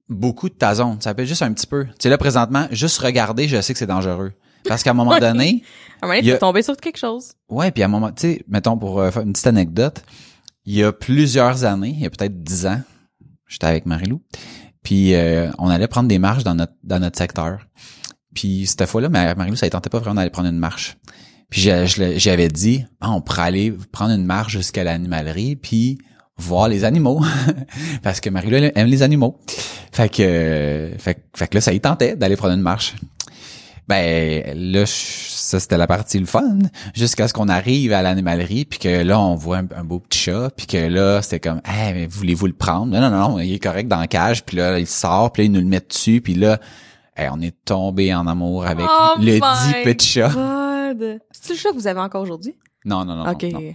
beaucoup 0.09 0.49
de 0.49 0.53
ta 0.55 0.75
zone. 0.75 0.97
Ça 1.01 1.13
peut 1.13 1.23
être 1.23 1.27
juste 1.27 1.41
un 1.41 1.51
petit 1.53 1.67
peu. 1.67 1.85
Tu 1.85 1.91
sais, 2.03 2.09
là, 2.09 2.17
présentement, 2.17 2.67
juste 2.71 2.97
regarder, 2.99 3.47
je 3.47 3.59
sais 3.61 3.73
que 3.73 3.79
c'est 3.79 3.85
dangereux. 3.87 4.33
Parce 4.67 4.83
qu'à 4.83 4.91
un 4.91 4.93
moment 4.95 5.17
donné, 5.19 5.63
à 6.01 6.05
un 6.05 6.07
moment 6.07 6.19
donné, 6.19 6.27
tu 6.27 6.33
a- 6.33 6.37
tomber 6.37 6.61
sur 6.61 6.75
quelque 6.77 6.97
chose. 6.97 7.31
ouais, 7.49 7.71
puis 7.71 7.83
à 7.83 7.85
un 7.85 7.89
moment, 7.89 8.11
tu 8.11 8.21
sais, 8.21 8.43
mettons 8.47 8.77
pour 8.77 8.99
euh, 8.99 9.11
faire 9.11 9.23
une 9.23 9.33
petite 9.33 9.47
anecdote, 9.47 10.01
il 10.65 10.75
y 10.75 10.83
a 10.83 10.91
plusieurs 10.91 11.63
années, 11.63 11.93
il 11.95 11.99
y 12.01 12.05
a 12.05 12.09
peut-être 12.09 12.43
dix 12.43 12.65
ans, 12.65 12.81
j'étais 13.47 13.67
avec 13.67 13.85
Marilou, 13.85 14.21
puis 14.83 15.13
euh, 15.15 15.49
on 15.57 15.69
allait 15.69 15.87
prendre 15.87 16.09
des 16.09 16.19
marches 16.19 16.43
dans 16.43 16.55
notre 16.55 16.73
dans 16.83 16.99
notre 16.99 17.17
secteur. 17.17 17.67
Puis 18.33 18.67
cette 18.67 18.85
fois-là, 18.85 19.09
ma- 19.09 19.33
Marilou, 19.35 19.55
ça 19.55 19.65
ne 19.65 19.71
tentait 19.71 19.89
pas 19.89 19.99
vraiment 19.99 20.15
d'aller 20.15 20.29
prendre 20.29 20.49
une 20.49 20.59
marche. 20.59 20.97
Puis 21.49 21.61
j'avais 22.17 22.49
dit, 22.49 22.85
ah, 22.99 23.11
on 23.11 23.21
pourrait 23.21 23.43
aller 23.43 23.71
prendre 23.93 24.11
une 24.13 24.25
marche 24.25 24.51
jusqu'à 24.51 24.83
l'animalerie, 24.83 25.55
puis 25.55 25.97
voir 26.37 26.67
les 26.69 26.83
animaux. 26.83 27.21
Parce 28.03 28.19
que 28.19 28.29
Marilou 28.29 28.57
elle 28.57 28.71
aime 28.75 28.87
les 28.87 29.03
animaux. 29.03 29.37
Fait 29.91 30.09
que, 30.09 30.21
euh, 30.23 30.97
fait, 30.97 31.15
que- 31.15 31.19
fait 31.37 31.47
que 31.47 31.55
là, 31.55 31.61
ça 31.61 31.73
y 31.73 31.79
tentait 31.79 32.15
d'aller 32.15 32.35
prendre 32.35 32.53
une 32.53 32.61
marche. 32.61 32.95
Ben 33.87 34.43
là, 34.53 34.83
ça 34.85 35.61
c'était 35.61 35.77
la 35.77 35.87
partie 35.87 36.19
le 36.19 36.25
fun, 36.25 36.59
jusqu'à 36.93 37.25
ce 37.29 37.33
qu'on 37.33 37.47
arrive 37.47 37.93
à 37.93 38.01
l'animalerie, 38.01 38.65
puis 38.65 38.79
que 38.79 39.01
là 39.01 39.17
on 39.17 39.35
voit 39.35 39.59
un, 39.59 39.67
un 39.77 39.85
beau 39.85 39.99
petit 39.99 40.19
chat, 40.19 40.49
puis 40.57 40.67
que 40.67 40.75
là 40.89 41.21
c'était 41.21 41.39
comme, 41.39 41.61
hey, 41.63 41.93
mais 41.93 42.05
voulez-vous 42.05 42.47
le 42.47 42.53
prendre 42.53 42.87
Non, 42.87 42.99
non, 42.99 43.09
non, 43.09 43.39
il 43.39 43.53
est 43.53 43.59
correct 43.63 43.87
dans 43.87 43.99
la 44.01 44.07
cage, 44.07 44.43
puis 44.43 44.57
là 44.57 44.77
il 44.77 44.87
sort, 44.87 45.31
puis 45.31 45.43
là 45.43 45.45
il 45.45 45.51
nous 45.53 45.61
le 45.61 45.67
met 45.67 45.79
dessus, 45.79 46.19
puis 46.19 46.33
là, 46.33 46.59
hey, 47.15 47.29
on 47.31 47.39
est 47.39 47.55
tombé 47.63 48.13
en 48.13 48.27
amour 48.27 48.65
avec 48.65 48.85
Oh 48.89 49.13
le 49.19 49.35
dit 49.35 49.83
petit 49.85 50.05
chat. 50.09 50.31
C'est 51.31 51.53
le 51.53 51.57
chat 51.57 51.69
que 51.69 51.75
vous 51.75 51.87
avez 51.87 52.01
encore 52.01 52.23
aujourd'hui? 52.23 52.55
Non, 52.83 53.05
non, 53.05 53.15
non, 53.15 53.31
ok. 53.31 53.43
non, 53.43 53.61
non. 53.61 53.73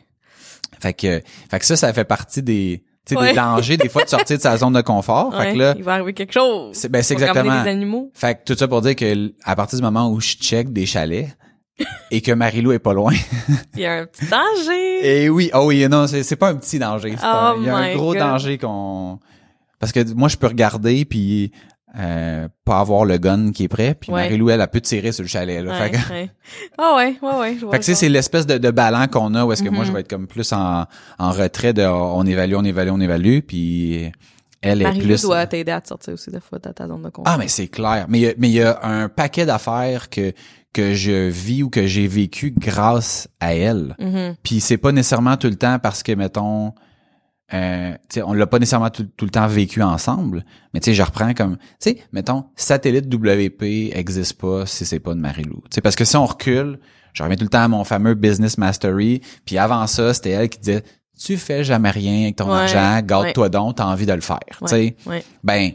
Fait 0.81 0.93
que, 0.95 1.21
fait 1.51 1.59
que 1.59 1.65
ça, 1.65 1.77
ça 1.77 1.93
fait 1.93 2.05
partie 2.05 2.43
des, 2.43 2.83
tu 3.07 3.15
sais, 3.15 3.21
Ouais. 3.21 3.31
des 3.31 3.37
dangers 3.37 3.77
des 3.77 3.89
fois 3.89 4.05
de 4.05 4.09
sortir 4.09 4.37
de 4.37 4.43
sa 4.43 4.57
zone 4.57 4.73
de 4.73 4.81
confort. 4.81 5.35
Fait 5.37 5.53
que 5.53 5.59
là, 5.59 5.75
il 5.77 5.85
va 5.85 5.95
arriver 5.95 6.13
quelque 6.13 6.33
chose. 6.33 6.75
c'est 6.77 6.89
ben 6.89 7.03
c'est 7.03 7.15
exactement. 7.15 7.63
des 7.63 7.69
animaux. 7.71 8.11
Fait 8.15 8.35
que 8.37 8.41
tout 8.53 8.59
ça 8.59 8.67
pour 8.69 8.81
dire 8.81 8.97
que 8.97 9.33
à 9.45 9.55
partir 9.57 9.79
du 9.79 9.83
moment 9.85 10.11
où 10.11 10.21
je 10.21 10.35
check 10.37 10.73
des 10.73 10.87
chalets 10.87 11.29
et 12.11 12.21
que 12.21 12.33
Marilou 12.33 12.73
est 12.73 12.79
pas 12.79 12.93
loin. 12.93 13.13
Il 13.75 13.81
y 13.81 13.87
a 13.87 13.95
un 13.95 14.07
petit 14.07 14.27
danger. 14.27 15.25
et 15.25 15.29
oui, 15.31 15.51
oh 15.55 15.65
oui, 15.67 15.87
non, 15.89 16.07
c'est 16.07 16.23
c'est 16.23 16.37
pas 16.37 16.49
un 16.51 16.57
petit 16.57 16.79
danger. 16.79 17.15
Oh 17.23 17.25
un- 17.27 17.57
Il 17.59 17.65
y 17.65 17.69
a 17.71 17.77
un 17.77 17.95
gros 17.95 18.13
God. 18.13 18.19
danger 18.19 18.59
qu'on 18.59 19.19
parce 19.79 19.91
que 19.93 20.13
moi 20.15 20.29
je 20.29 20.37
peux 20.37 20.47
regarder 20.47 21.05
puis 21.05 21.51
euh, 21.99 22.49
pas 22.65 22.81
avoir 22.81 23.05
le 23.05 23.19
gun 23.19 23.53
qui 23.53 23.65
est 23.65 23.69
prêt 23.69 23.95
puis 23.95 24.11
Ouais. 24.13 24.23
Marilou 24.23 24.49
elle 24.51 24.61
a 24.63 24.67
pu 24.67 24.81
tirer 24.81 25.13
sur 25.13 25.23
le 25.23 25.29
chalet 25.29 25.63
là. 25.63 25.73
Ouais, 25.73 25.79
fait 25.79 25.91
que, 25.91 26.13
ouais. 26.13 26.31
Ah 26.79 26.95
ouais, 26.97 27.17
ouais, 27.21 27.39
ouais. 27.39 27.57
je 27.59 27.61
vois 27.67 27.73
fait 27.73 27.79
que 27.81 27.85
tu 27.85 27.91
sais, 27.91 27.95
ça. 27.95 28.01
c'est 28.01 28.09
l'espèce 28.09 28.47
de, 28.47 28.57
de 28.59 28.71
ballon 28.71 29.07
qu'on 29.09 29.35
a 29.35 29.45
où 29.45 29.53
est-ce 29.53 29.63
que 29.63 29.69
moi 29.69 29.81
Mhm. 29.85 29.89
je 29.89 29.93
vais 29.93 30.01
être 30.01 30.09
comme 30.09 30.27
plus 30.27 30.53
en, 30.53 30.87
en 31.19 31.31
retrait 31.33 31.73
de 31.75 31.83
on 31.83 32.25
évalue, 32.25 32.55
on 32.57 32.65
évalue, 32.65 32.91
on 32.93 33.01
évalue 33.01 33.41
puis 33.47 34.11
elle 34.63 34.81
est 34.81 34.85
Marie-Lou 34.85 35.07
plus 35.07 35.23
doit 35.23 35.47
t'aider 35.47 35.73
à 35.73 35.81
te 35.81 35.89
sortir 35.89 36.15
aussi 36.15 36.31
des 36.31 36.41
fois 36.41 36.59
de 36.59 36.71
ta 36.71 36.87
zone 36.87 37.03
de 37.03 37.09
confort. 37.11 37.33
Ah, 37.35 37.37
mais 37.37 37.49
c'est 37.49 37.67
clair. 37.69 38.07
Mais 38.09 38.19
il 38.19 38.23
y 38.23 38.29
a- 38.29 38.35
mais 38.39 38.49
y 38.51 38.63
a 38.63 38.79
un 38.85 39.09
paquet 39.09 39.45
d'affaires 39.45 40.09
que 40.09 40.33
que 40.73 40.95
je 40.95 41.29
vis 41.29 41.63
ou 41.65 41.69
que 41.69 41.87
j'ai 41.87 42.07
vécu 42.07 42.55
grâce 42.57 43.29
à 43.41 43.55
elle. 43.55 43.95
Mhm. 43.99 44.37
Puis 44.43 44.61
c'est 44.61 44.79
pas 44.79 44.91
nécessairement 44.93 45.37
tout 45.37 45.49
le 45.49 45.57
temps 45.57 45.79
parce 45.79 46.03
que 46.03 46.13
mettons 46.13 46.73
euh, 47.55 47.95
on 48.25 48.33
l'a 48.33 48.47
pas 48.47 48.59
nécessairement 48.59 48.91
tout, 48.91 49.07
tout 49.17 49.25
le 49.25 49.31
temps 49.31 49.47
vécu 49.47 49.83
ensemble, 49.83 50.45
mais 50.73 50.81
tu 50.81 50.87
sais, 50.87 50.95
je 50.95 51.03
reprends 51.03 51.35
comme, 51.35 51.57
tu 51.57 51.63
sais, 51.81 51.99
mettons, 52.13 52.45
satellite 52.57 53.13
WP 53.13 53.63
existe 53.95 54.35
pas 54.41 54.65
si 54.67 54.85
c'est 54.87 55.01
pas 55.01 55.15
de. 55.15 55.23
Tu 55.23 55.51
sais, 55.71 55.81
parce 55.81 55.97
que 55.97 56.05
si 56.05 56.17
on 56.17 56.25
recule, 56.27 56.79
je 57.13 57.23
reviens 57.23 57.37
tout 57.37 57.45
le 57.45 57.51
temps 57.51 57.63
à 57.63 57.69
mon 57.69 57.85
fameux 57.85 58.15
business 58.15 58.57
mastery, 58.59 59.21
puis 59.45 59.59
avant 59.59 59.87
ça, 59.87 60.15
c'était 60.15 60.31
elle 60.31 60.49
qui 60.49 60.59
disait, 60.61 60.83
tu 61.19 61.37
fais 61.37 61.63
jamais 61.63 61.91
rien 61.91 62.23
avec 62.23 62.37
ton 62.37 62.51
Ouais, 62.51 62.59
argent, 62.61 63.01
garde-toi 63.05 63.49
donc, 63.49 63.77
t'as 63.77 63.85
envie 63.87 64.07
de 64.07 64.13
le 64.15 64.21
faire. 64.23 64.39
Ouais, 64.63 64.97
ben 65.45 65.71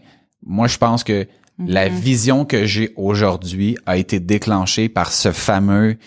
moi 0.45 0.67
je 0.67 0.77
pense 0.77 1.03
que 1.03 1.27
la 1.59 1.89
Mhm. 1.89 1.95
vision 1.95 2.45
que 2.45 2.65
j'ai 2.65 2.91
aujourd'hui 2.95 3.77
a 3.85 3.97
été 3.97 4.19
déclenchée 4.19 4.89
par 4.89 5.11
ce 5.11 5.31
fameux 5.31 5.97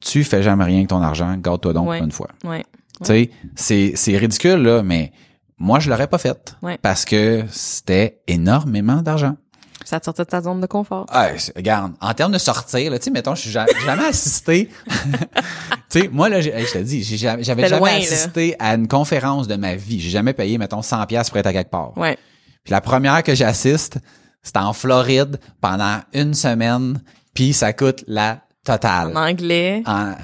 tu 0.00 0.24
fais 0.24 0.42
jamais 0.42 0.64
rien 0.64 0.78
avec 0.78 0.88
ton 0.88 1.00
argent, 1.00 1.36
garde-toi 1.36 1.72
donc 1.72 1.94
une 1.94 2.10
fois. 2.10 2.28
Ouais. 2.44 2.64
Tu 3.00 3.06
sais, 3.06 3.30
c'est 3.56 3.92
c'est 3.96 4.16
ridicule 4.16 4.62
là, 4.62 4.82
mais 4.82 5.12
moi 5.58 5.80
je 5.80 5.90
l'aurais 5.90 6.06
pas 6.08 6.18
fait 6.18 6.54
Ouais. 6.62 6.78
parce 6.82 7.04
que 7.04 7.44
c'était 7.50 8.20
énormément 8.28 9.02
d'argent. 9.02 9.36
Ça 9.84 9.98
te 9.98 10.04
sortait 10.04 10.22
de 10.24 10.28
ta 10.28 10.40
zone 10.40 10.60
de 10.60 10.66
confort. 10.66 11.06
Ah, 11.08 11.28
regarde, 11.56 11.92
en 12.00 12.14
termes 12.14 12.32
de 12.32 12.38
sortir 12.38 12.92
tu 12.92 12.98
sais 13.02 13.10
mettons, 13.10 13.34
je 13.34 13.40
suis 13.42 13.50
jamais, 13.50 14.06
assisté 14.08 14.68
Tu 15.90 16.00
sais, 16.02 16.08
moi 16.08 16.28
là, 16.28 16.40
je 16.40 16.48
te 16.50 16.78
dis, 16.78 17.02
j'avais 17.02 17.42
jamais 17.44 17.68
loin, 17.68 17.90
là. 17.90 17.96
assisté 17.96 18.56
à 18.58 18.74
une 18.74 18.88
conférence 18.88 19.46
de 19.48 19.56
ma 19.56 19.74
vie. 19.74 20.00
J'ai 20.00 20.08
jamais 20.10 20.32
payé 20.32 20.56
mettons 20.56 20.80
100 20.82 21.04
pièces 21.06 21.28
pour 21.28 21.38
être 21.38 21.46
à 21.48 21.52
quelque 21.52 21.70
part. 21.70 21.96
Ouais. 21.98 22.16
Puis 22.64 22.70
la 22.70 22.80
première 22.80 23.22
que 23.22 23.34
j'assiste, 23.34 23.98
c'était 24.42 24.60
en 24.60 24.72
Floride 24.72 25.38
pendant 25.60 25.98
une 26.14 26.32
semaine, 26.34 27.02
puis 27.34 27.52
ça 27.52 27.72
coûte 27.72 28.04
la 28.06 28.40
totale. 28.64 29.16
En 29.16 29.26
anglais. 29.28 29.82
En- 29.86 30.14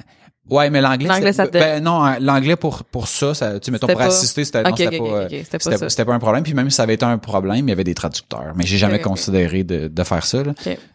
Ouais, 0.50 0.70
mais 0.70 0.80
l'anglais, 0.80 1.08
L'anglais, 1.08 1.32
c'était- 1.32 1.42
ça 1.42 1.46
te- 1.46 1.52
ben 1.58 1.82
non, 1.82 2.02
hein, 2.04 2.16
l'anglais 2.20 2.56
pour 2.56 2.84
pour 2.84 3.06
ça, 3.08 3.34
ça 3.34 3.60
tu 3.60 3.70
mettons 3.70 3.86
pour 3.86 3.98
pas- 3.98 4.06
assister, 4.06 4.44
c'était 4.44 4.62
non, 4.62 4.70
Ok, 4.70 4.78
c'était 4.78 4.98
ok, 5.00 5.08
pas 5.10 5.14
euh, 5.16 5.28
c'était 5.28 5.42
pas 5.58 5.58
c'était 5.64 5.76
ça. 5.78 5.88
c'était 5.90 6.04
pas 6.04 6.14
un 6.14 6.18
problème, 6.18 6.42
puis 6.42 6.54
même 6.54 6.70
si 6.70 6.76
ça 6.76 6.84
avait 6.84 6.94
été 6.94 7.04
un 7.04 7.18
problème, 7.18 7.66
il 7.66 7.70
y 7.70 7.72
avait 7.72 7.84
des 7.84 7.94
traducteurs, 7.94 8.52
mais 8.56 8.64
j'ai 8.64 8.78
jamais 8.78 9.00
considéré 9.00 9.62
de, 9.64 9.88
de 9.88 10.02
faire 10.04 10.24
ça 10.24 10.42
là. 10.42 10.52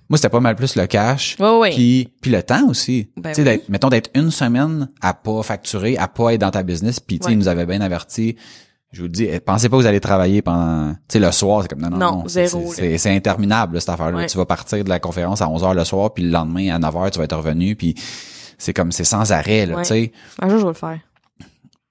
Moi, 0.09 0.17
c'était 0.17 0.29
pas 0.29 0.39
mal 0.41 0.55
plus 0.55 0.75
le 0.75 0.85
cash. 0.85 1.37
Ouais, 1.39 1.57
ouais. 1.59 1.69
Puis, 1.71 2.09
puis 2.21 2.29
le 2.31 2.43
temps 2.43 2.67
aussi. 2.67 3.09
Ben 3.17 3.31
tu 3.33 3.43
sais, 3.43 3.49
oui. 3.57 3.61
mettons 3.69 3.89
d'être 3.89 4.09
une 4.15 4.31
semaine 4.31 4.89
à 5.01 5.13
pas 5.13 5.41
facturer, 5.43 5.97
à 5.97 6.07
pas 6.07 6.33
être 6.33 6.41
dans 6.41 6.51
ta 6.51 6.61
business. 6.61 6.99
Puis, 6.99 7.17
tu 7.19 7.23
sais, 7.23 7.27
Ouais. 7.29 7.33
ils 7.35 7.37
nous 7.39 7.47
avaient 7.47 7.65
bien 7.65 7.81
averti. 7.81 8.35
Je 8.91 9.01
vous 9.01 9.07
dis, 9.07 9.23
eh, 9.23 9.39
pensez 9.39 9.69
pas 9.69 9.77
que 9.77 9.81
vous 9.81 9.87
allez 9.87 9.99
travailler 10.01 10.43
pendant, 10.43 10.91
tu 10.93 10.97
sais, 11.13 11.19
le 11.19 11.31
soir, 11.31 11.63
c'est 11.63 11.67
comme, 11.69 11.81
non, 11.81 11.89
non, 11.89 11.97
Non, 11.97 12.11
non. 12.17 12.23
c'est- 12.27 12.45
zéro, 12.47 12.71
c'est- 12.73 12.81
C'est 12.91 12.97
c'est 12.99 13.15
interminable, 13.15 13.79
cette 13.79 13.89
affaire-là. 13.89 14.17
Ouais. 14.19 14.25
Tu 14.27 14.37
vas 14.37 14.45
partir 14.45 14.83
de 14.83 14.89
la 14.89 14.99
conférence 14.99 15.41
à 15.41 15.49
11 15.49 15.63
heures 15.63 15.73
le 15.73 15.83
soir, 15.83 16.13
puis 16.13 16.23
le 16.23 16.29
lendemain 16.29 16.75
à 16.75 16.77
9 16.79 16.95
heures, 16.95 17.09
tu 17.09 17.17
vas 17.17 17.25
être 17.25 17.35
revenu, 17.37 17.75
puis 17.75 17.95
c'est 18.63 18.73
comme, 18.73 18.91
c'est 18.91 19.03
sans 19.03 19.31
arrêt, 19.31 19.65
là, 19.65 19.75
Ouais. 19.75 19.81
tu 19.83 19.89
sais. 19.89 20.11
Un 20.41 20.49
jour, 20.49 20.59
je 20.59 20.63
vais 20.63 20.69
le 20.69 20.73
faire. 20.73 20.99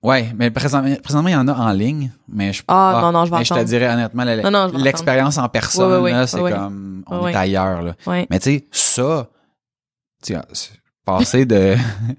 Ouais, 0.03 0.33
mais 0.37 0.51
présentement, 0.51 0.97
présentement, 1.03 1.29
il 1.29 1.33
y 1.33 1.37
en 1.37 1.47
a 1.47 1.53
en 1.55 1.71
ligne, 1.73 2.11
mais 2.29 2.53
je 2.53 2.63
Ah, 2.67 2.99
non, 3.03 3.13
non, 3.13 3.25
je 3.25 3.31
vais 3.31 3.39
mais 3.39 3.45
je 3.45 3.55
te 3.55 3.63
dirais 3.63 3.89
honnêtement, 3.89 4.25
l'expérience 4.77 5.39
en 5.39 5.49
personne, 5.49 6.27
c'est 6.27 6.39
comme, 6.41 7.05
on 7.07 7.29
est 7.29 7.35
ailleurs, 7.37 7.83
là. 7.83 7.95
Ouais. 8.07 8.27
Mais 8.31 8.39
tu 8.41 8.51
sais, 8.51 8.65
ça, 8.73 9.29
tu 10.25 10.35
c'est- 10.53 10.73
passer 11.05 11.45
de, 11.47 11.75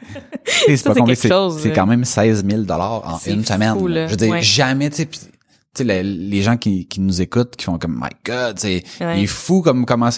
c'est 0.45 0.83
pas 0.83 0.93
compliqué, 0.93 1.29
c'est 1.59 1.71
quand 1.73 1.85
même 1.87 2.03
16 2.05 2.45
000 2.47 2.61
dollars 2.63 3.01
en 3.05 3.19
une 3.29 3.43
semaine. 3.45 3.73
fou, 3.77 3.87
là. 3.87 3.95
là. 4.01 4.05
Je 4.07 4.11
veux 4.11 4.17
dire, 4.17 4.31
Ouais. 4.31 4.41
jamais, 4.41 4.89
tu 4.89 4.97
sais, 4.97 5.05
puis, 5.05 5.19
tu 5.19 5.27
sais, 5.75 5.83
les, 5.83 6.03
les 6.03 6.41
gens 6.41 6.55
qui, 6.57 6.85
qui 6.87 6.99
nous 7.01 7.21
écoutent, 7.21 7.55
qui 7.55 7.65
font 7.65 7.77
comme, 7.77 7.95
my 7.95 8.09
God, 8.25 8.59
c'est, 8.59 8.83
Ouais. 9.01 9.19
il 9.19 9.23
est 9.23 9.27
fou 9.27 9.61
comme 9.61 9.85
comment. 9.85 10.09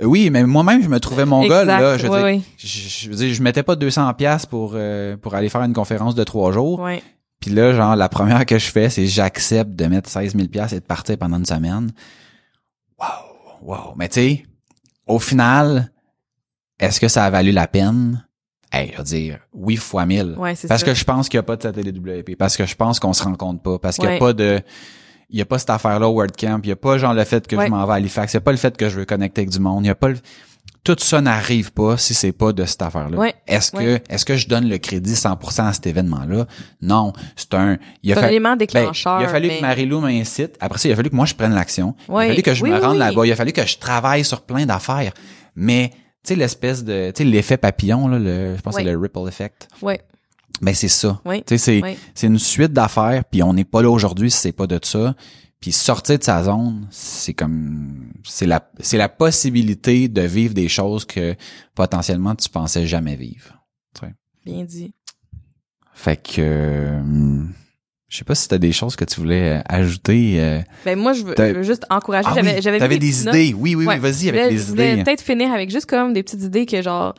Oui, 0.00 0.30
mais 0.30 0.44
moi-même, 0.44 0.82
je 0.82 0.88
me 0.88 1.00
trouvais 1.00 1.24
mon 1.24 1.46
gars, 1.48 1.62
Exact, 1.62 1.80
là. 1.80 1.98
Je 1.98 2.06
veux 2.06 2.32
dire, 2.32 2.42
je, 2.56 2.66
je 2.66 3.10
veux 3.10 3.16
dire, 3.16 3.34
je 3.34 3.42
mettais 3.42 3.62
pas 3.62 3.74
200 3.76 4.14
pièces 4.14 4.46
pour 4.46 4.72
euh, 4.74 5.16
pour 5.16 5.34
aller 5.34 5.48
faire 5.48 5.62
une 5.62 5.72
conférence 5.72 6.14
de 6.14 6.22
trois 6.24 6.52
jours. 6.52 6.80
Ouais. 6.80 7.02
Puis 7.40 7.50
là, 7.50 7.72
genre, 7.72 7.94
la 7.96 8.08
première 8.08 8.44
que 8.46 8.58
je 8.58 8.66
fais, 8.70 8.90
c'est 8.90 9.06
j'accepte 9.06 9.70
de 9.72 9.86
mettre 9.86 10.08
16 10.08 10.34
000 10.36 10.48
pièces 10.48 10.72
et 10.72 10.80
de 10.80 10.84
partir 10.84 11.16
pendant 11.18 11.38
une 11.38 11.46
semaine. 11.46 11.90
Wow, 12.98 13.06
wow. 13.62 13.94
Mais 13.96 14.08
tu 14.08 14.14
sais, 14.20 14.46
au 15.06 15.18
final, 15.18 15.90
est-ce 16.80 17.00
que 17.00 17.08
ça 17.08 17.24
a 17.24 17.30
valu 17.30 17.52
la 17.52 17.66
peine? 17.66 18.24
Hey, 18.70 18.90
je 18.92 18.98
veux 18.98 19.04
dire, 19.04 19.38
oui 19.54 19.76
fois 19.76 20.04
mille. 20.04 20.34
Ouais, 20.36 20.54
c'est 20.54 20.68
Parce 20.68 20.80
ça. 20.80 20.86
que 20.86 20.94
je 20.94 21.04
pense 21.04 21.28
qu'il 21.28 21.38
n'y 21.38 21.40
a 21.40 21.44
pas 21.44 21.56
de 21.56 21.62
satellite 21.62 21.96
WP. 21.96 22.36
Parce 22.36 22.56
que 22.56 22.66
je 22.66 22.74
pense 22.74 23.00
qu'on 23.00 23.12
se 23.14 23.22
rend 23.22 23.34
compte 23.34 23.62
pas. 23.62 23.78
Parce 23.78 23.96
qu'il 23.96 24.04
n'y 24.04 24.10
a 24.10 24.14
Ouais. 24.14 24.18
pas 24.20 24.32
de... 24.34 24.60
Il 25.30 25.38
y 25.38 25.42
a 25.42 25.44
pas 25.44 25.58
cette 25.58 25.70
affaire-là 25.70 26.08
au 26.08 26.14
WordCamp. 26.14 26.60
Il 26.64 26.68
y 26.68 26.72
a 26.72 26.76
pas 26.76 26.96
genre 26.98 27.12
le 27.14 27.24
fait 27.24 27.46
que 27.46 27.54
Ouais. 27.56 27.66
je 27.66 27.70
m'en 27.70 27.84
vais 27.86 27.92
à 27.92 27.96
Halifax. 27.96 28.32
Il 28.32 28.36
y 28.36 28.38
a 28.38 28.40
pas 28.40 28.52
le 28.52 28.56
fait 28.58 28.76
que 28.76 28.88
je 28.88 28.98
veux 29.00 29.04
connecter 29.04 29.42
avec 29.42 29.50
du 29.50 29.58
monde. 29.60 29.84
Il 29.84 29.88
y 29.88 29.90
a 29.90 29.94
pas 29.94 30.08
le... 30.08 30.16
Tout 30.84 30.96
ça 30.98 31.20
n'arrive 31.20 31.72
pas 31.72 31.98
si 31.98 32.14
c'est 32.14 32.32
pas 32.32 32.52
de 32.52 32.64
cette 32.64 32.80
affaire-là. 32.80 33.18
Ouais. 33.18 33.34
Est-ce 33.46 33.72
que 33.72 34.00
est-ce 34.08 34.24
que 34.24 34.36
je 34.36 34.48
donne 34.48 34.68
le 34.68 34.78
crédit 34.78 35.12
100% 35.14 35.66
à 35.66 35.72
cet 35.74 35.86
événement-là? 35.86 36.46
Non, 36.80 37.12
c'est 37.36 37.52
un 37.54 37.76
il 38.02 38.12
a 38.12 38.14
C'est 38.14 38.24
un 38.24 38.28
élément 38.28 38.50
ben, 38.50 38.56
déclencheur. 38.58 39.20
il 39.20 39.24
a 39.26 39.28
fallu 39.28 39.48
mais- 39.48 39.56
que 39.58 39.62
Marie-Lou 39.62 40.00
m'incite. 40.00 40.56
Après 40.60 40.78
ça, 40.78 40.88
il 40.88 40.92
a 40.92 40.96
fallu 40.96 41.10
que 41.10 41.16
moi 41.16 41.26
je 41.26 41.34
prenne 41.34 41.52
l'action. 41.54 41.94
Il 42.08 42.14
a 42.14 42.26
fallu 42.28 42.42
que 42.42 42.54
je 42.54 42.62
Oui, 42.62 42.70
me 42.70 42.78
rende 42.78 42.92
oui. 42.92 42.98
là-bas. 42.98 43.26
Il 43.26 43.32
a 43.32 43.36
fallu 43.36 43.52
que 43.52 43.66
je 43.66 43.76
travaille 43.76 44.24
sur 44.24 44.40
plein 44.42 44.64
d'affaires. 44.64 45.12
Mais 45.56 45.90
tu 45.90 45.98
sais 46.24 46.36
l'espèce 46.36 46.84
de 46.84 47.10
tu 47.14 47.22
sais 47.24 47.28
l'effet 47.28 47.58
papillon 47.58 48.08
là, 48.08 48.18
le, 48.18 48.56
je 48.56 48.62
pense 48.62 48.76
que 48.76 48.82
c'est 48.82 48.90
le 48.90 48.96
ripple 48.98 49.28
effect. 49.28 49.68
Ouais. 49.82 50.00
Ben 50.60 50.74
c'est 50.74 50.88
ça. 50.88 51.20
Oui. 51.24 51.42
Tu 51.46 51.56
sais 51.58 51.58
c'est 51.58 51.82
Oui. 51.82 51.96
une 52.32 52.38
suite 52.38 52.72
d'affaires 52.72 53.24
puis 53.30 53.42
on 53.42 53.52
n'est 53.54 53.64
pas 53.64 53.82
là 53.82 53.90
aujourd'hui 53.90 54.30
si 54.30 54.38
c'est 54.38 54.52
pas 54.52 54.66
de 54.66 54.78
ça. 54.82 55.14
Puis 55.60 55.72
sortir 55.72 56.18
de 56.18 56.22
sa 56.24 56.44
zone, 56.44 56.86
c'est 56.90 57.34
comme 57.34 58.12
c'est 58.24 58.46
la 58.46 58.70
c'est 58.78 58.96
la 58.96 59.08
possibilité 59.08 60.08
de 60.08 60.20
vivre 60.22 60.54
des 60.54 60.68
choses 60.68 61.04
que 61.04 61.34
potentiellement 61.74 62.34
tu 62.36 62.48
pensais 62.48 62.86
jamais 62.86 63.16
vivre. 63.16 63.54
Bien 64.46 64.64
dit. 64.64 64.94
Fait 65.94 66.16
que 66.16 66.36
euh, 66.38 67.42
je 68.08 68.16
sais 68.16 68.24
pas 68.24 68.34
si 68.36 68.48
t'as 68.48 68.56
des 68.58 68.72
choses 68.72 68.94
que 68.96 69.04
tu 69.04 69.20
voulais 69.20 69.58
euh, 69.58 69.62
ajouter. 69.68 70.36
euh. 70.40 70.60
Ben 70.84 70.96
moi 70.98 71.12
je 71.12 71.24
veux, 71.24 71.34
T'as- 71.34 71.48
je 71.50 71.54
veux 71.54 71.62
juste 71.64 71.84
encourager. 71.90 72.28
Ah 72.30 72.34
j'avais 72.36 72.54
oui, 72.54 72.62
j'avais 72.62 72.78
des 72.98 72.98
des 73.10 73.24
notes. 73.24 73.34
idées. 73.34 73.54
Oui, 73.54 73.74
oui, 73.74 73.84
Ouais. 73.84 73.94
oui, 73.94 74.00
vas-y 74.00 74.28
avec 74.28 74.56
voulais 74.58 74.92
idées. 74.94 75.02
Peut-être 75.04 75.20
finir 75.22 75.52
avec 75.52 75.70
juste 75.70 75.86
comme 75.86 76.12
des 76.12 76.22
petites 76.22 76.42
idées 76.42 76.66
que 76.66 76.80
genre, 76.82 77.14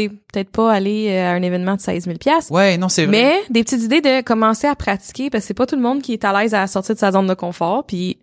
sais, 0.00 0.08
peut-être 0.08 0.50
pas 0.50 0.72
aller 0.72 1.08
euh, 1.10 1.26
à 1.28 1.32
un 1.32 1.42
événement 1.42 1.76
de 1.76 1.80
16 1.80 2.04
000 2.04 2.18
pièces. 2.18 2.50
Ouais, 2.50 2.76
non, 2.76 2.88
c'est 2.88 3.06
vrai. 3.06 3.12
Mais 3.12 3.34
des 3.50 3.64
petites 3.64 3.82
idées 3.82 4.00
de 4.00 4.20
commencer 4.22 4.66
à 4.66 4.74
pratiquer 4.74 5.30
parce 5.30 5.44
que 5.44 5.48
c'est 5.48 5.54
pas 5.54 5.66
tout 5.66 5.76
le 5.76 5.82
monde 5.82 6.02
qui 6.02 6.12
est 6.12 6.24
à 6.24 6.32
l'aise 6.38 6.54
à 6.54 6.66
sortir 6.66 6.94
de 6.94 7.00
sa 7.00 7.12
zone 7.12 7.26
de 7.26 7.34
confort. 7.34 7.84
Puis 7.86 8.18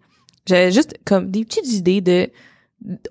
j'avais 0.46 0.72
juste 0.72 0.98
comme 1.06 1.30
des 1.32 1.44
petites 1.46 1.72
idées 1.74 2.02
de 2.02 2.30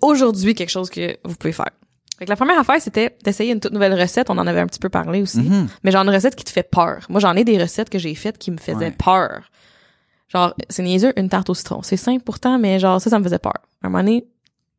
aujourd'hui 0.03 0.55
quelque 0.55 0.71
chose 0.71 0.91
que 0.91 1.17
vous 1.25 1.35
pouvez 1.37 1.53
faire. 1.53 1.71
Fait 2.19 2.25
que 2.27 2.31
la 2.31 2.37
première 2.37 2.59
affaire 2.59 2.81
c'était 2.81 3.17
d'essayer 3.25 3.53
une 3.53 3.61
toute 3.61 3.73
nouvelle 3.73 3.99
recette. 3.99 4.29
On 4.31 4.37
en 4.39 4.47
avait 4.47 4.61
un 4.61 4.67
petit 4.67 4.81
peu 4.81 4.89
parlé 4.89 5.23
aussi. 5.23 5.41
Mhm. 5.41 5.69
Mais 5.85 5.91
genre 5.91 6.03
une 6.03 6.11
recette 6.11 6.37
qui 6.37 6.45
te 6.45 6.51
fait 6.51 6.63
peur. 6.69 7.07
Moi 7.09 7.21
j'en 7.21 7.35
ai 7.35 7.45
des 7.45 7.61
recettes 7.61 7.89
que 7.89 7.99
j'ai 7.99 8.15
faites 8.15 8.37
qui 8.39 8.51
me 8.51 8.59
faisaient 8.59 8.75
Ouais. 8.87 8.91
peur. 9.05 9.51
Genre 10.29 10.55
c'est 10.69 10.83
niaiseux 10.83 11.13
une 11.17 11.29
tarte 11.29 11.49
au 11.51 11.55
citron. 11.55 11.83
C'est 11.83 11.97
simple 11.97 12.23
pourtant 12.23 12.59
mais 12.59 12.79
genre 12.79 13.01
ça 13.01 13.09
ça 13.11 13.19
me 13.19 13.25
faisait 13.25 13.39
peur. 13.39 13.55
À 13.83 13.87
un 13.87 13.91
moment 13.91 14.03
donné 14.05 14.27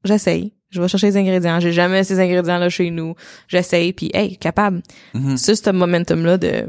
j'essaye. 0.04 0.54
Je 0.70 0.82
vais 0.82 0.88
chercher 0.88 1.08
les 1.08 1.18
ingrédients. 1.18 1.60
J'ai 1.60 1.74
jamais 1.74 2.04
ces 2.04 2.20
ingrédients 2.20 2.58
là 2.58 2.70
chez 2.70 2.90
nous. 2.92 3.16
J'essaye 3.48 3.92
puis 3.94 4.10
hey 4.14 4.38
capable. 4.38 4.82
Mhm. 5.14 5.36
C'est 5.38 5.56
ce 5.56 5.70
momentum 5.70 6.26
là 6.26 6.38
de 6.38 6.68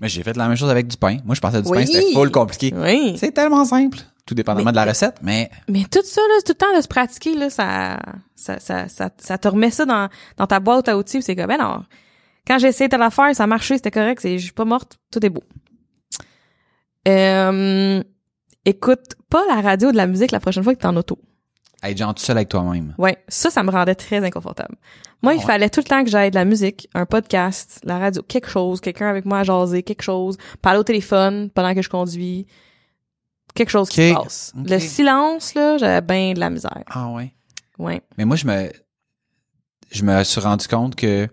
Mais 0.00 0.08
j'ai 0.08 0.22
fait 0.22 0.36
la 0.36 0.48
même 0.48 0.56
chose 0.56 0.70
avec 0.70 0.88
du 0.88 0.96
pain. 0.96 1.18
Moi, 1.24 1.34
je 1.34 1.40
pensais 1.40 1.62
du 1.62 1.68
Oui. 1.68 1.78
pain, 1.78 1.86
c'était 1.86 2.12
full 2.12 2.30
compliqué. 2.30 2.72
oui. 2.76 3.16
C'est 3.18 3.32
tellement 3.32 3.64
simple. 3.64 3.98
Tout 4.26 4.34
dépendamment 4.34 4.64
Mais- 4.66 4.72
de 4.72 4.76
la 4.76 4.84
recette, 4.86 5.18
mais 5.22 5.48
Mais 5.68 5.84
tout 5.90 6.02
ça, 6.04 6.20
là, 6.20 6.40
tout 6.44 6.50
le 6.52 6.54
temps 6.56 6.76
de 6.76 6.82
se 6.82 6.88
pratiquer, 6.88 7.36
là, 7.36 7.48
ça, 7.48 8.00
ça, 8.34 8.58
ça, 8.58 8.88
ça, 8.88 9.10
ça 9.16 9.38
te 9.38 9.46
remet 9.46 9.70
ça 9.70 9.84
dans, 9.84 10.08
dans 10.36 10.46
ta 10.48 10.58
boîte 10.58 10.88
à 10.88 10.98
outils, 10.98 11.22
c'est 11.22 11.36
comme, 11.36 11.46
ben 11.46 11.58
non. 11.58 11.84
Quand 12.44 12.58
j'ai 12.58 12.66
essayé 12.68 12.88
telle 12.88 13.02
affaire, 13.02 13.34
ça 13.36 13.44
a 13.44 13.46
marché, 13.46 13.76
c'était 13.76 13.92
correct, 13.92 14.18
c'est, 14.20 14.36
je 14.38 14.42
suis 14.44 14.52
pas 14.52 14.64
morte, 14.64 14.98
tout 15.12 15.24
est 15.24 15.30
beau. 15.30 15.44
Euh, 17.08 18.02
écoute 18.64 19.14
pas 19.30 19.42
la 19.48 19.60
radio 19.60 19.92
de 19.92 19.96
la 19.96 20.06
musique 20.08 20.32
la 20.32 20.40
prochaine 20.40 20.64
fois 20.64 20.74
que 20.74 20.80
t'es 20.80 20.86
en 20.86 20.96
auto. 20.96 21.18
Être 21.90 21.98
genre 21.98 22.14
tout 22.14 22.22
seul 22.22 22.36
avec 22.36 22.48
toi-même. 22.48 22.94
Ouais, 22.98 23.16
ça, 23.28 23.50
ça 23.50 23.62
me 23.62 23.70
rendait 23.70 23.94
très 23.94 24.24
inconfortable. 24.24 24.76
Moi, 25.22 25.34
il 25.34 25.38
Ouais. 25.38 25.44
fallait 25.44 25.70
tout 25.70 25.80
le 25.80 25.84
temps 25.86 26.04
que 26.04 26.10
j'aille 26.10 26.30
de 26.30 26.34
la 26.36 26.44
musique, 26.44 26.88
un 26.94 27.06
podcast, 27.06 27.80
la 27.84 27.98
radio, 27.98 28.22
quelque 28.22 28.48
chose, 28.48 28.80
quelqu'un 28.80 29.08
avec 29.08 29.24
moi 29.24 29.38
à 29.40 29.44
jaser, 29.44 29.82
quelque 29.82 30.02
chose, 30.02 30.36
parler 30.62 30.78
au 30.78 30.84
téléphone 30.84 31.50
pendant 31.50 31.74
que 31.74 31.82
je 31.82 31.88
conduis, 31.88 32.46
quelque 33.54 33.70
chose 33.70 33.88
qui 33.88 34.08
se 34.10 34.14
passe. 34.14 34.52
Le 34.56 34.78
silence, 34.78 35.54
là, 35.54 35.78
j'avais 35.78 36.00
bien 36.02 36.34
de 36.34 36.40
la 36.40 36.50
misère. 36.50 36.82
Ah 36.88 37.08
ouais. 37.08 37.32
Ouais. 37.78 38.02
Mais 38.18 38.24
moi, 38.24 38.36
je 38.36 38.46
me, 38.46 38.70
je 39.90 40.02
me 40.02 40.22
suis 40.24 40.40
rendu 40.40 40.66
compte 40.68 40.94
que, 40.96 41.24
tu 41.26 41.30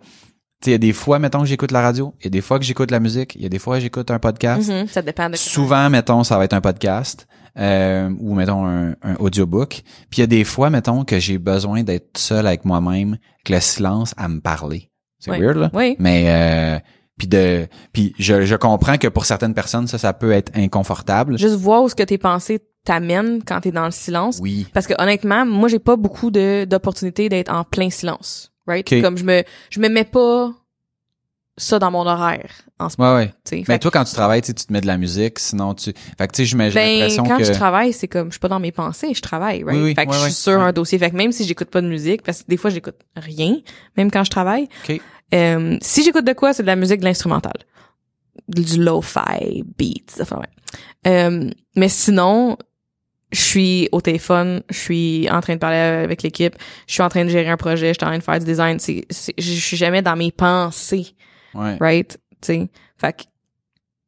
sais, 0.63 0.69
il 0.69 0.71
y 0.71 0.75
a 0.75 0.77
des 0.77 0.93
fois, 0.93 1.19
mettons, 1.19 1.39
que 1.41 1.45
j'écoute 1.45 1.71
la 1.71 1.81
radio, 1.81 2.13
il 2.21 2.25
y 2.25 2.27
a 2.27 2.29
des 2.29 2.41
fois 2.41 2.59
que 2.59 2.65
j'écoute 2.65 2.89
la 2.91 2.99
musique, 3.01 3.35
il 3.35 3.41
y 3.41 3.45
a 3.45 3.49
des 3.49 3.59
fois 3.59 3.75
que 3.77 3.81
j'écoute 3.81 4.09
un 4.11 4.19
podcast. 4.19 4.69
Mhm, 4.69 4.87
Ça 4.87 5.01
dépend 5.01 5.29
de 5.29 5.35
Souvent, 5.35 5.89
mettons, 5.89 6.23
ça 6.23 6.37
va 6.37 6.45
être 6.45 6.53
un 6.53 6.61
podcast, 6.61 7.27
euh, 7.57 8.09
ou 8.19 8.33
mettons 8.35 8.65
un, 8.65 8.91
un 9.03 9.15
audiobook. 9.19 9.81
Puis 10.09 10.17
il 10.17 10.19
y 10.19 10.23
a 10.23 10.27
des 10.27 10.43
fois, 10.43 10.69
mettons, 10.69 11.03
que 11.03 11.19
j'ai 11.19 11.37
besoin 11.37 11.83
d'être 11.83 12.17
seul 12.17 12.47
avec 12.47 12.65
moi-même, 12.65 13.17
que 13.45 13.53
le 13.53 13.59
silence 13.59 14.13
à 14.17 14.27
me 14.27 14.39
parler. 14.39 14.89
C'est 15.19 15.31
Ouais. 15.31 15.39
weird, 15.39 15.57
là? 15.57 15.69
Oui. 15.73 15.95
Mais 15.99 16.25
euh, 16.27 16.79
puis 17.17 17.27
de 17.27 17.67
puis 17.93 18.13
je, 18.19 18.43
je 18.45 18.55
comprends 18.55 18.97
que 18.97 19.07
pour 19.07 19.25
certaines 19.25 19.53
personnes 19.53 19.87
ça 19.87 19.97
ça 19.97 20.13
peut 20.13 20.31
être 20.31 20.51
inconfortable. 20.57 21.37
Juste 21.37 21.55
voir 21.55 21.83
où 21.83 21.89
ce 21.89 21.95
que 21.95 22.03
tes 22.03 22.17
pensées 22.17 22.59
t'amènent 22.83 23.41
quand 23.45 23.61
t'es 23.61 23.71
dans 23.71 23.85
le 23.85 23.91
silence. 23.91 24.39
Oui. 24.41 24.67
Parce 24.73 24.87
que 24.87 24.93
honnêtement, 25.01 25.45
moi 25.45 25.69
j'ai 25.69 25.79
pas 25.79 25.95
beaucoup 25.95 26.31
de 26.31 26.65
d'opportunités 26.65 27.29
d'être 27.29 27.53
en 27.53 27.63
plein 27.63 27.89
silence, 27.89 28.51
right? 28.67 28.91
Ok. 28.91 29.01
Comme 29.01 29.17
je 29.17 29.23
me 29.23 29.43
je 29.69 29.79
me 29.79 29.87
mets 29.89 30.03
pas 30.03 30.51
ça 31.57 31.77
dans 31.79 31.91
mon 31.91 32.05
horaire 32.07 32.51
en 32.79 32.89
ce 32.89 32.95
moment. 32.97 33.15
Ouais 33.15 33.31
ouais. 33.51 33.63
Mais 33.67 33.79
toi 33.79 33.91
quand 33.91 34.03
tu 34.03 34.13
travailles, 34.13 34.41
tu 34.41 34.53
te 34.53 34.71
mets 34.73 34.81
de 34.81 34.87
la 34.87 34.97
musique, 34.97 35.39
sinon 35.39 35.73
tu 35.73 35.93
fait 36.17 36.27
que 36.27 36.33
tu 36.33 36.45
sais 36.45 36.45
j'ai 36.45 36.57
ben, 36.57 36.73
l'impression 36.73 37.23
quand 37.23 37.37
que 37.37 37.43
je 37.43 37.51
travaille, 37.51 37.93
c'est 37.93 38.07
comme 38.07 38.27
je 38.27 38.33
suis 38.33 38.39
pas 38.39 38.47
dans 38.47 38.59
mes 38.59 38.71
pensées, 38.71 39.13
je 39.13 39.21
travaille, 39.21 39.63
right? 39.63 39.77
Oui, 39.77 39.83
oui, 39.83 39.95
fait 39.95 40.05
que 40.05 40.11
ouais, 40.11 40.17
je 40.17 40.23
suis 40.23 40.33
sur 40.33 40.59
un 40.59 40.71
dossier. 40.73 40.97
Fait 40.97 41.11
que 41.11 41.15
même 41.15 41.31
si 41.31 41.45
j'écoute 41.45 41.69
pas 41.69 41.81
de 41.81 41.87
musique, 41.87 42.23
parce 42.23 42.43
que 42.43 42.47
des 42.47 42.57
fois 42.57 42.69
j'écoute 42.69 42.97
rien, 43.15 43.57
même 43.97 44.09
quand 44.09 44.23
je 44.23 44.31
travaille. 44.31 44.67
OK. 44.89 44.99
Euh, 45.33 45.77
si 45.81 46.03
j'écoute 46.03 46.25
de 46.25 46.33
quoi, 46.33 46.53
c'est 46.53 46.63
de 46.63 46.67
la 46.67 46.75
musique 46.75 46.99
de 46.99 47.05
l'instrumental. 47.05 47.53
Du 48.47 48.83
lo-fi 48.83 49.63
beats. 49.77 50.21
Enfin, 50.21 50.37
ouais. 50.37 50.49
Euh, 51.07 51.49
mais 51.75 51.89
sinon, 51.89 52.57
je 53.31 53.41
suis 53.41 53.89
au 53.91 54.01
téléphone, 54.01 54.61
je 54.69 54.77
suis 54.77 55.29
en 55.31 55.41
train 55.41 55.55
de 55.55 55.59
parler 55.59 55.77
avec 55.77 56.21
l'équipe, 56.23 56.55
je 56.87 56.93
suis 56.93 57.03
en 57.03 57.09
train 57.09 57.25
de 57.25 57.29
gérer 57.29 57.49
un 57.49 57.57
projet, 57.57 57.89
je 57.89 57.93
suis 57.93 58.03
en 58.05 58.09
train 58.09 58.17
de 58.17 58.23
faire 58.23 58.39
du 58.39 58.45
design. 58.45 58.79
C'est- 58.79 59.05
je 59.09 59.53
suis 59.53 59.77
jamais 59.77 60.01
dans 60.01 60.15
mes 60.15 60.31
pensées, 60.31 61.15
Ouais. 61.53 61.77
right? 61.79 62.17
Tu 62.41 62.47
sais, 62.47 62.69
fait 62.97 63.13
que, 63.13 63.23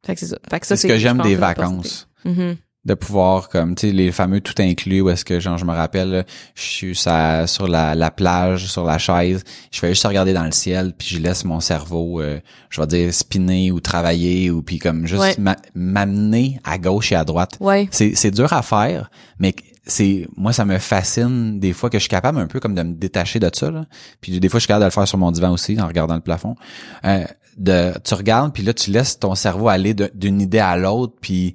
fait 0.06 0.14
que 0.14 0.20
c'est 0.20 0.26
ça. 0.26 0.38
Fait 0.50 0.60
que 0.60 0.66
ça, 0.66 0.76
C'est 0.76 0.88
ce 0.88 0.92
que 0.92 0.98
j'aime 0.98 1.20
des 1.22 1.36
vacances. 1.36 2.08
Mhm. 2.24 2.56
de 2.84 2.94
pouvoir 2.94 3.48
comme 3.48 3.74
tu 3.74 3.88
sais 3.88 3.92
les 3.92 4.12
fameux 4.12 4.40
tout 4.40 4.54
inclus 4.60 5.00
où 5.00 5.10
est-ce 5.10 5.24
que 5.24 5.40
genre 5.40 5.58
je 5.58 5.64
me 5.64 5.72
rappelle 5.72 6.08
là, 6.10 6.24
je 6.54 6.62
suis 6.62 6.94
ça, 6.94 7.46
sur 7.48 7.66
la, 7.66 7.96
la 7.96 8.12
plage 8.12 8.66
sur 8.66 8.84
la 8.84 8.96
chaise 8.98 9.42
je 9.72 9.80
fais 9.80 9.88
juste 9.88 10.06
regarder 10.06 10.32
dans 10.32 10.44
le 10.44 10.52
ciel 10.52 10.92
puis 10.96 11.08
je 11.08 11.18
laisse 11.18 11.44
mon 11.44 11.58
cerveau 11.58 12.20
euh, 12.20 12.38
je 12.70 12.80
vais 12.80 12.86
dire 12.86 13.12
spinner 13.12 13.72
ou 13.72 13.80
travailler 13.80 14.52
ou 14.52 14.62
puis 14.62 14.78
comme 14.78 15.04
juste 15.06 15.20
Ouais. 15.20 15.56
m'amener 15.74 16.60
à 16.64 16.78
gauche 16.78 17.10
et 17.10 17.16
à 17.16 17.24
droite 17.24 17.56
Ouais. 17.60 17.88
c'est 17.90 18.30
dur 18.30 18.52
à 18.52 18.62
faire 18.62 19.10
mais 19.40 19.52
c'est 19.86 20.26
moi 20.36 20.52
ça 20.52 20.64
me 20.64 20.78
fascine 20.78 21.60
des 21.60 21.72
fois 21.72 21.90
que 21.90 21.98
je 21.98 22.02
suis 22.02 22.08
capable 22.08 22.38
un 22.38 22.46
peu 22.46 22.58
comme 22.60 22.74
de 22.74 22.82
me 22.82 22.94
détacher 22.94 23.38
de 23.38 23.48
ça 23.52 23.70
là. 23.70 23.84
Puis 24.20 24.38
des 24.40 24.48
fois 24.48 24.58
je 24.58 24.62
suis 24.62 24.68
capable 24.68 24.82
de 24.82 24.86
le 24.86 24.90
faire 24.92 25.06
sur 25.08 25.18
mon 25.18 25.30
divan 25.30 25.50
aussi 25.52 25.80
en 25.80 25.86
regardant 25.86 26.14
le 26.16 26.20
plafond. 26.20 26.56
Euh, 27.04 27.24
de 27.56 27.92
tu 28.04 28.14
regardes 28.14 28.52
puis 28.52 28.62
là 28.62 28.74
tu 28.74 28.90
laisses 28.90 29.18
ton 29.18 29.34
cerveau 29.34 29.68
aller 29.68 29.94
de- 29.94 30.10
d'une 30.14 30.40
idée 30.40 30.58
à 30.58 30.76
l'autre 30.76 31.14
puis 31.20 31.54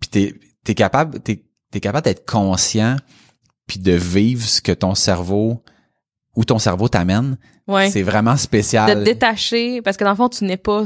puis 0.00 0.08
t'es 0.10 0.34
t'es 0.64 0.74
capable 0.74 1.18
t'es 1.20 1.44
t'es 1.70 1.80
capable 1.80 2.04
d'être 2.04 2.24
conscient 2.30 2.96
puis 3.66 3.78
de 3.80 3.92
vivre 3.92 4.44
ce 4.44 4.60
que 4.60 4.72
ton 4.72 4.94
cerveau 4.94 5.62
où 6.36 6.44
ton 6.44 6.58
cerveau 6.58 6.88
t'amène. 6.88 7.38
Ouais. 7.66 7.90
C'est 7.90 8.02
vraiment 8.02 8.34
De 8.34 8.38
spécial. 8.38 8.98
te 9.00 9.04
détacher, 9.04 9.82
parce 9.82 9.96
que 9.96 10.04
dans 10.04 10.10
le 10.10 10.16
fond, 10.16 10.28
tu 10.28 10.44
n'es 10.44 10.56
pas 10.56 10.84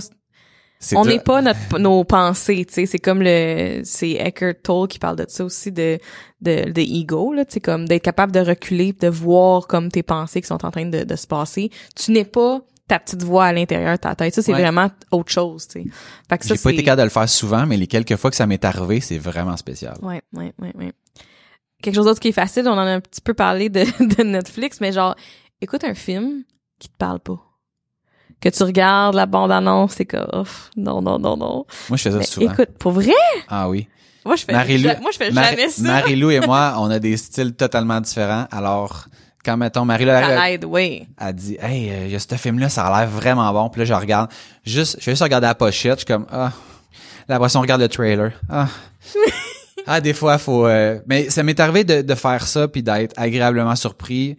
On 0.94 1.04
n'est 1.04 1.18
pas 1.20 1.42
notre 1.42 1.78
nos 1.78 2.04
pensées, 2.04 2.64
tu 2.66 2.74
sais, 2.74 2.86
c'est 2.86 2.98
comme 2.98 3.22
le 3.22 3.80
c'est 3.84 4.12
Eckhart 4.12 4.54
Tolle 4.62 4.88
qui 4.88 4.98
parle 4.98 5.16
de 5.16 5.24
ça 5.28 5.44
aussi 5.44 5.72
de 5.72 5.98
de 6.40 6.70
de 6.70 6.80
ego 6.80 7.32
là, 7.32 7.44
tu 7.44 7.54
sais 7.54 7.60
comme 7.60 7.86
d'être 7.86 8.02
capable 8.02 8.32
de 8.32 8.40
reculer, 8.40 8.92
de 8.92 9.08
voir 9.08 9.66
comme 9.66 9.90
tes 9.90 10.02
pensées 10.02 10.40
qui 10.40 10.46
sont 10.48 10.64
en 10.64 10.70
train 10.70 10.86
de, 10.86 11.04
de 11.04 11.16
se 11.16 11.26
passer. 11.26 11.70
Tu 11.96 12.12
n'es 12.12 12.24
pas 12.24 12.60
ta 12.86 12.98
petite 12.98 13.22
voix 13.22 13.46
à 13.46 13.52
l'intérieur 13.54 13.92
de 13.96 14.00
ta 14.00 14.14
tête, 14.14 14.34
ça 14.34 14.42
c'est 14.42 14.52
Ouais. 14.52 14.60
vraiment 14.60 14.90
autre 15.10 15.32
chose, 15.32 15.66
tu 15.66 15.82
sais. 15.82 15.88
Fait 16.28 16.36
que 16.38 16.44
ça 16.44 16.54
J'ai 16.54 16.60
pas 16.62 16.70
été 16.72 16.82
capable 16.82 17.00
de 17.00 17.04
le 17.04 17.10
faire 17.10 17.28
souvent, 17.30 17.64
mais 17.66 17.78
les 17.78 17.86
quelques 17.86 18.16
fois 18.16 18.28
que 18.30 18.36
ça 18.36 18.46
m'est 18.46 18.62
arrivé, 18.62 19.00
c'est 19.00 19.16
vraiment 19.16 19.56
spécial. 19.56 19.96
Ouais, 20.02 20.20
ouais, 20.34 20.52
ouais, 20.60 20.72
ouais. 20.76 20.92
Quelque 21.82 21.94
chose 21.94 22.04
d'autre 22.04 22.20
qui 22.20 22.28
est 22.28 22.32
facile, 22.32 22.68
on 22.68 22.72
en 22.72 22.78
a 22.78 22.90
un 22.92 23.00
petit 23.00 23.22
peu 23.22 23.32
parlé 23.32 23.70
de, 23.70 23.80
de 24.16 24.22
Netflix, 24.22 24.82
mais 24.82 24.92
genre, 24.92 25.14
écoute 25.62 25.82
un 25.84 25.94
film 25.94 26.44
qui 26.78 26.88
te 26.88 26.96
parle 26.98 27.20
pas. 27.20 27.40
Que 28.44 28.50
tu 28.50 28.62
regardes 28.62 29.14
la 29.14 29.24
bande-annonce, 29.24 29.92
c'est 29.96 30.04
comme, 30.04 30.26
ouf, 30.42 30.68
non, 30.76 31.00
non, 31.00 31.18
non, 31.18 31.34
non. 31.36 31.64
Moi, 31.88 31.96
je 31.96 32.02
fais 32.02 32.10
ça 32.10 32.22
souvent. 32.22 32.52
écoute, 32.52 32.68
pour 32.78 32.92
vrai, 32.92 33.10
Ah 33.48 33.70
oui. 33.70 33.88
moi 34.26 34.36
je 34.36 34.44
fais, 34.44 34.52
ja- 34.78 35.00
moi 35.00 35.10
je 35.12 35.16
fais 35.16 35.30
Mar- 35.30 35.44
jamais 35.46 35.70
ça. 35.70 35.82
Marie-Lou 35.82 36.30
et 36.30 36.40
moi, 36.40 36.74
on 36.78 36.90
a 36.90 36.98
des 36.98 37.16
styles 37.16 37.54
totalement 37.54 38.00
différents. 38.02 38.46
Alors, 38.52 39.06
quand 39.42 39.56
mettons 39.56 39.86
Marie-Lou 39.86 40.10
elle, 40.10 40.60
oui. 40.66 41.06
elle 41.18 41.34
dit 41.34 41.56
"Hey, 41.58 41.90
euh, 41.90 42.04
il 42.04 42.10
y 42.12 42.14
a 42.14 42.18
ce 42.18 42.34
film 42.34 42.58
là, 42.58 42.68
ça 42.68 42.84
a 42.86 43.00
l'air 43.00 43.08
vraiment 43.08 43.50
bon." 43.52 43.70
Puis 43.70 43.78
là, 43.80 43.84
je 43.86 43.94
regarde 43.94 44.30
juste 44.62 44.96
je 45.00 45.06
vais 45.06 45.12
juste 45.12 45.22
regarder 45.22 45.46
la 45.46 45.54
pochette, 45.54 45.94
je 46.00 46.04
suis 46.04 46.06
comme 46.06 46.26
"Ah, 46.30 46.52
la 47.28 47.36
après 47.36 47.48
ça, 47.48 47.58
on 47.58 47.62
regarde 47.62 47.80
le 47.80 47.88
trailer." 47.88 48.32
Ah. 48.50 48.68
ah, 49.86 50.00
des 50.02 50.12
fois 50.14 50.36
faut 50.38 50.66
euh, 50.66 50.98
mais 51.06 51.30
ça 51.30 51.42
m'est 51.42 51.58
arrivé 51.60 51.84
de, 51.84 52.02
de 52.02 52.14
faire 52.14 52.46
ça 52.46 52.68
puis 52.68 52.82
d'être 52.82 53.14
agréablement 53.18 53.74
surpris 53.76 54.36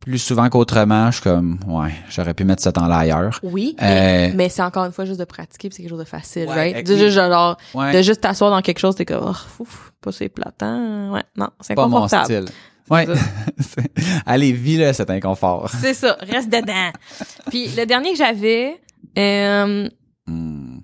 plus 0.00 0.18
souvent 0.18 0.48
qu'autrement, 0.48 1.10
je 1.10 1.16
suis 1.16 1.22
comme 1.24 1.58
"Ouais, 1.66 1.92
j'aurais 2.10 2.34
pu 2.34 2.44
mettre 2.44 2.62
ce 2.62 2.70
temps-là 2.70 2.98
ailleurs." 2.98 3.38
Oui, 3.42 3.74
mais, 3.80 4.30
Euh, 4.30 4.34
mais 4.36 4.48
c'est 4.48 4.62
encore 4.62 4.84
une 4.84 4.92
fois 4.92 5.04
juste 5.04 5.20
de 5.20 5.24
pratiquer, 5.24 5.68
c'est 5.70 5.82
quelque 5.82 5.90
chose 5.90 5.98
de 5.98 6.04
facile, 6.04 6.46
Ouais, 6.48 6.72
right? 6.72 6.86
De 6.86 6.96
juste 6.96 7.10
genre, 7.16 7.56
Ouais. 7.74 7.92
de 7.92 8.02
juste 8.02 8.20
t'asseoir 8.20 8.50
dans 8.50 8.62
quelque 8.62 8.78
chose, 8.78 8.94
t'es 8.94 9.04
comme, 9.04 9.24
oh, 9.34 9.62
ouf, 9.62 9.92
pas 10.00 10.12
c'est 10.12 10.28
platant, 10.28 11.12
ouais, 11.12 11.24
non, 11.36 11.48
c'est 11.60 11.74
pas 11.74 11.88
mon 11.88 12.06
style. 12.08 12.46
Ouais. 12.90 13.06
Allez, 14.26 14.52
vis 14.52 14.78
là 14.78 14.92
cet 14.94 15.10
inconfort. 15.10 15.70
C'est 15.80 15.92
ça, 15.94 16.16
reste 16.20 16.48
dedans. 16.48 16.90
Puis 17.50 17.68
le 17.76 17.84
dernier 17.84 18.12
que 18.12 18.18
j'avais, 18.18 18.80
euh, 19.18 19.88
Hmm. 20.26 20.78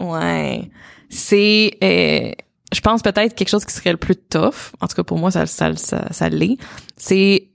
Ouais. 0.00 0.70
C'est, 1.08 1.78
euh, 1.82 2.32
je 2.72 2.80
pense 2.80 3.00
peut-être 3.02 3.34
quelque 3.34 3.48
chose 3.48 3.64
qui 3.64 3.72
serait 3.72 3.92
le 3.92 3.96
plus 3.96 4.16
tough. 4.16 4.72
En 4.80 4.86
tout 4.88 4.96
cas, 4.96 5.04
pour 5.04 5.18
moi, 5.18 5.30
ça, 5.30 5.46
ça, 5.46 5.74
ça, 5.76 6.06
ça 6.12 6.28
l'est. 6.28 6.56
C'est, 6.96 7.48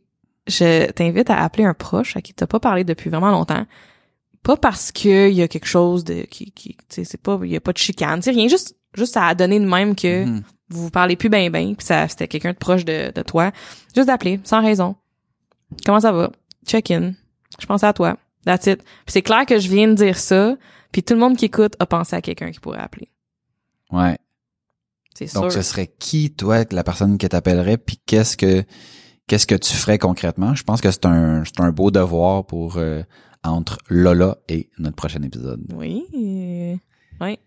je 0.47 0.91
t'invite 0.91 1.29
à 1.29 1.41
appeler 1.43 1.63
un 1.65 1.73
proche 1.73 2.15
à 2.17 2.21
qui 2.21 2.33
t'as 2.33 2.47
pas 2.47 2.59
parlé 2.59 2.83
depuis 2.83 3.09
vraiment 3.09 3.31
longtemps. 3.31 3.65
Pas 4.43 4.57
parce 4.57 4.91
que 4.91 5.29
il 5.29 5.35
y 5.35 5.41
a 5.41 5.47
quelque 5.47 5.67
chose 5.67 6.03
de, 6.03 6.23
qui, 6.23 6.51
qui, 6.51 6.75
tu 6.75 6.83
sais, 6.89 7.03
c'est 7.05 7.21
pas, 7.21 7.39
il 7.43 7.49
y 7.51 7.55
a 7.55 7.61
pas 7.61 7.71
de 7.71 7.77
chicane. 7.77 8.21
Sais, 8.21 8.31
rien, 8.31 8.47
juste, 8.49 8.75
juste 8.93 9.15
à 9.15 9.33
donner 9.35 9.59
de 9.59 9.65
même 9.65 9.95
que 9.95 10.25
Mhm. 10.25 10.43
vous 10.69 10.83
vous 10.83 10.89
parlez 10.89 11.15
plus 11.15 11.29
ben 11.29 11.49
ben, 11.49 11.75
puis 11.75 11.85
ça, 11.85 12.07
c'était 12.09 12.27
quelqu'un 12.27 12.51
de 12.51 12.57
proche 12.57 12.83
de, 12.83 13.11
de 13.15 13.21
toi. 13.21 13.51
Juste 13.95 14.07
d'appeler, 14.07 14.39
sans 14.43 14.61
raison. 14.61 14.95
Comment 15.85 16.01
ça 16.01 16.11
va? 16.11 16.29
Check-in. 16.67 17.13
Je 17.59 17.65
pensais 17.65 17.85
à 17.85 17.93
toi. 17.93 18.17
That's 18.45 18.65
it. 18.67 18.83
Puis 18.83 19.13
c'est 19.13 19.21
clair 19.21 19.45
que 19.45 19.57
je 19.59 19.69
viens 19.69 19.87
de 19.87 19.93
dire 19.93 20.17
ça, 20.17 20.57
puis 20.91 21.03
tout 21.03 21.13
le 21.13 21.21
monde 21.21 21.37
qui 21.37 21.45
écoute 21.45 21.75
a 21.79 21.85
pensé 21.85 22.13
à 22.15 22.21
quelqu'un 22.21 22.51
qui 22.51 22.59
pourrait 22.59 22.79
appeler. 22.81 23.09
Ouais. 23.91 24.17
C'est 25.15 25.27
sûr. 25.27 25.41
Donc, 25.41 25.51
ce 25.53 25.61
serait 25.61 25.87
qui, 25.99 26.31
toi, 26.33 26.65
la 26.71 26.83
personne 26.83 27.17
qui 27.17 27.29
t'appellerait, 27.29 27.77
puis 27.77 27.97
qu'est-ce 28.05 28.35
que 28.35 28.63
qu'est-ce 29.28 29.47
que 29.47 29.55
tu 29.55 29.74
ferais 29.74 29.97
concrètement? 29.97 30.55
Je 30.55 30.63
pense 30.63 30.82
que 30.82 30.91
c'est 30.91 31.05
un 31.05 31.43
c'est 31.45 31.59
un 31.61 31.71
beau 31.71 31.91
devoir 31.91 32.45
pour 32.45 32.78
euh, 32.78 33.03
entre 33.43 33.78
Lola 33.89 34.38
et 34.49 34.69
notre 34.80 34.95
prochain 34.95 35.21
épisode. 35.24 35.61
Oui. 35.74 36.05
euh, 36.15 36.76
Oui. 37.26 37.39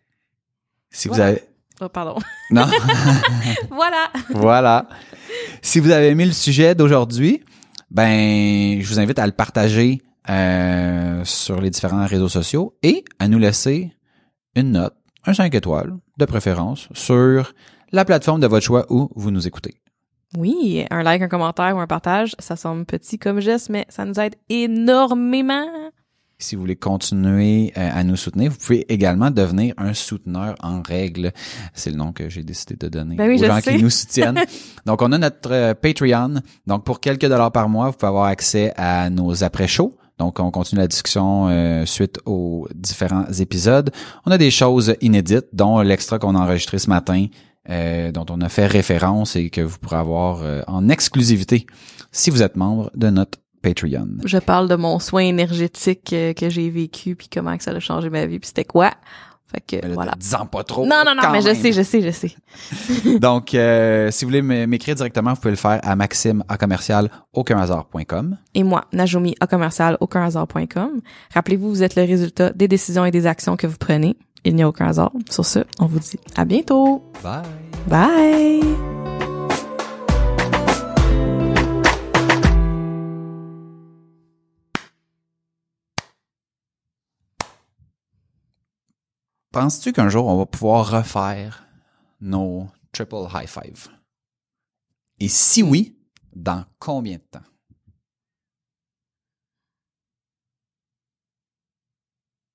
Si 0.90 1.08
vous 1.08 1.20
avez 1.20 1.42
Oh, 1.80 1.90
pardon. 1.90 2.16
non, 2.50 2.64
voilà. 3.70 4.08
voilà. 4.30 4.88
Si 5.60 5.78
vous 5.78 5.90
avez 5.90 6.08
aimé 6.08 6.24
le 6.24 6.32
sujet 6.32 6.74
d'aujourd'hui, 6.74 7.42
ben 7.90 8.80
je 8.80 8.88
vous 8.88 8.98
invite 8.98 9.18
à 9.18 9.26
le 9.26 9.32
partager 9.32 10.00
euh, 10.30 11.22
sur 11.24 11.60
les 11.60 11.68
différents 11.68 12.06
réseaux 12.06 12.30
sociaux 12.30 12.78
et 12.82 13.04
à 13.18 13.28
nous 13.28 13.38
laisser 13.38 13.92
une 14.54 14.72
note, 14.72 14.94
un 15.26 15.34
5 15.34 15.54
étoiles 15.54 15.92
de 16.18 16.24
préférence 16.24 16.88
sur 16.94 17.52
la 17.92 18.06
plateforme 18.06 18.40
de 18.40 18.46
votre 18.46 18.64
choix 18.64 18.86
où 18.88 19.10
vous 19.14 19.30
nous 19.30 19.46
écoutez. 19.46 19.74
Oui, 20.36 20.84
un 20.90 21.02
like, 21.02 21.22
un 21.22 21.28
commentaire 21.28 21.74
ou 21.76 21.80
un 21.80 21.86
partage, 21.86 22.36
ça 22.38 22.56
semble 22.56 22.84
petit 22.84 23.18
comme 23.18 23.40
geste, 23.40 23.70
mais 23.70 23.86
ça 23.88 24.04
nous 24.04 24.20
aide 24.20 24.34
énormément. 24.50 25.66
Si 26.38 26.54
vous 26.54 26.60
voulez 26.60 26.76
continuer 26.76 27.72
euh, 27.78 27.88
à 27.94 28.04
nous 28.04 28.16
soutenir, 28.16 28.50
vous 28.50 28.58
pouvez 28.58 28.84
également 28.92 29.30
devenir 29.30 29.72
un 29.78 29.94
souteneur 29.94 30.54
en 30.62 30.82
règle. 30.82 31.32
C'est 31.72 31.88
le 31.88 31.96
nom 31.96 32.12
que 32.12 32.28
j'ai 32.28 32.42
décidé 32.42 32.76
de 32.76 32.88
donner 32.88 33.16
Ben 33.16 33.28
oui, 33.28 33.42
aux 33.42 33.46
gens 33.46 33.58
sais. 33.62 33.74
qui 33.74 33.82
nous 33.82 33.88
soutiennent. 33.88 34.42
Donc, 34.84 35.00
on 35.00 35.12
a 35.12 35.16
notre 35.18 35.50
euh, 35.50 35.72
Patreon. 35.72 36.42
Donc, 36.66 36.84
pour 36.84 37.00
quelques 37.00 37.26
dollars 37.26 37.52
par 37.52 37.70
mois, 37.70 37.86
vous 37.86 37.96
pouvez 37.96 38.08
avoir 38.08 38.26
accès 38.26 38.74
à 38.76 39.08
nos 39.08 39.42
après-shows. 39.42 39.96
Donc, 40.18 40.38
on 40.38 40.50
continue 40.50 40.82
la 40.82 40.88
discussion 40.88 41.48
euh, 41.48 41.86
suite 41.86 42.18
aux 42.26 42.68
différents 42.74 43.24
épisodes. 43.38 43.90
On 44.26 44.30
a 44.30 44.36
des 44.36 44.50
choses 44.50 44.94
inédites, 45.00 45.46
dont 45.54 45.80
l'extra 45.80 46.18
qu'on 46.18 46.34
a 46.34 46.38
enregistré 46.38 46.78
ce 46.78 46.90
matin, 46.90 47.28
euh, 47.70 48.12
dont 48.12 48.26
on 48.30 48.40
a 48.40 48.48
fait 48.48 48.66
référence 48.66 49.36
et 49.36 49.50
que 49.50 49.60
vous 49.60 49.78
pourrez 49.78 49.96
avoir 49.96 50.42
euh, 50.42 50.62
en 50.66 50.88
exclusivité 50.88 51.66
si 52.12 52.30
vous 52.30 52.42
êtes 52.42 52.56
membre 52.56 52.90
de 52.94 53.10
notre 53.10 53.38
Patreon. 53.62 54.08
Je 54.24 54.38
parle 54.38 54.68
de 54.68 54.76
mon 54.76 54.98
soin 54.98 55.22
énergétique 55.22 56.12
euh, 56.12 56.32
que 56.32 56.48
j'ai 56.48 56.70
vécu 56.70 57.16
puis 57.16 57.28
comment 57.32 57.56
que 57.56 57.64
ça 57.64 57.72
a 57.72 57.80
changé 57.80 58.10
ma 58.10 58.26
vie 58.26 58.38
puis 58.38 58.48
c'était 58.48 58.64
quoi. 58.64 58.92
Fait 59.46 59.60
que 59.60 59.86
là, 59.86 59.94
voilà. 59.94 60.12
Disons 60.18 60.46
pas 60.46 60.64
trop. 60.64 60.84
Non, 60.84 61.02
non, 61.06 61.14
non, 61.14 61.30
mais 61.30 61.40
je 61.40 61.54
sais, 61.54 61.72
je 61.72 61.82
sais, 61.82 62.02
je 62.02 62.10
sais. 62.10 62.34
Donc, 63.20 63.54
euh, 63.54 64.10
si 64.10 64.24
vous 64.24 64.30
voulez 64.30 64.42
m'écrire 64.42 64.96
directement, 64.96 65.30
vous 65.34 65.40
pouvez 65.40 65.52
le 65.52 65.56
faire 65.56 65.78
à 65.82 65.94
maxime 65.94 66.42
à 66.48 66.58
commercial 66.58 67.08
aucunhasard.com. 67.32 68.36
Et 68.54 68.64
moi, 68.64 68.86
Najumi 68.92 69.36
à 69.38 69.46
commercial 69.46 69.96
aucunhasard.com. 70.00 71.00
Rappelez-vous, 71.32 71.68
vous 71.68 71.82
êtes 71.84 71.94
le 71.94 72.02
résultat 72.02 72.50
des 72.50 72.66
décisions 72.66 73.04
et 73.04 73.12
des 73.12 73.26
actions 73.26 73.56
que 73.56 73.68
vous 73.68 73.78
prenez. 73.78 74.16
Il 74.48 74.54
n'y 74.54 74.62
a 74.62 74.68
aucun 74.68 74.86
hasard. 74.86 75.10
Sur 75.28 75.44
ce, 75.44 75.58
on 75.80 75.86
vous 75.86 75.98
dit 75.98 76.20
à 76.36 76.44
bientôt. 76.44 77.02
Bye. 77.20 77.42
Bye! 77.88 78.62
Penses-tu 89.50 89.92
qu'un 89.92 90.08
jour 90.08 90.28
on 90.28 90.36
va 90.36 90.46
pouvoir 90.46 90.92
refaire 90.92 91.66
nos 92.20 92.68
triple 92.92 93.26
high 93.34 93.48
five? 93.48 93.88
Et 95.18 95.26
si 95.26 95.64
oui, 95.64 95.98
dans 96.36 96.64
combien 96.78 97.16
de 97.16 97.22
temps? 97.22 97.40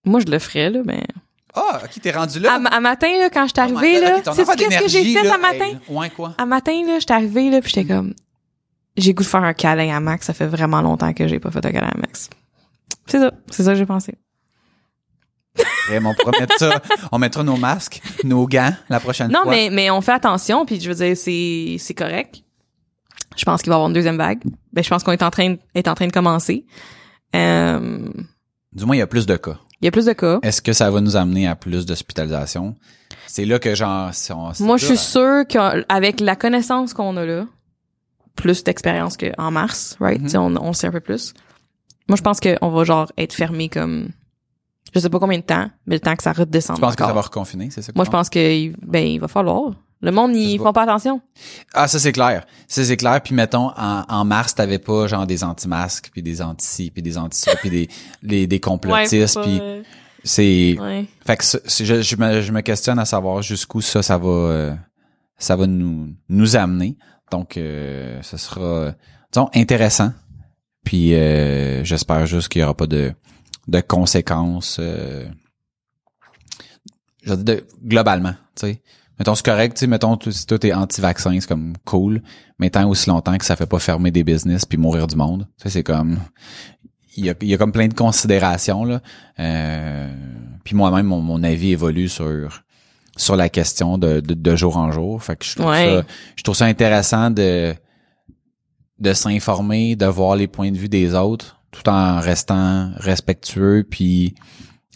Moi, 0.06 0.22
je 0.22 0.32
le 0.32 0.40
ferais, 0.40 0.70
là, 0.70 0.84
mais... 0.86 1.06
Ah, 1.54 1.82
ok, 1.84 2.02
t'es 2.02 2.12
rendu 2.12 2.40
là? 2.40 2.54
À, 2.54 2.76
à 2.76 2.80
matin, 2.80 3.08
là, 3.20 3.30
quand 3.30 3.46
je 3.48 3.54
suis 3.54 3.54
Oh 3.58 3.78
arrivée, 3.78 4.00
là, 4.00 4.18
sais-tu 4.18 4.30
affaire 4.30 4.56
qu'est-ce 4.56 4.80
que 4.84 4.88
j'ai 4.88 5.14
fait 5.14 5.24
là, 5.24 5.36
à 5.36 5.38
matin? 5.38 5.66
hey, 5.66 5.78
ouais, 5.90 6.10
quoi? 6.10 6.34
À 6.38 6.46
matin, 6.46 6.72
là, 6.88 7.00
j'étais 7.00 7.14
arrivée, 7.14 7.50
là, 7.50 7.62
puis 7.62 7.72
j'étais 7.76 7.94
comme... 7.94 8.14
J'ai 8.98 9.14
goût 9.14 9.24
de 9.24 9.28
faire 9.28 9.44
un 9.44 9.54
câlin 9.54 9.96
à 9.96 10.00
Max. 10.00 10.28
Ça 10.28 10.34
fait 10.34 10.48
vraiment 10.48 10.82
longtemps 10.82 11.14
que 11.14 11.28
j'ai 11.28 11.40
pas 11.40 11.50
fait 11.52 11.66
un 11.66 11.72
câlin 11.72 11.90
à 11.94 11.98
Max. 11.98 12.30
C'est 13.08 13.20
ça. 13.20 13.32
C'est 13.50 13.64
ça 13.64 13.72
que 13.72 13.78
j'ai 13.78 13.86
pensé. 13.86 14.16
On 15.90 16.14
pourra 16.14 16.40
mettre 16.40 16.58
ça. 16.58 16.82
On 17.12 17.18
mettra 17.18 17.44
nos 17.44 17.58
masques, 17.58 18.02
nos 18.24 18.48
gants 18.48 18.74
la 18.90 19.00
prochaine 19.00 19.30
Non, 19.32 19.44
fois. 19.44 19.52
mais, 19.52 19.70
mais 19.72 19.90
on 19.92 20.00
fait 20.02 20.14
attention, 20.14 20.66
puis 20.66 20.80
je 20.80 20.90
veux 20.90 20.96
dire, 20.96 21.18
c'est, 21.18 21.76
c'est 21.80 21.94
correct. 21.94 22.44
Je 23.36 23.44
pense 23.46 23.62
qu'il 23.62 23.70
va 23.70 23.76
y 23.76 23.78
avoir 23.78 23.88
une 23.90 23.94
deuxième 23.94 24.18
vague. 24.18 24.42
Ben, 24.74 24.84
je 24.84 24.90
pense 24.90 25.04
qu'on 25.04 25.12
est 25.12 25.24
en 25.24 25.32
train, 25.32 25.56
est 25.76 25.88
en 25.88 25.96
train 25.96 26.08
de 26.08 26.12
commencer. 26.14 26.66
Euh, 27.36 28.08
Du 28.74 28.86
moins, 28.86 28.96
il 28.96 29.00
y 29.00 29.02
a 29.02 29.08
plus 29.08 29.26
de 29.26 29.36
cas. 29.38 29.58
Il 29.82 29.86
y 29.86 29.88
a 29.88 29.92
plus 29.92 30.06
de 30.06 30.14
cas. 30.14 30.40
Est-ce 30.44 30.62
que 30.62 30.74
ça 30.74 30.90
va 30.92 31.02
nous 31.02 31.16
amener 31.16 31.48
à 31.48 31.56
plus 31.56 31.86
d'hospitalisation? 31.86 32.76
C'est 33.28 33.46
là 33.46 33.60
que 33.60 33.74
genre... 33.76 34.14
si 34.14 34.32
on- 34.32 34.52
Moi, 34.60 34.78
je 34.78 34.86
suis 34.88 34.98
sûre 34.98 35.44
qu'avec 35.48 36.20
la 36.20 36.36
connaissance 36.36 36.94
qu'on 36.94 37.16
a 37.18 37.26
là, 37.26 37.46
plus 38.36 38.64
d'expérience 38.64 39.18
qu'en 39.18 39.52
mars, 39.52 39.96
right? 40.00 40.28
Sais, 40.30 40.38
on, 40.38 40.48
on 40.62 40.74
sait 40.74 40.88
un 40.88 40.92
peu 40.92 41.00
plus. 41.00 41.34
Moi, 42.08 42.16
je 42.18 42.22
pense 42.22 42.40
qu'on 42.40 42.70
va 42.70 42.84
genre 42.84 43.12
être 43.18 43.34
fermé 43.34 43.70
comme, 43.70 44.10
je 44.94 45.00
sais 45.00 45.10
pas 45.10 45.20
combien 45.20 45.38
de 45.40 45.44
temps, 45.44 45.70
mais 45.86 45.96
le 45.96 46.00
temps 46.02 46.16
que 46.16 46.24
ça 46.24 46.34
redescende 46.34 46.76
Tu 46.78 46.82
penses 46.82 46.96
que 46.96 47.04
encore. 47.04 47.10
ça 47.10 47.14
va 47.16 47.22
reconfiner, 47.22 47.70
c'est 47.72 47.82
ça? 47.82 47.92
que 47.92 47.98
Moi, 47.98 48.06
je 48.06 48.10
pense 48.12 48.30
que, 48.30 48.70
ben, 48.86 49.06
il 49.06 49.20
va 49.20 49.28
falloir. 49.28 49.72
Le 50.02 50.12
monde, 50.12 50.36
ils 50.36 50.58
font 50.58 50.74
pas 50.74 50.84
attention. 50.84 51.22
Ah, 51.74 51.88
ça 51.88 52.00
c'est 52.00 52.12
clair. 52.12 52.46
Ça 52.68 52.84
c'est 52.84 52.98
clair. 52.98 53.22
Puis 53.22 53.36
mettons, 53.36 53.70
en, 53.78 54.04
en 54.08 54.26
mars, 54.26 54.56
t'avais 54.56 54.80
pas 54.80 55.06
genre 55.08 55.28
des 55.28 55.44
anti-masques, 55.44 56.10
puis 56.12 56.24
des 56.24 56.42
anti 56.42 56.90
puis 56.92 57.02
des 57.04 57.18
anti 57.18 57.50
puis 57.60 57.70
des, 57.70 57.90
les, 58.24 58.48
des 58.48 58.60
complotistes, 58.60 59.36
Ouais, 59.38 59.44
puis 59.44 59.60
euh, 59.62 59.84
c'est... 60.24 60.76
ouais. 60.80 61.06
Fait 61.26 61.38
que 61.38 61.44
je, 61.44 62.02
je, 62.02 62.16
me, 62.16 62.42
je 62.42 62.52
me 62.52 62.62
questionne 62.62 62.98
à 63.00 63.06
savoir 63.06 63.42
jusqu'où 63.44 63.80
ça, 63.82 64.02
ça 64.02 64.18
va, 64.18 64.28
euh, 64.30 64.76
ça 65.38 65.56
va 65.56 65.68
nous, 65.68 66.14
nous 66.30 66.56
amener. 66.56 66.98
Donc, 67.32 67.58
euh, 67.58 68.20
ce 68.24 68.38
sera, 68.38 68.94
disons, 69.32 69.50
intéressant. 69.54 70.12
Puis, 70.84 71.14
euh, 71.14 71.84
j'espère 71.84 72.26
juste 72.26 72.50
qu'il 72.50 72.62
y 72.62 72.64
aura 72.64 72.74
pas 72.76 72.88
de, 72.88 73.14
de 73.68 73.82
conséquences, 73.82 74.78
euh, 74.80 75.28
je 77.24 77.30
veux 77.34 77.44
dire, 77.44 77.56
de- 77.58 77.68
globalement, 77.84 78.34
tu 78.56 78.68
sais. 78.68 78.82
Mettons, 79.22 79.36
c'est 79.36 79.46
correct, 79.46 79.76
tu 79.76 79.82
sais, 79.82 79.88
mettons, 79.88 80.18
si 80.32 80.48
toi 80.48 80.58
t'es 80.58 80.74
anti-vaccin, 80.74 81.40
c'est 81.40 81.48
comme 81.48 81.74
cool, 81.86 82.24
mais 82.58 82.72
tant 82.72 82.90
aussi 82.90 83.08
longtemps 83.08 83.38
que 83.38 83.46
ça 83.46 83.56
fait 83.56 83.68
pas 83.68 83.78
fermer 83.78 84.10
des 84.10 84.24
business 84.24 84.66
puis 84.66 84.80
mourir 84.80 85.06
du 85.06 85.16
monde, 85.16 85.48
sais, 85.62 85.70
c'est 85.70 85.84
comme, 85.84 86.18
il 87.16 87.26
y 87.26 87.30
a, 87.30 87.36
il 87.40 87.48
y 87.48 87.54
a 87.54 87.58
comme 87.60 87.72
plein 87.72 87.88
de 87.88 87.94
considérations, 87.94 88.84
là. 88.84 89.00
Euh, 89.40 90.12
puis 90.64 90.76
moi-même, 90.76 91.06
mon, 91.06 91.22
mon 91.22 91.44
avis 91.44 91.72
évolue 91.74 92.10
sur 92.10 92.64
sur 93.16 93.36
la 93.36 93.48
question 93.50 94.00
de, 94.00 94.22
de, 94.22 94.34
de 94.34 94.56
jour 94.56 94.78
en 94.78 94.92
jour. 94.92 95.22
Fait 95.22 95.36
que 95.36 95.46
je 95.46 95.56
trouve 95.56 95.70
Ouais. 95.70 96.02
ça, 96.02 96.04
je 96.36 96.42
trouve 96.44 96.56
ça 96.56 96.66
intéressant 96.66 97.30
de 97.30 97.76
de 98.98 99.14
s'informer, 99.14 99.96
de 99.96 100.08
voir 100.08 100.36
les 100.36 100.48
points 100.48 100.72
de 100.72 100.78
vue 100.78 100.90
des 100.90 101.14
autres, 101.14 101.62
tout 101.70 101.88
en 101.88 102.20
restant 102.20 102.90
respectueux, 102.96 103.86
puis 103.88 104.34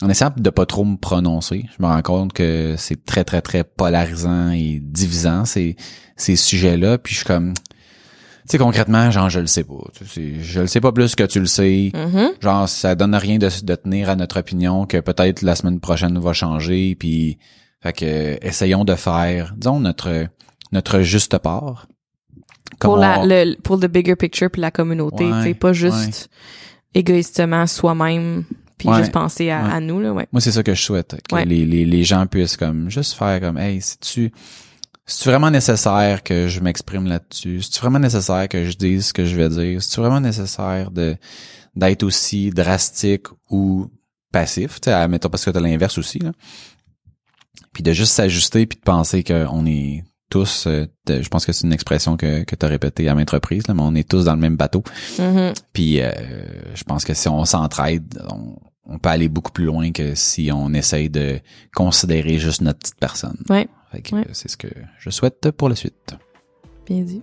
en 0.01 0.09
essayant 0.09 0.31
de 0.35 0.49
pas 0.49 0.65
trop 0.65 0.83
me 0.85 0.97
prononcer. 0.97 1.65
Je 1.77 1.83
me 1.83 1.87
rends 1.87 2.01
compte 2.01 2.33
que 2.33 2.75
c'est 2.77 3.05
très 3.05 3.23
très 3.23 3.41
très 3.41 3.63
polarisant 3.63 4.51
et 4.51 4.79
divisant 4.81 5.45
ces 5.45 5.75
ces 6.17 6.35
sujets-là. 6.35 6.97
Puis 6.97 7.13
je 7.13 7.19
suis 7.19 7.25
comme, 7.27 7.53
tu 7.55 7.61
sais 8.47 8.57
concrètement, 8.57 9.09
genre 9.11 9.29
je 9.29 9.39
le 9.39 9.47
sais 9.47 9.63
pas. 9.63 9.75
Tu 9.97 10.05
sais, 10.05 10.33
je 10.41 10.61
le 10.61 10.67
sais 10.67 10.81
pas 10.81 10.91
plus 10.91 11.15
que 11.15 11.23
tu 11.23 11.39
le 11.39 11.45
sais. 11.45 11.91
Mhm. 11.93 12.31
Genre, 12.41 12.67
ça 12.69 12.95
donne 12.95 13.15
rien 13.15 13.37
de, 13.37 13.49
de 13.63 13.75
tenir 13.75 14.09
à 14.09 14.15
notre 14.15 14.39
opinion 14.39 14.85
que 14.85 14.97
peut-être 14.99 15.41
la 15.41 15.55
semaine 15.55 15.79
prochaine 15.79 16.19
va 16.19 16.33
changer. 16.33 16.95
Puis, 16.95 17.37
fait 17.81 17.93
que 17.93 18.45
essayons 18.45 18.83
de 18.85 18.95
faire, 18.95 19.53
disons 19.57 19.79
notre 19.79 20.27
notre 20.71 21.01
juste 21.01 21.37
part. 21.37 21.87
Comme 22.79 22.91
Pour 22.91 22.97
la, 22.97 23.19
on- 23.21 23.25
le, 23.25 23.55
pour 23.61 23.77
le 23.77 23.87
bigger 23.87 24.15
picture 24.17 24.49
puis 24.51 24.61
la 24.61 24.71
communauté, 24.71 25.23
Ouais, 25.31 25.39
tu 25.41 25.47
sais, 25.49 25.53
pas 25.53 25.71
juste 25.71 26.29
égoïstement 26.93 27.65
soi-même 27.67 28.43
puis 28.77 28.89
Ouais, 28.89 28.97
juste 28.99 29.11
penser 29.11 29.49
à, 29.49 29.63
ouais. 29.63 29.71
à 29.73 29.79
nous, 29.79 29.99
là, 29.99 30.11
ouais. 30.13 30.27
Moi, 30.31 30.41
c'est 30.41 30.51
ça 30.51 30.63
que 30.63 30.73
je 30.73 30.81
souhaite. 30.81 31.15
Que 31.29 31.35
Ouais. 31.35 31.45
les, 31.45 31.65
les, 31.65 31.85
les 31.85 32.03
gens 32.03 32.25
puissent 32.27 32.57
comme 32.57 32.89
juste 32.89 33.13
faire 33.13 33.39
comme 33.39 33.57
Hey, 33.57 33.81
si 33.81 33.97
tu 33.99 34.31
c'est 35.07 35.29
vraiment 35.29 35.51
nécessaire 35.51 36.23
que 36.23 36.47
je 36.47 36.59
m'exprime 36.61 37.05
là-dessus? 37.05 37.61
C'est 37.61 37.79
vraiment 37.79 37.99
nécessaire 37.99 38.47
que 38.49 38.65
je 38.65 38.75
dise 38.75 39.07
ce 39.07 39.13
que 39.13 39.23
je 39.25 39.35
vais 39.35 39.49
dire? 39.49 39.83
C'est 39.83 40.01
vraiment 40.01 40.19
nécessaire 40.19 40.89
de 40.91 41.15
d'être 41.75 42.01
aussi 42.03 42.49
drastique 42.49 43.27
ou 43.51 43.87
passif? 44.31 44.81
Tu 44.81 44.89
sais, 44.89 45.07
mettons 45.07 45.29
parce 45.29 45.45
que 45.45 45.51
t'as 45.51 45.59
l'inverse 45.59 45.97
aussi, 45.99 46.17
là. 46.19 46.31
Puis 47.71 47.83
de 47.83 47.91
juste 47.91 48.13
s'ajuster 48.13 48.65
puis 48.65 48.77
de 48.77 48.83
penser 48.83 49.23
qu'on 49.23 49.65
est 49.67 50.03
tous, 50.35 50.67
euh, 50.67 50.85
je 51.07 51.29
pense 51.29 51.45
que 51.45 51.53
c'est 51.53 51.65
une 51.65 51.71
expression 51.71 52.17
que, 52.17 52.43
que 52.43 52.57
tu 52.57 52.65
as 52.65 52.67
répétée 52.67 53.07
à 53.07 53.15
maintes 53.15 53.29
reprises, 53.29 53.69
là, 53.69 53.73
mais 53.73 53.83
on 53.83 53.95
est 53.95 54.05
tous 54.05 54.25
dans 54.25 54.33
le 54.33 54.39
même 54.41 54.57
bateau. 54.57 54.83
Mhm. 55.17 55.53
Puis 55.71 56.01
euh, 56.01 56.11
je 56.73 56.83
pense 56.83 57.05
que 57.05 57.13
si 57.13 57.29
on 57.29 57.45
s'entraide, 57.45 58.21
on, 58.29 58.57
on 58.85 58.99
peut 58.99 59.07
aller 59.07 59.29
beaucoup 59.29 59.53
plus 59.53 59.63
loin 59.63 59.93
que 59.93 60.13
si 60.13 60.49
on 60.53 60.73
essaye 60.73 61.09
de 61.09 61.39
considérer 61.73 62.37
juste 62.37 62.59
notre 62.59 62.79
petite 62.79 62.99
personne. 62.99 63.37
Ouais, 63.49 63.69
c'est 64.33 64.49
ce 64.49 64.57
que 64.57 64.67
je 64.99 65.09
souhaite 65.09 65.51
pour 65.51 65.69
la 65.69 65.75
suite. 65.75 66.15
bien 66.85 67.03
dit. 67.03 67.21